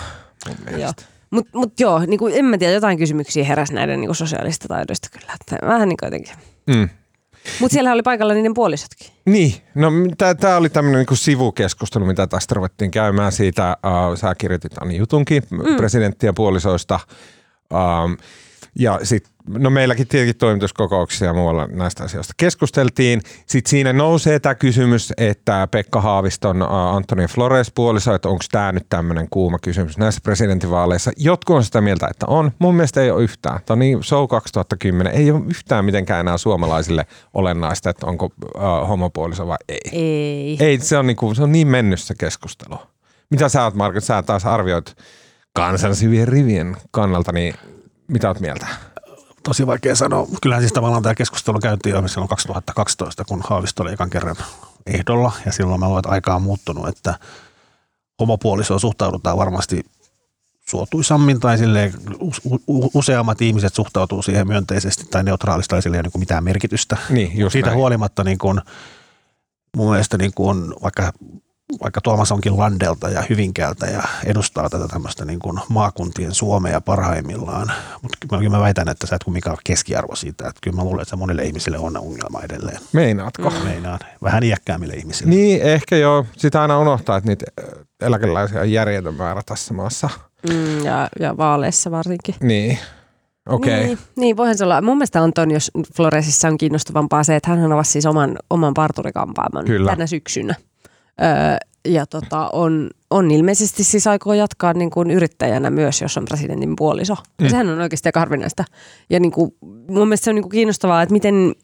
mun 0.46 0.80
Joo. 0.80 0.92
Mutta 1.30 1.58
mut 1.58 1.80
joo, 1.80 1.98
niinku, 2.06 2.26
en 2.26 2.44
mä 2.44 2.58
tiedä, 2.58 2.72
jotain 2.72 2.98
kysymyksiä 2.98 3.44
heräsi 3.44 3.74
näiden 3.74 4.00
niinku, 4.00 4.14
sosiaalista 4.14 4.68
taidoista 4.68 5.08
kyllä. 5.12 5.32
Että 5.40 5.66
vähän 5.66 5.88
niin 5.88 5.96
jotenkin. 6.02 6.34
Mm. 6.66 6.88
Mutta 7.60 7.72
siellä 7.72 7.92
oli 7.92 8.02
paikalla 8.02 8.34
niiden 8.34 8.54
puolisotkin. 8.54 9.08
Niin, 9.26 9.54
no 9.74 9.90
tämä 10.40 10.56
oli 10.56 10.68
tämmöinen 10.68 10.98
niinku 10.98 11.16
sivukeskustelu, 11.16 12.04
mitä 12.04 12.26
tästä 12.26 12.54
ruvettiin 12.54 12.90
käymään 12.90 13.32
siitä. 13.32 13.76
Uh, 13.86 14.16
sä 14.16 14.34
kirjoitit 14.38 14.82
Ani 14.82 14.96
Jutunkin 14.96 15.42
mm. 15.50 15.76
presidenttien 15.76 16.34
puolisoista. 16.34 17.00
Um, 17.72 18.16
ja 18.78 19.00
sitten, 19.02 19.32
no 19.48 19.70
meilläkin 19.70 20.06
tietenkin 20.06 20.36
toimituskokouksia 20.36 21.26
ja 21.26 21.34
muualla 21.34 21.66
näistä 21.66 22.04
asioista 22.04 22.34
keskusteltiin. 22.36 23.20
Sitten 23.46 23.70
siinä 23.70 23.92
nousee 23.92 24.40
tämä 24.40 24.54
kysymys, 24.54 25.12
että 25.16 25.68
Pekka 25.70 26.00
Haaviston 26.00 26.62
Antoni 26.70 27.26
Flores 27.26 27.72
puoliso, 27.74 28.14
että 28.14 28.28
onko 28.28 28.44
tämä 28.50 28.72
nyt 28.72 28.86
tämmöinen 28.88 29.26
kuuma 29.30 29.58
kysymys 29.58 29.98
näissä 29.98 30.20
presidentinvaaleissa. 30.24 31.10
Jotkut 31.16 31.56
on 31.56 31.64
sitä 31.64 31.80
mieltä, 31.80 32.08
että 32.10 32.26
on. 32.26 32.52
Mun 32.58 32.74
mielestä 32.74 33.02
ei 33.02 33.10
ole 33.10 33.22
yhtään. 33.22 33.60
Tämä 33.66 33.74
on 33.74 33.78
niin 33.78 34.04
show 34.04 34.28
2010. 34.28 35.12
Ei 35.12 35.30
ole 35.30 35.42
yhtään 35.48 35.84
mitenkään 35.84 36.20
enää 36.20 36.38
suomalaisille 36.38 37.06
olennaista, 37.34 37.90
että 37.90 38.06
onko 38.06 38.26
uh, 38.26 38.88
homopuoliso 38.88 39.46
vai 39.46 39.56
ei. 39.68 39.80
Ei. 39.92 40.56
Ei, 40.60 40.78
se 40.78 40.98
on, 40.98 41.06
niinku, 41.06 41.34
se 41.34 41.42
on 41.42 41.52
niin 41.52 41.68
mennyt 41.68 42.00
se 42.00 42.14
keskustelu. 42.18 42.78
Mitä 43.30 43.48
sä 43.48 43.64
oot, 43.64 43.74
Marko? 43.74 44.00
Sä 44.00 44.22
taas 44.22 44.46
arvioit 44.46 44.96
kansan 45.52 45.96
syvien 45.96 46.28
rivien 46.28 46.76
kannalta, 46.90 47.32
niin 47.32 47.54
mitä 48.08 48.28
oot 48.28 48.40
mieltä? 48.40 48.66
Tosi 49.46 49.66
vaikea 49.66 49.94
sanoa. 49.94 50.26
Kyllähän 50.42 50.62
siis 50.62 50.72
tavallaan 50.72 51.02
tämä 51.02 51.14
keskustelu 51.14 51.58
käytiin 51.58 51.94
jo 51.94 52.08
silloin 52.08 52.28
2012, 52.28 53.24
kun 53.24 53.42
Haavisto 53.44 53.82
oli 53.82 53.92
ekan 53.92 54.10
kerran 54.10 54.36
ehdolla. 54.86 55.32
Ja 55.46 55.52
silloin 55.52 55.80
mä 55.80 55.86
luulen, 55.86 56.00
että 56.00 56.10
aika 56.10 56.34
on 56.34 56.42
muuttunut, 56.42 56.88
että 56.88 57.14
homopuolisoon 58.20 58.80
suhtaudutaan 58.80 59.38
varmasti 59.38 59.84
suotuisammin 60.68 61.40
tai 61.40 61.58
silleen 61.58 61.92
useammat 62.94 63.42
ihmiset 63.42 63.74
suhtautuu 63.74 64.22
siihen 64.22 64.46
myönteisesti 64.46 65.04
tai 65.10 65.24
neutraalisti 65.24 65.70
tai 65.70 65.82
sille 65.82 65.96
ei 65.96 66.00
ole 66.00 66.10
niin 66.14 66.20
mitään 66.20 66.44
merkitystä. 66.44 66.96
Niin, 67.10 67.38
just 67.38 67.52
Siitä 67.52 67.68
näin. 67.68 67.78
huolimatta 67.78 68.24
niin 68.24 68.38
kuin, 68.38 68.60
mun 69.76 69.90
mielestä 69.90 70.18
niin 70.18 70.32
kuin, 70.34 70.74
vaikka, 70.82 71.12
vaikka 71.82 72.00
Tuomas 72.00 72.32
onkin 72.32 72.58
Landelta 72.58 73.08
ja 73.08 73.22
Hyvinkäältä 73.30 73.86
ja 73.86 74.02
edustaa 74.24 74.70
tätä 74.70 74.88
tämmöistä 74.88 75.24
niin 75.24 75.38
kuin 75.38 75.60
maakuntien 75.68 76.34
Suomea 76.34 76.80
parhaimmillaan, 76.80 77.72
mutta 78.02 78.38
kyllä 78.38 78.50
mä 78.50 78.60
väitän, 78.60 78.88
että 78.88 79.06
sä 79.06 79.16
et 79.16 79.24
kumminkaan 79.24 79.52
ole 79.52 79.60
keskiarvo 79.64 80.16
siitä, 80.16 80.48
että 80.48 80.60
kyllä 80.62 80.76
mä 80.76 80.84
luulen, 80.84 81.02
että 81.02 81.10
se 81.10 81.16
monille 81.16 81.42
ihmisille 81.42 81.78
on 81.78 81.96
ongelma 81.96 82.40
edelleen. 82.42 82.78
Meinaatko? 82.92 83.50
Mm. 83.50 83.56
Meinaan 83.64 83.98
vähän 84.22 84.42
iäkkäämmille 84.42 84.94
ihmisille. 84.94 85.30
Niin, 85.30 85.62
ehkä 85.62 85.96
joo. 85.96 86.26
Sitä 86.36 86.62
aina 86.62 86.78
unohtaa, 86.78 87.16
että 87.16 87.28
niitä 87.28 87.44
eläkeläisiä 88.00 88.60
on 88.60 88.72
järjetön 88.72 89.14
määrä 89.14 89.42
tässä 89.46 89.74
maassa. 89.74 90.10
Mm, 90.50 90.84
ja, 90.84 91.08
ja 91.20 91.36
vaaleissa 91.36 91.90
varsinkin. 91.90 92.34
Niin, 92.40 92.78
okei. 93.48 93.74
Okay. 93.74 93.86
Niin, 93.86 93.98
niin, 94.16 94.36
voihan 94.36 94.58
se 94.58 94.64
olla. 94.64 94.82
Mun 94.82 94.96
mielestä 94.96 95.22
Antonius 95.22 95.70
Floresissa 95.96 96.48
on 96.48 96.58
kiinnostavampaa 96.58 97.24
se, 97.24 97.36
että 97.36 97.50
hän 97.50 97.72
avasi 97.72 97.90
siis 97.90 98.06
oman, 98.06 98.36
oman 98.50 98.74
parturikampaaman 98.74 99.64
Kyllä. 99.64 99.90
tänä 99.90 100.06
syksynä. 100.06 100.54
Öö, 101.22 101.56
ja 101.88 102.06
tota, 102.06 102.50
on, 102.52 102.90
on 103.10 103.30
ilmeisesti 103.30 103.84
siis 103.84 104.06
aikoo 104.06 104.34
jatkaa 104.34 104.72
niin 104.72 104.90
kuin 104.90 105.10
yrittäjänä 105.10 105.70
myös, 105.70 106.00
jos 106.00 106.16
on 106.16 106.24
presidentin 106.24 106.76
puoliso. 106.76 107.16
Mm. 107.42 107.48
Sehän 107.48 107.68
on 107.68 107.80
oikeasti 107.80 108.08
aika 108.08 108.20
harvinaista. 108.20 108.64
Ja 109.10 109.20
niin 109.20 109.32
kuin, 109.32 109.54
mun 109.88 110.08
mielestä 110.08 110.24
se 110.24 110.30
on 110.30 110.34
niin 110.34 110.42
kuin 110.42 110.50
kiinnostavaa, 110.50 111.02
että 111.02 111.12
miten, 111.12 111.54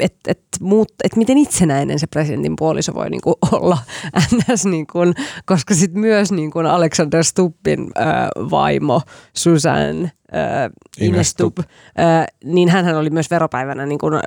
et, 0.00 0.14
et 0.28 0.42
muut, 0.60 0.92
et 1.04 1.16
miten 1.16 1.38
itsenäinen 1.38 1.98
se 1.98 2.06
presidentin 2.06 2.56
puoliso 2.56 2.94
voi 2.94 3.10
niin 3.10 3.20
kuin 3.20 3.34
olla 3.52 3.78
ns. 4.52 4.66
Niin 4.66 4.86
kuin, 4.86 5.14
koska 5.46 5.74
sitten 5.74 6.00
myös 6.00 6.32
niin 6.32 6.50
kuin 6.50 6.66
Alexander 6.66 7.24
Stubbin 7.24 7.80
ö, 7.80 8.02
vaimo 8.50 9.02
Susan 9.36 10.10
ö, 10.34 10.70
Ines 11.00 11.14
Ines 11.14 11.30
Stubb, 11.30 11.58
ö, 11.58 11.64
niin 12.44 12.68
hän 12.68 12.96
oli 12.96 13.10
myös 13.10 13.30
veropäivänä 13.30 13.86
niin 13.86 13.98
kuin, 13.98 14.14
ö, 14.14 14.20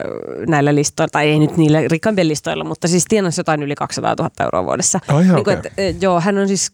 näillä 0.47 0.75
listoilla, 0.75 1.09
tai 1.11 1.29
ei 1.29 1.39
nyt 1.39 1.57
niillä 1.57 1.79
rikkaimpien 1.87 2.27
listoilla, 2.27 2.63
mutta 2.63 2.87
siis 2.87 3.05
tienasi 3.09 3.39
jotain 3.39 3.63
yli 3.63 3.75
200 3.75 4.15
000 4.19 4.29
euroa 4.39 4.65
vuodessa. 4.65 4.99
Ai 5.07 5.23
ihan 5.23 5.35
niin 5.35 5.43
kuin, 5.43 5.57
okei. 5.57 5.71
et, 5.77 5.95
ö, 5.95 6.05
joo, 6.05 6.19
hän 6.19 6.37
on 6.37 6.47
siis 6.47 6.71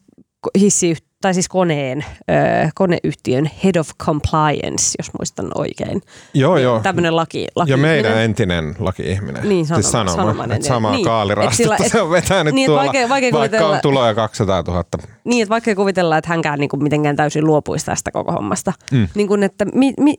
hissiyhtiö 0.60 1.09
tai 1.22 1.34
siis 1.34 1.48
koneen, 1.50 2.06
ö, 2.20 2.70
koneyhtiön 2.76 3.50
Head 3.64 3.76
of 3.76 3.90
Compliance, 4.04 4.84
jos 5.00 5.10
muistan 5.20 5.48
oikein. 5.56 6.02
Joo, 6.34 6.56
Niin, 6.56 6.64
joo. 6.64 6.80
Tämmöinen 6.80 7.16
laki, 7.16 7.48
laki 7.56 7.72
Ja 7.72 7.78
meidän 7.78 8.18
entinen 8.18 8.76
laki-ihminen. 8.80 9.50
Niin, 9.50 9.66
siis 9.66 9.86
sanoma- 9.86 9.92
sanoma, 9.92 10.12
sanomainen. 10.16 10.56
että 10.56 10.68
samaa 10.68 10.92
Niin. 10.92 11.06
kaalirastetta 11.06 11.76
Et 11.86 11.92
se 11.92 12.02
on 12.02 12.12
vetänyt 12.12 12.54
niin, 12.54 12.66
tuolla, 12.66 12.84
vaikea- 12.86 13.10
vaikea 13.10 13.32
vaikka 13.32 13.58
on 13.58 13.64
kuvitella- 13.64 13.80
tuloja 13.82 14.16
200 14.16 14.62
000. 14.68 14.84
Niin, 15.24 15.42
että 15.42 15.50
vaikka 15.50 15.72
ei 15.72 15.76
kuvitella, 15.76 16.18
että 16.18 16.30
hänkään 16.30 16.60
niin 16.60 16.70
kuin 16.70 16.84
mitenkään 16.84 17.16
täysin 17.16 17.46
luopuisi 17.46 17.86
tästä 17.86 18.12
koko 18.12 18.32
hommasta. 18.32 18.74
Mm. 18.92 19.08
Niin 19.16 19.28
kuin, 19.28 19.44
että 19.44 19.66
mi, 19.66 19.94
mi, 20.00 20.14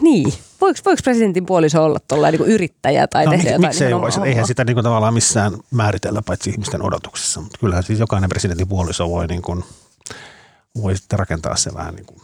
niin, 0.00 0.32
voiko, 0.60 0.80
voiko 0.84 1.00
presidentin 1.04 1.46
puoliso 1.46 1.84
olla 1.84 1.98
tuolla 2.08 2.30
niin 2.30 2.38
kuin 2.38 2.50
yrittäjä 2.50 3.06
tai 3.06 3.24
No, 3.24 3.30
tehdä 3.30 3.42
mik, 3.44 3.52
jotain? 3.52 3.68
miksei 3.68 3.94
voisi? 4.00 4.18
omaa 4.18 4.26
Eihän 4.28 4.46
sitä 4.46 4.64
niin 4.64 4.74
kuin 4.76 4.84
tavallaan 4.84 5.14
missään 5.14 5.52
määritellä 5.70 6.22
paitsi 6.26 6.50
ihmisten 6.50 6.82
odotuksissa. 6.82 7.40
Mutta 7.40 7.58
kyllähän 7.60 7.82
siis 7.84 7.98
jokainen 8.00 8.28
presidentin 8.30 8.68
puoliso 8.68 9.10
voi, 9.10 9.26
niin 9.26 9.42
kuin, 9.42 9.64
voi 10.82 10.96
sitten 10.96 11.18
rakentaa 11.18 11.56
se 11.56 11.74
vähän 11.74 11.94
niin 11.94 12.06
kuin 12.06 12.18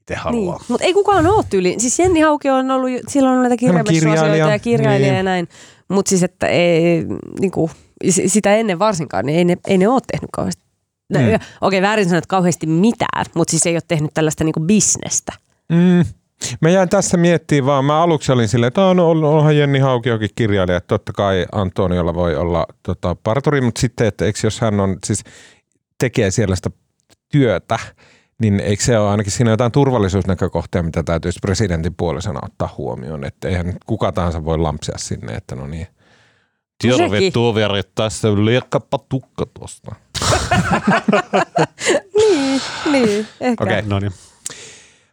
itse 0.00 0.14
Niin. 0.14 0.18
haluaa. 0.18 0.60
Mutta 0.68 0.84
ei 0.86 0.94
kukaan 0.94 1.26
ole 1.26 1.44
tyyli. 1.50 1.74
Siis 1.78 1.98
Jenni 1.98 2.20
Hauki 2.20 2.50
on 2.50 2.70
ollut, 2.70 2.90
silloin 3.08 3.34
on 3.36 3.42
näitä 3.42 3.56
kirjailija, 3.56 4.46
ja 4.48 4.58
kirjailija 4.58 5.08
niin. 5.10 5.16
ja 5.16 5.22
näin. 5.22 5.48
Mutta 5.88 6.08
siis, 6.08 6.22
että 6.22 6.46
ei, 6.46 7.04
niin 7.40 7.50
kuin, 7.50 7.70
sitä 8.26 8.56
ennen 8.56 8.78
varsinkaan, 8.78 9.26
niin 9.26 9.38
ei 9.38 9.44
ne, 9.44 9.56
ei 9.66 9.78
ne 9.78 9.88
ole 9.88 10.00
tehnyt 10.12 10.30
kauheasti. 10.32 10.62
No, 11.12 11.18
Mm. 11.20 11.26
Okei, 11.26 11.38
okay, 11.60 11.82
väärin 11.82 12.04
sanoa, 12.04 12.18
että 12.18 12.28
kauheasti 12.28 12.66
mitään, 12.66 13.24
mutta 13.34 13.50
siis 13.50 13.66
ei 13.66 13.74
ole 13.74 13.82
tehnyt 13.88 14.10
tällaista 14.14 14.44
niin 14.44 14.52
kuin 14.52 14.66
bisnestä. 14.66 15.32
Mm. 15.68 16.04
Mä 16.60 16.68
jäin 16.70 16.88
tässä 16.88 17.16
miettimään 17.16 17.66
vaan, 17.66 17.84
mä 17.84 18.02
aluksi 18.02 18.32
olin 18.32 18.48
silleen, 18.48 18.68
että 18.68 18.82
"Aa, 18.82 18.94
no, 18.94 19.10
onhan 19.10 19.56
Jenni 19.56 19.78
Haukiokin 19.78 20.30
kirjailija, 20.34 20.76
että 20.76 20.88
totta 20.88 21.12
kai 21.12 21.46
Antoniolla 21.52 22.14
voi 22.14 22.36
olla 22.36 22.66
tota, 22.82 23.16
parturi, 23.22 23.60
mutta 23.60 23.80
sitten, 23.80 24.06
että 24.06 24.24
eikö 24.24 24.38
jos 24.42 24.60
hän 24.60 24.80
on, 24.80 24.96
siis 25.06 25.24
tekee 25.98 26.30
siellä 26.30 26.56
sitä 26.56 26.70
työtä, 27.32 27.78
niin 28.38 28.60
eikö 28.60 28.82
se 28.82 28.98
ole 28.98 29.10
ainakin 29.10 29.32
siinä 29.32 29.50
jotain 29.50 29.72
turvallisuusnäkökohtia, 29.72 30.82
mitä 30.82 31.02
täytyisi 31.02 31.38
presidentin 31.42 31.94
puolisena 31.94 32.40
ottaa 32.42 32.74
huomioon, 32.78 33.24
että 33.24 33.48
eihän 33.48 33.66
nyt 33.66 33.84
kuka 33.86 34.12
tahansa 34.12 34.44
voi 34.44 34.58
lampsia 34.58 34.98
sinne, 34.98 35.32
että 35.32 35.56
no 35.56 35.66
niin. 35.66 35.86
Tervetuloa 36.82 37.82
tässä, 37.94 38.28
liekkapa 38.44 38.98
tukka 39.08 39.46
tuosta. 39.46 39.94
Niin, 42.20 42.60
niin, 42.92 43.26
ehkä. 43.40 43.64
Okei. 43.64 43.82
No 43.82 43.98
niin. 43.98 44.12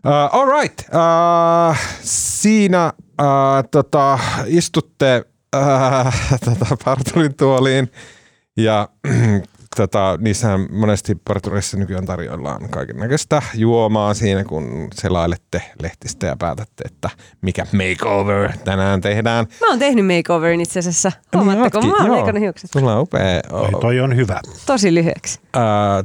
Uh, 0.05 0.39
all 0.39 0.61
right. 0.61 0.79
Uh, 0.79 1.77
siinä 2.01 2.93
uh, 3.21 3.69
tota, 3.71 4.19
istutte 4.45 5.23
uh, 5.55 6.13
tota, 6.45 6.77
parturin 6.85 7.35
tuoliin 7.35 7.91
ja 8.57 8.89
tota, 9.77 10.17
niissähän 10.21 10.67
monesti 10.71 11.15
parturissa 11.27 11.77
nykyään 11.77 12.05
tarjoillaan 12.05 12.69
kaiken 12.69 12.97
näköistä 12.97 13.41
juomaa 13.55 14.13
siinä, 14.13 14.43
kun 14.43 14.87
selailette 14.93 15.61
lehtistä 15.81 16.27
ja 16.27 16.35
päätätte, 16.39 16.83
että 16.85 17.09
mikä 17.41 17.65
makeover 17.73 18.51
tänään 18.63 19.01
tehdään. 19.01 19.45
Mä 19.61 19.69
oon 19.69 19.79
tehnyt 19.79 20.05
makeoverin 20.17 20.61
itse 20.61 20.79
asiassa. 20.79 21.09
Niin 21.09 21.43
Huomaatteko? 21.45 21.77
ootkin, 21.77 21.91
Mä 21.91 22.03
oon 22.03 22.11
leikannut 22.11 22.41
hiukset 22.43 22.71
Sulla 22.71 22.95
on 22.95 23.01
upea, 23.01 23.41
Toi, 23.49 23.69
toi 23.81 23.99
on 23.99 24.15
hyvä. 24.15 24.39
tosi 24.65 24.93
lyhyeksi. 24.93 25.39
uh, 25.55 25.61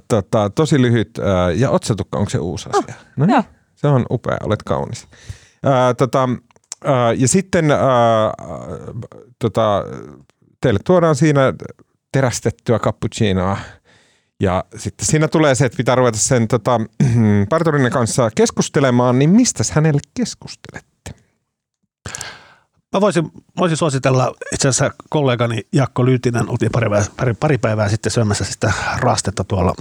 tota, 0.09 0.51
tosi 0.51 0.83
lyhyt 0.83 1.11
uh, 1.19 1.25
ja 1.59 1.71
otsatukka, 1.71 2.19
onko 2.19 2.31
se 2.31 2.39
uusi 2.39 2.69
asia? 2.73 2.95
no 3.17 3.27
niin. 3.27 3.35
Joo. 3.35 3.43
Se 3.75 3.87
on 3.89 4.07
upea, 4.11 4.37
olet 4.43 4.63
kaunis. 4.63 5.07
Ää, 5.65 5.95
tota, 5.95 6.29
ää, 6.85 7.13
ja 7.13 7.29
sitten 7.29 7.71
ää, 7.71 7.79
tota, 9.39 9.85
teille 10.61 10.81
tuodaan 10.87 11.17
siinä 11.17 11.41
terästettyä 12.13 12.79
cappuccinoa. 12.79 13.59
Ja 14.41 14.65
sitten 14.77 15.07
siinä 15.07 15.29
tulee 15.29 15.55
se, 15.55 15.65
että 15.65 15.77
pitää 15.77 15.95
ruveta 15.95 16.19
sen 16.19 16.49
tota, 16.49 16.81
parturinen 17.51 17.93
kanssa 17.93 18.31
keskustelemaan, 18.35 19.19
niin 19.19 19.31
mistä 19.31 19.65
hänelle 19.73 20.01
keskustelette? 20.15 21.15
Mä 22.93 23.01
voisin, 23.01 23.31
voisin 23.57 23.77
suositella 23.77 24.35
itse 24.53 24.69
asiassa 24.69 24.91
kollegani 25.11 25.63
Jakko 25.73 26.07
Lyytinen, 26.07 26.49
oltiin 26.49 26.73
pari, 26.73 26.89
päivää- 26.91 27.11
pari, 27.17 27.35
pari 27.35 27.59
päivää 27.59 27.89
sitten 27.89 28.13
syömässä 28.13 28.45
sitä 28.45 28.73
raastetta 28.97 29.45
tuolla 29.45 29.75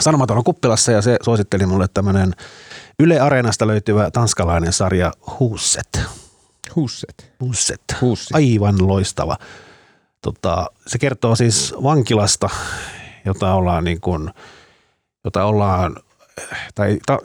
Sanomaton 0.00 0.44
kuppilassa 0.44 0.92
ja 0.92 1.02
se 1.02 1.16
suositteli 1.22 1.66
mulle 1.66 1.86
tämmöinen 1.94 2.34
Yle 2.98 3.20
Areenasta 3.20 3.66
löytyvä 3.66 4.10
tanskalainen 4.10 4.72
sarja 4.72 5.12
Huset. 5.40 6.00
Husset. 6.76 7.32
Huset. 7.40 7.80
Hussi. 8.00 8.34
Aivan 8.34 8.88
loistava. 8.88 9.36
Tota, 10.24 10.66
se 10.86 10.98
kertoo 10.98 11.36
siis 11.36 11.74
vankilasta, 11.82 12.48
jota 13.24 13.54
ollaan 13.54 13.84
niin 13.84 14.00
kuin, 14.00 14.30
jota 15.24 15.44
ollaan, 15.44 15.96
tai 16.74 16.98
ta, 17.06 17.18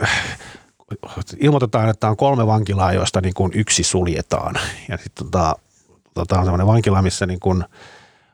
ilmoitetaan, 1.40 1.90
että 1.90 2.10
on 2.10 2.18
kolme 2.18 2.48
vankilaa, 2.48 2.94
joista 2.94 3.22
niin 3.22 3.34
kuin 3.34 3.52
yksi 3.56 3.84
suljetaan. 3.84 4.56
Ja 4.90 4.98
sitten 4.98 5.26
tota, 5.26 5.56
tota 6.14 6.40
on 6.40 6.44
semmoinen 6.46 6.68
vankila, 6.68 7.02
missä 7.02 7.26
niin 7.26 7.40
kuin 7.40 7.64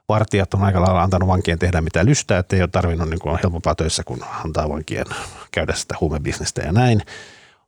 vartijat 0.09 0.53
on 0.53 0.63
aika 0.63 0.81
lailla 0.81 1.03
antanut 1.03 1.29
vankien 1.29 1.59
tehdä 1.59 1.81
mitä 1.81 2.05
lystää, 2.05 2.39
että 2.39 2.55
ei 2.55 2.61
ole 2.61 2.69
tarvinnut 2.71 3.09
niin 3.09 3.19
kuin 3.19 3.33
on 3.33 3.39
helpompaa 3.43 3.75
töissä, 3.75 4.03
kun 4.03 4.25
antaa 4.45 4.69
vankien 4.69 5.05
käydä 5.51 5.73
sitä 5.73 5.95
huumebisnestä 6.01 6.61
ja 6.61 6.71
näin. 6.71 7.01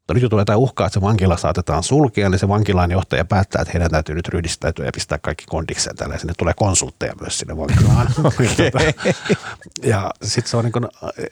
Mutta 0.07 0.13
nyt 0.13 0.23
kun 0.23 0.29
tulee 0.29 0.41
jotain 0.41 0.59
uhkaa, 0.59 0.87
että 0.87 0.93
se 0.93 1.01
vankila 1.01 1.37
saatetaan 1.37 1.83
sulkea, 1.83 2.29
niin 2.29 2.39
se 2.39 2.47
vankilan 2.47 2.91
johtaja 2.91 3.25
päättää, 3.25 3.61
että 3.61 3.71
heidän 3.73 3.91
täytyy 3.91 4.15
nyt 4.15 4.27
ryhdistäytyä 4.27 4.85
ja 4.85 4.91
pistää 4.91 5.17
kaikki 5.17 5.45
kondikseen 5.49 5.95
tällä. 5.95 6.15
Ja 6.15 6.19
sinne 6.19 6.33
tulee 6.37 6.53
konsultteja 6.53 7.13
myös 7.21 7.37
sinne 7.37 7.57
vankilaan. 7.57 8.07
okay. 8.23 8.47
ja 9.91 10.11
sitten 10.23 10.49
se 10.51 10.57
on 10.57 10.63
niin 10.63 10.71
kuin, 10.71 10.87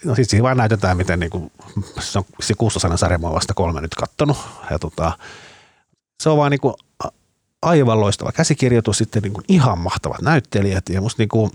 no 0.06 0.16
sit 0.16 0.30
siinä 0.30 0.44
vaan 0.44 0.58
näytetään, 0.58 0.98
miten 0.98 1.20
niin 1.20 1.30
kuin, 1.30 1.52
se 2.00 2.20
on 2.20 2.26
se 2.42 2.54
kuustosainen 2.54 2.98
sarja, 2.98 3.18
mä 3.18 3.32
vasta 3.32 3.54
kolme 3.54 3.82
nyt 3.82 3.96
kattonut. 3.96 4.38
Ja 4.70 4.80
tota, 4.80 5.12
se 6.24 6.30
on 6.30 6.38
vaan 6.38 6.52
niin 6.52 6.62
kuin 6.62 6.74
aivan 7.62 8.00
loistava 8.00 8.32
käsikirjoitus, 8.32 8.98
sitten 8.98 9.24
niin 9.24 9.34
kuin 9.34 9.46
ihan 9.48 9.80
mahtavat 9.80 10.22
näyttelijät 10.22 10.90
ja 10.90 11.02
musta 11.02 11.22
niin 11.22 11.30
kuin, 11.30 11.52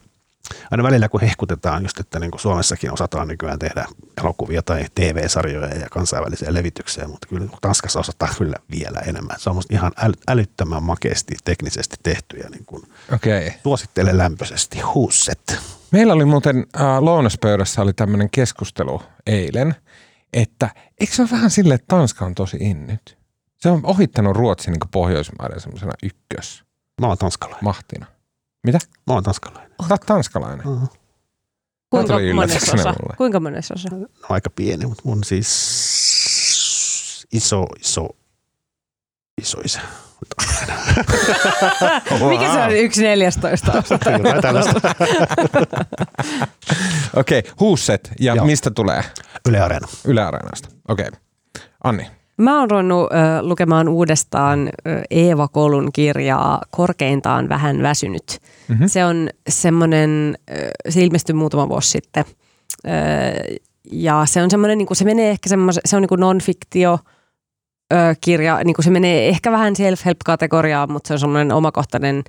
aina 0.71 0.83
välillä 0.83 1.09
kun 1.09 1.21
hehkutetaan 1.21 1.83
just, 1.83 2.01
että 2.01 2.19
niin 2.19 2.31
kuin 2.31 2.41
Suomessakin 2.41 2.93
osataan 2.93 3.29
nykyään 3.29 3.59
tehdä 3.59 3.87
elokuvia 4.21 4.63
tai 4.63 4.85
TV-sarjoja 4.95 5.79
ja 5.79 5.87
kansainvälisiä 5.91 6.55
levityksiä, 6.55 7.09
mutta 7.09 7.27
kyllä 7.29 7.49
Tanskassa 7.61 8.01
osataan 8.01 8.35
kyllä 8.39 8.57
vielä 8.71 9.01
enemmän. 9.01 9.37
Se 9.41 9.51
on 9.51 9.57
musta 9.57 9.75
ihan 9.75 9.93
äly, 9.97 10.15
älyttömän 10.29 10.83
makeasti 10.83 11.35
teknisesti 11.45 11.97
tehty 12.03 12.37
ja 12.37 12.51
niin 12.51 12.65
kuin. 12.65 12.83
Okay. 13.15 13.51
suosittelen 13.63 14.19
lämpöisesti. 14.19 14.81
Huset. 14.81 15.59
Meillä 15.91 16.13
oli 16.13 16.25
muuten 16.25 16.67
äh, 16.81 16.99
lounaspöydässä 16.99 17.83
oli 17.83 17.93
tämmöinen 17.93 18.31
keskustelu 18.31 19.03
eilen, 19.27 19.75
että 20.33 20.69
eikö 21.01 21.15
se 21.15 21.23
ole 21.23 21.31
vähän 21.31 21.51
silleen, 21.51 21.75
että 21.75 21.97
Tanska 21.97 22.25
on 22.25 22.35
tosi 22.35 22.57
in 22.61 22.87
nyt? 22.87 23.19
Se 23.57 23.71
on 23.71 23.81
ohittanut 23.83 24.37
Ruotsin 24.37 24.73
niin 24.73 24.91
Pohjoismaiden 24.91 25.61
semmoisena 25.61 25.93
ykkös 26.03 26.65
Mä 27.01 27.07
oon 27.07 27.19
tanskalainen. 27.19 27.65
mahtina. 27.65 28.07
Mitä? 28.67 28.79
Mä 29.07 29.15
oon 29.15 29.23
tanskalainen. 29.23 29.70
Sä 29.89 29.95
oot 29.95 30.01
tanskalainen. 30.07 30.67
Uh-huh. 30.67 30.89
Kuinka 31.91 32.15
monessa 32.35 32.73
osa? 32.75 32.95
mulle. 33.03 33.15
Kuinka 33.17 33.41
monessa 33.41 33.75
osa? 33.75 33.89
No, 33.97 34.07
aika 34.29 34.51
pieni, 34.51 34.87
mutta 34.87 35.03
mun 35.05 35.25
siis 35.25 35.49
iso, 37.33 37.67
iso, 37.81 38.09
iso 39.43 39.61
isä. 39.65 39.81
Mikä 42.29 42.53
se 42.53 42.61
on 42.61 42.77
yksi 42.77 43.03
neljästoista 43.03 43.73
osa? 43.73 43.95
Okei, 47.17 47.39
okay, 47.39 47.53
huusset. 47.61 48.11
Ja 48.21 48.35
Joo. 48.35 48.47
mistä 48.47 48.71
tulee? 48.71 49.05
Yle 49.49 49.61
Areena. 49.61 49.89
Yle 50.05 50.23
Areenasta. 50.23 50.69
Okei. 50.89 51.09
Okay. 51.09 51.21
Anni. 51.85 52.11
Mä 52.41 52.59
oon 52.61 52.71
ruvennut 52.71 53.13
ö, 53.13 53.17
lukemaan 53.43 53.89
uudestaan 53.89 54.69
ö, 54.69 55.03
Eeva 55.11 55.49
Kolun 55.49 55.93
kirjaa 55.93 56.63
Korkeintaan 56.71 57.49
vähän 57.49 57.83
väsynyt. 57.83 58.39
Mhm. 58.69 58.87
Se 58.87 59.05
on 59.05 59.29
semmoinen, 59.49 60.39
se 60.89 61.01
ilmestyi 61.03 61.35
muutama 61.35 61.69
vuosi 61.69 61.91
sitten. 61.91 62.25
Ö, 62.87 62.91
ja 63.93 64.23
se 64.27 64.43
on 64.43 64.51
semmoinen, 64.51 64.79
niin 64.79 64.87
kuin 64.87 64.97
se 64.97 65.05
menee 65.05 65.31
ehkä 65.31 65.49
semmoisen, 65.49 65.81
se 65.85 65.97
on 65.97 66.03
niin 66.03 66.09
kuin 66.09 66.21
non-fiktio 66.21 66.99
ö, 67.93 67.97
kirja, 68.21 68.61
niin 68.65 68.75
kuin 68.75 68.85
se 68.85 68.91
menee 68.91 69.29
ehkä 69.29 69.53
vähän 69.53 69.75
self-help-kategoriaan, 69.77 70.93
mutta 70.93 71.09
se 71.09 71.13
on 71.15 71.21
semmoinen 71.21 71.53
omakohtainen 71.53 72.25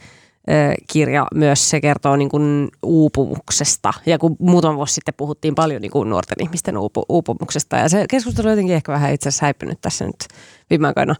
kirja 0.91 1.27
myös. 1.35 1.69
Se 1.69 1.81
kertoo 1.81 2.15
niin 2.15 2.29
kuin 2.29 2.69
uupumuksesta. 2.83 3.93
Ja 4.05 4.17
kun 4.17 4.35
muutama 4.39 4.75
vuosi 4.75 4.93
sitten 4.93 5.13
puhuttiin 5.17 5.55
paljon 5.55 5.81
niin 5.81 5.91
kuin 5.91 6.09
nuorten 6.09 6.43
ihmisten 6.43 6.77
uupu, 6.77 7.05
uupumuksesta. 7.09 7.77
Ja 7.77 7.89
se 7.89 8.05
keskustelu 8.09 8.47
on 8.47 8.51
jotenkin 8.51 8.75
ehkä 8.75 8.91
vähän 8.91 9.13
itse 9.13 9.29
asiassa 9.29 9.45
häipynyt 9.45 9.81
tässä 9.81 10.05
nyt 10.05 10.27
viime 10.69 10.87
aikoina. 10.87 11.15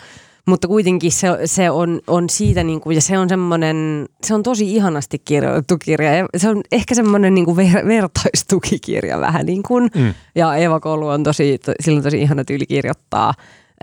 Mutta 0.48 0.68
kuitenkin 0.68 1.12
se, 1.12 1.28
se 1.46 1.70
on, 1.70 2.02
on 2.08 2.30
siitä, 2.30 2.64
niin 2.64 2.82
kuin, 2.82 2.96
ja 2.96 3.02
se 3.02 3.18
on 3.18 3.30
semmoinen, 3.30 4.06
se 4.24 4.34
on 4.34 4.44
tosi 4.44 4.76
ihanasti 4.76 5.20
kirjoitettu 5.20 5.78
kirja. 5.78 6.16
Ja 6.16 6.28
se 6.38 6.50
on 6.50 6.62
ehkä 6.72 6.96
semmoinen 6.96 7.34
niin 7.34 7.46
kuin 7.46 7.58
ver, 7.58 7.88
vertaistukikirja 7.88 9.20
vähän 9.20 9.46
niin 9.46 9.64
kuin. 9.64 9.90
Mm. 9.96 10.14
Ja 10.36 10.56
Eeva 10.56 10.80
Kolu 10.80 11.08
on 11.08 11.24
tosi, 11.24 11.58
to, 11.58 11.72
sillä 11.80 11.98
on 11.98 12.04
tosi 12.04 12.22
ihana 12.22 12.44
tyyli 12.44 12.66
kirjoittaa. 12.66 13.34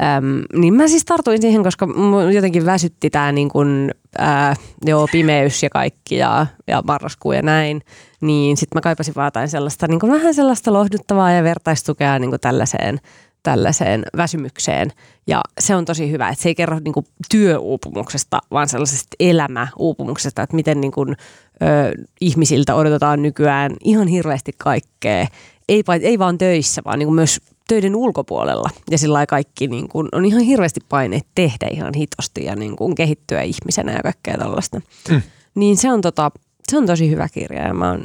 Äm, 0.01 0.61
niin 0.61 0.75
mä 0.75 0.89
siis 0.89 1.05
tartuin 1.05 1.41
siihen, 1.41 1.63
koska 1.63 1.89
jotenkin 2.35 2.67
väsytti 2.67 3.11
tämä 3.11 3.33
niin 3.33 3.49
kun, 3.49 3.91
ää, 4.19 4.57
joo, 4.87 5.09
pimeys 5.13 5.63
ja 5.63 5.71
kaikki 5.71 6.17
ja, 6.17 6.47
ja 6.67 6.83
marraskuu 6.87 7.33
ja 7.33 7.43
näin. 7.43 7.83
Niin 8.21 8.57
sitten 8.57 8.77
mä 8.77 8.81
kaipasin 8.81 9.15
vaan 9.15 9.27
jotain 9.27 9.49
sellaista, 9.49 9.87
niin 9.87 10.01
kuin 10.01 10.13
vähän 10.13 10.35
sellaista 10.35 10.73
lohduttavaa 10.73 11.33
ja 11.33 11.43
vertaistukea 11.43 12.19
niin 12.19 12.31
kuin 12.31 12.41
tällaiseen, 12.41 13.01
tällaiseen 13.43 14.03
väsymykseen. 14.17 14.93
Ja 15.27 15.41
se 15.61 15.77
on 15.77 15.85
tosi 15.85 16.11
hyvä, 16.11 16.29
että 16.29 16.43
se 16.43 16.49
ei 16.49 16.55
kerro 16.55 16.79
niin 16.85 16.95
kuin 16.95 17.07
työuupumuksesta, 17.31 18.39
vaan 18.51 18.69
sellaisesta 18.69 19.17
elämäuupumuksesta, 19.21 20.43
että 20.43 20.57
miten 20.57 20.81
niin 20.81 20.93
kuin, 20.93 21.17
ö, 21.63 21.93
ihmisiltä 22.21 22.75
odotetaan 22.75 23.23
nykyään 23.23 23.73
ihan 23.85 24.09
hirveästi 24.09 24.53
kaikkea. 24.59 25.27
Ei, 25.69 25.83
ei 26.03 26.19
vaan 26.19 26.39
töissä, 26.39 26.83
vaan 26.85 26.99
niin 26.99 27.13
myös 27.13 27.41
töiden 27.69 27.97
ulkopuolella. 27.97 28.71
Ja 28.91 28.99
sillä 28.99 29.27
kaikki 29.27 29.67
niin 29.67 29.89
kuin, 29.89 30.09
on 30.13 30.25
ihan 30.25 30.41
hirveästi 30.41 30.81
paineet 30.89 31.27
tehdä 31.35 31.69
ihan 31.71 31.95
hitosti 31.95 32.45
ja 32.45 32.57
niin 32.57 32.77
kuin, 32.77 32.95
kehittyä 32.95 33.43
ihmisenä 33.43 33.93
ja 33.93 34.03
kaikkea 34.03 34.39
tällaista. 34.39 34.81
Mm. 35.11 35.23
Niin 35.55 35.77
se 35.77 35.93
on, 35.93 36.01
tota, 36.01 36.31
se 36.69 36.79
on 36.79 36.87
tosi 36.87 37.11
hyvä 37.11 37.29
kirja 37.29 37.63
ja 37.63 37.75
mä 37.75 37.91
oon 37.91 38.03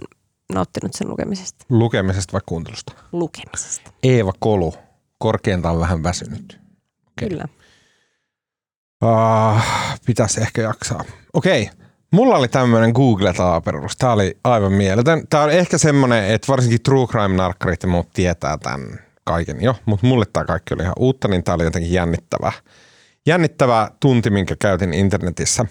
nauttinut 0.53 0.93
sen 0.93 1.09
lukemisesta. 1.09 1.65
Lukemisesta 1.69 2.33
vai 2.33 2.41
kuuntelusta? 2.45 2.93
Lukemisesta. 3.11 3.91
Eeva 4.03 4.33
Kolu, 4.39 4.73
korkeintaan 5.17 5.79
vähän 5.79 6.03
väsynyt. 6.03 6.59
Okay. 7.17 7.29
Kyllä. 7.29 7.45
Uh, 9.03 9.61
pitäisi 10.05 10.41
ehkä 10.41 10.61
jaksaa. 10.61 11.03
Okei. 11.33 11.63
Okay. 11.63 11.75
Mulla 12.11 12.37
oli 12.37 12.47
tämmöinen 12.47 12.91
Google-taaperus. 12.91 13.97
Tämä 13.97 14.13
oli 14.13 14.37
aivan 14.43 14.73
mieletön. 14.73 15.27
Tämä 15.29 15.43
on 15.43 15.51
ehkä 15.51 15.77
semmoinen, 15.77 16.25
että 16.25 16.47
varsinkin 16.47 16.81
True 16.81 17.07
Crime-narkkarit 17.07 17.83
ja 17.83 17.89
muut 17.89 18.09
tietää 18.13 18.57
tämän 18.57 18.99
kaiken 19.23 19.63
jo, 19.63 19.75
mutta 19.85 20.07
mulle 20.07 20.25
tämä 20.33 20.45
kaikki 20.45 20.73
oli 20.73 20.83
ihan 20.83 20.93
uutta, 20.99 21.27
niin 21.27 21.43
tämä 21.43 21.55
oli 21.55 21.63
jotenkin 21.63 21.93
jännittävä, 21.93 22.51
jännittävä 23.25 23.91
tunti, 23.99 24.29
minkä 24.29 24.55
käytin 24.59 24.93
internetissä. 24.93 25.65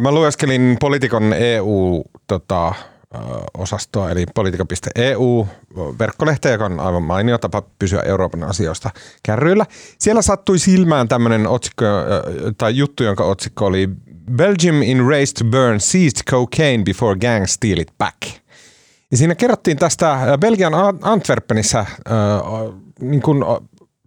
Mä 0.00 0.10
lueskelin 0.10 0.76
Politikon 0.80 1.32
EU 1.32 2.04
tota, 2.26 2.74
eli 4.10 4.26
politika.eu, 4.34 5.48
verkkolehteä, 5.98 6.52
joka 6.52 6.64
on 6.64 6.80
aivan 6.80 7.02
mainio 7.02 7.38
tapa 7.38 7.62
pysyä 7.78 8.02
Euroopan 8.02 8.42
asioista 8.42 8.90
kärryillä. 9.22 9.66
Siellä 9.98 10.22
sattui 10.22 10.58
silmään 10.58 11.08
tämmöinen 11.08 11.46
otsikko, 11.46 11.84
tai 12.58 12.76
juttu, 12.76 13.02
jonka 13.02 13.24
otsikko 13.24 13.66
oli 13.66 13.88
Belgium 14.32 14.82
in 14.82 15.08
race 15.08 15.32
to 15.38 15.44
burn 15.44 15.80
seized 15.80 16.22
cocaine 16.30 16.84
before 16.84 17.18
gang 17.18 17.46
steal 17.46 17.78
it 17.78 17.92
back– 17.98 18.16
ja 19.10 19.16
siinä 19.16 19.34
kerrottiin 19.34 19.76
tästä 19.76 20.12
äh, 20.12 20.38
Belgian 20.40 20.72
Antwerpenissä 21.02 21.78
äh, 21.78 21.86
niin 23.00 23.22
kuin 23.22 23.44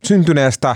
syntyneestä 0.04 0.76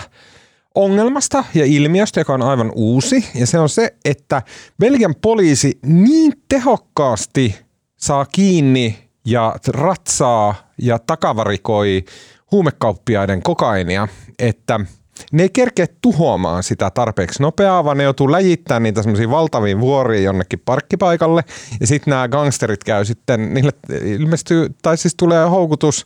ongelmasta 0.76 1.43
ja 1.53 1.65
ilmiöstä, 1.65 2.19
joka 2.19 2.34
on 2.34 2.41
aivan 2.41 2.72
uusi. 2.76 3.30
Ja 3.35 3.48
se 3.48 3.60
on 3.60 3.69
se, 3.69 3.95
että 4.06 4.41
Belgian 4.80 5.15
poliisi 5.22 5.80
niin 5.85 6.34
tehokkaasti 6.49 7.56
saa 7.98 8.26
kiinni 8.26 9.10
ja 9.26 9.56
ratsaa 9.68 10.72
ja 10.77 10.99
takavarikoi 10.99 12.03
huumekauppiaiden 12.52 13.41
kokainia, 13.43 14.07
että– 14.39 14.80
ne 15.32 15.44
ei 15.44 15.50
kerkeä 15.50 15.88
tuhoamaan 16.02 16.64
sitä 16.64 16.90
tarpeeksi 16.90 17.44
nopeaa, 17.44 17.84
vaan 17.86 17.98
ne 17.98 18.04
joutuu 18.04 18.32
läjittämään 18.32 18.84
niitä 18.84 19.02
semmoisia 19.02 19.30
valtaviin 19.30 19.80
vuoriin 19.80 20.24
jonnekin 20.24 20.62
parkkipaikalle. 20.66 21.44
Ja 21.80 21.88
sitten 21.88 22.12
nämä 22.12 22.28
gangsterit 22.28 22.84
käy 22.84 23.06
sitten, 23.06 23.54
niille 23.54 23.72
ilmestyy, 24.06 24.70
tai 24.82 24.98
siis 24.98 25.16
tulee 25.16 25.46
houkutus 25.46 26.06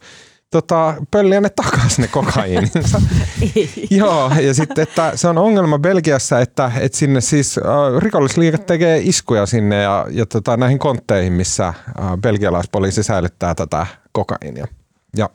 tota, 0.52 0.94
pölliä 1.11 1.41
ne 1.41 1.49
takaisin 1.49 2.02
ne 2.02 2.07
kokaiininsa. 2.07 3.02
Joo, 3.90 4.32
ja 4.41 4.53
sitten 4.53 4.84
että 4.84 5.11
se 5.15 5.27
on 5.27 5.38
ongelma 5.38 5.80
Belgiassa, 5.80 6.40
että, 6.40 6.72
että 6.80 6.98
sinne 6.98 7.22
siis 7.22 7.57
äh, 7.57 7.64
rikollisliikat 7.99 8.65
tekee 8.65 9.02
iskuja 9.03 9.45
sinne 9.45 9.82
ja, 9.82 10.06
ja 10.10 10.26
tota, 10.26 10.57
näihin 10.57 10.80
kontteihin, 10.80 11.34
missä 11.34 11.68
äh, 11.68 11.76
belgialaispoliisi 12.22 13.03
säilyttää 13.03 13.56
tätä 13.56 13.88
kokaiinia. 14.11 14.68
Ja 15.18 15.30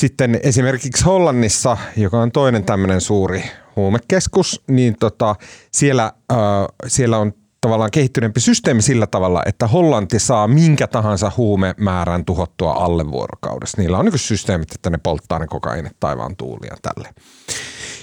sitten 0.00 0.40
esimerkiksi 0.42 1.04
Hollannissa, 1.04 1.76
joka 1.96 2.20
on 2.20 2.32
toinen 2.32 2.64
tämmöinen 2.64 3.00
suuri 3.00 3.42
huumekeskus, 3.76 4.62
niin 4.66 4.96
tota, 5.00 5.34
siellä, 5.72 6.12
äh, 6.32 6.38
siellä 6.86 7.18
on 7.18 7.32
tavallaan 7.60 7.90
kehittyneempi 7.90 8.40
systeemi 8.40 8.82
sillä 8.82 9.06
tavalla, 9.06 9.42
että 9.46 9.66
Hollanti 9.66 10.18
saa 10.18 10.48
minkä 10.48 10.86
tahansa 10.86 11.32
huumemäärän 11.36 12.24
tuhottua 12.24 12.72
alle 12.72 13.10
vuorokaudessa. 13.10 13.80
Niillä 13.80 13.98
on 13.98 14.04
niin 14.04 14.18
systeemit, 14.18 14.72
että 14.74 14.90
ne 14.90 14.98
polttaa 15.02 15.38
ne 15.38 15.46
kokainit 15.46 15.96
taivaan 16.00 16.36
tuulia 16.36 16.76
tälle. 16.82 17.08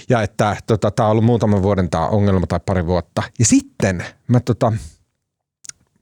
Ja 0.08 0.22
että 0.22 0.56
tota, 0.66 0.90
tämä 0.90 1.06
on 1.06 1.10
ollut 1.10 1.24
muutaman 1.24 1.62
vuoden 1.62 1.90
tämä 1.90 2.06
ongelma 2.06 2.46
tai 2.46 2.60
pari 2.66 2.86
vuotta. 2.86 3.22
Ja 3.38 3.44
sitten 3.44 4.04
mä 4.28 4.40
tota, 4.40 4.72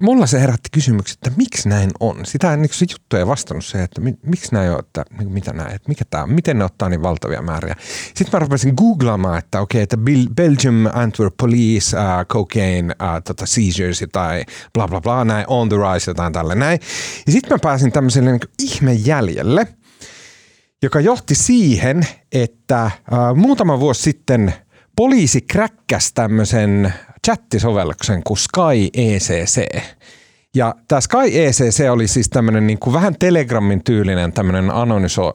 mulla 0.02 0.26
se 0.26 0.40
herätti 0.40 0.68
kysymyksen, 0.72 1.14
että 1.14 1.30
miksi 1.36 1.68
näin 1.68 1.90
on. 2.00 2.26
Sitä 2.26 2.56
niin 2.56 2.68
se 2.72 2.86
juttu 2.92 3.16
ei 3.16 3.26
vastannut 3.26 3.64
se, 3.64 3.82
että 3.82 4.00
miksi 4.22 4.52
näin 4.52 4.70
on, 4.70 4.78
että 4.78 5.04
niin 5.18 5.32
mitä 5.32 5.52
näin, 5.52 5.74
että 5.74 5.88
mikä 5.88 6.04
tämä, 6.10 6.26
miten 6.26 6.58
ne 6.58 6.64
ottaa 6.64 6.88
niin 6.88 7.02
valtavia 7.02 7.42
määriä. 7.42 7.76
Sitten 8.14 8.28
mä 8.32 8.38
rupesin 8.38 8.74
googlaamaan, 8.76 9.38
että 9.38 9.60
okei, 9.60 9.78
okay, 9.78 9.82
että 9.82 9.96
Belgium, 10.34 10.86
Antwerp 10.92 11.34
Police, 11.36 11.96
uh, 11.96 12.26
cocaine, 12.26 12.94
uh, 13.02 13.22
tota 13.24 13.46
seizures 13.46 14.04
tai 14.12 14.44
bla 14.74 14.88
bla 14.88 15.00
bla, 15.00 15.24
näin, 15.24 15.44
on 15.48 15.68
the 15.68 15.76
rise, 15.76 16.10
jotain 16.10 16.32
tälle 16.32 16.54
näin. 16.54 16.80
Ja 17.26 17.32
sitten 17.32 17.52
mä 17.52 17.58
pääsin 17.62 17.92
tämmöiselle 17.92 18.30
niin 18.30 18.40
ihmejäljelle, 18.62 19.66
joka 20.82 21.00
johti 21.00 21.34
siihen, 21.34 22.06
että 22.32 22.90
uh, 23.12 23.36
muutama 23.36 23.80
vuosi 23.80 24.02
sitten 24.02 24.54
poliisi 24.96 25.40
kräkkäsi 25.40 26.14
tämmöisen 26.14 26.92
chattisovelluksen 27.26 28.22
kuin 28.24 28.38
Sky 28.38 28.88
ECC. 28.94 29.82
Ja 30.54 30.74
tämä 30.88 31.00
Sky 31.00 31.18
ECC 31.32 31.90
oli 31.90 32.08
siis 32.08 32.28
tämmöinen 32.28 32.66
niin 32.66 32.78
kuin 32.78 32.94
vähän 32.94 33.14
Telegramin 33.18 33.84
tyylinen 33.84 34.32
tämmöinen 34.32 34.70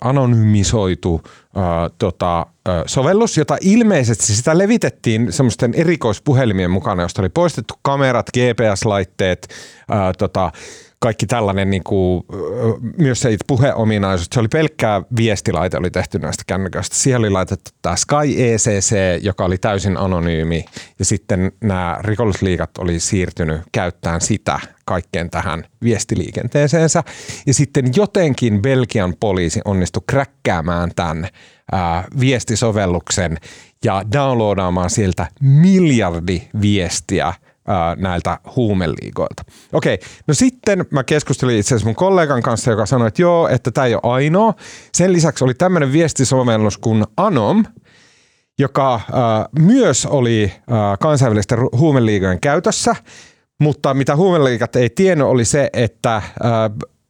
anonymisoitu 0.02 1.22
ää, 1.56 1.90
tota, 1.98 2.46
ää, 2.66 2.84
sovellus, 2.86 3.38
jota 3.38 3.58
ilmeisesti 3.62 4.24
sitä 4.24 4.58
levitettiin 4.58 5.34
semmoisten 5.34 5.74
erikoispuhelimien 5.74 6.72
mukana, 6.72 7.02
josta 7.02 7.22
oli 7.22 7.30
poistettu 7.30 7.74
kamerat, 7.82 8.30
GPS-laitteet, 8.38 9.48
ää, 9.90 10.14
tota, 10.14 10.52
kaikki 11.04 11.26
tällainen 11.26 11.70
niin 11.70 11.84
kuin, 11.84 12.24
myös 12.98 13.20
se 13.20 13.38
puheominaisuus, 13.48 14.28
se 14.34 14.40
oli 14.40 14.48
pelkkää 14.48 15.04
viestilaite, 15.16 15.78
oli 15.78 15.92
tehty 15.92 16.20
näistä 16.20 16.44
kännyköistä. 16.48 16.96
Siihen 16.96 17.20
oli 17.20 17.30
laitettu 17.30 17.72
tämä 17.82 17.96
Sky 17.96 18.16
ECC, 18.38 18.96
joka 19.22 19.46
oli 19.46 19.58
täysin 19.58 19.98
anonyymi 19.98 20.66
ja 21.00 21.06
sitten 21.06 21.52
nämä 21.62 21.98
rikollisliikat 22.02 22.78
oli 22.78 23.00
siirtynyt 23.00 23.62
käyttämään 23.72 24.22
sitä 24.22 24.60
kaikkeen 24.86 25.30
tähän 25.30 25.64
viestiliikenteeseensä. 25.84 27.04
Ja 27.46 27.54
sitten 27.54 27.86
jotenkin 27.96 28.62
Belgian 28.62 29.14
poliisi 29.20 29.62
onnistui 29.66 30.04
kräkkäämään 30.08 30.92
tämän 30.96 31.28
ää, 31.72 32.04
viestisovelluksen 32.20 33.38
ja 33.86 34.04
downloadaamaan 34.14 34.90
sieltä 34.90 35.28
miljardi 35.42 36.42
viestiä– 36.62 37.34
näiltä 37.98 38.40
huumeliigoilta. 38.56 39.44
Okei, 39.74 40.00
no 40.28 40.34
sitten 40.34 40.86
mä 40.92 41.04
keskustelin 41.04 41.58
itse 41.58 41.68
asiassa 41.76 41.88
mun 41.88 41.96
kollegan 41.96 42.42
kanssa, 42.42 42.72
joka 42.72 42.86
sanoi, 42.86 43.08
että 43.08 43.22
joo, 43.22 43.48
että 43.48 43.72
tämä 43.72 43.88
ei 43.88 43.94
ole 43.94 44.14
ainoa. 44.14 44.54
Sen 44.94 45.14
lisäksi 45.14 45.44
oli 45.44 45.54
tämmöinen 45.54 45.92
viestisovellus 45.92 46.78
kuin 46.78 47.06
Anom, 47.18 47.66
joka 48.60 48.96
äh, 48.96 49.02
myös 49.60 50.06
oli 50.06 50.52
äh, 50.54 51.00
kansainvälisten 51.00 51.60
huumeliigojen 51.78 52.42
käytössä, 52.42 52.96
mutta 53.60 53.94
mitä 53.94 54.16
huumeliigat 54.16 54.76
ei 54.76 54.90
tiennyt 54.90 55.28
oli 55.28 55.46
se, 55.46 55.70
että 55.74 56.16
äh, 56.16 56.24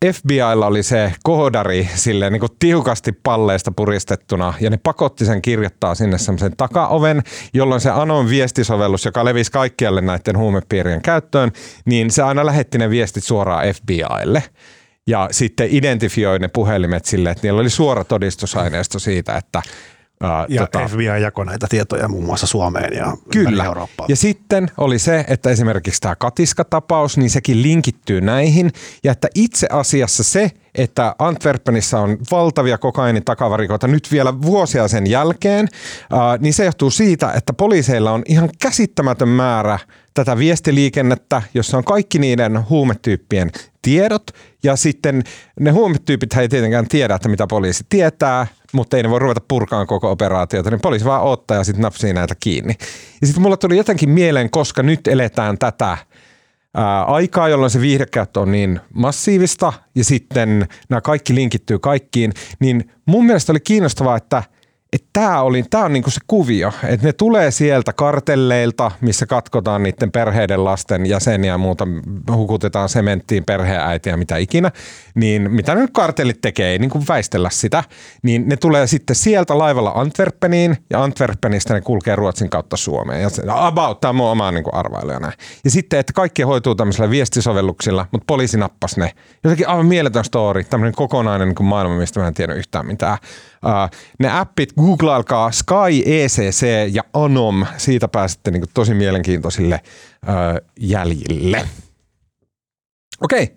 FBIlla 0.06 0.68
oli 0.68 0.84
se 0.84 1.14
koodari 1.24 1.90
sille 1.96 2.30
niin 2.30 2.40
kuin 2.40 2.52
tiukasti 2.60 3.12
palleista 3.12 3.72
puristettuna 3.72 4.54
ja 4.60 4.70
ne 4.70 4.80
pakotti 4.84 5.26
sen 5.26 5.42
kirjoittaa 5.42 5.96
sinne 5.96 6.18
semmoisen 6.18 6.58
takaoven, 6.58 7.22
jolloin 7.54 7.82
se 7.82 7.90
Anon 7.90 8.30
viestisovellus, 8.30 9.06
joka 9.06 9.26
levisi 9.26 9.52
kaikkialle 9.52 10.02
näiden 10.02 10.38
huumepiirien 10.38 11.02
käyttöön, 11.02 11.52
niin 11.86 12.12
se 12.12 12.24
aina 12.24 12.46
lähetti 12.46 12.78
ne 12.78 12.90
viestit 12.90 13.24
suoraan 13.24 13.66
FBIlle 13.74 14.44
ja 15.08 15.28
sitten 15.32 15.68
identifioi 15.72 16.40
ne 16.40 16.48
puhelimet 16.48 17.06
sille, 17.06 17.32
että 17.32 17.48
niillä 17.48 17.62
oli 17.62 17.70
suora 17.70 18.04
todistusaineisto 18.04 19.00
siitä, 19.00 19.38
että 19.38 19.62
Uh, 20.22 20.46
ja 20.50 20.68
tota, 20.68 20.88
FBI 20.88 21.22
jakoi 21.22 21.46
näitä 21.46 21.68
tietoja 21.70 22.08
muun 22.08 22.26
muassa 22.26 22.48
Suomeen 22.48 22.94
ja 22.98 23.18
Kyllä. 23.32 23.66
Eurooppaan. 23.66 24.10
Ja 24.10 24.16
sitten 24.16 24.72
oli 24.78 25.00
se, 25.00 25.26
että 25.28 25.50
esimerkiksi 25.50 26.02
tämä 26.02 26.16
Katiska-tapaus, 26.16 27.18
niin 27.18 27.30
sekin 27.30 27.62
linkittyy 27.62 28.22
näihin. 28.22 28.72
Ja 29.04 29.12
että 29.12 29.28
itse 29.36 29.68
asiassa 29.72 30.24
se, 30.24 30.52
että 30.76 31.16
Antwerpenissa 31.20 32.00
on 32.00 32.18
valtavia 32.32 32.78
kokainitakavarikoita 32.78 33.88
nyt 33.88 34.12
vielä 34.12 34.42
vuosia 34.42 34.88
sen 34.88 35.08
jälkeen, 35.08 35.68
uh, 36.14 36.20
niin 36.40 36.54
se 36.54 36.66
johtuu 36.66 36.92
siitä, 36.92 37.32
että 37.32 37.54
poliiseilla 37.54 38.12
on 38.12 38.24
ihan 38.28 38.50
käsittämätön 38.62 39.30
määrä 39.30 39.80
tätä 40.14 40.38
viestiliikennettä, 40.38 41.42
jossa 41.54 41.78
on 41.78 41.84
kaikki 41.84 42.20
niiden 42.20 42.70
huumetyyppien 42.70 43.52
tiedot. 43.82 44.32
Ja 44.64 44.76
sitten 44.76 45.24
ne 45.60 45.72
huumetyypit 45.72 46.34
ei 46.34 46.50
tietenkään 46.50 46.88
tiedä, 46.88 47.16
että 47.16 47.30
mitä 47.30 47.48
poliisi 47.48 47.86
tietää, 47.90 48.48
mutta 48.72 48.98
ei 48.98 49.04
ne 49.04 49.10
voi 49.10 49.20
ruveta 49.20 49.42
purkaan 49.48 49.88
koko 49.88 50.12
operaatiota, 50.12 50.70
niin 50.70 50.82
poliisi 50.82 51.06
vaan 51.06 51.24
ottaa 51.24 51.58
ja 51.58 51.64
sitten 51.64 51.82
napsii 51.82 52.14
näitä 52.14 52.36
kiinni. 52.40 52.76
Ja 53.22 53.28
sitten 53.28 53.42
mulla 53.42 53.58
tuli 53.58 53.78
jotenkin 53.78 54.10
mieleen, 54.10 54.50
koska 54.50 54.84
nyt 54.84 55.08
eletään 55.08 55.58
tätä 55.58 55.98
ää, 56.74 57.04
aikaa, 57.04 57.50
jolloin 57.50 57.72
se 57.72 57.82
viihdekäyttö 57.82 58.40
on 58.40 58.52
niin 58.52 58.80
massiivista 58.94 59.74
ja 59.96 60.04
sitten 60.04 60.68
nämä 60.90 61.02
kaikki 61.02 61.36
linkittyy 61.36 61.80
kaikkiin, 61.80 62.34
niin 62.60 62.92
mun 63.06 63.26
mielestä 63.26 63.52
oli 63.52 63.60
kiinnostavaa, 63.60 64.18
että– 64.18 64.44
että 64.94 65.10
tämä, 65.14 65.42
oli, 65.42 65.64
tämä 65.70 65.86
on 65.86 65.94
niinku 65.94 66.10
se 66.10 66.20
kuvio, 66.28 66.74
että 66.84 67.08
ne 67.08 67.14
tulee 67.14 67.52
sieltä 67.52 67.94
kartelleilta, 67.94 68.92
missä 69.02 69.26
katkotaan 69.26 69.84
niiden 69.84 70.12
perheiden 70.12 70.64
lasten 70.64 71.06
jäseniä 71.06 71.52
ja 71.52 71.58
muuta, 71.58 71.88
hukutetaan 72.32 72.90
sementtiin 72.90 73.44
perheäitiä, 73.44 74.18
mitä 74.18 74.38
ikinä, 74.38 74.72
niin 75.16 75.52
mitä 75.52 75.76
nyt 75.76 75.90
kartellit 75.94 76.42
tekee, 76.42 76.72
ei 76.72 76.80
niinku 76.80 77.04
väistellä 77.10 77.50
sitä, 77.50 77.84
niin 78.24 78.50
ne 78.50 78.58
tulee 78.58 78.88
sitten 78.88 79.16
sieltä 79.16 79.58
laivalla 79.58 79.92
Antwerpeniin 79.96 80.78
ja 80.90 81.04
Antwerpenistä 81.04 81.74
ne 81.74 81.82
kulkee 81.82 82.16
Ruotsin 82.16 82.50
kautta 82.50 82.78
Suomeen. 82.78 83.22
Ja 83.22 83.30
se, 83.30 83.44
about, 83.48 84.02
tämä 84.02 84.10
on 84.10 84.16
mun 84.16 84.28
oma 84.28 84.52
niinku 84.52 84.70
arvailu 84.74 85.20
näin. 85.20 85.34
Ja 85.64 85.72
sitten, 85.72 86.00
että 86.00 86.14
kaikki 86.14 86.42
hoituu 86.42 86.76
tämmöisillä 86.76 87.10
viestisovelluksilla, 87.10 88.06
mutta 88.12 88.26
poliisi 88.28 88.58
nappasi 88.58 89.00
ne. 89.00 89.12
Jotenkin 89.44 89.68
aivan 89.68 89.86
mieletön 89.86 90.26
story, 90.26 90.64
tämmöinen 90.64 90.96
kokonainen 90.96 91.48
niinku 91.48 91.64
maailma, 91.64 91.98
mistä 91.98 92.20
mä 92.20 92.28
en 92.28 92.34
tiedä 92.34 92.54
yhtään 92.54 92.86
mitään. 92.86 93.18
Uh, 93.66 93.98
ne 94.20 94.40
appit, 94.40 94.74
googlailkaa 94.74 95.52
Sky 95.52 96.04
ECC 96.06 96.66
ja 96.92 97.04
Anom, 97.14 97.66
siitä 97.78 98.08
pääsette 98.08 98.52
niin 98.52 98.64
tosi 98.74 98.94
mielenkiintoisille 98.94 99.80
uh, 100.28 100.70
jäljille. 100.80 101.68
Okei, 103.22 103.44
okay. 103.44 103.56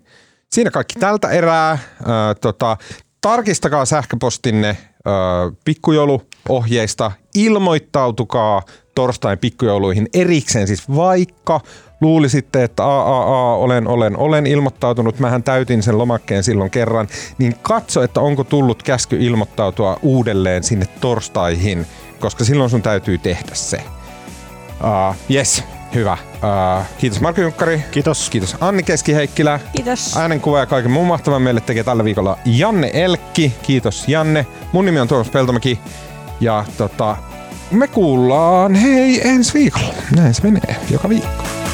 siinä 0.51 0.71
kaikki 0.71 0.99
tältä 0.99 1.29
erää. 1.29 1.77
Uh, 2.01 2.07
tota, 2.41 2.77
tarkistakaa 3.21 3.85
sähköpostinne 3.85 4.77
pikkujouluohjeista, 5.65 7.11
ilmoittautukaa 7.35 8.61
torstain 8.95 9.39
pikkujouluihin 9.39 10.07
erikseen, 10.13 10.67
siis 10.67 10.89
vaikka 10.95 11.61
luulisitte, 12.01 12.63
että 12.63 12.83
a, 12.83 13.01
a, 13.01 13.21
a, 13.21 13.55
olen, 13.55 13.87
olen, 13.87 14.17
olen 14.17 14.47
ilmoittautunut, 14.47 15.19
mähän 15.19 15.43
täytin 15.43 15.83
sen 15.83 15.97
lomakkeen 15.97 16.43
silloin 16.43 16.71
kerran, 16.71 17.07
niin 17.37 17.55
katso, 17.61 18.03
että 18.03 18.21
onko 18.21 18.43
tullut 18.43 18.83
käsky 18.83 19.17
ilmoittautua 19.19 19.99
uudelleen 20.01 20.63
sinne 20.63 20.85
torstaihin, 20.85 21.85
koska 22.19 22.43
silloin 22.43 22.69
sun 22.69 22.81
täytyy 22.81 23.17
tehdä 23.17 23.51
se. 23.53 23.77
Uh, 24.83 25.15
yes, 25.31 25.63
hyvä. 25.95 26.17
Uh, 26.33 26.85
kiitos 26.97 27.21
Marko 27.21 27.41
Junkkari. 27.41 27.83
Kiitos. 27.91 28.29
Kiitos 28.29 28.55
Anni 28.61 28.83
Keskiheikkilä. 28.83 29.59
Kiitos. 29.75 30.17
Äänenkuva 30.17 30.59
ja 30.59 30.65
kaiken 30.65 30.91
muun 30.91 31.07
mahtavan 31.07 31.41
meille 31.41 31.61
tekee 31.61 31.83
tällä 31.83 32.03
viikolla 32.03 32.37
Janne 32.45 32.91
Elkki. 32.93 33.53
Kiitos 33.61 34.07
Janne. 34.07 34.45
Mun 34.71 34.85
nimi 34.85 34.99
on 34.99 35.07
Tuomas 35.07 35.29
Peltomäki. 35.29 35.79
Ja 36.41 36.65
tota, 36.77 37.17
me 37.71 37.87
kuullaan 37.87 38.75
hei 38.75 39.27
ensi 39.27 39.53
viikolla. 39.53 39.93
Näin 40.15 40.33
se 40.33 40.43
menee 40.43 40.75
joka 40.91 41.09
viikko. 41.09 41.64